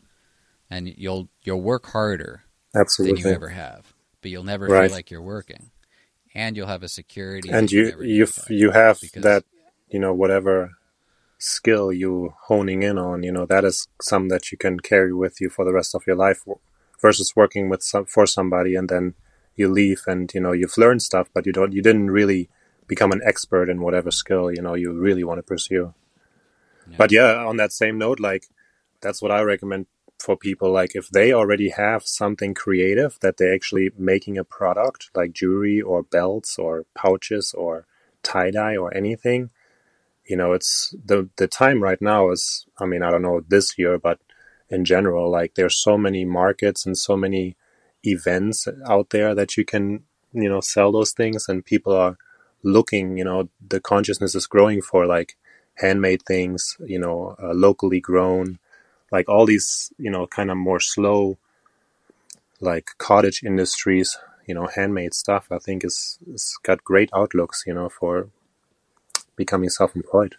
and 0.70 0.88
you'll 0.96 1.28
you'll 1.44 1.60
work 1.62 1.86
harder 1.86 2.44
Absolutely. 2.74 3.22
than 3.22 3.28
you 3.30 3.34
ever 3.36 3.48
have, 3.50 3.94
but 4.20 4.30
you'll 4.30 4.44
never 4.44 4.66
Right. 4.66 4.88
feel 4.88 4.96
like 4.96 5.10
you're 5.10 5.22
working, 5.22 5.70
and 6.34 6.56
you'll 6.56 6.66
have 6.68 6.82
a 6.82 6.88
security. 6.88 7.50
and 7.50 7.70
you 7.70 8.00
you 8.00 8.24
get 8.26 8.28
f- 8.28 8.36
back. 8.36 8.50
you 8.50 8.70
have 8.70 9.00
because- 9.00 9.22
that 9.22 9.44
you 9.90 9.98
know 9.98 10.14
whatever 10.14 10.72
skill 11.42 11.92
you 11.92 12.34
honing 12.42 12.84
in 12.84 12.96
on 12.98 13.24
you 13.24 13.32
know 13.32 13.44
that 13.44 13.64
is 13.64 13.88
some 14.00 14.28
that 14.28 14.52
you 14.52 14.56
can 14.58 14.78
carry 14.78 15.12
with 15.12 15.40
you 15.40 15.48
for 15.50 15.64
the 15.64 15.72
rest 15.72 15.92
of 15.92 16.06
your 16.06 16.14
life 16.14 16.44
versus 17.00 17.34
working 17.34 17.68
with 17.68 17.82
some 17.82 18.04
for 18.04 18.26
somebody 18.26 18.76
and 18.76 18.88
then 18.88 19.14
you 19.56 19.68
leave 19.68 20.02
and 20.06 20.32
you 20.34 20.40
know 20.40 20.52
you've 20.52 20.78
learned 20.78 21.02
stuff 21.02 21.28
but 21.34 21.44
you 21.44 21.52
don't 21.52 21.72
you 21.72 21.82
didn't 21.82 22.12
really 22.12 22.48
become 22.86 23.10
an 23.10 23.20
expert 23.24 23.68
in 23.68 23.80
whatever 23.80 24.10
skill 24.12 24.52
you 24.52 24.62
know 24.62 24.74
you 24.74 24.92
really 24.92 25.24
want 25.24 25.38
to 25.38 25.42
pursue 25.42 25.92
Yeah. 26.88 26.96
but 26.96 27.10
yeah 27.10 27.44
on 27.44 27.56
that 27.56 27.72
same 27.72 27.98
note 27.98 28.20
like 28.20 28.44
that's 29.00 29.20
what 29.20 29.32
i 29.32 29.40
recommend 29.42 29.86
for 30.20 30.36
people 30.36 30.70
like 30.70 30.94
if 30.94 31.08
they 31.08 31.32
already 31.32 31.70
have 31.70 32.04
something 32.06 32.54
creative 32.54 33.18
that 33.20 33.36
they're 33.36 33.54
actually 33.54 33.90
making 33.98 34.38
a 34.38 34.44
product 34.44 35.10
like 35.16 35.32
jewelry 35.32 35.80
or 35.82 36.04
belts 36.04 36.56
or 36.56 36.86
pouches 36.94 37.52
or 37.52 37.84
tie 38.22 38.52
dye 38.52 38.76
or 38.76 38.96
anything 38.96 39.50
you 40.32 40.38
know 40.40 40.52
it's 40.58 40.94
the 41.10 41.28
the 41.36 41.46
time 41.46 41.82
right 41.88 42.00
now 42.00 42.30
is 42.30 42.42
i 42.82 42.86
mean 42.90 43.02
i 43.02 43.10
don't 43.10 43.26
know 43.28 43.40
this 43.54 43.78
year 43.80 43.98
but 43.98 44.18
in 44.70 44.82
general 44.94 45.30
like 45.38 45.52
there's 45.54 45.76
so 45.88 45.94
many 46.06 46.24
markets 46.24 46.86
and 46.86 46.96
so 46.96 47.14
many 47.24 47.44
events 48.14 48.66
out 48.94 49.10
there 49.10 49.34
that 49.34 49.58
you 49.58 49.64
can 49.72 49.84
you 50.32 50.48
know 50.48 50.62
sell 50.74 50.90
those 50.90 51.12
things 51.12 51.48
and 51.48 51.70
people 51.72 51.94
are 52.04 52.16
looking 52.62 53.18
you 53.18 53.26
know 53.28 53.40
the 53.74 53.80
consciousness 53.92 54.34
is 54.34 54.46
growing 54.46 54.80
for 54.80 55.04
like 55.06 55.36
handmade 55.82 56.22
things 56.22 56.78
you 56.94 56.98
know 56.98 57.36
uh, 57.42 57.52
locally 57.52 58.00
grown 58.00 58.58
like 59.10 59.28
all 59.28 59.44
these 59.44 59.92
you 59.98 60.10
know 60.10 60.26
kind 60.26 60.50
of 60.50 60.56
more 60.56 60.80
slow 60.80 61.36
like 62.60 62.86
cottage 62.96 63.42
industries 63.44 64.16
you 64.46 64.54
know 64.54 64.66
handmade 64.76 65.12
stuff 65.12 65.44
i 65.50 65.58
think 65.58 65.84
is, 65.84 66.18
is 66.32 66.58
got 66.62 66.82
great 66.90 67.10
outlooks 67.14 67.64
you 67.66 67.74
know 67.74 67.90
for 67.90 68.28
becoming 69.36 69.68
self-employed 69.70 70.36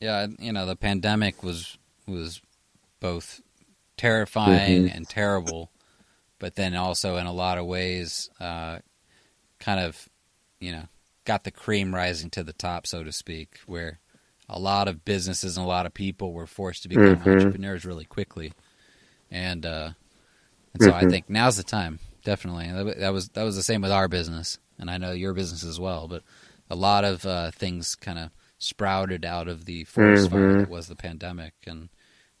Yeah, 0.00 0.26
you 0.38 0.52
know, 0.52 0.66
the 0.66 0.76
pandemic 0.76 1.42
was 1.42 1.76
was 2.06 2.40
both 3.00 3.40
terrifying 3.96 4.88
Mhm. 4.88 4.90
and 4.90 5.08
terrible, 5.08 5.70
but 6.38 6.56
then 6.56 6.74
also 6.74 7.16
in 7.16 7.26
a 7.26 7.32
lot 7.32 7.58
of 7.58 7.66
ways, 7.66 8.30
uh, 8.40 8.80
kind 9.60 9.80
of, 9.80 10.08
you 10.60 10.72
know, 10.72 10.84
got 11.24 11.44
the 11.44 11.50
cream 11.52 11.94
rising 11.94 12.30
to 12.30 12.44
the 12.44 12.52
top, 12.54 12.86
so 12.86 13.04
to 13.04 13.12
speak, 13.12 13.60
where 13.66 14.00
a 14.48 14.58
lot 14.58 14.88
of 14.88 15.04
businesses 15.04 15.56
and 15.56 15.66
a 15.66 15.68
lot 15.68 15.86
of 15.86 15.94
people 15.94 16.32
were 16.32 16.46
forced 16.46 16.82
to 16.84 16.88
become 16.88 17.22
Mhm. 17.22 17.24
entrepreneurs 17.24 17.84
really 17.86 18.06
quickly, 18.06 18.52
and 19.30 19.66
uh, 19.66 19.90
and 20.74 20.82
so 20.82 20.94
I 20.94 21.04
Mhm. 21.04 21.10
think 21.10 21.28
now's 21.28 21.56
the 21.56 21.62
time, 21.62 21.98
definitely. 22.24 22.68
That 22.98 23.12
was 23.12 23.30
that 23.30 23.42
was 23.44 23.56
the 23.56 23.62
same 23.62 23.82
with 23.82 23.92
our 23.92 24.08
business, 24.08 24.58
and 24.78 24.90
I 24.90 24.98
know 24.98 25.12
your 25.12 25.34
business 25.34 25.64
as 25.64 25.80
well, 25.80 26.08
but 26.08 26.22
a 26.70 26.76
lot 26.76 27.04
of 27.04 27.24
uh, 27.26 27.50
things 27.50 27.94
kind 27.94 28.18
of 28.18 28.30
sprouted 28.58 29.24
out 29.24 29.48
of 29.48 29.64
the 29.64 29.84
forest 29.84 30.30
fire 30.30 30.52
Mhm. 30.54 30.58
that 30.58 30.68
was 30.68 30.88
the 30.88 30.96
pandemic, 30.96 31.54
and 31.66 31.88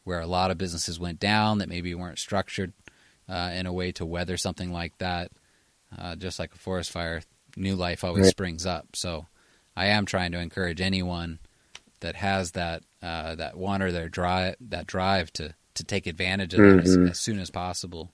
where 0.04 0.20
a 0.20 0.26
lot 0.26 0.50
of 0.50 0.58
businesses 0.58 0.98
went 0.98 1.20
down 1.20 1.58
that 1.58 1.68
maybe 1.68 1.94
weren't 1.94 2.18
structured 2.18 2.72
uh, 3.28 3.50
in 3.54 3.66
a 3.66 3.72
way 3.72 3.92
to 3.92 4.06
weather 4.06 4.36
something 4.36 4.72
like 4.72 4.96
that. 4.98 5.30
Uh, 5.96 6.16
just 6.16 6.38
like 6.38 6.52
a 6.54 6.58
forest 6.58 6.90
fire, 6.90 7.22
new 7.56 7.74
life 7.76 8.02
always 8.04 8.24
Right. 8.24 8.30
springs 8.30 8.66
up. 8.66 8.94
So 8.94 9.26
I 9.76 9.86
am 9.86 10.06
trying 10.06 10.32
to 10.32 10.38
encourage 10.38 10.80
anyone 10.80 11.38
that 12.00 12.16
has 12.16 12.52
that 12.52 12.82
uh, 13.02 13.34
that 13.36 13.56
one 13.56 13.80
or 13.82 13.92
their 13.92 14.08
drive 14.08 14.56
that 14.60 14.86
drive 14.86 15.32
to 15.34 15.54
to 15.74 15.84
take 15.84 16.06
advantage 16.08 16.54
of 16.54 16.62
that 16.62 16.80
as, 16.80 16.96
Mhm. 16.96 17.10
as 17.10 17.20
soon 17.20 17.38
as 17.38 17.50
possible. 17.50 18.12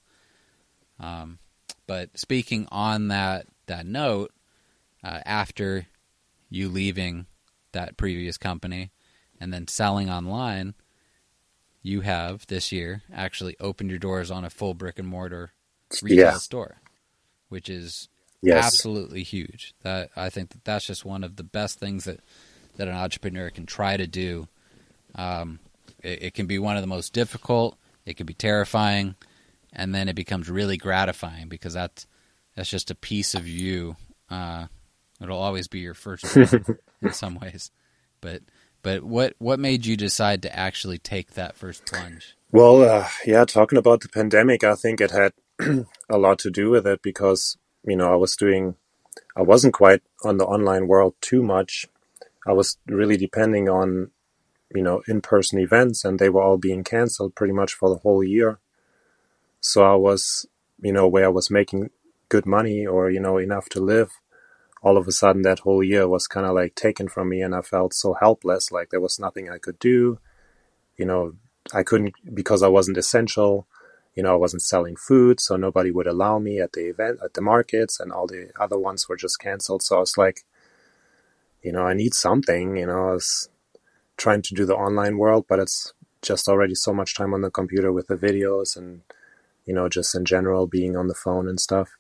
Um, 1.01 1.39
but 1.87 2.19
speaking 2.19 2.69
on 2.71 3.09
that 3.09 3.47
that 3.67 3.87
note, 3.87 4.33
uh, 5.03 5.21
after 5.25 5.87
you 6.55 6.69
leaving 6.69 7.27
that 7.73 7.97
previous 7.97 8.39
company 8.39 8.91
and 9.41 9.53
then 9.53 9.67
selling 9.67 10.09
online, 10.09 10.75
you 11.83 12.01
have 12.01 12.47
this 12.47 12.73
year 12.73 13.03
actually 13.13 13.57
opened 13.61 13.91
your 13.91 13.99
doors 13.99 14.31
on 14.31 14.45
a 14.45 14.51
full 14.51 14.75
brick 14.75 14.99
and 14.99 15.09
mortar 15.09 15.53
retail 16.03 16.19
yeah 16.19 16.39
store, 16.39 16.81
which 17.49 17.69
is 17.69 18.09
yes 18.41 18.65
absolutely 18.65 19.23
huge. 19.23 19.75
That 19.83 20.11
I 20.17 20.31
think 20.31 20.51
that 20.51 20.65
that's 20.65 20.87
just 20.87 21.05
one 21.05 21.25
of 21.25 21.37
the 21.37 21.43
best 21.43 21.79
things 21.79 22.05
that 22.05 22.21
that 22.77 22.89
an 22.89 22.95
entrepreneur 22.95 23.51
can 23.51 23.67
try 23.67 23.97
to 23.97 24.07
do. 24.07 24.49
Um, 25.15 25.59
it, 26.03 26.23
it 26.23 26.35
can 26.35 26.47
be 26.47 26.59
one 26.59 26.77
of 26.77 26.83
the 26.83 26.89
most 26.89 27.13
difficult. 27.13 27.77
It 28.07 28.17
can 28.17 28.27
be 28.27 28.35
terrifying, 28.35 29.17
and 29.73 29.95
then 29.95 30.09
it 30.09 30.15
becomes 30.17 30.49
really 30.49 30.77
gratifying 30.77 31.49
because 31.49 31.75
that's 31.75 32.07
that's 32.55 32.71
just 32.71 32.91
a 32.91 32.95
piece 32.95 33.35
of 33.35 33.47
you. 33.47 33.97
Uh, 34.31 34.67
it'll 35.21 35.39
always 35.39 35.69
be 35.69 35.81
your 35.81 35.95
first 35.95 36.37
in 37.03 37.13
some 37.13 37.37
ways, 37.37 37.71
but 38.21 38.43
but 38.83 39.03
what 39.03 39.35
what 39.39 39.59
made 39.59 39.87
you 39.87 39.97
decide 39.97 40.43
to 40.43 40.57
actually 40.57 40.99
take 40.99 41.33
that 41.33 41.57
first 41.57 41.87
plunge? 41.87 42.37
Well, 42.55 42.83
uh, 42.85 43.09
yeah, 43.27 43.45
talking 43.45 43.79
about 43.79 44.03
the 44.03 44.09
pandemic, 44.09 44.63
I 44.63 44.77
think 44.77 45.01
it 45.01 45.11
had 45.11 45.33
a 46.09 46.19
lot 46.19 46.39
to 46.39 46.51
do 46.53 46.71
with 46.71 46.87
it 46.87 47.03
because, 47.03 47.57
you 47.85 47.97
know, 47.97 48.13
I 48.13 48.15
was 48.15 48.37
doing, 48.37 48.77
I 49.37 49.43
wasn't 49.43 49.75
quite 49.75 50.03
on 50.23 50.37
the 50.37 50.45
online 50.45 50.87
world 50.87 51.15
too 51.21 51.43
much. 51.43 51.87
I 52.47 52.53
was 52.53 52.79
really 52.87 53.17
depending 53.17 53.69
on, 53.69 54.13
you 54.73 54.83
know, 54.83 55.03
in 55.09 55.21
person 55.21 55.59
events, 55.59 56.05
and 56.05 56.21
they 56.21 56.29
were 56.29 56.43
all 56.43 56.57
being 56.57 56.85
canceled 56.85 57.35
pretty 57.35 57.53
much 57.53 57.75
for 57.75 57.89
the 57.89 57.99
whole 57.99 58.23
year. 58.23 58.61
So 59.61 59.83
I 59.83 59.97
was, 59.97 60.47
you 60.81 60.93
know, 60.93 61.09
where 61.09 61.25
I 61.25 61.29
was 61.29 61.51
making 61.51 61.91
good 62.29 62.47
money 62.47 62.87
or, 62.87 63.11
you 63.11 63.19
know, 63.19 63.39
enough 63.39 63.69
to 63.71 63.81
live. 63.81 64.13
All 64.85 64.97
of 64.99 65.09
a 65.09 65.13
sudden, 65.13 65.43
that 65.43 65.61
whole 65.61 65.83
year 65.83 66.07
was 66.07 66.27
kind 66.27 66.47
of 66.47 66.55
like 66.55 66.75
taken 66.75 67.09
from 67.09 67.29
me, 67.31 67.41
and 67.43 67.55
I 67.55 67.63
felt 67.63 67.95
so 67.95 68.15
helpless. 68.21 68.71
Like 68.71 68.91
there 68.91 69.01
was 69.01 69.19
nothing 69.19 69.49
I 69.49 69.59
could 69.59 69.79
do. 69.79 70.19
You 70.97 71.07
know, 71.07 71.35
I 71.73 71.83
couldn't 71.83 72.15
because 72.35 72.63
I 72.63 72.69
wasn't 72.69 72.99
essential. 72.99 73.67
You 74.15 74.23
know, 74.23 74.33
I 74.33 74.37
wasn't 74.37 74.63
selling 74.63 74.97
food, 74.97 75.41
so 75.41 75.57
nobody 75.57 75.91
would 75.91 76.07
allow 76.07 76.39
me 76.39 76.61
at 76.61 76.73
the 76.75 76.89
event 76.89 77.19
at 77.25 77.35
the 77.35 77.41
markets, 77.41 77.99
and 77.99 78.13
all 78.13 78.27
the 78.27 78.51
other 78.61 78.79
ones 78.79 79.09
were 79.09 79.17
just 79.17 79.41
canceled. 79.41 79.83
So 79.83 79.97
I 79.97 80.01
was 80.01 80.17
like, 80.19 80.45
you 81.63 81.73
know, 81.73 81.87
I 81.87 81.95
need 81.95 82.15
something. 82.15 82.77
You 82.77 82.87
know, 82.87 83.09
I 83.09 83.13
was 83.13 83.49
trying 84.17 84.43
to 84.43 84.55
do 84.55 84.67
the 84.67 84.77
online 84.77 85.19
world, 85.19 85.47
but 85.49 85.59
it's 85.59 85.95
just 86.23 86.49
already 86.49 86.75
so 86.75 86.93
much 86.93 87.17
time 87.17 87.35
on 87.35 87.43
the 87.43 87.51
computer 87.51 87.93
with 87.93 88.07
the 88.07 88.17
videos 88.17 88.77
and 88.77 89.03
you 89.67 89.75
know, 89.75 89.89
just 89.89 90.15
in 90.15 90.25
general 90.25 90.67
being 90.67 90.97
on 90.97 91.09
the 91.09 91.15
phone 91.15 91.49
and 91.49 91.59
stuff. 91.59 91.97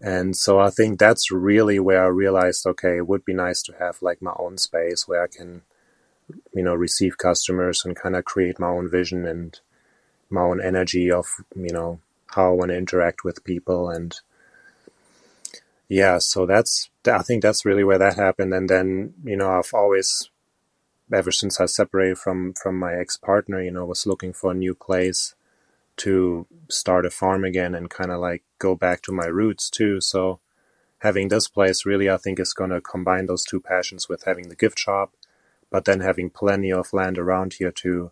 And 0.00 0.36
so 0.36 0.58
I 0.58 0.70
think 0.70 0.98
that's 0.98 1.30
really 1.30 1.78
where 1.78 2.04
I 2.04 2.08
realized, 2.08 2.66
okay, 2.66 2.98
it 2.98 3.06
would 3.06 3.24
be 3.24 3.34
nice 3.34 3.62
to 3.62 3.74
have 3.78 4.02
like 4.02 4.20
my 4.20 4.34
own 4.38 4.58
space 4.58 5.08
where 5.08 5.22
I 5.22 5.26
can, 5.26 5.62
you 6.54 6.62
know, 6.62 6.74
receive 6.74 7.18
customers 7.18 7.84
and 7.84 7.96
kind 7.96 8.14
of 8.14 8.24
create 8.24 8.60
my 8.60 8.68
own 8.68 8.90
vision 8.90 9.26
and 9.26 9.58
my 10.28 10.42
own 10.42 10.60
energy 10.60 11.10
of, 11.10 11.26
you 11.54 11.72
know, 11.72 12.00
how 12.28 12.48
I 12.48 12.54
want 12.54 12.70
to 12.70 12.76
interact 12.76 13.24
with 13.24 13.44
people. 13.44 13.88
And 13.88 14.14
yeah, 15.88 16.18
so 16.18 16.44
that's, 16.44 16.90
I 17.06 17.22
think 17.22 17.42
that's 17.42 17.64
really 17.64 17.84
where 17.84 17.98
that 17.98 18.16
happened. 18.16 18.52
And 18.52 18.68
then, 18.68 19.14
you 19.24 19.36
know, 19.36 19.50
I've 19.58 19.72
always, 19.72 20.28
ever 21.12 21.30
since 21.32 21.58
I 21.60 21.66
separated 21.66 22.18
from, 22.18 22.52
from 22.52 22.78
my 22.78 22.94
ex 22.94 23.16
partner, 23.16 23.62
you 23.62 23.70
know, 23.70 23.86
was 23.86 24.06
looking 24.06 24.34
for 24.34 24.50
a 24.50 24.54
new 24.54 24.74
place 24.74 25.34
to 25.98 26.46
start 26.68 27.06
a 27.06 27.10
farm 27.10 27.44
again 27.44 27.74
and 27.74 27.90
kind 27.90 28.10
of 28.10 28.20
like 28.20 28.42
go 28.58 28.74
back 28.74 29.02
to 29.02 29.12
my 29.12 29.26
roots 29.26 29.70
too. 29.70 30.00
So 30.00 30.40
having 30.98 31.28
this 31.28 31.48
place 31.48 31.86
really, 31.86 32.10
I 32.10 32.16
think, 32.16 32.40
is 32.40 32.52
going 32.52 32.70
to 32.70 32.80
combine 32.80 33.26
those 33.26 33.44
two 33.44 33.60
passions 33.60 34.08
with 34.08 34.24
having 34.24 34.48
the 34.48 34.56
gift 34.56 34.78
shop, 34.78 35.14
but 35.70 35.84
then 35.84 36.00
having 36.00 36.30
plenty 36.30 36.72
of 36.72 36.92
land 36.92 37.18
around 37.18 37.54
here 37.54 37.72
to 37.72 38.10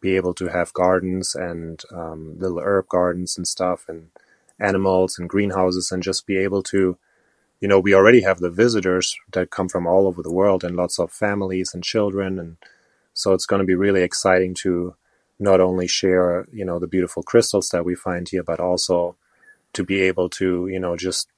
be 0.00 0.16
able 0.16 0.34
to 0.34 0.48
have 0.48 0.72
gardens 0.74 1.34
and 1.34 1.82
um, 1.92 2.38
little 2.38 2.58
herb 2.58 2.88
gardens 2.88 3.36
and 3.38 3.46
stuff 3.46 3.86
and 3.88 4.08
animals 4.58 5.18
and 5.18 5.28
greenhouses 5.28 5.90
and 5.90 6.02
just 6.02 6.26
be 6.26 6.36
able 6.36 6.62
to 6.62 6.98
you 7.60 7.68
know 7.68 7.78
we 7.78 7.94
already 7.94 8.22
have 8.22 8.38
the 8.38 8.50
visitors 8.50 9.16
that 9.32 9.50
come 9.50 9.68
from 9.68 9.86
all 9.86 10.06
over 10.06 10.22
the 10.22 10.32
world 10.32 10.64
and 10.64 10.76
lots 10.76 10.98
of 10.98 11.10
families 11.10 11.72
and 11.72 11.82
children 11.84 12.38
and 12.38 12.56
so 13.14 13.32
it's 13.32 13.46
going 13.46 13.60
to 13.60 13.66
be 13.66 13.74
really 13.74 14.02
exciting 14.02 14.54
to 14.54 14.94
not 15.42 15.60
only 15.60 15.86
share 15.86 16.46
you 16.52 16.64
know 16.64 16.78
the 16.78 16.86
beautiful 16.86 17.22
crystals 17.22 17.68
that 17.70 17.84
we 17.84 17.94
find 17.94 18.28
here 18.28 18.42
but 18.42 18.60
also 18.60 19.16
to 19.72 19.84
be 19.84 20.00
able 20.00 20.28
to 20.28 20.68
you 20.68 20.78
know 20.78 20.96
just 20.96 21.28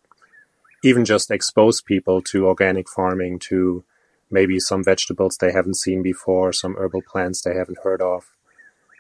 even 0.85 1.05
just 1.07 1.31
expose 1.31 1.81
people 1.81 2.21
to 2.21 2.47
organic 2.47 2.89
farming, 2.91 3.39
to 3.39 3.83
maybe 4.31 4.61
some 4.61 4.85
vegetables 4.85 5.39
they 5.39 5.51
haven't 5.51 5.79
seen 5.79 6.03
before, 6.03 6.53
some 6.53 6.77
herbal 6.77 7.01
plants 7.01 7.41
they 7.41 7.55
haven't 7.55 7.79
heard 7.83 8.03
of. 8.03 8.35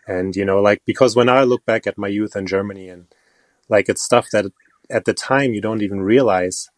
And, 0.08 0.34
you 0.34 0.46
know, 0.46 0.62
like, 0.62 0.80
because 0.86 1.14
when 1.14 1.28
I 1.28 1.42
look 1.42 1.64
back 1.66 1.86
at 1.86 1.98
my 1.98 2.08
youth 2.08 2.36
in 2.36 2.46
Germany 2.46 2.88
and 2.88 3.06
like 3.68 3.90
it's 3.90 4.02
stuff 4.02 4.30
that 4.32 4.46
at 4.90 5.04
the 5.04 5.12
time 5.12 5.52
you 5.52 5.60
don't 5.60 5.82
even 5.82 6.00
realize, 6.00 6.70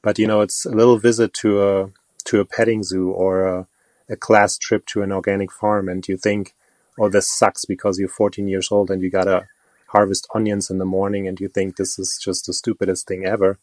but, 0.00 0.18
you 0.18 0.28
know, 0.28 0.40
it's 0.42 0.64
a 0.64 0.70
little 0.70 0.98
visit 0.98 1.34
to 1.34 1.62
a, 1.62 1.90
to 2.26 2.38
a 2.38 2.44
petting 2.44 2.84
zoo 2.84 3.10
or 3.10 3.44
a, 3.44 3.66
a 4.08 4.16
class 4.16 4.58
trip 4.58 4.86
to 4.86 5.02
an 5.02 5.10
organic 5.10 5.50
farm 5.50 5.88
and 5.88 6.06
you 6.06 6.16
think, 6.16 6.54
oh, 6.98 7.08
this 7.08 7.30
sucks 7.30 7.64
because 7.64 7.98
you're 7.98 8.08
14 8.08 8.48
years 8.48 8.70
old 8.70 8.90
and 8.90 9.02
you 9.02 9.10
gotta 9.10 9.46
harvest 9.88 10.26
onions 10.34 10.70
in 10.70 10.78
the 10.78 10.84
morning 10.84 11.26
and 11.28 11.40
you 11.40 11.48
think 11.48 11.76
this 11.76 11.98
is 11.98 12.18
just 12.22 12.46
the 12.46 12.52
stupidest 12.52 13.06
thing 13.06 13.24
ever. 13.24 13.58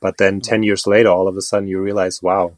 But 0.00 0.18
then 0.18 0.40
10 0.40 0.62
years 0.62 0.86
later, 0.86 1.08
all 1.08 1.28
of 1.28 1.36
a 1.36 1.42
sudden 1.42 1.68
you 1.68 1.80
realize, 1.80 2.22
wow, 2.22 2.56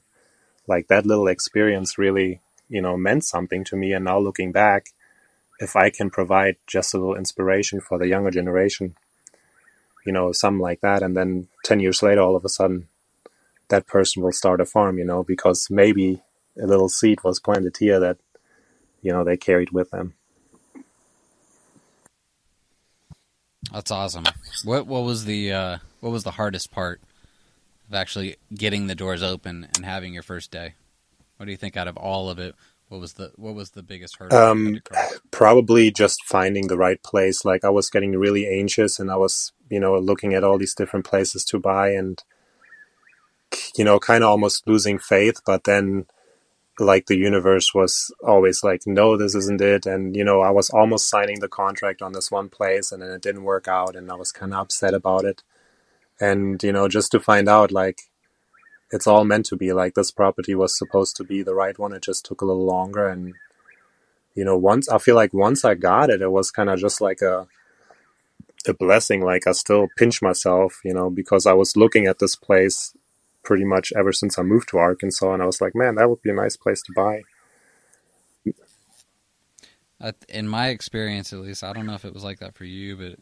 like 0.67 0.89
that 0.89 1.07
little 1.07 1.29
experience 1.29 1.99
really, 1.99 2.41
you 2.69 2.83
know, 2.83 2.97
meant 2.97 3.25
something 3.25 3.65
to 3.65 3.77
me. 3.77 3.93
And 3.93 4.05
now 4.05 4.19
looking 4.19 4.53
back, 4.53 4.89
if 5.61 5.75
I 5.77 5.91
can 5.91 6.11
provide 6.11 6.57
just 6.67 6.95
a 6.95 6.99
little 6.99 7.17
inspiration 7.17 7.81
for 7.81 7.99
the 7.99 8.09
younger 8.09 8.31
generation, 8.31 8.95
you 10.05 10.13
know, 10.13 10.33
something 10.33 10.61
like 10.61 10.81
that, 10.81 11.03
and 11.03 11.17
then 11.17 11.49
10 11.65 11.81
years 11.81 12.03
later, 12.03 12.21
all 12.21 12.37
of 12.37 12.45
a 12.45 12.49
sudden, 12.49 12.89
that 13.69 13.87
person 13.87 14.23
will 14.23 14.33
start 14.33 14.61
a 14.61 14.65
farm, 14.65 14.99
you 14.99 15.05
know, 15.05 15.23
because 15.23 15.69
maybe 15.71 16.23
a 16.61 16.67
little 16.67 16.89
seed 16.89 17.23
was 17.25 17.41
planted 17.41 17.77
here 17.79 18.01
that, 18.01 18.19
you 19.03 19.13
know, 19.13 19.25
they 19.25 19.37
carried 19.37 19.71
with 19.71 19.91
them. 19.91 20.15
That's 23.73 23.91
awesome. 23.91 24.25
What 24.65 24.87
what 24.87 25.05
was 25.05 25.25
the 25.25 25.53
uh, 25.53 25.79
what 26.01 26.11
was 26.11 26.25
the 26.25 26.31
hardest 26.33 26.71
part 26.71 27.01
of 27.89 27.95
actually 27.95 28.37
getting 28.55 28.87
the 28.87 28.95
doors 28.95 29.23
open 29.23 29.69
and 29.77 29.85
having 29.85 30.15
your 30.15 30.23
first 30.23 30.51
day? 30.51 30.75
What 31.37 31.47
do 31.47 31.53
you 31.53 31.57
think 31.57 31.77
out 31.77 31.89
of 31.89 31.97
all 31.97 32.31
of 32.31 32.39
it? 32.39 32.55
What 32.89 33.01
was 33.01 33.15
the 33.15 33.33
what 33.37 33.55
was 33.55 33.71
the 33.71 33.83
biggest 33.83 34.17
hurdle? 34.17 34.39
Um, 34.39 34.81
probably 35.31 35.91
just 35.91 36.25
finding 36.25 36.69
the 36.69 36.79
right 36.79 37.03
place. 37.03 37.45
Like 37.45 37.65
I 37.65 37.69
was 37.69 37.91
getting 37.91 38.13
really 38.13 38.47
anxious, 38.49 38.99
and 38.99 39.11
I 39.11 39.17
was 39.17 39.53
you 39.69 39.79
know 39.81 39.99
looking 39.99 40.33
at 40.33 40.45
all 40.45 40.57
these 40.57 40.75
different 40.75 41.05
places 41.05 41.45
to 41.47 41.59
buy, 41.59 41.91
and 41.91 42.23
you 43.77 43.85
know 43.85 43.99
kind 43.99 44.25
of 44.25 44.31
almost 44.31 44.67
losing 44.67 44.99
faith. 44.99 45.43
But 45.45 45.65
then 45.65 46.07
like 46.79 47.07
the 47.07 47.17
universe 47.17 47.75
was 47.75 48.13
always 48.23 48.63
like, 48.63 48.83
no, 48.87 49.17
this 49.17 49.35
isn't 49.35 49.61
it. 49.61 49.87
And, 49.87 50.15
you 50.15 50.25
know, 50.25 50.43
I 50.43 50.51
was 50.51 50.71
almost 50.71 51.09
signing 51.09 51.41
the 51.41 51.49
contract 51.49 52.03
on 52.03 52.13
this 52.13 52.31
one 52.31 52.49
place 52.49 52.93
and 52.93 53.03
then 53.03 53.11
it 53.11 53.23
didn't 53.23 53.45
work 53.45 53.67
out 53.69 53.97
and 53.97 54.11
I 54.11 54.15
was 54.15 54.33
kind 54.33 54.53
of 54.53 54.61
upset 54.61 54.95
about 54.95 55.25
it 55.25 55.43
and 56.21 56.63
you 56.63 56.73
know 56.73 56.89
just 56.89 57.13
to 57.13 57.21
find 57.21 57.49
out 57.49 57.71
like 57.73 58.03
it's 58.91 59.07
all 59.07 59.25
meant 59.25 59.47
to 59.47 59.57
be 59.57 59.73
like 59.73 59.95
this 59.95 60.11
property 60.11 60.55
was 60.55 60.77
supposed 60.77 61.17
to 61.17 61.25
be 61.25 61.43
the 61.43 61.55
right 61.55 61.79
one 61.79 61.93
it 61.93 62.03
just 62.03 62.25
took 62.25 62.41
a 62.41 62.45
little 62.45 62.65
longer 62.65 63.07
and 63.09 63.35
you 64.35 64.45
know 64.45 64.57
once 64.57 64.89
i 64.89 64.99
feel 64.99 65.15
like 65.15 65.33
once 65.33 65.65
i 65.65 65.75
got 65.75 66.11
it 66.11 66.23
it 66.23 66.31
was 66.31 66.51
kind 66.51 66.71
of 66.71 66.79
just 66.79 67.01
like 67.01 67.23
a 67.23 67.47
a 68.67 68.75
blessing 68.75 69.25
like 69.25 69.47
i 69.47 69.53
still 69.53 69.87
pinch 69.97 70.21
myself 70.21 70.81
you 70.85 70.93
know 70.93 71.09
because 71.09 71.47
i 71.47 71.53
was 71.53 71.77
looking 71.77 72.07
at 72.07 72.19
this 72.19 72.35
place 72.35 72.95
pretty 73.49 73.65
much 73.65 73.93
ever 73.97 74.13
since 74.13 74.39
i 74.39 74.43
moved 74.43 74.69
to 74.69 74.79
arkansas 74.79 75.33
and 75.33 75.43
i 75.43 75.47
was 75.47 75.61
like 75.61 75.75
man 75.75 75.95
that 75.97 76.09
would 76.09 76.23
be 76.23 76.31
a 76.31 76.35
nice 76.35 76.57
place 76.57 76.83
to 76.83 76.93
buy 76.93 77.23
in 80.29 80.47
my 80.47 80.69
experience 80.69 81.33
at 81.33 81.41
least 81.41 81.65
i 81.65 81.73
don't 81.73 81.87
know 81.87 81.95
if 81.95 82.05
it 82.05 82.15
was 82.15 82.23
like 82.23 82.39
that 82.39 82.55
for 82.55 82.65
you 82.65 82.97
but 82.97 83.19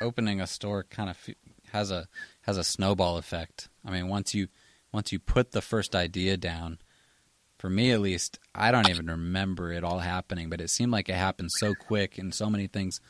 opening 0.00 0.40
a 0.40 0.46
store 0.46 0.84
kind 0.84 1.10
of 1.10 1.18
has 1.72 1.90
a 1.90 2.08
has 2.42 2.56
a 2.56 2.64
snowball 2.64 3.18
effect. 3.18 3.68
I 3.84 3.90
mean, 3.90 4.08
once 4.08 4.34
you 4.34 4.48
once 4.92 5.12
you 5.12 5.18
put 5.18 5.52
the 5.52 5.62
first 5.62 5.94
idea 5.94 6.36
down, 6.36 6.78
for 7.58 7.70
me 7.70 7.92
at 7.92 8.00
least, 8.00 8.38
I 8.54 8.70
don't 8.72 8.88
even 8.88 9.06
remember 9.06 9.72
it 9.72 9.84
all 9.84 10.00
happening, 10.00 10.50
but 10.50 10.60
it 10.60 10.70
seemed 10.70 10.92
like 10.92 11.08
it 11.08 11.14
happened 11.14 11.52
so 11.52 11.74
quick 11.74 12.18
and 12.18 12.34
so 12.34 12.50
many 12.50 12.66
things 12.66 13.00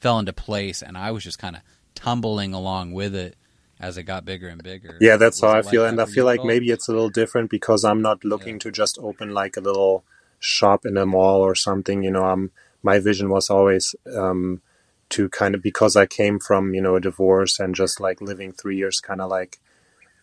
fell 0.00 0.18
into 0.18 0.32
place 0.32 0.82
and 0.82 0.96
I 0.96 1.10
was 1.10 1.24
just 1.24 1.38
kind 1.38 1.56
of 1.56 1.62
tumbling 1.94 2.52
along 2.52 2.92
with 2.92 3.14
it 3.14 3.36
as 3.78 3.96
it 3.96 4.04
got 4.04 4.24
bigger 4.24 4.48
and 4.48 4.62
bigger. 4.62 4.96
Yeah, 5.00 5.16
that's 5.16 5.40
how 5.40 5.50
I 5.50 5.62
feel 5.62 5.82
like 5.82 5.90
and 5.92 6.00
I 6.00 6.06
feel 6.06 6.24
like 6.24 6.44
maybe 6.44 6.70
it's 6.70 6.88
a 6.88 6.92
little 6.92 7.10
different 7.10 7.50
because 7.50 7.84
I'm 7.84 8.02
not 8.02 8.24
looking 8.24 8.54
yeah. 8.54 8.60
to 8.60 8.70
just 8.70 8.98
open 8.98 9.30
like 9.32 9.56
a 9.56 9.60
little 9.60 10.04
shop 10.38 10.86
in 10.86 10.96
a 10.96 11.06
mall 11.06 11.40
or 11.40 11.54
something, 11.54 12.02
you 12.02 12.10
know, 12.10 12.24
I'm 12.24 12.50
my 12.82 12.98
vision 12.98 13.28
was 13.30 13.50
always 13.50 13.94
um, 14.14 14.62
to 15.10 15.28
kind 15.28 15.54
of 15.54 15.62
because 15.62 15.96
I 15.96 16.06
came 16.06 16.38
from 16.38 16.74
you 16.74 16.80
know 16.80 16.96
a 16.96 17.00
divorce 17.00 17.58
and 17.58 17.74
just 17.74 18.00
like 18.00 18.20
living 18.20 18.52
three 18.52 18.76
years 18.76 19.00
kind 19.00 19.20
of 19.20 19.30
like 19.30 19.58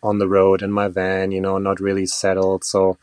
on 0.02 0.18
the 0.18 0.28
road 0.28 0.62
in 0.62 0.70
my 0.70 0.88
van, 0.88 1.32
you 1.32 1.40
know, 1.40 1.58
not 1.58 1.80
really 1.80 2.06
settled. 2.06 2.62
So 2.64 2.98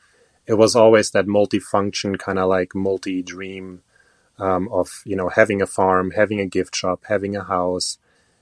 it 0.45 0.53
was 0.53 0.76
always 0.76 1.11
that 1.11 1.28
multi-function 1.28 2.18
kind 2.18 2.38
of 2.38 2.48
like 2.48 2.76
multi-dream 2.76 3.82
um, 4.38 4.69
of 4.72 5.02
you 5.06 5.15
know 5.15 5.30
having 5.30 5.61
a 5.61 5.68
farm, 5.68 6.11
having 6.11 6.40
a 6.40 6.45
gift 6.45 6.76
shop, 6.76 7.03
having 7.07 7.36
a 7.36 7.44
house, 7.44 7.98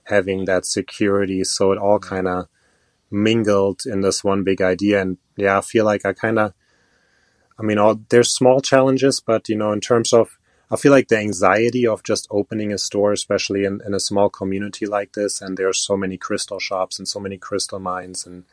having 0.09 0.45
that 0.45 0.65
security. 0.65 1.43
So 1.43 1.71
it 1.71 1.77
all 1.77 1.99
mm-hmm. 1.99 2.15
kind 2.15 2.27
of 2.27 2.47
mingled 3.11 3.81
in 3.85 4.01
this 4.01 4.23
one 4.23 4.43
big 4.43 4.61
idea. 4.61 5.01
And 5.01 5.17
yeah, 5.35 5.57
I 5.57 5.61
feel 5.61 5.85
like 5.85 6.05
I 6.05 6.13
kind 6.13 6.39
of, 6.39 6.53
I 7.59 7.63
mean, 7.63 7.77
all, 7.77 7.99
there's 8.09 8.31
small 8.31 8.61
challenges, 8.61 9.19
but 9.19 9.49
you 9.49 9.55
know, 9.55 9.71
in 9.71 9.81
terms 9.81 10.13
of 10.13 10.37
I 10.71 10.77
feel 10.77 10.91
like 10.91 11.07
the 11.07 11.17
anxiety 11.17 11.87
of 11.87 12.03
just 12.03 12.27
opening 12.29 12.71
a 12.71 12.77
store, 12.77 13.11
especially 13.11 13.65
in, 13.65 13.81
in 13.85 13.95
a 13.95 13.99
small 13.99 14.29
community 14.29 14.85
like 14.85 15.13
this, 15.13 15.41
and 15.41 15.57
there 15.57 15.67
are 15.67 15.73
so 15.73 15.97
many 15.97 16.15
crystal 16.15 16.59
shops 16.59 16.99
and 16.99 17.07
so 17.07 17.19
many 17.19 17.37
crystal 17.37 17.79
mines, 17.79 18.27
and 18.27 18.43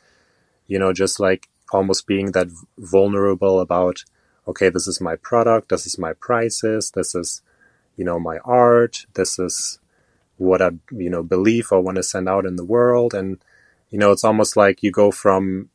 you 0.66 0.78
know, 0.78 0.92
just 0.92 1.20
like 1.20 1.48
almost 1.72 2.06
being 2.06 2.32
that 2.32 2.48
vulnerable 2.78 3.60
about, 3.60 4.04
okay, 4.48 4.70
this 4.70 4.86
is 4.86 5.00
my 5.00 5.16
product, 5.16 5.68
this 5.68 5.86
is 5.86 5.98
my 5.98 6.14
prices, 6.14 6.92
this 6.92 7.14
is, 7.14 7.42
you 7.96 8.04
know, 8.04 8.18
my 8.18 8.38
art, 8.44 9.04
this 9.14 9.38
is 9.38 9.78
what 10.36 10.62
I, 10.62 10.70
you 10.90 11.10
know, 11.10 11.22
believe 11.22 11.68
or 11.70 11.80
want 11.80 11.96
to 11.96 12.02
send 12.02 12.28
out 12.28 12.46
in 12.46 12.56
the 12.56 12.64
world, 12.64 13.14
and 13.14 13.38
you 13.90 13.98
know, 13.98 14.12
it's 14.12 14.24
almost 14.24 14.56
like 14.56 14.82
you 14.82 14.90
go 14.90 15.10
from 15.10 15.70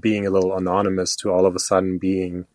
being 0.00 0.26
a 0.26 0.30
little 0.30 0.56
anonymous 0.56 1.14
to 1.16 1.30
all 1.30 1.46
of 1.46 1.54
a 1.54 1.58
sudden 1.58 1.98
being 1.98 2.46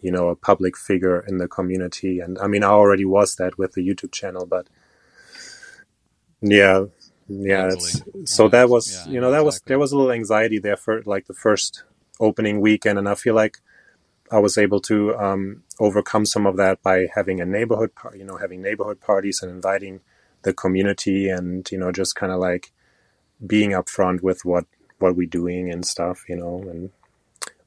you 0.00 0.10
know, 0.10 0.28
a 0.28 0.36
public 0.36 0.76
figure 0.76 1.20
in 1.20 1.38
the 1.38 1.48
community. 1.48 2.20
And 2.20 2.38
I 2.38 2.46
mean, 2.46 2.64
I 2.64 2.68
already 2.68 3.04
was 3.04 3.36
that 3.36 3.58
with 3.58 3.72
the 3.72 3.86
YouTube 3.86 4.12
channel, 4.12 4.46
but 4.46 4.66
yeah, 6.40 6.86
yeah. 7.28 7.70
so 8.24 8.48
that 8.48 8.68
was, 8.68 9.06
yeah, 9.06 9.12
you 9.12 9.20
know, 9.20 9.30
that 9.30 9.42
exactly. 9.42 9.44
was, 9.44 9.60
there 9.66 9.78
was 9.78 9.92
a 9.92 9.96
little 9.96 10.12
anxiety 10.12 10.58
there 10.58 10.76
for 10.76 11.02
like 11.02 11.26
the 11.26 11.34
first 11.34 11.84
opening 12.18 12.60
weekend. 12.60 12.98
And 12.98 13.08
I 13.08 13.14
feel 13.14 13.34
like 13.34 13.58
I 14.30 14.38
was 14.38 14.56
able 14.56 14.80
to 14.82 15.16
um, 15.16 15.64
overcome 15.78 16.24
some 16.24 16.46
of 16.46 16.56
that 16.56 16.82
by 16.82 17.08
having 17.14 17.40
a 17.40 17.46
neighborhood, 17.46 17.94
par- 17.94 18.16
you 18.16 18.24
know, 18.24 18.36
having 18.36 18.62
neighborhood 18.62 19.00
parties 19.00 19.42
and 19.42 19.50
inviting 19.50 20.00
the 20.42 20.52
community 20.52 21.28
and, 21.28 21.70
you 21.70 21.78
know, 21.78 21.92
just 21.92 22.16
kind 22.16 22.32
of 22.32 22.38
like 22.38 22.72
being 23.46 23.70
upfront 23.70 24.22
with 24.22 24.44
what, 24.44 24.64
what 24.98 25.16
we're 25.16 25.26
doing 25.26 25.70
and 25.70 25.86
stuff, 25.86 26.24
you 26.28 26.36
know, 26.36 26.62
and 26.68 26.90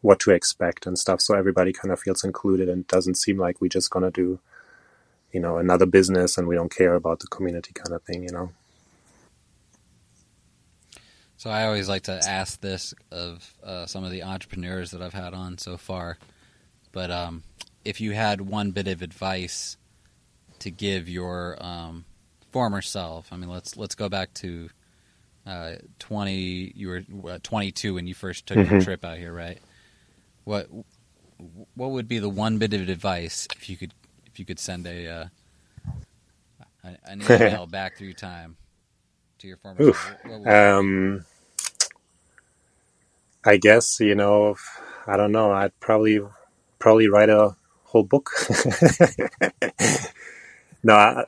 what 0.01 0.19
to 0.19 0.31
expect 0.31 0.85
and 0.85 0.99
stuff. 0.99 1.21
So 1.21 1.35
everybody 1.35 1.71
kind 1.71 1.91
of 1.91 1.99
feels 1.99 2.23
included 2.23 2.69
and 2.69 2.85
doesn't 2.87 3.15
seem 3.15 3.37
like 3.37 3.61
we're 3.61 3.69
just 3.69 3.89
gonna 3.89 4.11
do, 4.11 4.39
you 5.31 5.39
know, 5.39 5.57
another 5.57 5.85
business 5.85 6.37
and 6.37 6.47
we 6.47 6.55
don't 6.55 6.75
care 6.75 6.95
about 6.95 7.19
the 7.19 7.27
community 7.27 7.71
kind 7.73 7.95
of 7.95 8.03
thing, 8.03 8.23
you 8.23 8.31
know. 8.31 8.51
So 11.37 11.49
I 11.49 11.65
always 11.65 11.89
like 11.89 12.03
to 12.03 12.21
ask 12.25 12.61
this 12.61 12.93
of 13.11 13.53
uh, 13.63 13.85
some 13.85 14.03
of 14.03 14.11
the 14.11 14.23
entrepreneurs 14.23 14.91
that 14.91 15.01
I've 15.01 15.13
had 15.13 15.33
on 15.33 15.57
so 15.57 15.77
far, 15.77 16.17
but 16.91 17.11
um, 17.11 17.43
if 17.83 17.99
you 17.99 18.11
had 18.11 18.41
one 18.41 18.71
bit 18.71 18.87
of 18.87 19.01
advice 19.01 19.77
to 20.59 20.71
give 20.71 21.09
your 21.09 21.57
um, 21.59 22.05
former 22.53 22.81
self, 22.81 23.33
I 23.33 23.35
mean, 23.35 23.49
let's 23.49 23.75
let's 23.75 23.95
go 23.95 24.07
back 24.07 24.33
to 24.35 24.69
uh, 25.45 25.73
twenty. 25.99 26.71
You 26.75 26.87
were 26.87 27.03
uh, 27.33 27.39
twenty 27.43 27.71
two 27.71 27.95
when 27.95 28.07
you 28.07 28.13
first 28.13 28.45
took 28.45 28.57
mm-hmm. 28.57 28.75
your 28.75 28.81
trip 28.81 29.03
out 29.03 29.17
here, 29.17 29.33
right? 29.33 29.59
What 30.45 30.69
what 31.75 31.91
would 31.91 32.07
be 32.07 32.19
the 32.19 32.29
one 32.29 32.59
bit 32.59 32.73
of 32.73 32.87
advice 32.87 33.47
if 33.55 33.69
you 33.69 33.75
could 33.75 33.93
if 34.25 34.39
you 34.39 34.45
could 34.45 34.59
send 34.59 34.87
a 34.87 35.07
uh, 35.07 35.25
an 37.03 37.21
email 37.29 37.67
back 37.67 37.97
through 37.97 38.13
time 38.13 38.55
to 39.39 39.47
your 39.47 39.57
former? 39.57 39.81
Oof. 39.81 40.15
Um, 40.45 41.25
I 43.43 43.57
guess 43.57 43.99
you 43.99 44.15
know. 44.15 44.55
I 45.05 45.17
don't 45.17 45.33
know. 45.33 45.51
I'd 45.51 45.77
probably 45.79 46.21
probably 46.79 47.07
write 47.09 47.29
a 47.29 47.55
whole 47.83 48.03
book. 48.03 48.31
no, 50.83 50.93
I, 50.93 51.25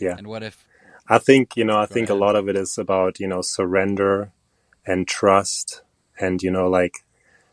yeah. 0.00 0.16
And 0.16 0.26
what 0.26 0.42
if? 0.42 0.66
I 1.08 1.18
think 1.18 1.56
you 1.56 1.64
know. 1.64 1.78
I 1.78 1.86
think 1.86 2.08
ahead. 2.08 2.16
a 2.16 2.24
lot 2.24 2.36
of 2.36 2.48
it 2.48 2.56
is 2.56 2.78
about 2.78 3.20
you 3.20 3.28
know 3.28 3.42
surrender 3.42 4.32
and 4.86 5.06
trust, 5.06 5.82
and 6.18 6.42
you 6.42 6.50
know 6.50 6.68
like 6.68 7.04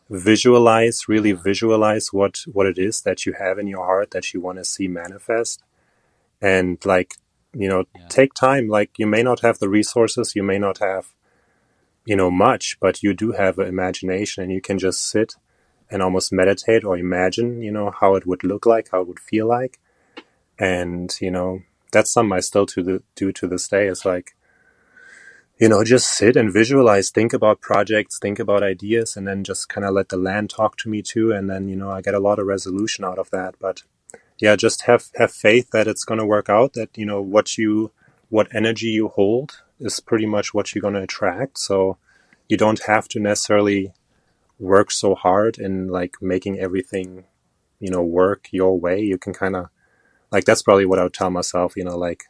visualize, 0.10 1.08
really 1.08 1.32
visualize 1.32 2.14
what 2.14 2.44
what 2.52 2.66
it 2.66 2.78
is 2.78 3.02
that 3.02 3.26
you 3.26 3.34
have 3.34 3.60
in 3.60 3.68
your 3.68 3.86
heart 3.86 4.12
that 4.12 4.34
you 4.34 4.42
want 4.42 4.58
to 4.58 4.66
see 4.66 4.88
manifest, 4.88 5.64
and 6.42 6.84
like 6.86 7.16
you 7.54 7.68
know, 7.68 7.86
yeah. 7.96 8.08
take 8.08 8.34
time. 8.34 8.68
Like 8.68 8.92
you 8.98 9.08
may 9.08 9.24
not 9.24 9.40
have 9.42 9.60
the 9.60 9.70
resources, 9.70 10.36
you 10.36 10.44
may 10.44 10.60
not 10.60 10.78
have 10.78 11.14
you 12.08 12.16
know, 12.16 12.32
much, 12.32 12.80
but 12.80 13.04
you 13.04 13.14
do 13.14 13.34
have 13.34 13.60
an 13.60 13.68
imagination 13.68 14.42
and 14.42 14.52
you 14.52 14.62
can 14.62 14.80
just 14.80 15.02
sit 15.02 15.36
and 15.92 16.02
almost 16.02 16.32
meditate 16.32 16.86
or 16.86 16.98
imagine, 16.98 17.62
you 17.62 17.70
know, 17.70 17.92
how 17.92 18.16
it 18.16 18.26
would 18.26 18.46
look 18.46 18.66
like, 18.66 18.88
how 18.92 19.02
it 19.02 19.08
would 19.10 19.20
feel 19.20 19.46
like. 19.46 19.78
And, 20.58 21.14
you 21.20 21.30
know, 21.30 21.64
that's 21.98 22.12
something 22.12 22.38
I 22.38 22.42
still 22.42 22.68
to 22.68 22.84
the, 22.84 23.04
do 23.16 23.32
to 23.32 23.48
this 23.48 23.68
day. 23.68 23.88
It's 23.88 24.06
like, 24.06 24.36
you 25.60 25.68
know, 25.68 25.84
just 25.84 26.08
sit 26.10 26.36
and 26.36 26.54
visualize, 26.54 27.10
think 27.10 27.34
about 27.34 27.60
projects, 27.60 28.20
think 28.20 28.38
about 28.38 28.62
ideas, 28.62 29.18
and 29.18 29.28
then 29.28 29.44
just 29.44 29.68
kind 29.68 29.84
of 29.84 29.96
let 29.96 30.10
the 30.10 30.18
land 30.18 30.52
talk 30.52 30.78
to 30.78 30.90
me 30.90 31.02
too. 31.02 31.32
And 31.32 31.50
then, 31.50 31.68
you 31.68 31.76
know, 31.76 31.90
I 31.90 32.02
get 32.02 32.14
a 32.14 32.20
lot 32.20 32.38
of 32.38 32.46
resolution 32.46 33.04
out 33.04 33.18
of 33.18 33.32
that. 33.32 33.56
But 33.60 33.82
yeah, 34.38 34.56
just 34.56 34.84
have, 34.84 35.06
have 35.16 35.32
faith 35.32 35.72
that 35.72 35.88
it's 35.88 36.06
going 36.06 36.20
to 36.20 36.26
work 36.26 36.50
out, 36.50 36.74
that, 36.74 36.96
you 36.96 37.08
know, 37.08 37.20
what 37.20 37.58
you, 37.58 37.92
what 38.30 38.54
energy 38.54 38.88
you 38.88 39.08
hold 39.08 39.64
is 39.80 40.00
pretty 40.00 40.28
much 40.28 40.54
what 40.54 40.76
you're 40.76 40.84
going 40.84 40.94
to 40.94 41.02
attract. 41.02 41.58
So 41.58 41.98
you 42.48 42.58
don't 42.58 42.84
have 42.86 43.08
to 43.10 43.20
necessarily 43.20 43.94
work 44.60 44.92
so 44.92 45.16
hard 45.16 45.58
in 45.58 45.88
like 45.88 46.22
making 46.22 46.60
everything, 46.60 47.24
you 47.80 47.90
know, 47.90 48.04
work 48.04 48.50
your 48.52 48.80
way. 48.80 49.02
You 49.02 49.18
can 49.18 49.34
kind 49.34 49.56
of, 49.56 49.70
like, 50.32 50.46
that's 50.46 50.62
probably 50.62 50.86
what 50.86 51.00
I 51.00 51.04
would 51.04 51.14
tell 51.14 51.30
myself, 51.30 51.76
you 51.76 51.84
know, 51.84 51.98
like, 51.98 52.26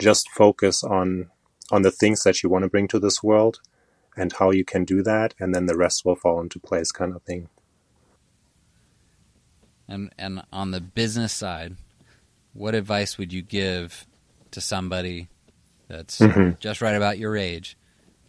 just 0.00 0.30
focus 0.30 0.82
on 0.82 1.30
on 1.70 1.82
the 1.82 1.90
things 1.90 2.22
that 2.24 2.42
you 2.42 2.48
want 2.48 2.64
to 2.64 2.68
bring 2.68 2.88
to 2.88 2.98
this 2.98 3.22
world 3.22 3.60
and 4.16 4.32
how 4.32 4.50
you 4.50 4.64
can 4.64 4.84
do 4.84 5.02
that 5.02 5.34
and 5.38 5.54
then 5.54 5.66
the 5.66 5.76
rest 5.76 6.04
will 6.04 6.16
fall 6.16 6.40
into 6.40 6.58
place 6.58 6.90
kind 6.90 7.14
of 7.14 7.22
thing 7.22 7.48
and 9.86 10.12
and 10.18 10.42
on 10.52 10.72
the 10.72 10.80
business 10.80 11.32
side 11.32 11.76
what 12.52 12.74
advice 12.74 13.18
would 13.18 13.32
you 13.32 13.42
give 13.42 14.06
to 14.50 14.60
somebody 14.60 15.28
that's 15.86 16.18
mm-hmm. 16.18 16.50
just 16.58 16.80
right 16.80 16.96
about 16.96 17.18
your 17.18 17.36
age 17.36 17.76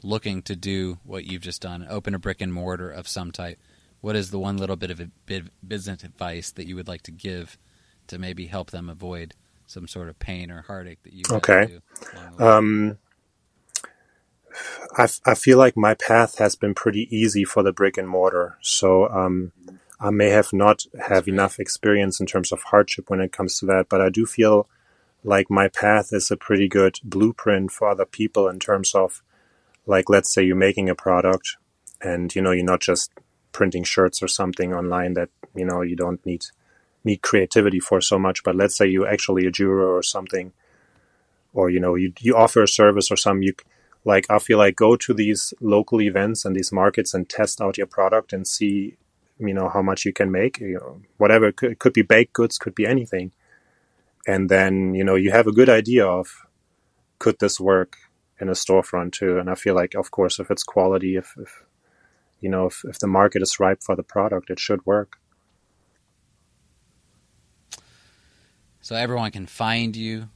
looking 0.04 0.42
to 0.42 0.56
do 0.56 1.00
what 1.04 1.26
you've 1.26 1.42
just 1.42 1.62
done 1.62 1.86
open 1.90 2.14
a 2.14 2.20
brick 2.20 2.42
and 2.42 2.54
mortar 2.54 2.90
of 2.90 3.08
some 3.08 3.32
type 3.32 3.60
what 4.02 4.16
is 4.16 4.32
the 4.32 4.40
one 4.40 4.58
little 4.58 4.76
bit 4.76 4.92
of 4.92 5.02
business 5.68 6.04
advice 6.04 6.52
that 6.52 6.68
you 6.68 6.76
would 6.76 6.88
like 6.88 7.04
to 7.04 7.12
give 7.12 7.58
to 8.12 8.20
maybe 8.20 8.46
help 8.46 8.72
them 8.72 8.90
avoid 8.90 9.34
some 9.66 9.88
sort 9.88 10.10
of 10.10 10.20
pain 10.20 10.52
or 10.52 10.62
heartache 10.62 11.02
that 11.04 11.14
you 11.14 11.24
okay. 11.32 11.80
um, 12.40 12.98
I, 14.98 15.08
I 15.26 15.34
feel 15.34 15.58
like 15.58 15.78
my 15.78 15.94
path 15.94 16.38
has 16.38 16.56
been 16.56 16.74
pretty 16.74 17.08
easy 17.16 17.46
for 17.46 17.64
the 17.64 17.72
brick 17.72 17.98
and 17.98 18.08
mortar. 18.08 18.58
So 18.62 19.08
um, 19.10 19.54
I 20.00 20.10
may 20.10 20.30
have 20.30 20.52
not 20.52 20.86
have 21.08 21.28
enough 21.28 21.58
experience 21.58 22.20
in 22.20 22.26
terms 22.26 22.52
of 22.52 22.64
hardship 22.64 23.10
when 23.10 23.22
it 23.22 23.32
comes 23.32 23.60
to 23.60 23.66
that, 23.68 23.88
but 23.88 24.02
I 24.02 24.10
do 24.10 24.26
feel 24.26 24.68
like 25.24 25.50
my 25.50 25.70
path 25.70 26.10
is 26.12 26.32
a 26.32 26.38
pretty 26.38 26.68
good 26.68 27.00
blueprint 27.04 27.72
for 27.72 27.88
other 27.88 28.06
people 28.06 28.48
in 28.50 28.60
terms 28.60 28.94
of 28.94 29.22
like 29.86 30.10
let's 30.10 30.34
say 30.34 30.44
you're 30.44 30.56
making 30.56 30.90
a 30.90 30.96
product 30.96 31.58
and 32.02 32.34
you 32.36 32.42
know 32.42 32.52
you're 32.52 32.66
not 32.66 32.82
just 32.82 33.12
printing 33.52 33.84
shirts 33.84 34.24
or 34.24 34.28
something 34.28 34.74
online 34.74 35.14
that 35.14 35.30
you 35.56 35.66
know 35.66 35.82
you 35.82 35.96
don't 35.96 36.26
need 36.26 36.44
need 37.04 37.22
creativity 37.22 37.80
for 37.80 38.02
so 38.02 38.18
much 38.20 38.44
but 38.44 38.56
let's 38.56 38.76
say 38.76 38.88
you're 38.88 39.08
actually 39.08 39.46
a 39.46 39.52
juror 39.52 39.96
or 39.96 40.04
something 40.04 40.52
or 41.54 41.70
you 41.70 41.80
know 41.80 41.96
you 41.96 42.14
you 42.20 42.36
offer 42.36 42.64
a 42.64 42.68
service 42.68 43.12
or 43.12 43.16
something 43.16 43.44
you 43.44 43.54
like 44.04 44.26
I 44.30 44.40
feel 44.40 44.58
like 44.58 44.76
go 44.76 44.96
to 44.96 45.14
these 45.14 45.54
local 45.62 46.02
events 46.02 46.44
and 46.46 46.56
these 46.56 46.72
markets 46.72 47.14
and 47.14 47.30
test 47.30 47.62
out 47.62 47.78
your 47.78 47.88
product 47.88 48.34
and 48.34 48.48
see 48.48 48.98
you 49.40 49.54
know 49.54 49.70
how 49.70 49.82
much 49.82 50.06
you 50.06 50.14
can 50.14 50.32
make 50.32 50.60
you 50.60 50.76
know 50.76 51.02
whatever 51.18 51.48
it 51.48 51.58
could, 51.58 51.72
it 51.74 51.80
could 51.80 51.94
be 51.94 52.02
baked 52.02 52.34
goods 52.34 52.58
could 52.58 52.76
be 52.76 52.86
anything. 52.86 53.32
And 54.28 54.50
then 54.50 54.94
you 54.96 55.04
know 55.04 55.16
you 55.16 55.32
have 55.32 55.48
a 55.48 55.52
good 55.52 55.70
idea 55.70 56.06
of 56.06 56.46
could 57.20 57.40
this 57.40 57.60
work 57.60 57.98
in 58.40 58.50
a 58.50 58.54
storefront 58.54 59.12
too? 59.14 59.38
And 59.38 59.50
i 59.50 59.56
feel 59.56 59.76
like 59.76 59.94
of 59.96 60.12
course 60.12 60.40
if 60.40 60.50
it's 60.50 60.64
quality 60.64 61.16
if, 61.16 61.36
if 61.38 61.64
you 62.40 62.50
know 62.50 62.68
if, 62.68 62.84
if 62.86 63.00
the 63.00 63.08
market 63.08 63.42
is 63.42 63.60
ripe 63.60 63.84
for 63.84 63.96
the 63.96 64.04
product 64.04 64.50
it 64.50 64.60
should 64.60 64.86
work 64.86 65.20
so 68.82 68.96
everyone 68.96 69.32
can 69.32 69.46
find 69.46 69.96
you 69.96 70.30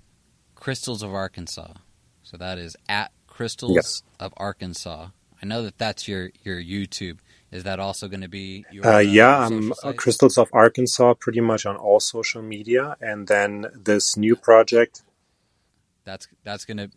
crystals 0.55 1.03
of 1.03 1.13
arkansas 1.13 1.73
so 2.23 2.38
that 2.38 2.57
is 2.57 2.76
at 2.89 3.11
Crystals 3.35 3.76
yes. 3.76 4.03
of 4.17 4.34
Arkansas. 4.38 5.09
I 5.43 5.45
know 5.45 5.61
that 5.63 5.77
that's 5.77 6.07
your 6.07 6.31
your 6.43 6.57
YouTube. 6.57 7.19
Is 7.51 7.63
that 7.63 7.81
also 7.81 8.07
going 8.07 8.22
to 8.22 8.30
be 8.30 8.63
your? 8.72 8.88
Uh, 8.88 8.95
uh 8.95 8.99
yeah, 8.99 9.45
um, 9.45 9.73
Crystals 9.97 10.38
of 10.38 10.49
Arkansas, 10.53 11.15
pretty 11.15 11.41
much 11.41 11.65
on 11.65 11.76
all 11.76 11.99
social 11.99 12.41
media, 12.41 12.95
and 13.01 13.27
then 13.27 13.65
this 13.76 14.15
new 14.15 14.38
project. 14.38 15.03
That's 16.05 16.30
that's 16.45 16.63
gonna 16.63 16.89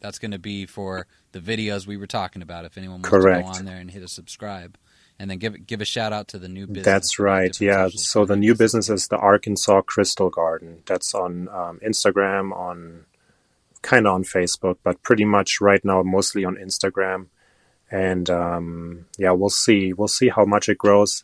that's 0.00 0.18
gonna 0.18 0.38
be 0.38 0.64
for 0.64 1.06
the 1.32 1.40
videos 1.40 1.86
we 1.86 1.98
were 1.98 2.06
talking 2.06 2.40
about. 2.40 2.64
If 2.64 2.78
anyone 2.78 3.02
wants 3.02 3.10
Correct. 3.10 3.46
to 3.46 3.52
go 3.52 3.58
on 3.58 3.64
there 3.66 3.76
and 3.76 3.90
hit 3.90 4.02
a 4.02 4.08
subscribe, 4.08 4.78
and 5.22 5.30
then 5.30 5.38
give 5.38 5.68
give 5.68 5.80
a 5.80 5.84
shout 5.84 6.12
out 6.12 6.26
to 6.26 6.38
the 6.38 6.48
new 6.48 6.66
business. 6.66 6.84
That's 6.84 7.18
right. 7.20 7.58
Yeah. 7.60 7.88
So 7.94 8.24
the 8.24 8.34
new 8.34 8.56
business 8.56 8.90
is 8.90 9.06
the 9.06 9.18
Arkansas 9.18 9.82
Crystal 9.82 10.30
Garden. 10.30 10.82
That's 10.84 11.14
on 11.14 11.48
um, 11.48 11.78
Instagram, 11.86 12.50
on 12.52 13.04
kind 13.82 14.08
of 14.08 14.14
on 14.14 14.24
Facebook, 14.24 14.78
but 14.82 15.00
pretty 15.04 15.24
much 15.24 15.60
right 15.60 15.84
now 15.84 16.02
mostly 16.02 16.44
on 16.44 16.56
Instagram. 16.56 17.26
And 17.88 18.28
um, 18.30 19.06
yeah, 19.16 19.30
we'll 19.30 19.48
see. 19.48 19.92
We'll 19.92 20.08
see 20.08 20.28
how 20.28 20.44
much 20.44 20.68
it 20.68 20.78
grows. 20.78 21.22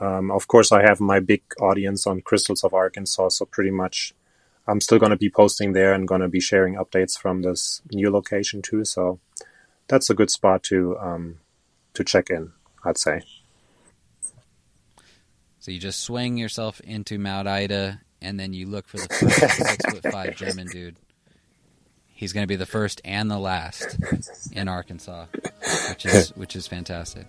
Um, 0.00 0.30
of 0.30 0.46
course, 0.46 0.70
I 0.70 0.82
have 0.82 1.00
my 1.00 1.18
big 1.18 1.42
audience 1.60 2.06
on 2.06 2.20
Crystals 2.20 2.62
of 2.62 2.72
Arkansas, 2.72 3.30
so 3.30 3.44
pretty 3.44 3.72
much 3.72 4.14
I'm 4.68 4.80
still 4.80 5.00
going 5.00 5.10
to 5.10 5.16
be 5.16 5.30
posting 5.30 5.72
there 5.72 5.94
and 5.94 6.06
going 6.06 6.20
to 6.20 6.28
be 6.28 6.40
sharing 6.40 6.76
updates 6.76 7.18
from 7.18 7.42
this 7.42 7.82
new 7.90 8.08
location 8.08 8.62
too. 8.62 8.84
So 8.84 9.18
that's 9.88 10.10
a 10.10 10.14
good 10.14 10.30
spot 10.30 10.62
to 10.64 10.96
um, 10.98 11.38
to 11.94 12.04
check 12.04 12.30
in, 12.30 12.52
I'd 12.84 12.98
say. 12.98 13.22
So 15.60 15.70
you 15.70 15.78
just 15.78 16.00
swing 16.00 16.36
yourself 16.36 16.80
into 16.80 17.18
Mount 17.18 17.46
Ida, 17.46 18.00
and 18.20 18.38
then 18.38 18.52
you 18.52 18.66
look 18.66 18.88
for 18.88 18.96
the 18.96 19.08
first 19.08 19.56
six 19.56 19.84
foot 19.86 20.12
five 20.12 20.36
German 20.36 20.66
dude 20.66 20.96
he's 22.22 22.32
going 22.32 22.44
to 22.44 22.48
be 22.48 22.54
the 22.54 22.64
first 22.64 23.00
and 23.04 23.28
the 23.28 23.38
last 23.38 23.98
in 24.52 24.68
Arkansas, 24.68 25.26
which 25.88 26.06
is 26.06 26.28
which 26.36 26.54
is 26.54 26.68
fantastic. 26.68 27.26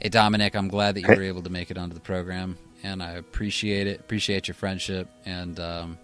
Hey 0.00 0.10
Dominik, 0.10 0.54
I'm 0.54 0.68
glad 0.68 0.94
that 0.94 1.00
you 1.00 1.08
were 1.08 1.24
able 1.24 1.42
to 1.42 1.50
make 1.50 1.72
it 1.72 1.76
onto 1.76 1.94
the 1.94 2.00
program, 2.00 2.56
and 2.84 3.02
I 3.02 3.12
appreciate 3.12 3.88
it. 3.88 3.98
Appreciate 3.98 4.46
your 4.46 4.54
friendship, 4.54 5.08
and 5.24 5.58
um, 5.58 5.98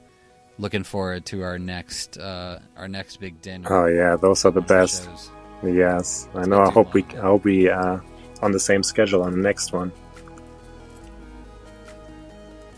looking 0.59 0.82
forward 0.82 1.26
to 1.26 1.43
our 1.44 1.60
next 1.60 2.18
uh, 2.18 2.59
our 2.76 2.89
next 2.89 3.18
big 3.20 3.40
dinner. 3.40 3.72
Oh 3.72 3.86
yeah, 3.86 4.16
those 4.16 4.44
are 4.44 4.51
the 4.51 4.62
best. 4.62 5.05
Shows. 5.05 5.30
Yes, 5.62 6.28
I 6.34 6.44
know. 6.44 6.60
I 6.60 6.70
hope 6.70 6.94
we 6.94 7.05
I 7.05 7.20
hope 7.20 7.44
we 7.44 7.70
uh, 7.70 8.01
on 8.43 8.52
the 8.52 8.60
same 8.60 8.82
schedule 8.82 9.23
on 9.23 9.32
the 9.32 9.39
next 9.39 9.73
one. 9.73 9.93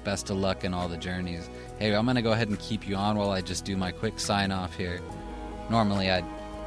Best 0.05 0.29
of 0.29 0.37
luck 0.37 0.65
in 0.65 0.75
all 0.75 0.87
the 0.87 0.99
journeys. 0.99 1.49
Hey, 1.79 1.95
I'm 1.95 2.07
gonna 2.07 2.23
go 2.23 2.33
ahead 2.33 2.49
and 2.49 2.59
keep 2.59 2.87
you 2.87 2.95
on 2.95 3.17
while 3.17 3.31
I 3.31 3.41
just 3.41 3.65
do 3.65 3.77
my 3.77 3.91
quick 3.91 4.21
sign 4.21 4.53
off 4.53 4.77
here. 4.77 5.01
Normally, 5.71 6.11
I'd, 6.11 6.25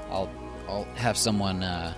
I'll, 0.10 0.30
I'll 0.68 0.86
have 0.95 1.15
someone 1.15 1.61
uh, 1.61 1.94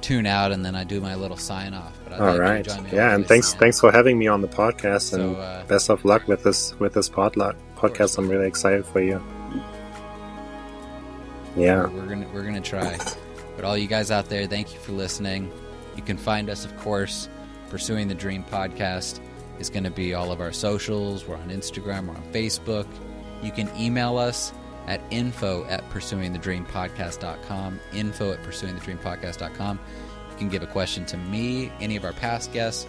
tune 0.00 0.26
out 0.26 0.50
and 0.50 0.64
then 0.64 0.74
I 0.74 0.84
do 0.84 1.00
my 1.00 1.14
little 1.14 1.36
sign 1.36 1.74
off. 1.74 1.96
But 2.04 2.18
All 2.20 2.38
right, 2.38 2.66
yeah, 2.92 3.14
and 3.14 3.26
thanks, 3.26 3.54
thanks 3.54 3.78
for 3.78 3.92
having 3.92 4.18
me 4.18 4.26
on 4.26 4.40
the 4.40 4.48
podcast, 4.48 5.10
so, 5.10 5.20
and 5.20 5.36
uh, 5.36 5.64
best 5.68 5.90
of 5.90 6.04
luck 6.04 6.26
with 6.26 6.42
this 6.42 6.78
with 6.80 6.94
this 6.94 7.08
podcast. 7.10 8.18
I'm 8.18 8.28
really 8.28 8.48
excited 8.48 8.86
for 8.86 9.00
you. 9.00 9.22
Yeah, 11.56 11.82
we're, 11.82 11.88
we're 11.90 12.06
gonna 12.06 12.28
we're 12.32 12.44
gonna 12.44 12.60
try. 12.60 12.98
But 13.54 13.66
all 13.66 13.76
you 13.76 13.86
guys 13.86 14.10
out 14.10 14.30
there, 14.30 14.46
thank 14.46 14.72
you 14.72 14.80
for 14.80 14.92
listening. 14.92 15.52
You 15.96 16.02
can 16.02 16.16
find 16.16 16.48
us, 16.48 16.64
of 16.64 16.76
course, 16.78 17.28
pursuing 17.68 18.08
the 18.08 18.14
Dream 18.14 18.44
podcast 18.44 19.20
is 19.58 19.70
going 19.70 19.84
to 19.84 19.90
be 19.90 20.14
all 20.14 20.32
of 20.32 20.40
our 20.40 20.52
socials. 20.52 21.26
We're 21.26 21.36
on 21.36 21.50
Instagram, 21.50 22.06
we're 22.06 22.14
on 22.14 22.32
Facebook. 22.32 22.86
You 23.42 23.52
can 23.52 23.70
email 23.78 24.18
us 24.18 24.52
at 24.86 25.00
info 25.10 25.64
at 25.66 25.88
pursuingthedreampodcast.com. 25.90 27.80
Info 27.92 28.32
at 28.32 28.42
pursuingthedreampodcast.com. 28.42 29.80
You 30.30 30.36
can 30.36 30.48
give 30.48 30.62
a 30.62 30.66
question 30.66 31.04
to 31.06 31.16
me, 31.16 31.70
any 31.80 31.96
of 31.96 32.04
our 32.04 32.12
past 32.12 32.52
guests, 32.52 32.86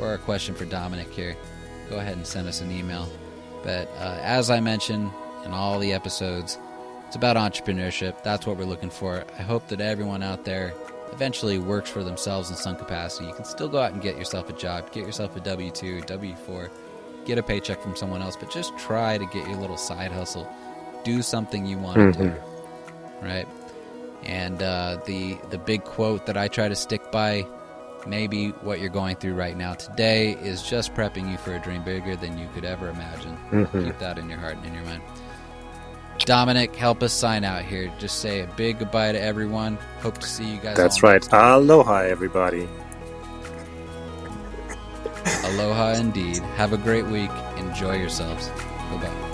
or 0.00 0.14
a 0.14 0.18
question 0.18 0.54
for 0.54 0.64
Dominik 0.64 1.10
here. 1.10 1.36
Go 1.88 1.98
ahead 1.98 2.16
and 2.16 2.26
send 2.26 2.48
us 2.48 2.60
an 2.60 2.70
email. 2.70 3.08
But 3.62 3.88
uh, 3.98 4.18
as 4.22 4.50
I 4.50 4.60
mentioned 4.60 5.10
in 5.44 5.52
all 5.52 5.78
the 5.78 5.92
episodes, 5.92 6.58
it's 7.06 7.16
about 7.16 7.36
entrepreneurship. 7.36 8.22
That's 8.24 8.46
what 8.46 8.56
we're 8.56 8.64
looking 8.64 8.90
for. 8.90 9.24
I 9.38 9.42
hope 9.42 9.68
that 9.68 9.80
everyone 9.80 10.22
out 10.22 10.44
there 10.44 10.74
eventually 11.12 11.58
works 11.58 11.90
for 11.90 12.02
themselves 12.02 12.50
in 12.50 12.56
some 12.56 12.76
capacity. 12.76 13.26
You 13.26 13.34
can 13.34 13.44
still 13.44 13.68
go 13.68 13.78
out 13.78 13.92
and 13.92 14.02
get 14.02 14.16
yourself 14.16 14.48
a 14.48 14.52
job, 14.52 14.90
get 14.92 15.06
yourself 15.06 15.36
a 15.36 15.40
W 15.40 15.70
2, 15.70 16.02
W 16.02 16.34
4, 16.34 16.70
get 17.24 17.38
a 17.38 17.42
paycheck 17.42 17.82
from 17.82 17.96
someone 17.96 18.22
else, 18.22 18.36
but 18.36 18.50
just 18.50 18.76
try 18.78 19.18
to 19.18 19.26
get 19.26 19.48
your 19.48 19.56
little 19.58 19.76
side 19.76 20.12
hustle. 20.12 20.48
Do 21.04 21.22
something 21.22 21.66
you 21.66 21.78
want 21.78 21.98
mm-hmm. 21.98 22.22
to 22.22 22.28
do. 22.30 23.26
Right? 23.26 23.48
And 24.24 24.62
uh, 24.62 24.98
the 25.06 25.38
the 25.50 25.58
big 25.58 25.84
quote 25.84 26.26
that 26.26 26.36
I 26.36 26.48
try 26.48 26.68
to 26.68 26.74
stick 26.74 27.12
by, 27.12 27.46
maybe 28.06 28.48
what 28.48 28.80
you're 28.80 28.88
going 28.88 29.16
through 29.16 29.34
right 29.34 29.56
now 29.56 29.74
today 29.74 30.32
is 30.32 30.62
just 30.62 30.94
prepping 30.94 31.30
you 31.30 31.36
for 31.38 31.54
a 31.54 31.60
dream 31.60 31.84
bigger 31.84 32.16
than 32.16 32.38
you 32.38 32.48
could 32.54 32.64
ever 32.64 32.88
imagine. 32.88 33.36
Mm-hmm. 33.50 33.84
Keep 33.84 33.98
that 33.98 34.18
in 34.18 34.28
your 34.28 34.38
heart 34.38 34.56
and 34.56 34.66
in 34.66 34.74
your 34.74 34.84
mind. 34.84 35.02
Dominik, 36.18 36.74
help 36.74 37.02
us 37.02 37.12
sign 37.12 37.44
out 37.44 37.62
here. 37.62 37.92
Just 37.98 38.20
say 38.20 38.40
a 38.40 38.46
big 38.56 38.78
goodbye 38.78 39.12
to 39.12 39.20
everyone. 39.20 39.76
Hope 40.00 40.18
to 40.18 40.26
see 40.26 40.44
you 40.44 40.58
guys. 40.58 40.76
That's 40.76 41.02
right. 41.02 41.26
Aloha, 41.32 41.98
everybody. 41.98 42.68
Aloha 45.44 45.92
indeed. 45.92 46.38
Have 46.56 46.72
a 46.72 46.78
great 46.78 47.06
week. 47.06 47.30
Enjoy 47.56 47.96
yourselves. 47.96 48.48
Bye 48.48 48.98
bye. 49.02 49.25